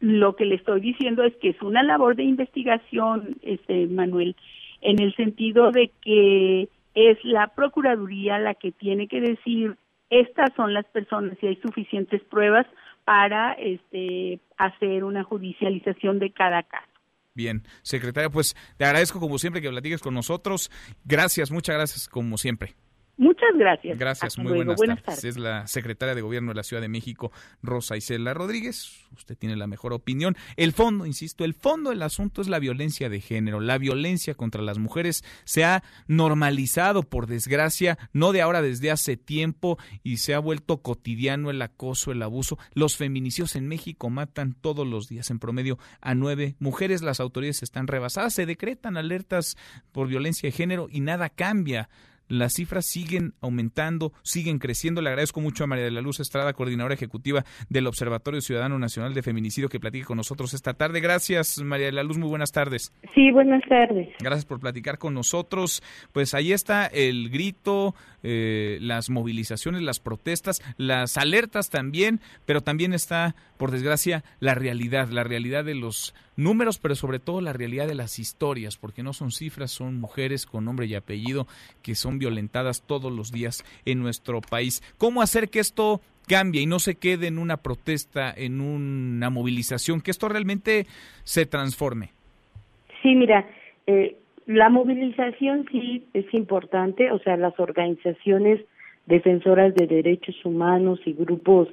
Lo 0.00 0.36
que 0.36 0.44
le 0.44 0.56
estoy 0.56 0.80
diciendo 0.80 1.22
es 1.22 1.34
que 1.36 1.50
es 1.50 1.62
una 1.62 1.82
labor 1.82 2.16
de 2.16 2.24
investigación, 2.24 3.36
este 3.42 3.86
Manuel, 3.86 4.36
en 4.82 5.00
el 5.00 5.14
sentido 5.14 5.70
de 5.70 5.90
que 6.02 6.68
es 6.94 7.18
la 7.24 7.48
Procuraduría 7.48 8.38
la 8.38 8.54
que 8.54 8.72
tiene 8.72 9.08
que 9.08 9.20
decir 9.20 9.76
estas 10.10 10.52
son 10.54 10.72
las 10.72 10.86
personas 10.86 11.36
y 11.42 11.46
hay 11.46 11.56
suficientes 11.56 12.22
pruebas 12.24 12.66
para 13.04 13.52
este 13.52 14.40
hacer 14.56 15.04
una 15.04 15.24
judicialización 15.24 16.18
de 16.18 16.30
cada 16.30 16.62
caso. 16.62 16.95
Bien, 17.36 17.68
secretaria, 17.82 18.30
pues 18.30 18.56
te 18.78 18.86
agradezco 18.86 19.20
como 19.20 19.38
siempre 19.38 19.60
que 19.60 19.68
platiques 19.68 20.00
con 20.00 20.14
nosotros. 20.14 20.70
Gracias, 21.04 21.50
muchas 21.50 21.76
gracias 21.76 22.08
como 22.08 22.38
siempre. 22.38 22.76
Muchas 23.18 23.48
gracias. 23.56 23.98
Gracias, 23.98 24.38
muy 24.38 24.52
buenas, 24.52 25.02
tardes. 25.02 25.24
Es 25.24 25.38
la 25.38 25.66
secretaria 25.66 26.14
de 26.14 26.20
Gobierno 26.20 26.50
de 26.50 26.56
la 26.56 26.62
Ciudad 26.62 26.82
de 26.82 26.88
México, 26.88 27.32
Rosa 27.62 27.96
Isela 27.96 28.34
Rodríguez. 28.34 29.06
Usted 29.16 29.38
tiene 29.38 29.56
la 29.56 29.66
mejor 29.66 29.94
opinión. 29.94 30.36
El 30.56 30.72
fondo, 30.72 31.06
insisto, 31.06 31.44
el 31.44 31.54
fondo 31.54 31.90
del 31.90 32.02
asunto 32.02 32.42
es 32.42 32.48
la 32.48 32.58
violencia 32.58 33.08
de 33.08 33.22
género. 33.22 33.60
La 33.60 33.78
violencia 33.78 34.34
contra 34.34 34.60
las 34.60 34.76
mujeres 34.76 35.24
se 35.44 35.64
ha 35.64 35.82
normalizado, 36.08 37.04
por 37.04 37.26
desgracia, 37.26 37.96
no 38.12 38.32
de 38.32 38.42
ahora, 38.42 38.60
desde 38.60 38.90
hace 38.90 39.16
tiempo, 39.16 39.78
y 40.02 40.18
se 40.18 40.34
ha 40.34 40.38
vuelto 40.38 40.82
cotidiano 40.82 41.48
el 41.48 41.62
acoso, 41.62 42.12
el 42.12 42.22
abuso. 42.22 42.58
Los 42.74 42.98
feminicidios 42.98 43.56
en 43.56 43.66
México 43.66 44.10
matan 44.10 44.52
todos 44.52 44.86
los 44.86 45.08
días, 45.08 45.30
en 45.30 45.38
promedio, 45.38 45.78
a 46.02 46.14
nueve 46.14 46.56
mujeres. 46.58 47.00
Las 47.00 47.20
autoridades 47.20 47.62
están 47.62 47.86
rebasadas, 47.86 48.34
se 48.34 48.44
decretan 48.44 48.98
alertas 48.98 49.56
por 49.90 50.06
violencia 50.06 50.48
de 50.48 50.52
género 50.52 50.88
y 50.90 51.00
nada 51.00 51.30
cambia 51.30 51.88
las 52.28 52.54
cifras 52.54 52.86
siguen 52.86 53.34
aumentando, 53.40 54.12
siguen 54.22 54.58
creciendo. 54.58 55.00
Le 55.02 55.10
agradezco 55.10 55.40
mucho 55.40 55.64
a 55.64 55.66
María 55.66 55.84
de 55.84 55.90
la 55.90 56.00
Luz 56.00 56.20
Estrada, 56.20 56.52
coordinadora 56.52 56.94
ejecutiva 56.94 57.44
del 57.68 57.86
Observatorio 57.86 58.40
Ciudadano 58.40 58.78
Nacional 58.78 59.14
de 59.14 59.22
Feminicidio, 59.22 59.68
que 59.68 59.80
platique 59.80 60.04
con 60.06 60.16
nosotros 60.16 60.54
esta 60.54 60.74
tarde. 60.74 61.00
Gracias, 61.00 61.58
María 61.62 61.86
de 61.86 61.92
la 61.92 62.02
Luz, 62.02 62.18
muy 62.18 62.28
buenas 62.28 62.52
tardes. 62.52 62.92
Sí, 63.14 63.30
buenas 63.30 63.62
tardes. 63.68 64.08
Gracias 64.20 64.44
por 64.44 64.60
platicar 64.60 64.98
con 64.98 65.14
nosotros. 65.14 65.82
Pues 66.12 66.34
ahí 66.34 66.52
está 66.52 66.86
el 66.86 67.30
grito, 67.30 67.94
eh, 68.22 68.78
las 68.80 69.10
movilizaciones, 69.10 69.82
las 69.82 70.00
protestas, 70.00 70.62
las 70.76 71.16
alertas 71.16 71.70
también, 71.70 72.20
pero 72.44 72.60
también 72.60 72.92
está, 72.92 73.36
por 73.56 73.70
desgracia, 73.70 74.22
la 74.40 74.54
realidad, 74.54 75.08
la 75.08 75.24
realidad 75.24 75.64
de 75.64 75.74
los 75.74 76.14
números, 76.36 76.78
pero 76.78 76.94
sobre 76.94 77.18
todo 77.18 77.40
la 77.40 77.52
realidad 77.52 77.86
de 77.86 77.94
las 77.94 78.18
historias, 78.18 78.76
porque 78.76 79.02
no 79.02 79.12
son 79.12 79.30
cifras, 79.30 79.70
son 79.70 79.98
mujeres 79.98 80.46
con 80.46 80.64
nombre 80.64 80.86
y 80.86 80.94
apellido 80.94 81.46
que 81.82 81.94
son 81.94 82.18
violentadas 82.18 82.82
todos 82.86 83.12
los 83.12 83.32
días 83.32 83.64
en 83.84 84.00
nuestro 84.00 84.40
país. 84.40 84.82
¿Cómo 84.98 85.22
hacer 85.22 85.48
que 85.48 85.60
esto 85.60 86.00
cambie 86.28 86.62
y 86.62 86.66
no 86.66 86.78
se 86.78 86.96
quede 86.96 87.28
en 87.28 87.38
una 87.38 87.58
protesta, 87.58 88.32
en 88.36 88.60
una 88.60 89.30
movilización, 89.30 90.00
que 90.00 90.10
esto 90.10 90.28
realmente 90.28 90.86
se 91.24 91.46
transforme? 91.46 92.10
Sí, 93.02 93.14
mira, 93.14 93.46
eh, 93.86 94.16
la 94.46 94.68
movilización 94.68 95.66
sí 95.70 96.06
es 96.12 96.32
importante, 96.32 97.10
o 97.10 97.18
sea, 97.20 97.36
las 97.36 97.58
organizaciones 97.58 98.60
defensoras 99.06 99.74
de 99.74 99.86
derechos 99.86 100.36
humanos 100.44 101.00
y 101.04 101.12
grupos 101.12 101.68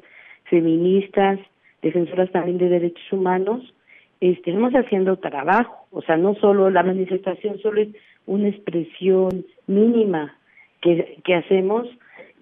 feministas, 0.45 1.39
defensoras 1.83 2.31
también 2.31 2.57
de 2.57 2.69
derechos 2.69 3.11
humanos, 3.11 3.73
estemos 4.19 4.73
haciendo 4.73 5.17
trabajo, 5.17 5.85
o 5.91 6.01
sea, 6.01 6.17
no 6.17 6.33
solo 6.35 6.69
la 6.69 6.81
manifestación 6.81 7.59
solo 7.59 7.81
es 7.81 7.89
una 8.25 8.47
expresión 8.47 9.45
mínima 9.67 10.35
que, 10.81 11.19
que 11.23 11.35
hacemos 11.35 11.87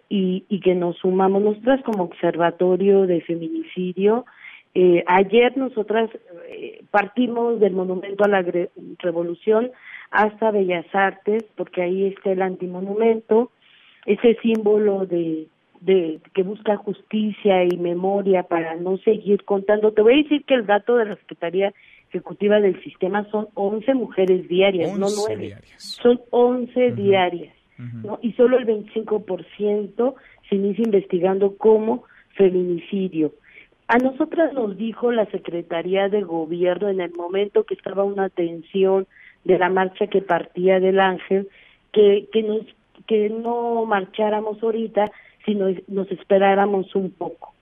y, 0.08 0.46
y 0.48 0.60
que 0.60 0.76
nos 0.76 0.98
sumamos 0.98 1.42
nosotras 1.42 1.82
como 1.84 2.04
observatorio 2.04 3.08
de 3.08 3.22
feminicidio. 3.22 4.26
Eh, 4.76 5.04
ayer 5.08 5.58
nosotras 5.58 6.10
eh, 6.50 6.84
partimos 6.92 7.60
del 7.60 7.74
monumento 7.74 8.24
a 8.24 8.30
la 8.30 8.46
revolución 9.00 9.72
hasta 10.12 10.52
Bellas 10.52 10.86
Artes, 10.94 11.44
porque 11.56 11.82
ahí 11.82 12.06
está 12.06 12.32
el 12.32 12.42
antimonumento, 12.42 13.52
ese 14.06 14.38
símbolo 14.42 15.06
de, 15.06 15.48
de 15.82 16.20
que 16.34 16.44
busca 16.44 16.78
justicia 16.78 17.64
y 17.64 17.76
memoria 17.78 18.44
para 18.44 18.76
no 18.76 18.98
seguir 19.00 19.44
contando. 19.44 19.92
Te 19.92 20.02
voy 20.02 20.14
a 20.14 20.24
decir 20.24 20.46
que 20.46 20.54
el 20.54 20.66
dato 20.66 20.96
de 20.96 21.06
la 21.06 21.16
Secretaría 21.18 21.74
Ejecutiva 22.10 22.60
del 22.60 22.82
Sistema 22.84 23.28
son 23.32 23.48
11 23.56 23.94
mujeres 23.96 24.48
diarias, 24.48 24.98
no 24.98 25.08
9. 25.28 25.58
Son 25.78 26.22
11 26.30 26.92
diarias, 26.92 27.56
¿no? 27.78 28.20
Y 28.22 28.34
solo 28.34 28.58
el 28.58 28.68
25% 28.68 30.14
se 30.48 30.56
inicia 30.56 30.84
investigando 30.86 31.58
como 31.58 32.04
feminicidio. 32.36 33.34
A 33.88 33.98
nosotras 33.98 34.54
nos 34.54 34.78
dijo 34.78 35.12
la 35.12 35.26
Secretaría 35.28 36.10
de 36.10 36.22
Gobierno 36.22 36.90
en 36.90 37.02
el 37.02 37.12
momento 37.14 37.64
que 37.64 37.74
estaba 37.74 38.04
una 38.04 38.30
tensión 38.30 39.08
de 39.44 39.58
la 39.58 39.70
marcha 39.70 40.08
que 40.08 40.22
partía 40.22 40.80
del 40.80 41.00
Ángel 41.00 41.50
que 41.92 42.28
que 42.32 42.44
nos 42.44 42.62
que 43.08 43.30
no 43.30 43.86
marcháramos 43.86 44.62
ahorita 44.62 45.12
sino 45.46 45.68
nos 45.88 46.12
esperáramos 46.12 46.94
un 46.96 47.12
poco. 47.12 47.54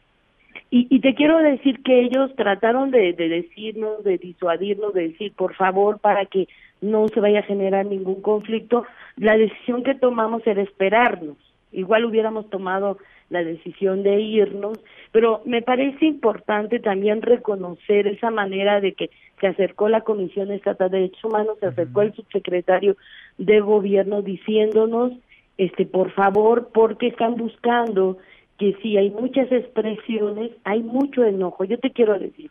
Y, 0.71 0.87
y 0.89 0.99
te 0.99 1.15
quiero 1.15 1.39
decir 1.39 1.81
que 1.81 2.01
ellos 2.01 2.35
trataron 2.35 2.91
de, 2.91 3.13
de 3.13 3.27
decirnos, 3.27 4.03
de 4.03 4.17
disuadirnos, 4.17 4.93
de 4.93 5.09
decir, 5.09 5.33
por 5.33 5.55
favor, 5.55 5.99
para 5.99 6.25
que 6.25 6.47
no 6.81 7.07
se 7.07 7.19
vaya 7.19 7.39
a 7.39 7.43
generar 7.43 7.85
ningún 7.85 8.21
conflicto, 8.21 8.85
la 9.17 9.37
decisión 9.37 9.83
que 9.83 9.95
tomamos 9.95 10.45
era 10.45 10.61
esperarnos. 10.61 11.37
Igual 11.71 12.05
hubiéramos 12.05 12.49
tomado 12.49 12.97
la 13.29 13.43
decisión 13.43 14.01
de 14.03 14.19
irnos, 14.21 14.79
pero 15.11 15.41
me 15.45 15.61
parece 15.61 16.05
importante 16.05 16.79
también 16.79 17.21
reconocer 17.21 18.07
esa 18.07 18.31
manera 18.31 18.81
de 18.81 18.93
que 18.93 19.11
se 19.39 19.47
acercó 19.47 19.87
la 19.87 20.01
Comisión 20.01 20.51
Estatal 20.51 20.89
de 20.89 20.97
Derechos 20.97 21.23
Humanos, 21.23 21.57
se 21.59 21.67
acercó 21.67 22.01
el 22.01 22.13
subsecretario 22.13 22.97
de 23.37 23.59
Gobierno 23.59 24.21
diciéndonos 24.21 25.13
este 25.59 25.85
por 25.85 26.11
favor 26.11 26.69
porque 26.73 27.07
están 27.07 27.35
buscando 27.35 28.17
que 28.57 28.73
si 28.81 28.97
hay 28.97 29.09
muchas 29.09 29.51
expresiones 29.51 30.51
hay 30.63 30.81
mucho 30.81 31.23
enojo. 31.23 31.65
Yo 31.65 31.77
te 31.79 31.91
quiero 31.91 32.17
decir 32.17 32.49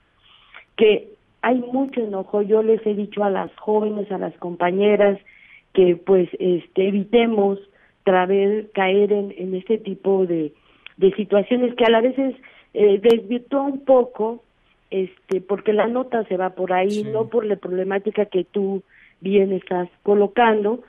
que 0.77 1.09
hay 1.41 1.59
mucho 1.59 2.01
enojo. 2.03 2.43
Yo 2.43 2.63
les 2.63 2.87
he 2.87 2.95
dicho 2.95 3.25
a 3.25 3.31
las 3.31 3.51
jóvenes 3.57 4.13
a 4.13 4.19
las 4.19 4.37
compañeras 4.37 5.19
que 5.73 5.97
pues 5.97 6.29
este 6.39 6.89
evitemos 6.89 7.59
traer 8.05 8.71
caer 8.73 9.13
en, 9.13 9.35
en 9.37 9.55
este 9.55 9.79
tipo 9.79 10.27
de 10.27 10.53
de 10.99 11.13
situaciones 11.15 11.75
que 11.77 11.85
a 11.85 11.91
la 11.91 12.03
veces 12.03 12.35
eh, 12.75 13.01
desvirtúa 13.01 13.63
un 13.63 13.85
poco 13.87 14.43
este 14.91 15.41
porque 15.41 15.73
la 15.73 15.87
nota 15.87 16.25
se 16.25 16.37
va 16.37 16.51
por 16.51 16.75
ahí 16.75 17.05
no 17.05 17.29
por 17.29 17.47
la 17.47 17.57
problemática 17.57 18.27
que 18.27 18.45
tú 18.45 18.83
bien 19.21 19.53
estás 19.53 19.89
colocando 20.03 20.81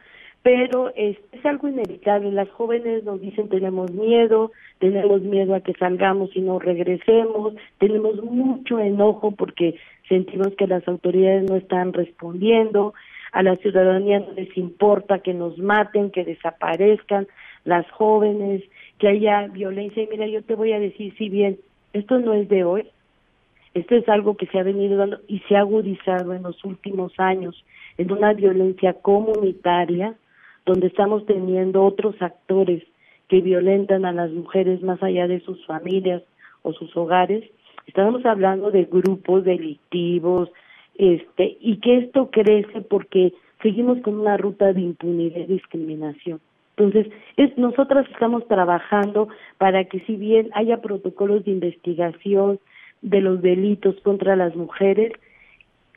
pero 0.42 0.92
es, 0.96 1.18
es 1.32 1.46
algo 1.46 1.68
inevitable. 1.68 2.32
Las 2.32 2.50
jóvenes 2.50 3.04
nos 3.04 3.20
dicen 3.22 3.50
tenemos 3.50 3.92
miedo, 3.92 4.52
tenemos 4.80 5.22
miedo 5.22 5.54
a 5.54 5.62
que 5.62 5.74
salgamos 5.74 6.36
y 6.36 6.42
no 6.42 6.60
regresemos, 6.60 7.54
tenemos 7.78 8.24
mucho 8.24 8.80
enojo 8.80 9.32
porque 9.32 9.76
sentimos 10.08 10.56
que 10.58 10.68
las 10.68 10.88
autoridades 10.88 11.50
no 11.50 11.56
están 11.56 11.94
respondiendo, 11.94 12.94
a 13.32 13.44
la 13.44 13.58
ciudadanía 13.58 14.20
no 14.20 14.34
les 14.34 14.56
importa 14.58 15.20
que 15.20 15.34
nos 15.34 15.58
maten, 15.58 16.10
que 16.10 16.24
desaparezcan 16.24 17.28
las 17.64 17.90
jóvenes, 17.92 18.64
que 18.98 19.10
haya 19.10 19.48
violencia. 19.48 20.02
Y 20.02 20.08
mira, 20.08 20.26
yo 20.28 20.42
te 20.42 20.56
voy 20.56 20.72
a 20.74 20.80
decir, 20.80 21.14
si 21.18 21.30
bien 21.30 21.60
esto 21.94 22.18
no 22.20 22.34
es 22.34 22.50
de 22.50 22.64
hoy, 22.64 22.88
esto 23.74 23.96
es 23.96 24.08
algo 24.10 24.36
que 24.36 24.48
se 24.48 24.58
ha 24.58 24.64
venido 24.64 24.98
dando 24.98 25.20
y 25.28 25.40
se 25.42 25.56
ha 25.56 25.60
agudizado 25.60 26.34
en 26.34 26.44
los 26.44 26.64
últimos 26.66 27.14
años 27.20 27.64
en 27.98 28.12
una 28.12 28.34
violencia 28.34 28.94
comunitaria 28.94 30.16
donde 30.70 30.86
estamos 30.86 31.26
teniendo 31.26 31.84
otros 31.84 32.14
actores 32.22 32.84
que 33.28 33.42
violentan 33.42 34.06
a 34.06 34.12
las 34.12 34.30
mujeres 34.30 34.84
más 34.84 35.02
allá 35.02 35.28
de 35.28 35.40
sus 35.40 35.66
familias 35.66 36.22
o 36.62 36.74
sus 36.74 36.96
hogares. 36.96 37.44
Estamos 37.88 38.24
hablando 38.24 38.70
de 38.70 38.84
grupos 38.84 39.44
delictivos, 39.46 40.52
este, 40.96 41.58
y 41.60 41.78
que 41.78 41.98
esto 41.98 42.30
crece 42.30 42.82
porque 42.82 43.34
seguimos 43.64 44.00
con 44.02 44.20
una 44.20 44.38
ruta 44.38 44.72
de 44.72 44.82
impunidad 44.82 45.40
y 45.40 45.54
discriminación. 45.54 46.40
Entonces, 46.78 47.12
es, 47.36 47.58
nosotras 47.58 48.06
estamos 48.12 48.48
trabajando 48.48 49.28
para 49.58 49.86
que 49.86 50.02
si 50.02 50.18
bien 50.18 50.52
haya 50.54 50.82
protocolos 50.82 51.46
de 51.46 51.52
investigación 51.52 52.60
de 53.02 53.22
los 53.22 53.42
delitos 53.42 54.00
contra 54.02 54.36
las 54.36 54.56
mujeres, 54.56 55.14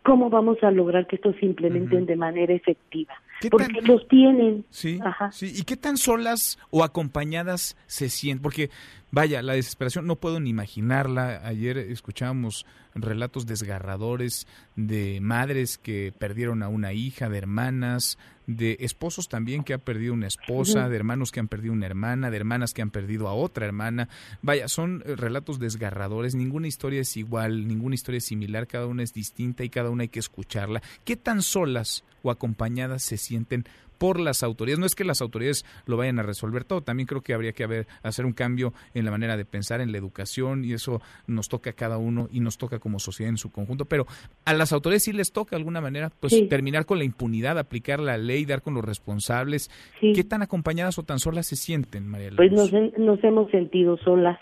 ¿cómo 0.02 0.30
vamos 0.30 0.62
a 0.62 0.70
lograr 0.70 1.06
que 1.06 1.16
esto 1.16 1.34
se 1.34 1.44
implementen 1.44 2.06
de 2.06 2.16
manera 2.16 2.54
efectiva? 2.54 3.12
Porque 3.50 3.80
los 3.82 4.06
tienen. 4.08 4.64
Sí, 4.70 5.00
sí. 5.32 5.52
¿Y 5.54 5.62
qué 5.62 5.76
tan 5.76 5.96
solas 5.96 6.58
o 6.70 6.84
acompañadas 6.84 7.76
se 7.86 8.08
sienten? 8.08 8.42
Porque, 8.42 8.70
vaya, 9.12 9.40
la 9.42 9.52
desesperación 9.52 10.06
no 10.06 10.16
puedo 10.16 10.40
ni 10.40 10.50
imaginarla. 10.50 11.46
Ayer 11.46 11.78
escuchábamos 11.78 12.66
relatos 12.94 13.46
desgarradores 13.46 14.46
de 14.74 15.20
madres 15.20 15.78
que 15.78 16.12
perdieron 16.18 16.62
a 16.62 16.68
una 16.68 16.92
hija, 16.92 17.28
de 17.28 17.38
hermanas, 17.38 18.18
de 18.46 18.78
esposos 18.80 19.28
también 19.28 19.62
que 19.62 19.74
han 19.74 19.80
perdido 19.80 20.14
una 20.14 20.26
esposa, 20.26 20.88
de 20.88 20.96
hermanos 20.96 21.30
que 21.30 21.40
han 21.40 21.48
perdido 21.48 21.72
una 21.72 21.86
hermana, 21.86 22.30
de 22.30 22.36
hermanas 22.36 22.74
que 22.74 22.82
han 22.82 22.90
perdido 22.90 23.28
a 23.28 23.34
otra 23.34 23.66
hermana. 23.66 24.08
Vaya, 24.40 24.66
son 24.68 25.02
eh, 25.06 25.14
relatos 25.14 25.58
desgarradores, 25.58 26.34
ninguna 26.34 26.66
historia 26.66 27.00
es 27.00 27.16
igual, 27.16 27.68
ninguna 27.68 27.94
historia 27.94 28.18
es 28.18 28.24
similar, 28.24 28.66
cada 28.66 28.86
una 28.86 29.02
es 29.02 29.12
distinta 29.12 29.64
y 29.64 29.70
cada 29.70 29.90
una 29.90 30.02
hay 30.02 30.08
que 30.08 30.18
escucharla. 30.18 30.82
¿Qué 31.04 31.16
tan 31.16 31.42
solas 31.42 32.04
o 32.22 32.30
acompañadas 32.30 33.02
se 33.02 33.16
sienten 33.16 33.64
por 33.98 34.20
las 34.20 34.42
autoridades. 34.42 34.78
No 34.78 34.86
es 34.86 34.94
que 34.94 35.04
las 35.04 35.20
autoridades 35.20 35.64
lo 35.86 35.96
vayan 35.96 36.18
a 36.18 36.22
resolver 36.22 36.64
todo, 36.64 36.80
también 36.82 37.06
creo 37.06 37.20
que 37.20 37.34
habría 37.34 37.52
que 37.52 37.64
haber, 37.64 37.86
hacer 38.02 38.26
un 38.26 38.32
cambio 38.32 38.72
en 38.94 39.04
la 39.04 39.10
manera 39.10 39.36
de 39.36 39.44
pensar 39.44 39.80
en 39.80 39.92
la 39.92 39.98
educación 39.98 40.64
y 40.64 40.72
eso 40.72 41.00
nos 41.26 41.48
toca 41.48 41.70
a 41.70 41.72
cada 41.74 41.98
uno 41.98 42.28
y 42.32 42.40
nos 42.40 42.58
toca 42.58 42.78
como 42.78 42.98
sociedad 42.98 43.30
en 43.30 43.36
su 43.36 43.50
conjunto, 43.50 43.84
pero 43.84 44.06
a 44.44 44.54
las 44.54 44.72
autoridades 44.72 45.04
sí 45.04 45.12
les 45.12 45.32
toca 45.32 45.50
de 45.50 45.56
alguna 45.56 45.80
manera 45.80 46.10
pues 46.20 46.48
terminar 46.48 46.86
con 46.86 46.98
la 46.98 47.04
impunidad, 47.04 47.58
aplicar 47.58 48.00
la 48.00 48.16
ley, 48.16 48.44
dar 48.44 48.62
con 48.62 48.74
los 48.74 48.84
responsables. 48.84 49.70
¿Qué 50.00 50.24
tan 50.24 50.42
acompañadas 50.42 50.98
o 50.98 51.02
tan 51.02 51.18
solas 51.18 51.46
se 51.46 51.56
sienten, 51.56 52.08
María 52.08 52.30
Pues 52.36 52.52
nos, 52.52 52.72
nos 52.98 53.22
hemos 53.24 53.50
sentido 53.50 53.96
solas, 53.98 54.38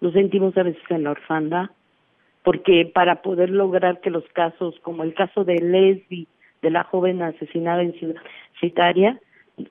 nos 0.00 0.12
sentimos 0.12 0.56
a 0.56 0.62
veces 0.62 0.82
en 0.90 1.04
la 1.04 1.12
orfanda, 1.12 1.72
porque 2.42 2.90
para 2.92 3.22
poder 3.22 3.50
lograr 3.50 4.00
que 4.00 4.10
los 4.10 4.24
casos, 4.32 4.74
como 4.82 5.04
el 5.04 5.14
caso 5.14 5.44
de 5.44 5.60
Lesbi, 5.60 6.26
de 6.60 6.70
la 6.70 6.84
joven 6.84 7.22
asesinada 7.22 7.82
en 7.82 7.92
Ciudad 7.94 8.22
Citaria, 8.62 9.20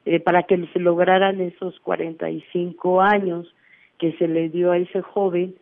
eh, 0.06 0.20
para 0.20 0.44
que 0.44 0.68
se 0.74 0.80
lograran 0.80 1.42
esos 1.42 1.80
45 1.80 3.02
años 3.02 3.56
que 3.98 4.12
se 4.18 4.28
le 4.28 4.50
dio 4.50 4.72
a 4.72 4.78
ese 4.78 5.02
joven, 5.02 5.56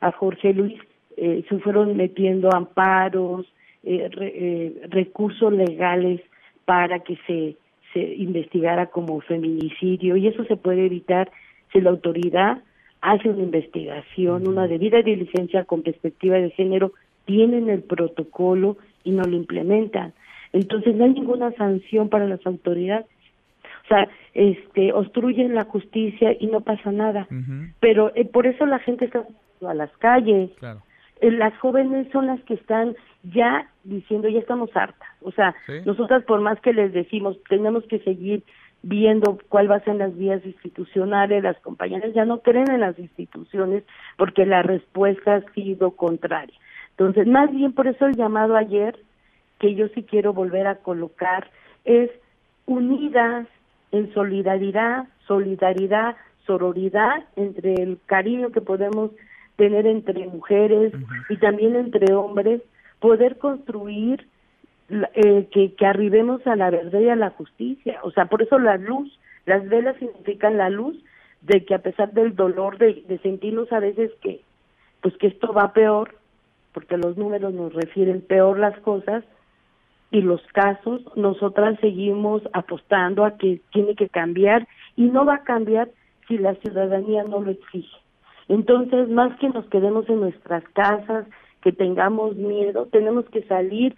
a 0.00 0.12
Jorge 0.12 0.54
Luis, 0.54 0.80
eh, 1.16 1.44
se 1.48 1.58
fueron 1.58 1.96
metiendo 1.96 2.48
amparos, 2.54 3.46
eh, 3.82 4.88
recursos 4.90 5.52
legales 5.52 6.20
para 6.64 7.00
que 7.00 7.18
se, 7.26 7.56
se 7.92 8.14
investigara 8.14 8.86
como 8.86 9.20
feminicidio 9.20 10.16
y 10.16 10.28
eso 10.28 10.44
se 10.44 10.56
puede 10.56 10.86
evitar 10.86 11.30
si 11.72 11.80
la 11.80 11.90
autoridad 11.90 12.62
hace 13.00 13.28
una 13.28 13.42
investigación, 13.42 14.46
una 14.46 14.66
debida 14.66 15.02
diligencia 15.02 15.64
con 15.64 15.82
perspectiva 15.82 16.36
de 16.36 16.50
género, 16.50 16.92
tienen 17.24 17.68
el 17.68 17.82
protocolo 17.82 18.76
y 19.04 19.12
no 19.12 19.22
lo 19.24 19.36
implementan. 19.36 20.12
Entonces 20.52 20.94
no 20.94 21.04
hay 21.04 21.14
ninguna 21.14 21.52
sanción 21.52 22.08
para 22.08 22.26
las 22.26 22.44
autoridades. 22.46 23.06
O 23.84 23.88
sea, 23.88 24.08
este, 24.34 24.92
obstruyen 24.92 25.54
la 25.54 25.64
justicia 25.64 26.36
y 26.38 26.46
no 26.46 26.60
pasa 26.60 26.92
nada. 26.92 27.26
Pero 27.80 28.12
eh, 28.14 28.24
por 28.24 28.46
eso 28.46 28.66
la 28.66 28.78
gente 28.78 29.06
está 29.06 29.24
a 29.66 29.74
las 29.74 29.90
calles. 29.98 30.50
Eh, 31.20 31.30
las 31.30 31.56
jóvenes 31.58 32.08
son 32.12 32.26
las 32.26 32.40
que 32.42 32.54
están 32.54 32.94
ya 33.22 33.68
diciendo, 33.84 34.28
ya 34.28 34.38
estamos 34.38 34.70
hartas. 34.74 35.08
O 35.22 35.32
sea, 35.32 35.54
nosotras 35.84 36.24
por 36.24 36.40
más 36.40 36.60
que 36.60 36.72
les 36.72 36.92
decimos, 36.92 37.36
tenemos 37.48 37.84
que 37.84 37.98
seguir 38.00 38.42
viendo 38.82 39.38
cuál 39.48 39.70
va 39.70 39.76
a 39.76 39.84
ser 39.84 39.96
las 39.96 40.16
vías 40.16 40.44
institucionales, 40.44 41.42
las 41.42 41.58
compañeras 41.60 42.14
ya 42.14 42.24
no 42.24 42.40
creen 42.40 42.70
en 42.70 42.80
las 42.80 42.98
instituciones 42.98 43.84
porque 44.16 44.46
la 44.46 44.62
respuesta 44.62 45.34
ha 45.34 45.52
sido 45.52 45.90
contraria. 45.92 46.54
Entonces, 46.90 47.26
más 47.26 47.50
bien 47.50 47.72
por 47.72 47.86
eso 47.86 48.06
el 48.06 48.16
llamado 48.16 48.56
ayer 48.56 48.98
que 49.60 49.74
yo 49.74 49.86
sí 49.88 50.02
quiero 50.02 50.32
volver 50.32 50.66
a 50.66 50.76
colocar 50.76 51.48
es 51.84 52.10
unidas 52.66 53.46
en 53.92 54.12
solidaridad, 54.12 55.06
solidaridad, 55.26 56.16
sororidad 56.46 57.24
entre 57.36 57.74
el 57.74 57.98
cariño 58.06 58.50
que 58.50 58.60
podemos 58.60 59.12
tener 59.56 59.86
entre 59.86 60.26
mujeres 60.26 60.92
y 61.28 61.36
también 61.36 61.76
entre 61.76 62.14
hombres, 62.14 62.62
poder 62.98 63.38
construir 63.38 64.26
eh, 64.88 65.48
que, 65.52 65.74
que 65.74 65.86
arribemos 65.86 66.44
a 66.46 66.56
la 66.56 66.70
verdad 66.70 67.00
y 67.00 67.08
a 67.08 67.16
la 67.16 67.30
justicia. 67.30 68.00
O 68.02 68.10
sea, 68.10 68.26
por 68.26 68.42
eso 68.42 68.58
la 68.58 68.78
luz, 68.78 69.18
las 69.44 69.68
velas 69.68 69.96
significan 69.98 70.56
la 70.56 70.70
luz 70.70 70.96
de 71.42 71.64
que 71.64 71.74
a 71.74 71.82
pesar 71.82 72.12
del 72.12 72.34
dolor 72.34 72.78
de, 72.78 73.04
de 73.06 73.18
sentirnos 73.18 73.70
a 73.72 73.80
veces 73.80 74.10
que, 74.22 74.40
pues 75.02 75.14
que 75.18 75.26
esto 75.26 75.52
va 75.52 75.72
peor, 75.72 76.14
porque 76.72 76.96
los 76.96 77.16
números 77.16 77.52
nos 77.52 77.74
refieren 77.74 78.20
peor 78.22 78.58
las 78.58 78.78
cosas, 78.80 79.24
y 80.10 80.22
los 80.22 80.42
casos, 80.52 81.02
nosotras 81.16 81.78
seguimos 81.80 82.42
apostando 82.52 83.24
a 83.24 83.36
que 83.36 83.60
tiene 83.72 83.94
que 83.94 84.08
cambiar 84.08 84.66
y 84.96 85.04
no 85.04 85.24
va 85.24 85.36
a 85.36 85.44
cambiar 85.44 85.88
si 86.26 86.38
la 86.38 86.54
ciudadanía 86.56 87.24
no 87.24 87.40
lo 87.40 87.52
exige. 87.52 87.96
Entonces, 88.48 89.08
más 89.08 89.38
que 89.38 89.48
nos 89.48 89.66
quedemos 89.66 90.08
en 90.08 90.20
nuestras 90.20 90.64
casas, 90.70 91.26
que 91.62 91.72
tengamos 91.72 92.36
miedo, 92.36 92.86
tenemos 92.86 93.24
que 93.26 93.42
salir 93.44 93.94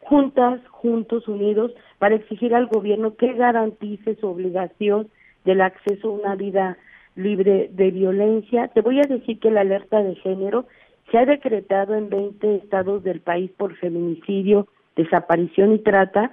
juntas, 0.00 0.60
juntos, 0.70 1.28
unidos, 1.28 1.72
para 1.98 2.14
exigir 2.14 2.54
al 2.54 2.66
gobierno 2.66 3.16
que 3.16 3.34
garantice 3.34 4.14
su 4.16 4.28
obligación 4.28 5.08
del 5.44 5.60
acceso 5.60 6.08
a 6.08 6.12
una 6.12 6.34
vida 6.36 6.78
libre 7.16 7.68
de 7.72 7.90
violencia. 7.90 8.68
Te 8.68 8.80
voy 8.80 9.00
a 9.00 9.08
decir 9.08 9.38
que 9.38 9.50
la 9.50 9.60
alerta 9.60 10.02
de 10.02 10.14
género 10.16 10.66
se 11.10 11.18
ha 11.18 11.26
decretado 11.26 11.94
en 11.94 12.08
20 12.08 12.56
estados 12.56 13.02
del 13.02 13.20
país 13.20 13.50
por 13.56 13.74
feminicidio 13.76 14.68
desaparición 14.96 15.74
y 15.74 15.78
trata 15.78 16.32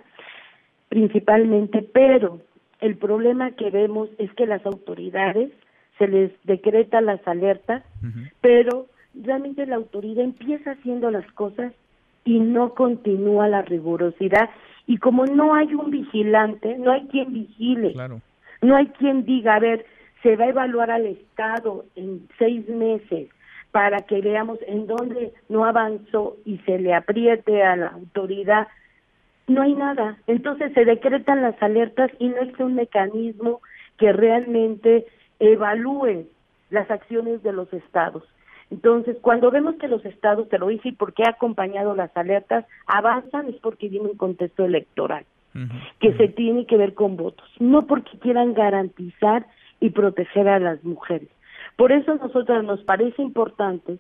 principalmente, 0.90 1.82
pero 1.82 2.40
el 2.80 2.96
problema 2.98 3.52
que 3.52 3.70
vemos 3.70 4.10
es 4.18 4.32
que 4.34 4.46
las 4.46 4.66
autoridades 4.66 5.52
se 5.98 6.08
les 6.08 6.32
decreta 6.44 7.02
las 7.02 7.26
alertas, 7.28 7.84
pero 8.42 8.88
realmente 9.16 9.66
la 9.66 9.76
autoridad 9.76 10.24
empieza 10.24 10.72
haciendo 10.72 11.10
las 11.10 11.26
cosas 11.32 11.74
y 12.24 12.40
no 12.40 12.76
continúa 12.76 13.48
la 13.48 13.64
rigurosidad. 13.64 14.50
Y 14.86 14.98
como 14.98 15.26
no 15.26 15.56
hay 15.56 15.74
un 15.74 15.90
vigilante, 15.90 16.78
no 16.78 16.92
hay 16.92 17.08
quien 17.08 17.34
vigile, 17.34 17.94
no 18.62 18.76
hay 18.76 18.88
quien 18.88 19.26
diga, 19.26 19.56
a 19.56 19.60
ver, 19.60 19.86
se 20.22 20.36
va 20.36 20.46
a 20.46 20.50
evaluar 20.50 20.92
al 20.92 21.06
Estado 21.06 21.86
en 21.96 22.28
seis 22.38 22.68
meses, 22.70 23.30
para 23.78 24.00
que 24.00 24.22
veamos 24.22 24.58
en 24.66 24.88
dónde 24.88 25.34
no 25.50 25.64
avanzó 25.64 26.36
y 26.46 26.58
se 26.66 26.80
le 26.80 26.96
apriete 26.96 27.62
a 27.62 27.76
la 27.76 27.90
autoridad, 27.90 28.68
no 29.46 29.62
hay 29.62 29.76
nada. 29.76 30.18
Entonces 30.26 30.74
se 30.74 30.84
decretan 30.84 31.44
las 31.44 31.62
alertas 31.62 32.10
y 32.18 32.30
no 32.30 32.38
es 32.38 32.60
un 32.60 32.74
mecanismo 32.74 33.62
que 34.00 34.14
realmente 34.14 35.06
evalúe 35.38 36.26
las 36.72 36.90
acciones 36.90 37.44
de 37.44 37.54
los 37.54 37.72
estados. 37.72 38.24
Entonces, 38.72 39.16
cuando 39.22 39.52
vemos 39.52 39.76
que 39.76 39.88
los 39.88 40.04
estados, 40.06 40.50
te 40.50 40.58
lo 40.58 40.70
dije, 40.70 40.96
porque 40.98 41.22
ha 41.28 41.34
acompañado 41.34 41.94
las 41.94 42.18
alertas, 42.18 42.66
avanzan 42.88 43.50
es 43.50 43.58
porque 43.58 43.90
viene 43.90 44.10
un 44.10 44.18
contexto 44.18 44.66
electoral, 44.66 45.24
que 46.00 46.18
se 46.18 46.30
tiene 46.30 46.66
que 46.66 46.78
ver 46.78 46.96
con 46.96 47.16
votos, 47.16 47.48
no 47.60 47.86
porque 47.86 48.18
quieran 48.18 48.56
garantizar 48.56 49.46
y 49.80 49.92
proteger 49.92 50.48
a 50.48 50.58
las 50.58 50.84
mujeres. 50.84 51.30
Por 51.78 51.94
eso 51.94 52.12
a 52.12 52.16
nosotros 52.16 52.64
nos 52.66 52.84
parece 52.84 53.22
importante 53.22 53.98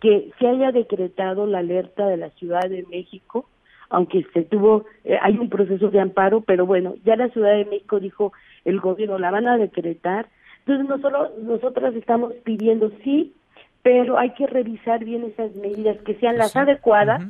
que 0.00 0.30
se 0.38 0.46
haya 0.46 0.70
decretado 0.70 1.46
la 1.46 1.60
alerta 1.60 2.06
de 2.06 2.18
la 2.18 2.28
Ciudad 2.30 2.68
de 2.68 2.84
México 2.90 3.46
aunque 3.94 4.26
se 4.32 4.42
tuvo, 4.42 4.86
eh, 5.04 5.18
hay 5.22 5.38
un 5.38 5.48
proceso 5.48 5.88
de 5.90 6.00
amparo, 6.00 6.40
pero 6.40 6.66
bueno, 6.66 6.94
ya 7.04 7.16
la 7.16 7.28
Ciudad 7.28 7.52
de 7.56 7.64
México 7.64 8.00
dijo, 8.00 8.32
el 8.64 8.80
gobierno 8.80 9.18
la 9.18 9.30
van 9.30 9.46
a 9.46 9.56
decretar. 9.56 10.28
Entonces 10.60 10.88
nosotros, 10.88 11.38
nosotras 11.42 11.94
estamos 11.94 12.32
pidiendo 12.44 12.90
sí, 13.04 13.34
pero 13.82 14.18
hay 14.18 14.30
que 14.30 14.46
revisar 14.46 15.04
bien 15.04 15.24
esas 15.24 15.54
medidas, 15.54 15.98
que 15.98 16.14
sean 16.16 16.38
las 16.38 16.56
adecuadas 16.56 17.22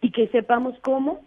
y 0.00 0.10
que 0.12 0.28
sepamos 0.28 0.78
cómo 0.82 1.22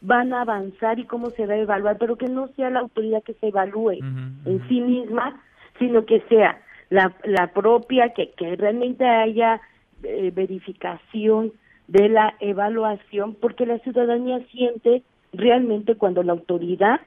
van 0.00 0.32
a 0.32 0.42
avanzar 0.42 0.98
y 0.98 1.04
cómo 1.04 1.30
se 1.30 1.46
va 1.46 1.54
a 1.54 1.58
evaluar, 1.58 1.98
pero 1.98 2.16
que 2.16 2.28
no 2.28 2.48
sea 2.48 2.70
la 2.70 2.80
autoridad 2.80 3.22
que 3.22 3.34
se 3.34 3.48
evalúe 3.48 3.98
en 4.44 4.62
sí 4.68 4.80
misma, 4.80 5.42
sino 5.78 6.06
que 6.06 6.20
sea 6.28 6.60
la, 6.90 7.14
la 7.24 7.48
propia, 7.48 8.10
que, 8.10 8.30
que 8.30 8.56
realmente 8.56 9.04
haya 9.04 9.60
eh, 10.02 10.30
verificación 10.34 11.52
de 11.88 12.08
la 12.08 12.34
evaluación, 12.40 13.34
porque 13.34 13.66
la 13.66 13.78
ciudadanía 13.78 14.40
siente 14.50 15.02
realmente 15.32 15.94
cuando 15.96 16.22
la 16.22 16.32
autoridad 16.32 17.00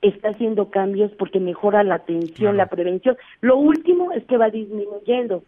está 0.00 0.30
haciendo 0.30 0.70
cambios 0.70 1.12
porque 1.12 1.40
mejora 1.40 1.84
la 1.84 1.96
atención, 1.96 2.56
la 2.56 2.66
prevención. 2.66 3.16
Lo 3.40 3.56
último 3.56 4.12
es 4.12 4.24
que 4.24 4.36
va 4.36 4.50
disminuyendo 4.50 5.44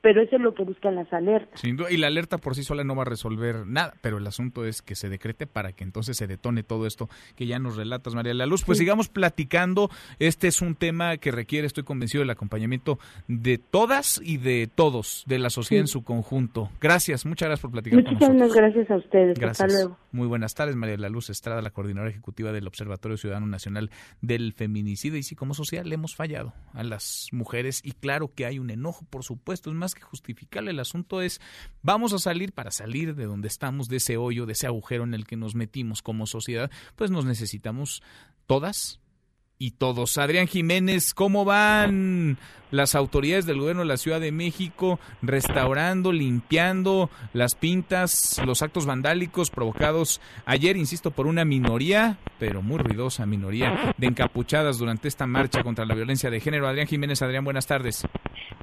pero 0.00 0.22
eso 0.22 0.36
es 0.36 0.42
lo 0.42 0.54
que 0.54 0.64
buscan 0.64 0.94
las 0.94 1.12
alertas. 1.12 1.62
y 1.64 1.96
la 1.96 2.06
alerta 2.06 2.38
por 2.38 2.54
sí 2.54 2.62
sola 2.62 2.84
no 2.84 2.94
va 2.96 3.02
a 3.02 3.06
resolver 3.06 3.66
nada, 3.66 3.94
pero 4.00 4.18
el 4.18 4.26
asunto 4.26 4.64
es 4.64 4.82
que 4.82 4.94
se 4.94 5.08
decrete 5.08 5.46
para 5.46 5.72
que 5.72 5.84
entonces 5.84 6.16
se 6.16 6.26
detone 6.26 6.62
todo 6.62 6.86
esto 6.86 7.08
que 7.36 7.46
ya 7.46 7.58
nos 7.58 7.76
relatas, 7.76 8.14
María 8.14 8.34
La 8.34 8.46
Luz. 8.46 8.64
Pues 8.64 8.78
sigamos 8.78 9.08
platicando. 9.08 9.90
Este 10.18 10.48
es 10.48 10.62
un 10.62 10.74
tema 10.74 11.16
que 11.18 11.30
requiere, 11.30 11.66
estoy 11.66 11.84
convencido, 11.84 12.22
el 12.22 12.30
acompañamiento 12.30 12.98
de 13.28 13.58
todas 13.58 14.20
y 14.24 14.38
de 14.38 14.68
todos, 14.72 15.24
de 15.26 15.38
la 15.38 15.50
sociedad 15.50 15.82
en 15.82 15.88
su 15.88 16.02
conjunto. 16.02 16.70
Gracias, 16.80 17.26
muchas 17.26 17.48
gracias 17.48 17.62
por 17.62 17.72
platicar 17.72 18.02
Muchísimas 18.02 18.54
gracias 18.54 18.90
a 18.90 18.96
ustedes. 18.96 19.38
Gracias. 19.38 19.60
Hasta 19.60 19.78
luego. 19.78 19.98
Muy 20.12 20.26
buenas 20.26 20.54
tardes, 20.54 20.76
María 20.76 20.96
La 20.96 21.08
Luz 21.08 21.30
Estrada, 21.30 21.62
la 21.62 21.70
coordinadora 21.70 22.10
ejecutiva 22.10 22.52
del 22.52 22.66
Observatorio 22.66 23.16
Ciudadano 23.16 23.46
Nacional 23.46 23.90
del 24.20 24.52
Feminicidio. 24.52 25.18
Y 25.18 25.22
sí, 25.22 25.36
como 25.36 25.54
sociedad 25.54 25.84
le 25.84 25.94
hemos 25.94 26.16
fallado 26.16 26.52
a 26.72 26.82
las 26.82 27.28
mujeres 27.32 27.82
y 27.84 27.92
claro 27.92 28.32
que 28.34 28.46
hay 28.46 28.58
un 28.58 28.70
enojo, 28.70 29.04
por 29.08 29.22
supuesto, 29.22 29.70
es 29.70 29.76
más 29.76 29.89
que 29.94 30.02
justificarle. 30.02 30.70
El 30.70 30.80
asunto 30.80 31.22
es, 31.22 31.40
vamos 31.82 32.12
a 32.12 32.18
salir 32.18 32.52
para 32.52 32.70
salir 32.70 33.14
de 33.14 33.26
donde 33.26 33.48
estamos, 33.48 33.88
de 33.88 33.96
ese 33.96 34.16
hoyo, 34.16 34.46
de 34.46 34.52
ese 34.52 34.66
agujero 34.66 35.04
en 35.04 35.14
el 35.14 35.26
que 35.26 35.36
nos 35.36 35.54
metimos 35.54 36.02
como 36.02 36.26
sociedad, 36.26 36.70
pues 36.96 37.10
nos 37.10 37.24
necesitamos 37.24 38.02
todas 38.46 38.99
y 39.60 39.72
todos. 39.72 40.16
Adrián 40.16 40.46
Jiménez, 40.46 41.12
¿cómo 41.12 41.44
van 41.44 42.38
las 42.70 42.94
autoridades 42.94 43.44
del 43.44 43.60
gobierno 43.60 43.82
de 43.82 43.88
la 43.88 43.98
Ciudad 43.98 44.18
de 44.18 44.32
México 44.32 44.98
restaurando, 45.20 46.12
limpiando 46.12 47.10
las 47.34 47.56
pintas, 47.56 48.40
los 48.46 48.62
actos 48.62 48.86
vandálicos 48.86 49.50
provocados 49.50 50.22
ayer, 50.46 50.78
insisto, 50.78 51.10
por 51.10 51.26
una 51.26 51.44
minoría, 51.44 52.16
pero 52.38 52.62
muy 52.62 52.78
ruidosa 52.78 53.26
minoría 53.26 53.92
de 53.98 54.06
encapuchadas 54.06 54.78
durante 54.78 55.08
esta 55.08 55.26
marcha 55.26 55.62
contra 55.62 55.84
la 55.84 55.94
violencia 55.94 56.30
de 56.30 56.40
género? 56.40 56.66
Adrián 56.66 56.86
Jiménez, 56.86 57.20
Adrián, 57.20 57.44
buenas 57.44 57.66
tardes. 57.66 58.08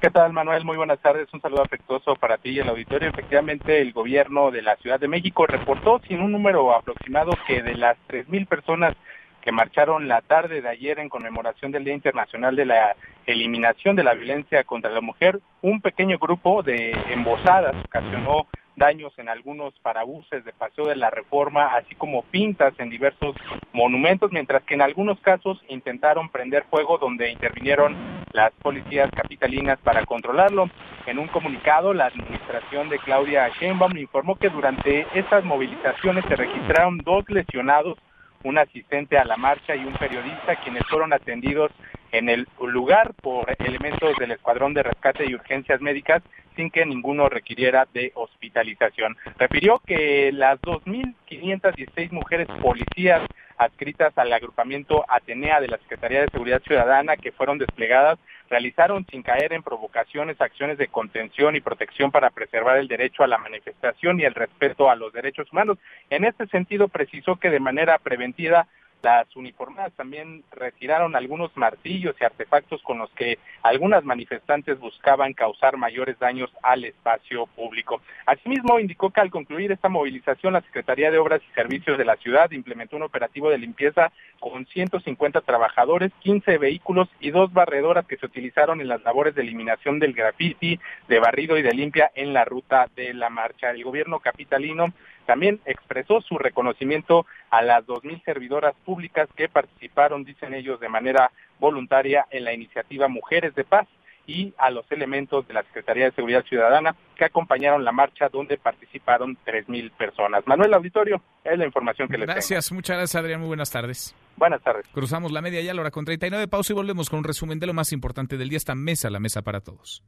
¿Qué 0.00 0.10
tal, 0.10 0.32
Manuel? 0.32 0.64
Muy 0.64 0.76
buenas 0.76 0.98
tardes. 0.98 1.32
Un 1.32 1.40
saludo 1.40 1.62
afectuoso 1.62 2.16
para 2.16 2.38
ti 2.38 2.50
y 2.50 2.58
el 2.58 2.68
auditorio. 2.68 3.08
Efectivamente, 3.08 3.80
el 3.80 3.92
gobierno 3.92 4.50
de 4.50 4.62
la 4.62 4.74
Ciudad 4.76 4.98
de 4.98 5.06
México 5.06 5.46
reportó 5.46 6.00
sin 6.08 6.20
un 6.20 6.32
número 6.32 6.74
aproximado 6.74 7.30
que 7.46 7.62
de 7.62 7.76
las 7.76 7.96
3.000 8.08 8.48
personas 8.48 8.96
que 9.42 9.52
marcharon 9.52 10.08
la 10.08 10.20
tarde 10.20 10.60
de 10.60 10.68
ayer 10.68 10.98
en 10.98 11.08
conmemoración 11.08 11.72
del 11.72 11.84
Día 11.84 11.94
Internacional 11.94 12.56
de 12.56 12.66
la 12.66 12.96
Eliminación 13.26 13.96
de 13.96 14.04
la 14.04 14.14
Violencia 14.14 14.64
contra 14.64 14.90
la 14.90 15.00
Mujer, 15.00 15.40
un 15.62 15.80
pequeño 15.80 16.18
grupo 16.18 16.62
de 16.62 16.92
embosadas 17.10 17.76
ocasionó 17.84 18.46
daños 18.78 19.12
en 19.18 19.28
algunos 19.28 19.74
parabuses 19.80 20.44
de 20.44 20.52
Paseo 20.52 20.86
de 20.86 20.96
la 20.96 21.10
Reforma, 21.10 21.74
así 21.74 21.94
como 21.96 22.22
pintas 22.22 22.72
en 22.78 22.88
diversos 22.88 23.36
monumentos, 23.72 24.32
mientras 24.32 24.62
que 24.62 24.74
en 24.74 24.82
algunos 24.82 25.20
casos 25.20 25.62
intentaron 25.68 26.30
prender 26.30 26.64
fuego 26.70 26.96
donde 26.96 27.30
intervinieron 27.30 27.96
las 28.32 28.52
policías 28.62 29.10
capitalinas 29.10 29.78
para 29.80 30.06
controlarlo. 30.06 30.70
En 31.06 31.18
un 31.18 31.28
comunicado, 31.28 31.92
la 31.92 32.06
administración 32.06 32.88
de 32.88 32.98
Claudia 33.00 33.48
Sheinbaum 33.60 33.96
informó 33.96 34.36
que 34.36 34.48
durante 34.48 35.06
estas 35.18 35.44
movilizaciones 35.44 36.24
se 36.28 36.36
registraron 36.36 36.98
dos 36.98 37.28
lesionados 37.28 37.98
un 38.44 38.58
asistente 38.58 39.18
a 39.18 39.24
la 39.24 39.36
marcha 39.36 39.74
y 39.74 39.84
un 39.84 39.94
periodista 39.94 40.56
quienes 40.56 40.84
fueron 40.88 41.12
atendidos 41.12 41.70
en 42.12 42.28
el 42.28 42.48
lugar 42.60 43.12
por 43.14 43.54
elementos 43.58 44.14
del 44.18 44.32
Escuadrón 44.32 44.74
de 44.74 44.82
Rescate 44.82 45.26
y 45.28 45.34
Urgencias 45.34 45.80
Médicas 45.80 46.22
sin 46.56 46.70
que 46.70 46.84
ninguno 46.84 47.28
requiriera 47.28 47.86
de 47.92 48.10
hospitalización. 48.14 49.16
Refirió 49.38 49.80
que 49.86 50.32
las 50.32 50.60
2.516 50.62 52.10
mujeres 52.10 52.48
policías 52.60 53.22
adscritas 53.58 54.16
al 54.16 54.32
agrupamiento 54.32 55.04
Atenea 55.08 55.60
de 55.60 55.68
la 55.68 55.78
Secretaría 55.78 56.22
de 56.22 56.30
Seguridad 56.30 56.62
Ciudadana 56.62 57.16
que 57.16 57.32
fueron 57.32 57.58
desplegadas 57.58 58.18
realizaron 58.48 59.06
sin 59.10 59.22
caer 59.22 59.52
en 59.52 59.62
provocaciones 59.62 60.40
acciones 60.40 60.78
de 60.78 60.88
contención 60.88 61.56
y 61.56 61.60
protección 61.60 62.10
para 62.10 62.30
preservar 62.30 62.78
el 62.78 62.88
derecho 62.88 63.22
a 63.22 63.26
la 63.26 63.38
manifestación 63.38 64.20
y 64.20 64.24
el 64.24 64.34
respeto 64.34 64.90
a 64.90 64.96
los 64.96 65.12
derechos 65.12 65.50
humanos. 65.52 65.78
En 66.10 66.24
este 66.24 66.46
sentido, 66.46 66.88
precisó 66.88 67.36
que 67.36 67.50
de 67.50 67.60
manera 67.60 67.98
preventiva 67.98 68.66
las 69.02 69.34
uniformadas 69.36 69.92
también 69.94 70.42
retiraron 70.50 71.14
algunos 71.14 71.56
martillos 71.56 72.16
y 72.20 72.24
artefactos 72.24 72.82
con 72.82 72.98
los 72.98 73.10
que 73.10 73.38
algunas 73.62 74.04
manifestantes 74.04 74.78
buscaban 74.78 75.34
causar 75.34 75.76
mayores 75.76 76.18
daños 76.18 76.50
al 76.62 76.84
espacio 76.84 77.46
público. 77.46 78.00
Asimismo, 78.26 78.80
indicó 78.80 79.10
que 79.10 79.20
al 79.20 79.30
concluir 79.30 79.72
esta 79.72 79.88
movilización, 79.88 80.52
la 80.52 80.62
Secretaría 80.62 81.10
de 81.10 81.18
Obras 81.18 81.40
y 81.48 81.54
Servicios 81.54 81.98
de 81.98 82.04
la 82.04 82.16
ciudad 82.16 82.50
implementó 82.50 82.96
un 82.96 83.02
operativo 83.02 83.50
de 83.50 83.58
limpieza 83.58 84.12
con 84.40 84.66
150 84.66 85.40
trabajadores, 85.42 86.12
15 86.20 86.58
vehículos 86.58 87.08
y 87.20 87.30
dos 87.30 87.52
barredoras 87.52 88.06
que 88.06 88.16
se 88.16 88.26
utilizaron 88.26 88.80
en 88.80 88.88
las 88.88 89.02
labores 89.02 89.34
de 89.34 89.42
eliminación 89.42 89.98
del 89.98 90.12
grafiti, 90.12 90.78
de 91.08 91.20
barrido 91.20 91.56
y 91.58 91.62
de 91.62 91.72
limpia 91.72 92.10
en 92.14 92.32
la 92.32 92.44
ruta 92.44 92.88
de 92.94 93.14
la 93.14 93.30
marcha. 93.30 93.70
El 93.70 93.84
gobierno 93.84 94.20
capitalino 94.20 94.92
también 95.28 95.60
expresó 95.66 96.22
su 96.22 96.38
reconocimiento 96.38 97.26
a 97.50 97.60
las 97.60 97.84
2.000 97.84 98.24
servidoras 98.24 98.74
públicas 98.86 99.28
que 99.36 99.50
participaron, 99.50 100.24
dicen 100.24 100.54
ellos, 100.54 100.80
de 100.80 100.88
manera 100.88 101.30
voluntaria 101.60 102.26
en 102.30 102.44
la 102.44 102.54
iniciativa 102.54 103.08
Mujeres 103.08 103.54
de 103.54 103.64
Paz 103.64 103.86
y 104.26 104.54
a 104.56 104.70
los 104.70 104.90
elementos 104.90 105.46
de 105.46 105.52
la 105.52 105.64
Secretaría 105.64 106.06
de 106.06 106.12
Seguridad 106.12 106.46
Ciudadana 106.46 106.96
que 107.14 107.26
acompañaron 107.26 107.84
la 107.84 107.92
marcha 107.92 108.30
donde 108.30 108.56
participaron 108.56 109.36
3.000 109.44 109.90
personas. 109.90 110.46
Manuel 110.46 110.72
Auditorio, 110.72 111.20
es 111.44 111.58
la 111.58 111.66
información 111.66 112.08
que 112.08 112.16
les 112.16 112.26
Gracias, 112.26 112.72
muchas 112.72 112.96
gracias 112.96 113.22
Adrián, 113.22 113.40
muy 113.40 113.48
buenas 113.48 113.70
tardes. 113.70 114.16
Buenas 114.34 114.62
tardes. 114.62 114.86
Cruzamos 114.94 115.30
la 115.30 115.42
media 115.42 115.60
ya 115.60 115.72
a 115.72 115.74
la 115.74 115.82
hora 115.82 115.90
con 115.90 116.06
39 116.06 116.48
pausa 116.48 116.72
y 116.72 116.76
volvemos 116.76 117.10
con 117.10 117.18
un 117.18 117.24
resumen 117.24 117.58
de 117.58 117.66
lo 117.66 117.74
más 117.74 117.92
importante 117.92 118.38
del 118.38 118.48
día, 118.48 118.56
esta 118.56 118.74
mesa, 118.74 119.10
la 119.10 119.20
mesa 119.20 119.42
para 119.42 119.60
todos. 119.60 120.02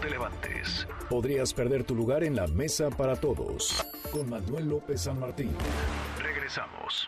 Te 0.00 0.08
levantes. 0.08 0.86
Podrías 1.10 1.52
perder 1.52 1.84
tu 1.84 1.94
lugar 1.94 2.24
en 2.24 2.34
la 2.34 2.46
mesa 2.46 2.88
para 2.88 3.16
todos. 3.16 3.84
Con 4.10 4.30
Manuel 4.30 4.68
López 4.68 5.02
San 5.02 5.20
Martín. 5.20 5.50
Regresamos. 6.18 7.06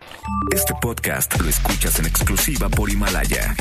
Este 0.55 0.75
podcast 0.83 1.41
lo 1.41 1.49
escuchas 1.49 1.99
en 2.01 2.07
exclusiva 2.07 2.69
por 2.69 2.91
Himalaya. 2.91 3.57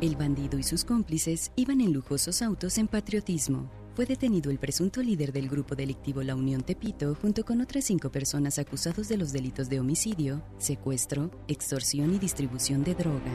El 0.00 0.14
bandido 0.14 0.58
y 0.58 0.62
sus 0.62 0.84
cómplices 0.84 1.50
iban 1.56 1.80
en 1.80 1.92
lujosos 1.92 2.40
autos 2.42 2.78
en 2.78 2.86
patriotismo. 2.86 3.68
Fue 3.96 4.06
detenido 4.06 4.50
el 4.52 4.58
presunto 4.58 5.02
líder 5.02 5.32
del 5.32 5.48
grupo 5.48 5.74
delictivo 5.74 6.22
La 6.22 6.36
Unión 6.36 6.62
Tepito 6.62 7.16
junto 7.20 7.44
con 7.44 7.60
otras 7.60 7.84
cinco 7.84 8.10
personas 8.10 8.58
acusados 8.60 9.08
de 9.08 9.16
los 9.16 9.32
delitos 9.32 9.68
de 9.68 9.80
homicidio, 9.80 10.40
secuestro, 10.58 11.30
extorsión 11.48 12.14
y 12.14 12.18
distribución 12.18 12.84
de 12.84 12.94
droga. 12.94 13.32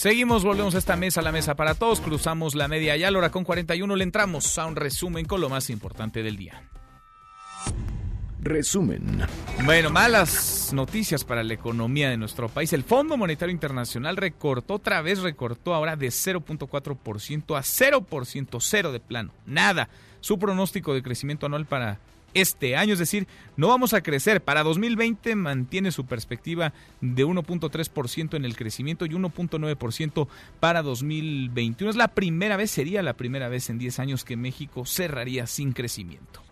Seguimos, 0.00 0.44
volvemos 0.44 0.74
a 0.74 0.78
esta 0.78 0.96
mesa, 0.96 1.20
la 1.20 1.30
mesa 1.30 1.56
para 1.56 1.74
todos, 1.74 2.00
cruzamos 2.00 2.54
la 2.54 2.68
media 2.68 2.96
y 2.96 3.04
a 3.04 3.10
la 3.10 3.18
hora 3.18 3.30
con 3.30 3.44
41 3.44 3.96
le 3.96 4.02
entramos 4.02 4.56
a 4.56 4.64
un 4.64 4.74
resumen 4.74 5.26
con 5.26 5.42
lo 5.42 5.50
más 5.50 5.68
importante 5.68 6.22
del 6.22 6.38
día. 6.38 6.70
Resumen. 8.40 9.26
Bueno, 9.66 9.90
malas 9.90 10.70
noticias 10.72 11.22
para 11.22 11.42
la 11.42 11.52
economía 11.52 12.08
de 12.08 12.16
nuestro 12.16 12.48
país. 12.48 12.72
El 12.72 12.82
Fondo 12.82 13.18
Monetario 13.18 13.52
Internacional 13.52 14.16
recortó 14.16 14.76
otra 14.76 15.02
vez, 15.02 15.18
recortó 15.18 15.74
ahora 15.74 15.96
de 15.96 16.06
0.4% 16.06 17.58
a 17.58 17.60
0%, 17.60 18.58
cero 18.58 18.92
de 18.92 19.00
plano, 19.00 19.34
nada. 19.44 19.90
Su 20.20 20.38
pronóstico 20.38 20.94
de 20.94 21.02
crecimiento 21.02 21.44
anual 21.44 21.66
para 21.66 21.98
este 22.34 22.76
año, 22.76 22.92
es 22.92 22.98
decir, 22.98 23.26
no 23.56 23.68
vamos 23.68 23.94
a 23.94 24.02
crecer. 24.02 24.42
Para 24.42 24.62
2020 24.62 25.34
mantiene 25.36 25.92
su 25.92 26.06
perspectiva 26.06 26.72
de 27.00 27.26
1.3% 27.26 28.36
en 28.36 28.44
el 28.44 28.56
crecimiento 28.56 29.06
y 29.06 29.10
1.9% 29.10 30.28
para 30.60 30.82
2021. 30.82 31.90
Es 31.90 31.96
la 31.96 32.08
primera 32.08 32.56
vez, 32.56 32.70
sería 32.70 33.02
la 33.02 33.14
primera 33.14 33.48
vez 33.48 33.70
en 33.70 33.78
10 33.78 33.98
años 33.98 34.24
que 34.24 34.36
México 34.36 34.84
cerraría 34.84 35.46
sin 35.46 35.72
crecimiento. 35.72 36.42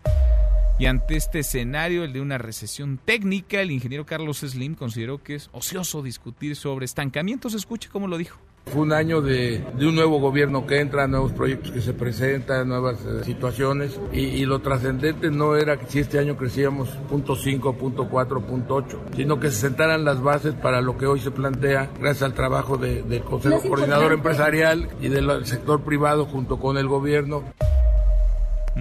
Y 0.79 0.85
ante 0.85 1.17
este 1.17 1.39
escenario, 1.39 2.05
el 2.05 2.13
de 2.13 2.21
una 2.21 2.37
recesión 2.37 2.99
técnica, 3.03 3.59
el 3.59 3.71
ingeniero 3.71 4.05
Carlos 4.05 4.39
Slim 4.39 4.75
consideró 4.75 5.21
que 5.21 5.35
es 5.35 5.49
ocioso 5.51 6.01
discutir 6.01 6.55
sobre 6.55 6.85
estancamientos. 6.85 7.53
Escuche 7.53 7.89
cómo 7.89 8.07
lo 8.07 8.17
dijo. 8.17 8.39
Fue 8.65 8.81
un 8.81 8.93
año 8.93 9.21
de, 9.21 9.63
un 9.79 9.95
nuevo 9.95 10.19
gobierno 10.19 10.67
que 10.67 10.79
entra, 10.79 11.07
nuevos 11.07 11.31
proyectos 11.31 11.71
que 11.71 11.81
se 11.81 11.93
presentan, 11.93 12.67
nuevas 12.67 12.99
eh, 13.03 13.23
situaciones 13.23 13.99
y, 14.11 14.45
lo 14.45 14.59
trascendente 14.59 15.31
no 15.31 15.55
era 15.55 15.77
que 15.77 15.87
si 15.87 15.99
este 15.99 16.19
año 16.19 16.37
crecíamos 16.37 16.89
punto 17.09 17.35
.5, 17.35 17.75
punto 17.75 18.07
.4, 18.07 18.43
punto 18.43 18.77
.8, 18.77 18.97
sino 19.15 19.39
que 19.39 19.49
se 19.49 19.57
sentaran 19.57 20.05
las 20.05 20.21
bases 20.21 20.53
para 20.53 20.81
lo 20.81 20.97
que 20.97 21.07
hoy 21.07 21.19
se 21.19 21.31
plantea 21.31 21.89
gracias 21.99 22.23
al 22.23 22.33
trabajo 22.33 22.77
del 22.77 23.21
Consejo 23.21 23.61
Coordinador 23.67 24.13
Empresarial 24.13 24.87
y 25.01 25.09
del 25.09 25.45
sector 25.45 25.81
privado 25.81 26.25
junto 26.25 26.59
con 26.59 26.77
el 26.77 26.87
gobierno. 26.87 27.43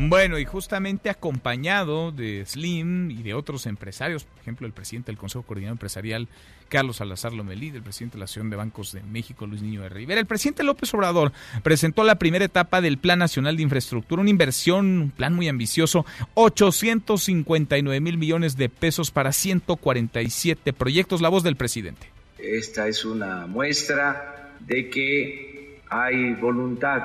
Bueno, 0.01 0.39
y 0.39 0.45
justamente 0.45 1.11
acompañado 1.11 2.13
de 2.13 2.45
Slim 2.47 3.11
y 3.11 3.25
de 3.25 3.35
otros 3.35 3.67
empresarios, 3.67 4.23
por 4.23 4.41
ejemplo, 4.41 4.65
el 4.65 4.73
presidente 4.73 5.11
del 5.11 5.19
Consejo 5.19 5.43
Coordinador 5.43 5.75
Empresarial, 5.75 6.29
Carlos 6.69 6.99
Salazar 6.99 7.33
Lomelí, 7.33 7.71
el 7.71 7.83
presidente 7.83 8.15
de 8.15 8.21
la 8.21 8.27
Asociación 8.27 8.49
de 8.51 8.57
Bancos 8.57 8.93
de 8.93 9.03
México, 9.03 9.45
Luis 9.49 9.61
Niño 9.61 9.83
de 9.83 9.89
Rivera. 9.89 10.21
El 10.21 10.27
presidente 10.27 10.63
López 10.63 10.95
Obrador 10.95 11.33
presentó 11.65 12.05
la 12.05 12.15
primera 12.15 12.45
etapa 12.45 12.81
del 12.81 12.99
Plan 12.99 13.19
Nacional 13.19 13.57
de 13.57 13.65
Infraestructura, 13.65 14.23
una 14.23 14.31
inversión, 14.31 14.87
un 15.03 15.11
plan 15.11 15.35
muy 15.35 15.49
ambicioso, 15.49 16.07
859 16.35 18.01
mil 18.01 18.19
millones 18.19 18.57
de 18.57 18.69
pesos 18.69 19.11
para 19.11 19.33
147 19.33 20.73
proyectos. 20.75 21.21
La 21.21 21.29
voz 21.29 21.43
del 21.43 21.57
presidente. 21.57 22.07
Esta 22.39 22.87
es 22.87 23.05
una 23.05 23.49
muestra 23.49 24.53
de 24.61 24.89
que 24.91 25.81
hay 25.91 26.35
voluntad, 26.35 27.03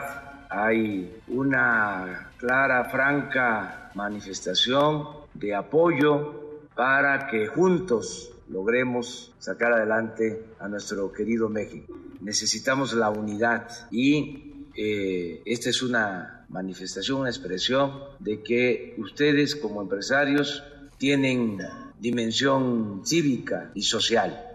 hay 0.52 1.11
una 1.28 2.30
clara, 2.44 2.84
franca 2.90 3.90
manifestación 3.95 5.07
de 5.34 5.56
apoyo 5.56 6.60
para 6.76 7.28
que 7.28 7.48
juntos 7.48 8.32
logremos 8.49 9.32
sacar 9.40 9.72
adelante 9.72 10.44
a 10.60 10.68
nuestro 10.68 11.10
querido 11.14 11.48
México. 11.48 11.98
Necesitamos 12.20 12.91
la 12.91 13.10
unidad 13.10 13.70
y 13.91 14.68
eh, 14.76 15.41
esta 15.45 15.70
es 15.70 15.82
una 15.84 16.45
manifestación, 16.49 17.22
una 17.22 17.30
expresión 17.30 17.94
de 18.20 18.44
que 18.44 18.95
ustedes 18.98 19.56
como 19.56 19.82
empresarios 19.82 20.65
tienen 20.98 21.60
dimensión 21.98 23.03
cívica 23.06 23.72
y 23.74 23.84
social 23.84 24.53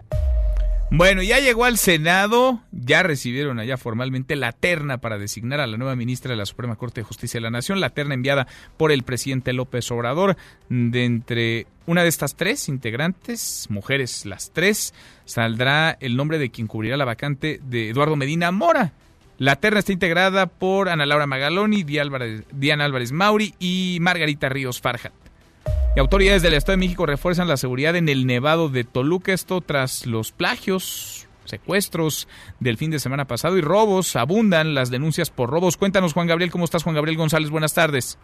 bueno, 0.91 1.21
ya 1.21 1.39
llegó 1.39 1.65
al 1.65 1.77
Senado, 1.77 2.61
ya 2.71 3.03
recibieron 3.03 3.59
allá 3.59 3.77
formalmente 3.77 4.35
la 4.35 4.51
terna 4.51 4.97
para 4.97 5.19
designar 5.19 5.59
a 5.59 5.67
la 5.67 5.77
nueva 5.77 5.95
ministra 5.95 6.31
de 6.31 6.37
la 6.37 6.45
Suprema 6.45 6.75
Corte 6.75 7.01
de 7.01 7.05
Justicia 7.05 7.37
de 7.37 7.43
la 7.43 7.51
Nación, 7.51 7.79
la 7.79 7.91
terna 7.91 8.15
enviada 8.15 8.47
por 8.77 8.91
el 8.91 9.03
presidente 9.03 9.53
López 9.53 9.89
Obrador. 9.91 10.35
De 10.69 11.05
entre 11.05 11.67
una 11.85 12.03
de 12.03 12.09
estas 12.09 12.35
tres 12.35 12.69
integrantes, 12.69 13.67
mujeres 13.69 14.25
las 14.25 14.51
tres, 14.51 14.93
saldrá 15.25 15.95
el 15.99 16.15
nombre 16.15 16.39
de 16.39 16.49
quien 16.49 16.67
cubrirá 16.67 16.97
la 16.97 17.05
vacante 17.05 17.59
de 17.63 17.89
Eduardo 17.89 18.15
Medina 18.15 18.51
Mora. 18.51 18.93
La 19.37 19.55
terna 19.55 19.79
está 19.79 19.93
integrada 19.93 20.47
por 20.47 20.89
Ana 20.89 21.05
Laura 21.05 21.27
Magaloni, 21.27 21.83
Diana 21.83 22.85
Álvarez 22.85 23.11
Mauri 23.11 23.53
y 23.59 23.99
Margarita 24.01 24.49
Ríos 24.49 24.81
Farjat. 24.81 25.28
Y 25.95 25.99
autoridades 25.99 26.43
del 26.43 26.53
Estado 26.53 26.77
de 26.77 26.85
México 26.85 27.07
refuerzan 27.07 27.47
la 27.47 27.57
seguridad 27.57 27.95
en 27.95 28.09
el 28.09 28.27
Nevado 28.27 28.69
de 28.69 28.83
Toluca, 28.83 29.33
esto 29.33 29.59
tras 29.59 30.05
los 30.05 30.31
plagios, 30.31 31.27
secuestros 31.45 32.27
del 32.59 32.77
fin 32.77 32.91
de 32.91 32.99
semana 32.99 33.25
pasado 33.25 33.57
y 33.57 33.61
robos. 33.61 34.15
Abundan 34.15 34.75
las 34.75 34.91
denuncias 34.91 35.31
por 35.31 35.49
robos. 35.49 35.77
Cuéntanos, 35.77 36.13
Juan 36.13 36.27
Gabriel, 36.27 36.51
¿cómo 36.51 36.65
estás, 36.65 36.83
Juan 36.83 36.95
Gabriel 36.95 37.17
González? 37.17 37.49
Buenas 37.49 37.73
tardes. 37.73 38.19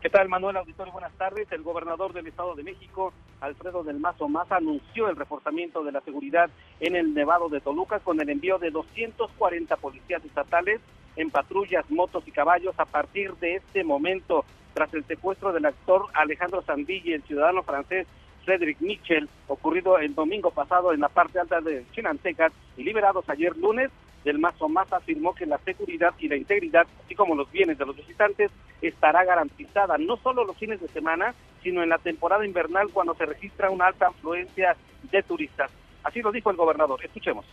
¿Qué 0.00 0.08
tal, 0.08 0.28
Manuel 0.28 0.56
Auditorio? 0.56 0.92
Buenas 0.92 1.12
tardes. 1.18 1.46
El 1.52 1.62
gobernador 1.62 2.14
del 2.14 2.28
Estado 2.28 2.54
de 2.54 2.62
México, 2.62 3.12
Alfredo 3.40 3.84
del 3.84 4.00
Mazo 4.00 4.26
Maza, 4.28 4.56
anunció 4.56 5.10
el 5.10 5.16
reforzamiento 5.16 5.84
de 5.84 5.92
la 5.92 6.00
seguridad 6.00 6.48
en 6.80 6.96
el 6.96 7.12
Nevado 7.12 7.50
de 7.50 7.60
Toluca 7.60 7.98
con 7.98 8.20
el 8.20 8.30
envío 8.30 8.58
de 8.58 8.70
240 8.70 9.76
policías 9.76 10.24
estatales 10.24 10.80
en 11.16 11.30
patrullas, 11.30 11.90
motos 11.90 12.24
y 12.26 12.30
caballos 12.30 12.74
a 12.78 12.84
partir 12.84 13.34
de 13.36 13.56
este 13.56 13.84
momento 13.84 14.44
tras 14.76 14.92
el 14.92 15.06
secuestro 15.06 15.54
del 15.54 15.64
actor 15.64 16.04
Alejandro 16.12 16.60
Sandilli, 16.60 17.14
el 17.14 17.22
ciudadano 17.22 17.62
francés 17.62 18.06
Frederick 18.44 18.78
Mitchell, 18.82 19.26
ocurrido 19.48 19.98
el 19.98 20.14
domingo 20.14 20.50
pasado 20.50 20.92
en 20.92 21.00
la 21.00 21.08
parte 21.08 21.40
alta 21.40 21.62
de 21.62 21.86
Chinantecas 21.92 22.52
y 22.76 22.84
liberados 22.84 23.26
ayer 23.30 23.56
lunes, 23.56 23.90
del 24.22 24.38
Mazo 24.38 24.68
Más 24.68 24.92
afirmó 24.92 25.34
que 25.34 25.46
la 25.46 25.56
seguridad 25.58 26.12
y 26.18 26.28
la 26.28 26.36
integridad, 26.36 26.86
así 27.02 27.14
como 27.14 27.34
los 27.34 27.50
bienes 27.50 27.78
de 27.78 27.86
los 27.86 27.96
visitantes, 27.96 28.50
estará 28.82 29.24
garantizada 29.24 29.96
no 29.96 30.18
solo 30.18 30.44
los 30.44 30.58
fines 30.58 30.78
de 30.78 30.88
semana, 30.88 31.34
sino 31.62 31.82
en 31.82 31.88
la 31.88 31.96
temporada 31.96 32.44
invernal 32.44 32.90
cuando 32.92 33.14
se 33.14 33.24
registra 33.24 33.70
una 33.70 33.86
alta 33.86 34.08
afluencia 34.08 34.76
de 35.10 35.22
turistas. 35.22 35.70
Así 36.04 36.20
lo 36.20 36.32
dijo 36.32 36.50
el 36.50 36.56
gobernador. 36.56 37.02
Escuchemos. 37.02 37.46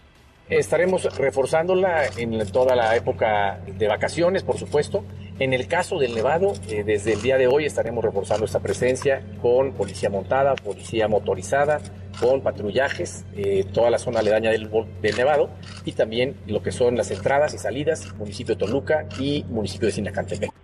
Estaremos 0.49 1.03
reforzándola 1.18 2.06
en 2.18 2.45
toda 2.52 2.76
la 2.76 2.95
época 2.95 3.61
de 3.65 3.88
vacaciones, 3.88 4.44
por 4.44 4.57
supuesto. 4.57 5.06
En 5.40 5.53
el 5.53 5.68
caso 5.68 5.98
del 5.98 6.14
Nevado, 6.14 6.53
eh, 6.70 6.84
desde 6.84 7.14
el 7.14 7.22
día 7.22 7.38
de 7.38 7.48
hoy 7.48 7.65
estaremos 7.65 8.03
reforzando 8.03 8.45
esta 8.45 8.60
presencia 8.60 9.24
con 9.41 9.74
policía 9.74 10.10
montada, 10.10 10.53
policía 10.56 11.07
motorizada, 11.07 11.80
con 12.20 12.41
patrullajes, 12.41 13.26
eh, 13.36 13.65
toda 13.74 13.90
la 13.90 13.98
zona 13.98 14.20
aledaña 14.20 14.52
del, 14.52 14.70
del, 15.02 15.18
Nevado 15.18 15.49
y 15.86 15.94
también 15.94 16.36
lo 16.45 16.61
que 16.61 16.72
son 16.72 16.98
las 16.98 17.10
entradas 17.10 17.53
y 17.53 17.57
salidas, 17.57 18.14
municipio 18.15 18.56
de 18.56 18.60
Toluca 18.60 19.07
y 19.20 19.45
municipio 19.49 19.88
de 19.88 19.94
Sinacantepec. 19.94 20.62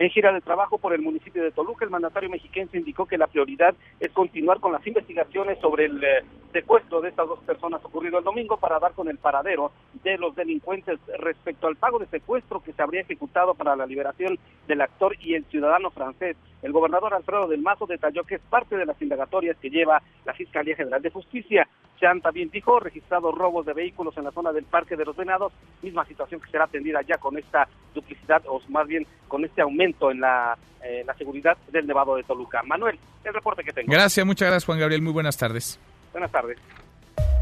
En 0.00 0.08
gira 0.08 0.32
de 0.32 0.40
trabajo 0.40 0.78
por 0.78 0.94
el 0.94 1.02
municipio 1.02 1.42
de 1.42 1.50
Toluca, 1.50 1.84
el 1.84 1.90
mandatario 1.90 2.30
mexiquense 2.30 2.78
indicó 2.78 3.04
que 3.04 3.18
la 3.18 3.26
prioridad 3.26 3.74
es 4.00 4.10
continuar 4.12 4.58
con 4.58 4.72
las 4.72 4.86
investigaciones 4.86 5.58
sobre 5.58 5.84
el 5.84 6.02
eh, 6.02 6.24
secuestro 6.54 7.02
de 7.02 7.10
estas 7.10 7.28
dos 7.28 7.38
personas 7.40 7.84
ocurrido 7.84 8.16
el 8.16 8.24
domingo 8.24 8.56
para 8.56 8.78
dar 8.78 8.94
con 8.94 9.08
el 9.08 9.18
paradero 9.18 9.72
de 10.02 10.16
los 10.16 10.34
delincuentes 10.34 10.98
respecto 11.18 11.66
al 11.66 11.76
pago 11.76 11.98
de 11.98 12.06
secuestro 12.06 12.62
que 12.62 12.72
se 12.72 12.80
habría 12.80 13.02
ejecutado 13.02 13.52
para 13.52 13.76
la 13.76 13.84
liberación 13.84 14.38
del 14.66 14.80
actor 14.80 15.16
y 15.20 15.34
el 15.34 15.44
ciudadano 15.44 15.90
francés. 15.90 16.34
El 16.62 16.72
gobernador 16.72 17.12
Alfredo 17.12 17.46
del 17.46 17.60
Mazo 17.60 17.84
detalló 17.84 18.24
que 18.24 18.36
es 18.36 18.42
parte 18.48 18.78
de 18.78 18.86
las 18.86 19.00
indagatorias 19.02 19.58
que 19.58 19.68
lleva 19.68 20.02
la 20.24 20.32
Fiscalía 20.32 20.76
General 20.76 21.02
de 21.02 21.10
Justicia. 21.10 21.68
Chan 21.98 22.22
también 22.22 22.48
dijo 22.50 22.80
registrados 22.80 23.34
robos 23.34 23.66
de 23.66 23.74
vehículos 23.74 24.16
en 24.16 24.24
la 24.24 24.30
zona 24.30 24.52
del 24.52 24.64
Parque 24.64 24.96
de 24.96 25.04
los 25.04 25.16
Venados, 25.16 25.52
misma 25.82 26.06
situación 26.06 26.40
que 26.40 26.50
será 26.50 26.64
atendida 26.64 27.02
ya 27.02 27.18
con 27.18 27.36
esta 27.36 27.68
duplicidad 27.94 28.42
o 28.46 28.60
más 28.68 28.86
bien 28.86 29.06
con 29.28 29.44
este 29.44 29.60
aumento 29.60 29.89
en 30.10 30.20
la, 30.20 30.56
eh, 30.82 31.02
la 31.06 31.14
seguridad 31.14 31.56
del 31.70 31.86
Nevado 31.86 32.16
de 32.16 32.22
Toluca. 32.22 32.62
Manuel, 32.62 32.98
el 33.24 33.34
reporte 33.34 33.62
que 33.64 33.72
tengo. 33.72 33.92
Gracias, 33.92 34.24
muchas 34.26 34.48
gracias 34.48 34.64
Juan 34.64 34.78
Gabriel, 34.78 35.02
muy 35.02 35.12
buenas 35.12 35.36
tardes. 35.36 35.78
Buenas 36.12 36.30
tardes. 36.30 36.58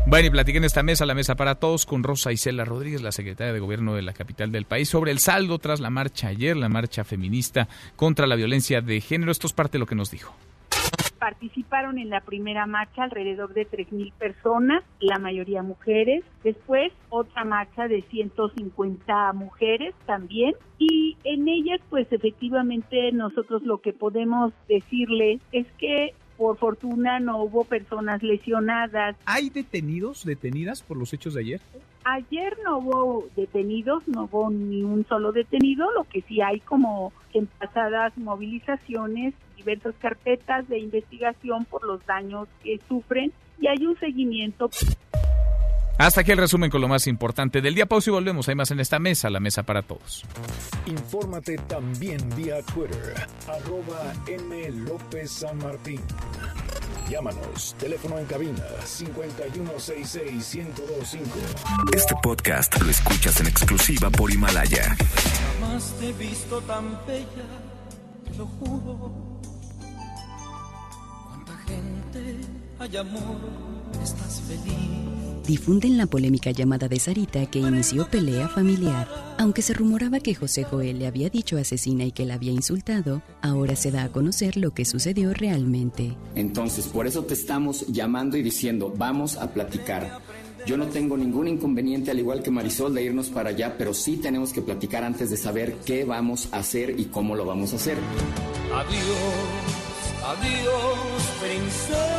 Bueno, 0.06 0.28
y 0.28 0.30
platiquen 0.30 0.64
esta 0.64 0.82
mesa, 0.82 1.04
la 1.04 1.14
mesa 1.14 1.34
para 1.34 1.56
todos, 1.56 1.84
con 1.84 2.02
Rosa 2.02 2.32
Isela 2.32 2.64
Rodríguez, 2.64 3.02
la 3.02 3.12
secretaria 3.12 3.52
de 3.52 3.60
Gobierno 3.60 3.94
de 3.94 4.00
la 4.00 4.14
capital 4.14 4.50
del 4.50 4.64
país, 4.64 4.88
sobre 4.88 5.10
el 5.10 5.18
saldo 5.18 5.58
tras 5.58 5.80
la 5.80 5.90
marcha 5.90 6.28
ayer, 6.28 6.56
la 6.56 6.70
marcha 6.70 7.04
feminista 7.04 7.68
contra 7.94 8.26
la 8.26 8.34
violencia 8.34 8.80
de 8.80 9.02
género. 9.02 9.30
Esto 9.30 9.46
es 9.46 9.52
parte 9.52 9.72
de 9.72 9.80
lo 9.80 9.86
que 9.86 9.94
nos 9.94 10.10
dijo. 10.10 10.34
Participaron 11.18 11.98
en 11.98 12.10
la 12.10 12.20
primera 12.20 12.66
marcha 12.66 13.02
alrededor 13.02 13.54
de 13.54 13.68
3.000 13.68 14.12
personas, 14.12 14.84
la 15.00 15.18
mayoría 15.18 15.62
mujeres. 15.62 16.24
Después 16.44 16.92
otra 17.08 17.44
marcha 17.44 17.88
de 17.88 18.02
150 18.02 19.32
mujeres 19.32 19.94
también. 20.06 20.54
Y 20.78 21.16
en 21.24 21.48
ellas, 21.48 21.80
pues 21.90 22.06
efectivamente 22.12 23.10
nosotros 23.12 23.62
lo 23.62 23.78
que 23.78 23.92
podemos 23.92 24.52
decirle 24.68 25.40
es 25.52 25.66
que 25.78 26.14
por 26.38 26.56
fortuna 26.56 27.18
no 27.18 27.42
hubo 27.42 27.64
personas 27.64 28.22
lesionadas. 28.22 29.16
¿Hay 29.26 29.50
detenidos, 29.50 30.24
detenidas 30.24 30.82
por 30.82 30.96
los 30.96 31.12
hechos 31.12 31.34
de 31.34 31.40
ayer? 31.40 31.60
Ayer 32.04 32.56
no 32.64 32.78
hubo 32.78 33.28
detenidos, 33.36 34.06
no 34.06 34.24
hubo 34.24 34.48
ni 34.48 34.82
un 34.82 35.04
solo 35.08 35.32
detenido, 35.32 35.90
lo 35.92 36.04
que 36.04 36.22
sí 36.22 36.40
hay 36.40 36.60
como 36.60 37.12
en 37.34 37.46
pasadas 37.46 38.16
movilizaciones, 38.16 39.34
diversas 39.56 39.96
carpetas 40.00 40.66
de 40.68 40.78
investigación 40.78 41.64
por 41.64 41.84
los 41.84 42.06
daños 42.06 42.48
que 42.62 42.80
sufren 42.88 43.32
y 43.60 43.66
hay 43.66 43.84
un 43.84 43.98
seguimiento. 43.98 44.70
Hasta 45.98 46.20
aquí 46.20 46.30
el 46.30 46.38
resumen 46.38 46.70
con 46.70 46.80
lo 46.80 46.86
más 46.86 47.08
importante 47.08 47.60
del 47.60 47.74
día. 47.74 47.86
Pausa 47.86 48.10
y 48.10 48.12
volvemos. 48.12 48.48
Hay 48.48 48.54
más 48.54 48.70
en 48.70 48.78
esta 48.78 49.00
mesa, 49.00 49.28
la 49.30 49.40
mesa 49.40 49.64
para 49.64 49.82
todos. 49.82 50.24
Infórmate 50.86 51.58
también 51.66 52.20
vía 52.36 52.62
Twitter, 52.62 53.26
arroba 53.48 54.12
M. 54.28 54.70
López 54.70 55.28
San 55.28 55.58
Martín. 55.58 56.00
Llámanos, 57.10 57.74
teléfono 57.80 58.16
en 58.16 58.26
cabina 58.26 58.62
5166-1025. 58.84 61.18
Este 61.92 62.14
podcast 62.22 62.80
lo 62.80 62.90
escuchas 62.90 63.40
en 63.40 63.48
exclusiva 63.48 64.08
por 64.08 64.30
Himalaya. 64.30 64.96
Jamás 65.60 65.96
te 65.98 66.10
he 66.10 66.12
visto 66.12 66.60
tan 66.60 66.96
bella, 67.08 67.26
te 68.24 68.34
lo 68.36 68.46
juro. 68.46 69.40
Cuánta 71.26 71.56
gente 71.66 72.36
hay 72.78 72.96
amor, 72.96 73.40
estás 74.00 74.40
feliz 74.46 75.27
difunden 75.48 75.96
la 75.96 76.06
polémica 76.06 76.50
llamada 76.50 76.88
de 76.88 77.00
Sarita 77.00 77.46
que 77.46 77.58
inició 77.58 78.06
pelea 78.10 78.48
familiar. 78.48 79.08
Aunque 79.38 79.62
se 79.62 79.72
rumoraba 79.72 80.20
que 80.20 80.34
José 80.34 80.64
Joel 80.64 80.98
le 80.98 81.06
había 81.06 81.30
dicho 81.30 81.56
asesina 81.56 82.04
y 82.04 82.12
que 82.12 82.26
la 82.26 82.34
había 82.34 82.52
insultado, 82.52 83.22
ahora 83.40 83.74
se 83.74 83.90
da 83.90 84.04
a 84.04 84.12
conocer 84.12 84.58
lo 84.58 84.72
que 84.74 84.84
sucedió 84.84 85.32
realmente. 85.32 86.14
Entonces, 86.34 86.86
por 86.86 87.06
eso 87.06 87.24
te 87.24 87.32
estamos 87.32 87.86
llamando 87.86 88.36
y 88.36 88.42
diciendo, 88.42 88.92
vamos 88.94 89.38
a 89.38 89.50
platicar. 89.50 90.20
Yo 90.66 90.76
no 90.76 90.88
tengo 90.88 91.16
ningún 91.16 91.48
inconveniente, 91.48 92.10
al 92.10 92.18
igual 92.18 92.42
que 92.42 92.50
Marisol, 92.50 92.92
de 92.92 93.04
irnos 93.04 93.30
para 93.30 93.48
allá, 93.48 93.74
pero 93.78 93.94
sí 93.94 94.18
tenemos 94.18 94.52
que 94.52 94.60
platicar 94.60 95.02
antes 95.02 95.30
de 95.30 95.38
saber 95.38 95.76
qué 95.86 96.04
vamos 96.04 96.48
a 96.52 96.58
hacer 96.58 97.00
y 97.00 97.06
cómo 97.06 97.34
lo 97.34 97.46
vamos 97.46 97.72
a 97.72 97.76
hacer. 97.76 97.96
Adiós, 98.74 98.98
adiós, 100.26 100.98
princesa. 101.40 102.18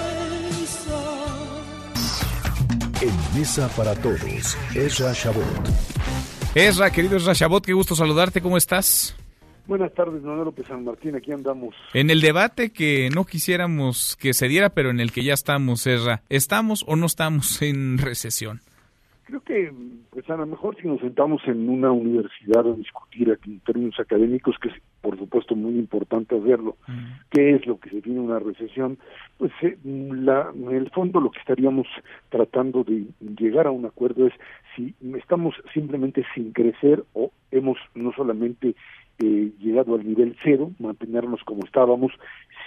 En 3.02 3.40
Mesa 3.40 3.70
para 3.78 3.96
Todos, 3.96 4.58
Ezra 4.76 5.14
Shabot. 5.14 5.46
Ezra, 6.54 6.92
querido 6.92 7.16
Ezra 7.16 7.32
Shabot, 7.32 7.66
qué 7.66 7.72
gusto 7.72 7.96
saludarte, 7.96 8.42
¿cómo 8.42 8.58
estás? 8.58 9.16
Buenas 9.68 9.94
tardes, 9.94 10.22
Manuel 10.22 10.46
López 10.46 10.68
San 10.68 10.84
Martín, 10.84 11.16
aquí 11.16 11.32
andamos. 11.32 11.74
En 11.94 12.10
el 12.10 12.20
debate 12.20 12.72
que 12.72 13.10
no 13.16 13.24
quisiéramos 13.24 14.18
que 14.18 14.34
se 14.34 14.50
diera, 14.50 14.72
pero 14.72 14.90
en 14.90 15.00
el 15.00 15.14
que 15.14 15.24
ya 15.24 15.34
estamos, 15.34 15.88
Ezra, 15.88 16.24
¿estamos 16.28 16.84
o 16.88 16.98
no 16.98 17.06
estamos 17.06 17.62
en 17.62 18.00
recesión? 18.00 18.60
Creo 19.30 19.42
que, 19.42 19.72
pues 20.10 20.28
a 20.32 20.38
lo 20.38 20.48
mejor 20.48 20.76
si 20.82 20.88
nos 20.88 21.00
sentamos 21.02 21.44
en 21.46 21.70
una 21.70 21.92
universidad 21.92 22.68
a 22.68 22.74
discutir 22.74 23.32
aquí 23.32 23.52
en 23.52 23.60
términos 23.60 24.00
académicos, 24.00 24.58
que 24.60 24.70
es 24.70 24.74
por 25.02 25.20
supuesto 25.20 25.56
muy 25.56 25.78
importante 25.78 26.36
hacerlo, 26.36 26.78
qué 27.30 27.54
es 27.54 27.68
lo 27.68 27.80
que 27.80 27.92
se 27.92 27.98
define 27.98 28.22
una 28.22 28.40
recesión, 28.40 28.98
pues 29.38 29.52
eh, 29.62 29.78
la, 29.84 30.52
en 30.56 30.76
el 30.76 30.90
fondo 30.90 31.22
lo 31.22 31.30
que 31.30 31.38
estaríamos 31.38 31.86
tratando 32.30 32.84
de 32.84 33.06
llegar 33.40 33.68
a 33.68 33.72
un 33.72 33.86
acuerdo 33.86 34.26
es 34.26 34.34
si 34.76 34.96
estamos 35.16 35.54
simplemente 35.76 36.26
sin 36.34 36.52
crecer 36.52 37.04
o 37.14 37.32
hemos 37.52 37.78
no 37.94 38.12
solamente 38.14 38.74
eh, 39.20 39.52
llegado 39.60 39.94
al 39.94 40.08
nivel 40.08 40.36
cero, 40.44 40.72
mantenernos 40.80 41.44
como 41.44 41.66
estábamos, 41.66 42.12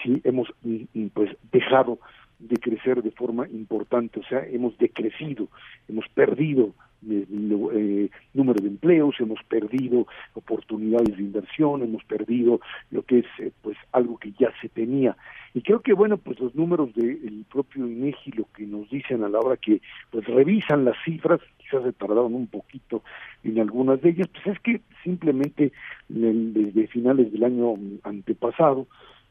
si 0.00 0.20
hemos 0.22 0.48
mm, 0.62 0.84
mm, 0.94 1.06
pues 1.08 1.36
dejado 1.50 1.98
de 2.42 2.56
crecer 2.56 3.02
de 3.02 3.10
forma 3.12 3.48
importante, 3.48 4.20
o 4.20 4.24
sea, 4.24 4.44
hemos 4.46 4.76
decrecido, 4.78 5.48
hemos 5.88 6.08
perdido 6.08 6.74
eh, 7.08 7.26
eh, 7.74 8.10
número 8.34 8.60
de 8.62 8.68
empleos, 8.68 9.16
hemos 9.18 9.42
perdido 9.44 10.06
oportunidades 10.34 11.16
de 11.16 11.22
inversión, 11.22 11.82
hemos 11.82 12.04
perdido 12.04 12.60
lo 12.90 13.02
que 13.02 13.20
es 13.20 13.26
eh, 13.38 13.50
pues 13.60 13.76
algo 13.92 14.18
que 14.18 14.32
ya 14.38 14.52
se 14.60 14.68
tenía. 14.68 15.16
Y 15.54 15.62
creo 15.62 15.80
que 15.80 15.94
bueno, 15.94 16.16
pues 16.16 16.38
los 16.38 16.54
números 16.54 16.94
del 16.94 17.44
propio 17.50 17.86
INEGI 17.86 18.32
lo 18.32 18.46
que 18.54 18.66
nos 18.66 18.88
dicen 18.88 19.24
a 19.24 19.28
la 19.28 19.40
hora 19.40 19.56
que 19.56 19.80
pues 20.10 20.24
revisan 20.26 20.84
las 20.84 20.96
cifras, 21.04 21.40
quizás 21.58 21.82
se 21.82 21.92
tardaron 21.92 22.34
un 22.34 22.46
poquito 22.46 23.02
en 23.42 23.58
algunas 23.58 24.00
de 24.00 24.10
ellas, 24.10 24.28
pues 24.28 24.56
es 24.56 24.60
que 24.60 24.80
simplemente 25.02 25.72
desde 26.08 26.86
finales 26.86 27.32
del 27.32 27.44
año 27.44 27.74
antepasado 28.04 28.86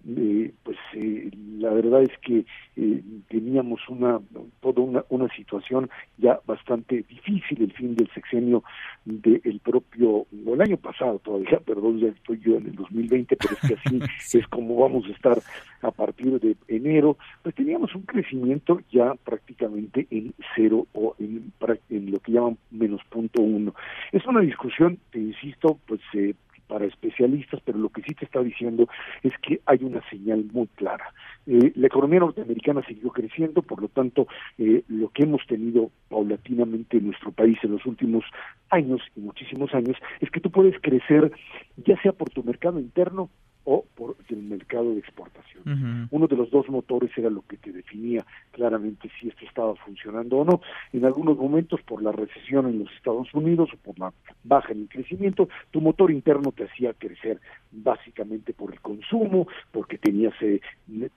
eh, 0.08 0.52
pues 0.64 0.78
eh, 0.94 1.30
la 1.60 1.70
verdad 1.72 2.02
es 2.02 2.18
que 2.20 2.46
eh, 2.76 3.04
teníamos 3.30 3.82
una 3.88 4.20
toda 4.60 4.82
una, 4.82 5.04
una 5.10 5.28
situación 5.36 5.90
ya 6.18 6.40
bastante 6.46 7.04
difícil 7.08 7.62
el 7.62 7.72
fin 7.74 7.96
del 7.96 8.10
sexenio 8.12 8.64
del 9.06 9.60
propio 9.64 10.26
o 10.46 10.54
el 10.54 10.62
año 10.62 10.78
pasado 10.78 11.20
todavía 11.20 11.60
perdón 11.66 12.00
ya 12.00 12.08
estoy 12.08 12.40
yo 12.40 12.58
en 12.58 12.68
el 12.68 12.76
2020 12.76 13.36
pero 13.36 13.54
es 13.54 13.70
que 13.70 13.76
así 13.76 14.00
es 14.40 14.48
como 14.48 14.76
vamos 14.78 15.06
a 15.06 15.12
estar 15.12 15.38
a 15.82 15.92
partir 15.92 16.40
de 16.40 16.56
enero 16.68 17.18
pues 17.44 17.54
teníamos 17.54 17.94
un 17.94 18.04
crecimiento 18.04 18.82
ya 18.92 19.14
prácticamente 19.24 20.08
en 20.10 20.34
cero 20.56 20.88
o 20.94 21.16
en, 21.20 21.52
en 21.90 22.12
lo 22.12 22.20
que 22.20 22.32
llaman 22.32 22.58
menos 22.72 23.02
punto 23.10 23.42
uno. 23.42 23.74
Es 24.12 24.26
una 24.26 24.42
discusión 24.42 24.98
te 25.12 25.20
insisto 25.20 25.80
pues 25.88 26.02
eh, 26.14 26.34
para 26.72 26.86
especialistas, 26.86 27.60
pero 27.66 27.78
lo 27.78 27.90
que 27.90 28.02
sí 28.02 28.16
te 28.16 28.24
está 28.24 28.42
diciendo 28.42 28.88
es 29.24 29.34
que 29.40 29.60
hay 29.66 29.80
una 29.84 30.02
señal 30.10 30.46
muy 30.54 30.68
clara. 30.68 31.14
Eh, 31.46 31.74
la 31.76 31.88
economía 31.88 32.22
norteamericana 32.22 32.82
siguió 32.88 33.10
creciendo, 33.10 33.62
por 33.62 33.82
lo 33.82 33.90
tanto, 33.90 34.26
eh, 34.58 34.86
lo 34.88 35.10
que 35.10 35.24
hemos 35.24 35.46
tenido 35.48 35.92
paulatinamente 36.08 36.96
en 36.96 37.08
nuestro 37.08 37.34
país 37.34 37.58
en 37.64 37.74
los 37.74 37.86
últimos 37.86 38.24
años 38.70 39.02
y 39.18 39.20
muchísimos 39.20 39.74
años 39.74 39.98
es 40.22 40.32
que 40.32 40.40
tú 40.40 40.50
puedes 40.50 40.80
crecer 40.80 41.34
ya 41.76 42.02
sea 42.02 42.14
por 42.14 42.30
tu 42.30 42.42
mercado 42.42 42.80
interno 42.80 43.30
o 43.64 43.86
por 43.96 44.16
el 44.30 44.42
mercado 44.44 44.94
de 44.94 45.00
exportación. 45.00 46.08
Uno 46.10 46.28
de 46.28 46.36
los 46.36 46.50
dos 46.50 46.68
motores 46.70 47.12
era 47.16 47.30
lo 47.30 47.44
que 47.44 47.58
te 47.58 47.72
definía 47.72 48.26
claramente 48.52 49.10
si 49.20 49.30
esto 49.30 49.46
estaba 49.46 49.76
funcionando 49.76 50.38
o 50.38 50.46
no. 50.46 50.62
En 50.92 51.06
algunos 51.06 51.38
momentos, 51.38 51.82
por 51.84 52.02
la 52.02 52.12
recesión 52.12 52.68
en 52.68 52.80
los 52.80 52.92
Estados 52.94 53.32
Unidos 53.34 53.70
o 53.74 53.78
por 53.78 54.00
la 54.00 54.12
baja 54.44 54.74
en 54.74 54.82
el 54.82 54.90
crecimiento, 54.90 55.48
tu 55.70 55.82
motor 55.82 56.12
interno 56.12 56.52
te 56.52 56.64
hacía 56.64 56.94
crecer 56.94 57.40
básicamente 57.72 58.54
por 58.54 58.74
el 58.74 58.82
consumo, 58.82 59.48
porque 59.72 59.98
tenías 59.98 60.34
eh, 60.42 60.60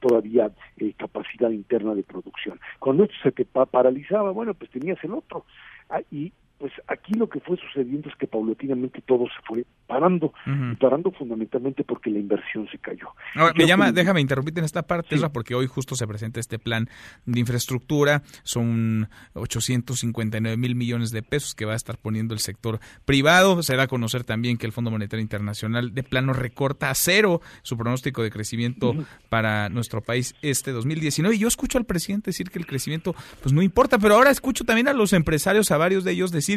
todavía 0.01 0.51
eh, 0.77 0.93
capacidad 0.97 1.51
interna 1.51 1.95
de 1.95 2.03
producción. 2.03 2.61
Cuando 2.79 3.05
esto 3.05 3.17
se 3.23 3.33
te 3.33 3.45
paralizaba, 3.45 4.31
bueno, 4.31 4.55
pues 4.55 4.71
tenías 4.71 5.03
el 5.03 5.15
otro. 5.15 5.45
Ah, 5.89 6.03
y 6.11 6.33
pues 6.65 6.73
aquí 6.89 7.13
lo 7.13 7.29
que 7.29 7.41
fue 7.41 7.59
sucediendo 7.59 8.09
es 8.09 8.17
que 8.17 8.27
paulatinamente 8.27 9.03
todo 9.03 9.27
se 9.27 9.47
fue 9.47 9.67
parando, 9.87 10.33
y 10.47 10.75
parando 10.77 11.11
fundamentalmente 11.11 11.85
porque 11.85 12.09
la 12.09 12.19
inversión 12.19 12.67
se 12.71 12.79
cayó. 12.79 13.09
me 13.55 13.67
llama, 13.67 13.93
déjame 13.93 14.23
interrumpirte 14.23 14.61
en 14.61 14.65
esta 14.65 14.81
parte, 14.81 15.15
porque 15.31 15.55
hoy 15.55 15.67
justo 15.67 15.95
se 15.95 16.07
presenta 16.07 16.41
este 16.41 16.59
plan 16.59 16.89
de 17.27 17.39
infraestructura, 17.39 18.23
son 18.45 19.11
859 19.35 20.57
mil 20.57 20.75
millones 20.75 21.11
de 21.11 21.23
pesos 21.23 21.55
que 21.55 21.67
va 21.67 21.75
a 21.75 21.77
estar 21.77 21.99
poniendo 21.99 22.33
el 22.33 22.41
sector 22.41 22.81
privado, 23.05 23.63
se 23.63 23.77
da 23.77 23.83
a 23.83 23.87
conocer 23.87 24.25
también 24.25 24.57
que 24.57 24.65
el 24.65 24.73
Fondo 24.73 24.91
Monetario 24.91 25.21
Internacional 25.21 25.93
de 25.93 26.03
plano 26.03 26.33
recorta 26.33 26.89
a 26.89 26.95
cero 26.95 27.43
su 27.61 27.77
pronóstico 27.77 28.23
de 28.23 28.31
crecimiento 28.31 28.95
para 29.29 29.69
nuestro 29.69 30.01
país 30.01 30.35
este 30.41 30.73
2019, 30.73 31.37
y 31.37 31.41
yo 31.41 31.49
escucho 31.49 31.77
al 31.77 31.85
presidente 31.85 32.31
decir 32.31 32.49
que 32.49 32.59
el 32.59 32.67
crecimiento 32.67 33.15
pues 33.43 33.53
no 33.53 33.61
importa, 33.61 33.99
pero 33.99 34.15
ahora 34.15 34.31
escucho 34.31 34.65
también 34.65 34.89
a 34.89 34.95
los 34.95 35.13
empresarios, 35.13 35.71
a 35.71 35.77
varios 35.77 36.05
de 36.05 36.13
ellos 36.13 36.31
decir 36.31 36.54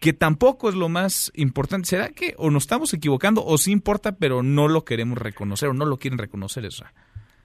que 0.00 0.12
tampoco 0.12 0.68
es 0.68 0.74
lo 0.74 0.88
más 0.88 1.30
importante. 1.34 1.86
¿Será 1.86 2.08
que 2.08 2.34
o 2.38 2.50
nos 2.50 2.64
estamos 2.64 2.92
equivocando 2.94 3.44
o 3.44 3.58
sí 3.58 3.70
importa, 3.70 4.16
pero 4.16 4.42
no 4.42 4.66
lo 4.66 4.84
queremos 4.84 5.18
reconocer 5.18 5.68
o 5.68 5.74
no 5.74 5.84
lo 5.84 5.98
quieren 5.98 6.18
reconocer 6.18 6.64
eso? 6.64 6.84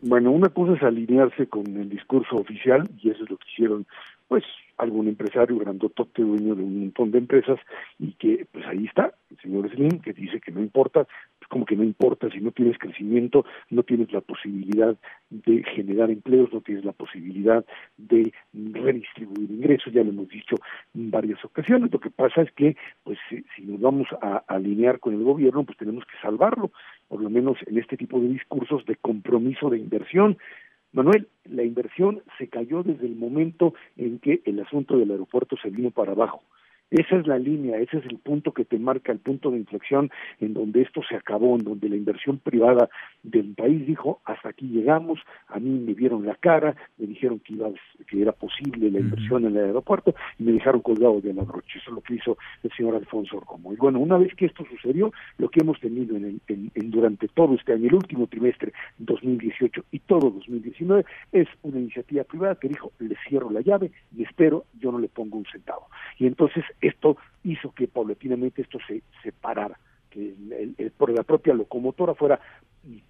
Bueno, 0.01 0.31
una 0.31 0.49
cosa 0.49 0.73
es 0.73 0.84
alinearse 0.84 1.47
con 1.47 1.65
el 1.77 1.89
discurso 1.89 2.35
oficial 2.35 2.89
y 3.01 3.09
eso 3.09 3.23
es 3.23 3.30
lo 3.30 3.38
que 3.38 3.49
hicieron, 3.51 3.85
pues, 4.27 4.43
algún 4.77 5.07
empresario 5.07 5.57
grandotote 5.57 6.22
dueño 6.22 6.55
de 6.55 6.63
un 6.63 6.80
montón 6.80 7.11
de 7.11 7.19
empresas 7.19 7.59
y 7.97 8.13
que, 8.13 8.45
pues 8.51 8.65
ahí 8.67 8.85
está, 8.85 9.13
el 9.31 9.38
señor 9.38 9.69
Slim, 9.72 9.99
que 10.01 10.13
dice 10.13 10.39
que 10.39 10.51
no 10.51 10.61
importa, 10.61 11.07
como 11.49 11.65
que 11.65 11.76
no 11.76 11.84
importa 11.84 12.30
si 12.30 12.39
no 12.39 12.51
tienes 12.51 12.77
crecimiento, 12.77 13.45
no 13.69 13.84
tienes 13.84 14.11
la 14.11 14.22
posibilidad 14.22 14.95
de 15.30 15.63
generar 15.63 16.09
empleos, 16.11 16.51
no 16.53 16.61
tienes 16.61 16.85
la 16.85 16.91
posibilidad 16.91 17.65
de 17.97 18.34
redistribuir 18.53 19.51
ingresos, 19.51 19.93
ya 19.93 20.03
lo 20.03 20.09
hemos 20.09 20.30
dicho 20.30 20.55
en 20.93 21.11
varias 21.11 21.43
ocasiones. 21.43 21.91
Lo 21.91 21.99
que 21.99 22.09
pasa 22.09 22.41
es 22.41 22.51
que, 22.51 22.76
pues, 23.03 23.17
si, 23.30 23.43
nos 23.63 23.80
vamos 23.80 24.07
a, 24.22 24.43
alinear 24.47 24.99
con 24.99 25.13
el 25.13 25.23
gobierno, 25.23 25.63
pues 25.63 25.77
tenemos 25.77 26.05
que 26.05 26.17
salvarlo, 26.22 26.72
por 27.07 27.22
lo 27.22 27.30
menos 27.30 27.57
en 27.65 27.77
este 27.77 27.97
tipo 27.97 28.19
de 28.19 28.27
discursos 28.27 28.85
de 28.85 28.95
compromiso 28.95 29.69
de 29.69 29.77
inversión. 29.77 30.38
Manuel, 30.93 31.27
la 31.45 31.63
inversión 31.63 32.22
se 32.38 32.47
cayó 32.47 32.84
desde 32.84 33.05
el 33.05 33.15
momento 33.15 33.73
en 33.97 34.19
que 34.19 34.41
el 34.45 34.59
asunto 34.61 34.97
del 34.97 35.11
aeropuerto 35.11 35.57
se 35.61 35.69
vino 35.69 35.91
para 35.91 36.13
abajo. 36.13 36.41
Esa 36.91 37.18
es 37.18 37.26
la 37.28 37.40
línea, 37.40 37.80
ese 37.80 37.98
es 37.98 38.06
el 38.06 38.20
punto 38.20 38.53
que 38.53 38.64
te 38.64 38.78
marca 38.78 39.12
el 39.12 39.20
punto 39.20 39.49
de 39.49 39.57
inflexión 39.57 40.12
en 40.40 40.53
donde 40.53 40.84
esto 40.84 41.02
se 41.07 41.16
acabó, 41.16 41.56
en 41.56 41.64
donde 41.64 41.90
la 41.90 41.95
inversión 41.95 42.38
privada 42.38 42.90
del 43.24 43.56
país 43.56 43.88
dijo 43.88 44.22
hasta 44.24 44.49
aquí 44.49 44.68
llegamos, 44.68 45.20
a 45.48 45.60
mí 45.60 45.70
me 45.70 45.94
vieron 45.94 46.26
la 46.26 46.36
cara, 46.36 46.76
me 46.98 47.07
dijeron 47.07 47.40
que 47.40 47.53
iba 47.53 47.70
que 48.07 48.22
era 48.22 48.32
posible 48.32 48.91
la 48.91 48.99
inversión 48.99 49.45
en 49.45 49.57
el 49.57 49.66
aeropuerto 49.66 50.14
y 50.38 50.44
me 50.44 50.52
dejaron 50.52 50.82
colgado 50.82 51.22
de 51.22 51.34
la 51.34 51.44
broche. 51.44 51.80
Eso 51.80 51.90
es 51.90 51.95
lo 51.95 52.02
que 52.02 52.16
hizo 52.16 52.38
el 52.64 52.72
señor 52.74 52.95
Alfonso 52.95 53.38
Orcomo. 53.38 53.74
Y 53.74 53.78
bueno, 53.78 53.99
una 53.99 54.18
vez 54.18 54.36
que 54.36 54.45
esto 54.45 54.64
sucedió, 54.70 55.12
lo 55.38 55.49
que 55.49 55.62
hemos 55.62 55.80
tenido 55.80 56.16
en, 56.16 56.40
en 56.48 56.91
durante 56.91 57.28
todo 57.30 57.56
este 57.56 57.74
año, 57.74 57.88
el 57.88 57.95
último 57.95 58.28
trimestre 58.28 58.74
2018 58.99 59.86
y 59.91 59.99
todo 59.99 60.30
2019 60.30 61.03
es 61.32 61.48
una 61.64 61.80
iniciativa 61.80 62.24
privada 62.24 62.56
que 62.56 62.70
dijo 62.70 62.91
le 62.99 63.16
cierro 63.28 63.49
la 63.49 63.62
llave 63.62 63.91
y 64.16 64.24
espero 64.24 64.66
yo 64.80 64.91
no 64.91 64.99
le 64.99 65.07
pongo 65.07 65.38
un 65.38 65.45
centavo. 65.52 65.88
Y 66.18 66.28
entonces 66.28 66.64
esto 66.81 67.18
hizo 67.43 67.72
que 67.72 67.88
paulatinamente 67.88 68.61
esto 68.61 68.80
se 68.88 69.03
separara, 69.23 69.80
que 70.10 70.30
el, 70.30 70.93
la 71.14 71.23
propia 71.23 71.53
locomotora 71.53 72.15
fuera 72.15 72.39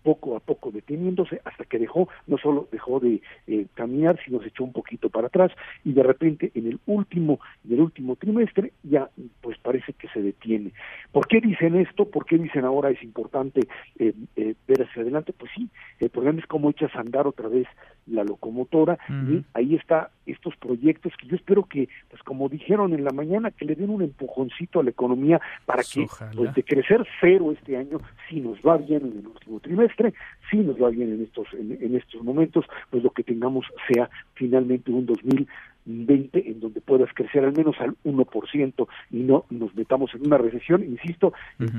poco 0.03 0.35
a 0.35 0.39
poco 0.39 0.71
deteniéndose 0.71 1.41
hasta 1.45 1.65
que 1.65 1.79
dejó, 1.79 2.07
no 2.27 2.37
solo 2.37 2.67
dejó 2.71 2.99
de 2.99 3.21
eh, 3.47 3.67
caminar, 3.73 4.19
sino 4.23 4.41
se 4.41 4.49
echó 4.49 4.63
un 4.63 4.73
poquito 4.73 5.09
para 5.09 5.27
atrás 5.27 5.51
y 5.83 5.93
de 5.93 6.03
repente 6.03 6.51
en 6.55 6.67
el 6.67 6.79
último, 6.85 7.39
en 7.65 7.73
el 7.73 7.81
último 7.81 8.15
trimestre 8.15 8.71
ya 8.83 9.09
pues 9.41 9.57
parece 9.59 9.93
que 9.93 10.07
se 10.09 10.21
detiene. 10.21 10.71
¿Por 11.11 11.27
qué 11.27 11.41
dicen 11.41 11.75
esto? 11.75 12.05
¿Por 12.05 12.25
qué 12.25 12.37
dicen 12.37 12.65
ahora 12.65 12.89
es 12.89 13.01
importante 13.03 13.61
eh, 13.99 14.13
eh, 14.35 14.55
ver 14.67 14.83
hacia 14.83 15.01
adelante? 15.01 15.33
Pues 15.33 15.51
sí, 15.55 15.69
el 15.99 16.09
problema 16.09 16.39
es 16.39 16.47
cómo 16.47 16.69
echas 16.69 16.93
a 16.95 16.99
andar 16.99 17.27
otra 17.27 17.47
vez 17.47 17.67
la 18.07 18.23
locomotora 18.23 18.97
y 19.09 19.43
ahí 19.53 19.75
está 19.75 20.11
estos 20.25 20.55
proyectos 20.57 21.13
que 21.19 21.27
yo 21.27 21.35
espero 21.35 21.63
que, 21.63 21.89
pues 22.09 22.21
como 22.23 22.49
dijeron 22.49 22.93
en 22.93 23.03
la 23.03 23.11
mañana, 23.11 23.51
que 23.51 23.65
le 23.65 23.75
den 23.75 23.89
un 23.89 24.01
empujoncito 24.01 24.79
a 24.79 24.83
la 24.83 24.89
economía 24.89 25.41
para 25.65 25.83
que 25.83 26.07
pues 26.35 26.53
de 26.53 26.63
crecer 26.63 27.05
cero 27.19 27.51
este 27.51 27.77
año, 27.77 27.99
si 28.29 28.41
nos 28.41 28.59
va 28.59 28.77
bien 28.77 29.05
en 29.05 29.19
el 29.19 29.27
último 29.27 29.59
trimestre, 29.65 30.13
si 30.49 30.57
nos 30.57 30.81
va 30.81 30.89
bien 30.89 31.13
en 31.13 31.23
estos, 31.23 31.47
en, 31.53 31.95
estos 31.95 32.23
momentos, 32.23 32.65
pues 32.89 33.03
lo 33.03 33.09
que 33.09 33.23
tengamos 33.23 33.65
sea 33.87 34.09
finalmente 34.35 34.91
un 34.91 35.05
2000 35.05 35.47
20 35.85 36.49
en 36.49 36.59
donde 36.59 36.81
puedas 36.81 37.09
crecer 37.13 37.43
al 37.43 37.53
menos 37.53 37.75
al 37.79 37.95
1% 38.03 38.87
y 39.11 39.17
no 39.17 39.45
nos 39.49 39.75
metamos 39.75 40.13
en 40.15 40.25
una 40.25 40.37
recesión, 40.37 40.83
insisto, 40.83 41.33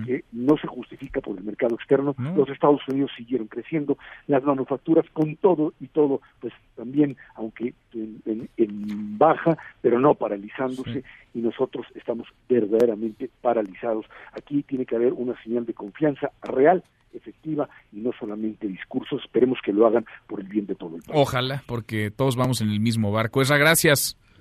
que 0.04 0.24
no 0.32 0.56
se 0.56 0.66
justifica 0.66 1.20
por 1.20 1.36
el 1.36 1.44
mercado 1.44 1.74
externo. 1.74 2.14
Los 2.36 2.48
Estados 2.48 2.80
Unidos 2.88 3.10
siguieron 3.16 3.48
creciendo, 3.48 3.98
las 4.26 4.44
manufacturas 4.44 5.04
con 5.12 5.36
todo 5.36 5.74
y 5.80 5.88
todo, 5.88 6.20
pues 6.40 6.52
también, 6.76 7.16
aunque 7.34 7.74
en, 7.92 9.18
baja, 9.18 9.56
pero 9.80 9.98
no 9.98 10.14
paralizándose, 10.14 11.02
y 11.34 11.40
nosotros 11.40 11.86
estamos 11.94 12.28
verdaderamente 12.48 13.30
paralizados. 13.40 14.06
Aquí 14.32 14.62
tiene 14.62 14.86
que 14.86 14.96
haber 14.96 15.12
una 15.12 15.40
señal 15.42 15.66
de 15.66 15.74
confianza 15.74 16.30
real 16.42 16.82
efectiva 17.16 17.68
y 17.92 18.00
no 18.00 18.10
solamente 18.18 18.66
discursos. 18.66 19.22
Esperemos 19.24 19.58
que 19.64 19.72
lo 19.72 19.86
hagan 19.86 20.04
por 20.26 20.40
el 20.40 20.46
bien 20.46 20.66
de 20.66 20.74
todo 20.74 20.96
el 20.96 21.02
país. 21.02 21.18
Ojalá, 21.18 21.62
porque 21.66 22.10
todos 22.10 22.36
vamos 22.36 22.60
en 22.60 22.70
el 22.70 22.80
mismo 22.80 23.10
barco. 23.10 23.42
Esa 23.42 23.56
gracias. 23.56 23.95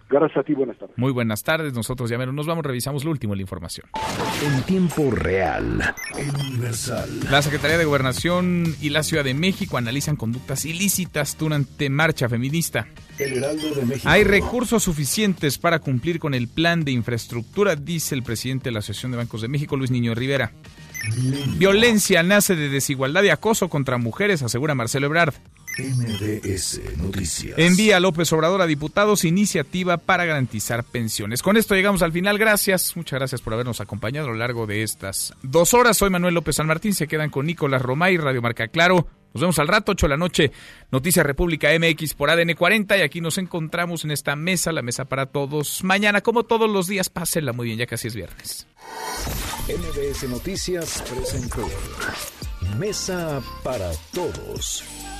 Gracias 0.07 0.37
a 0.37 0.43
ti, 0.43 0.53
buenas 0.53 0.77
tardes. 0.77 0.95
Muy 0.97 1.11
buenas 1.11 1.43
tardes. 1.43 1.73
Nosotros 1.73 2.09
ya 2.09 2.17
nos 2.17 2.45
vamos, 2.45 2.63
revisamos 2.63 3.03
lo 3.03 3.09
último 3.09 3.33
de 3.33 3.37
la 3.37 3.41
información. 3.41 3.87
En 4.43 4.61
tiempo 4.63 5.09
real, 5.09 5.95
universal. 6.47 7.09
La 7.31 7.41
Secretaría 7.41 7.79
de 7.79 7.85
Gobernación 7.85 8.75
y 8.81 8.89
la 8.89 9.01
Ciudad 9.01 9.23
de 9.23 9.33
México 9.33 9.77
analizan 9.77 10.15
conductas 10.15 10.65
ilícitas 10.65 11.35
durante 11.39 11.89
marcha 11.89 12.29
feminista. 12.29 12.87
El 13.17 13.37
Heraldo 13.37 13.73
de 13.73 13.85
México. 13.85 14.07
Hay 14.07 14.23
recursos 14.23 14.83
suficientes 14.83 15.57
para 15.57 15.79
cumplir 15.79 16.19
con 16.19 16.35
el 16.35 16.49
plan 16.49 16.85
de 16.85 16.91
infraestructura, 16.91 17.75
dice 17.75 18.13
el 18.13 18.21
presidente 18.21 18.65
de 18.65 18.73
la 18.73 18.79
Asociación 18.79 19.11
de 19.11 19.17
Bancos 19.17 19.41
de 19.41 19.47
México, 19.47 19.75
Luis 19.75 19.89
Niño 19.89 20.13
Rivera. 20.13 20.51
Violencia 21.57 22.21
nace 22.23 22.55
de 22.55 22.69
desigualdad 22.69 23.23
y 23.23 23.29
acoso 23.29 23.69
contra 23.69 23.97
mujeres, 23.97 24.43
asegura 24.43 24.75
Marcelo 24.75 25.07
Ebrard. 25.07 25.33
MBS 25.77 26.79
Noticias. 26.97 27.57
Envía 27.57 27.99
López 27.99 28.31
Obrador 28.31 28.61
a 28.61 28.65
diputados 28.65 29.25
iniciativa 29.25 29.97
para 29.97 30.25
garantizar 30.25 30.83
pensiones. 30.83 31.41
Con 31.41 31.57
esto 31.57 31.75
llegamos 31.75 32.01
al 32.01 32.11
final. 32.11 32.37
Gracias, 32.37 32.95
muchas 32.95 33.19
gracias 33.19 33.41
por 33.41 33.53
habernos 33.53 33.81
acompañado 33.81 34.27
a 34.27 34.31
lo 34.31 34.37
largo 34.37 34.67
de 34.67 34.83
estas 34.83 35.33
dos 35.41 35.73
horas. 35.73 35.97
Soy 35.97 36.09
Manuel 36.09 36.33
López 36.33 36.55
San 36.55 36.67
Martín. 36.67 36.93
Se 36.93 37.07
quedan 37.07 37.29
con 37.29 37.45
Nicolás 37.45 37.81
Romay, 37.81 38.17
Radio 38.17 38.41
Marca 38.41 38.67
Claro. 38.67 39.07
Nos 39.33 39.41
vemos 39.41 39.59
al 39.59 39.67
rato, 39.67 39.91
8 39.91 40.05
de 40.05 40.09
la 40.09 40.15
noche, 40.15 40.51
Noticias 40.91 41.25
República 41.25 41.67
MX 41.77 42.13
por 42.13 42.29
ADN 42.29 42.53
40 42.53 42.97
y 42.97 43.01
aquí 43.01 43.19
nos 43.19 43.37
encontramos 43.37 44.05
en 44.05 44.11
esta 44.11 44.37
mesa, 44.37 44.71
la 44.71 44.81
mesa 44.81 45.03
para 45.03 45.25
todos. 45.25 45.83
Mañana, 45.83 46.21
como 46.21 46.43
todos 46.43 46.69
los 46.69 46.87
días, 46.87 47.09
pásenla 47.09 47.51
muy 47.51 47.65
bien, 47.65 47.79
ya 47.79 47.85
casi 47.85 48.07
es 48.07 48.15
viernes. 48.15 48.65
MBS 49.67 50.29
Noticias 50.29 51.03
presentó 51.09 51.67
Mesa 52.77 53.41
para 53.61 53.91
Todos 54.13 54.85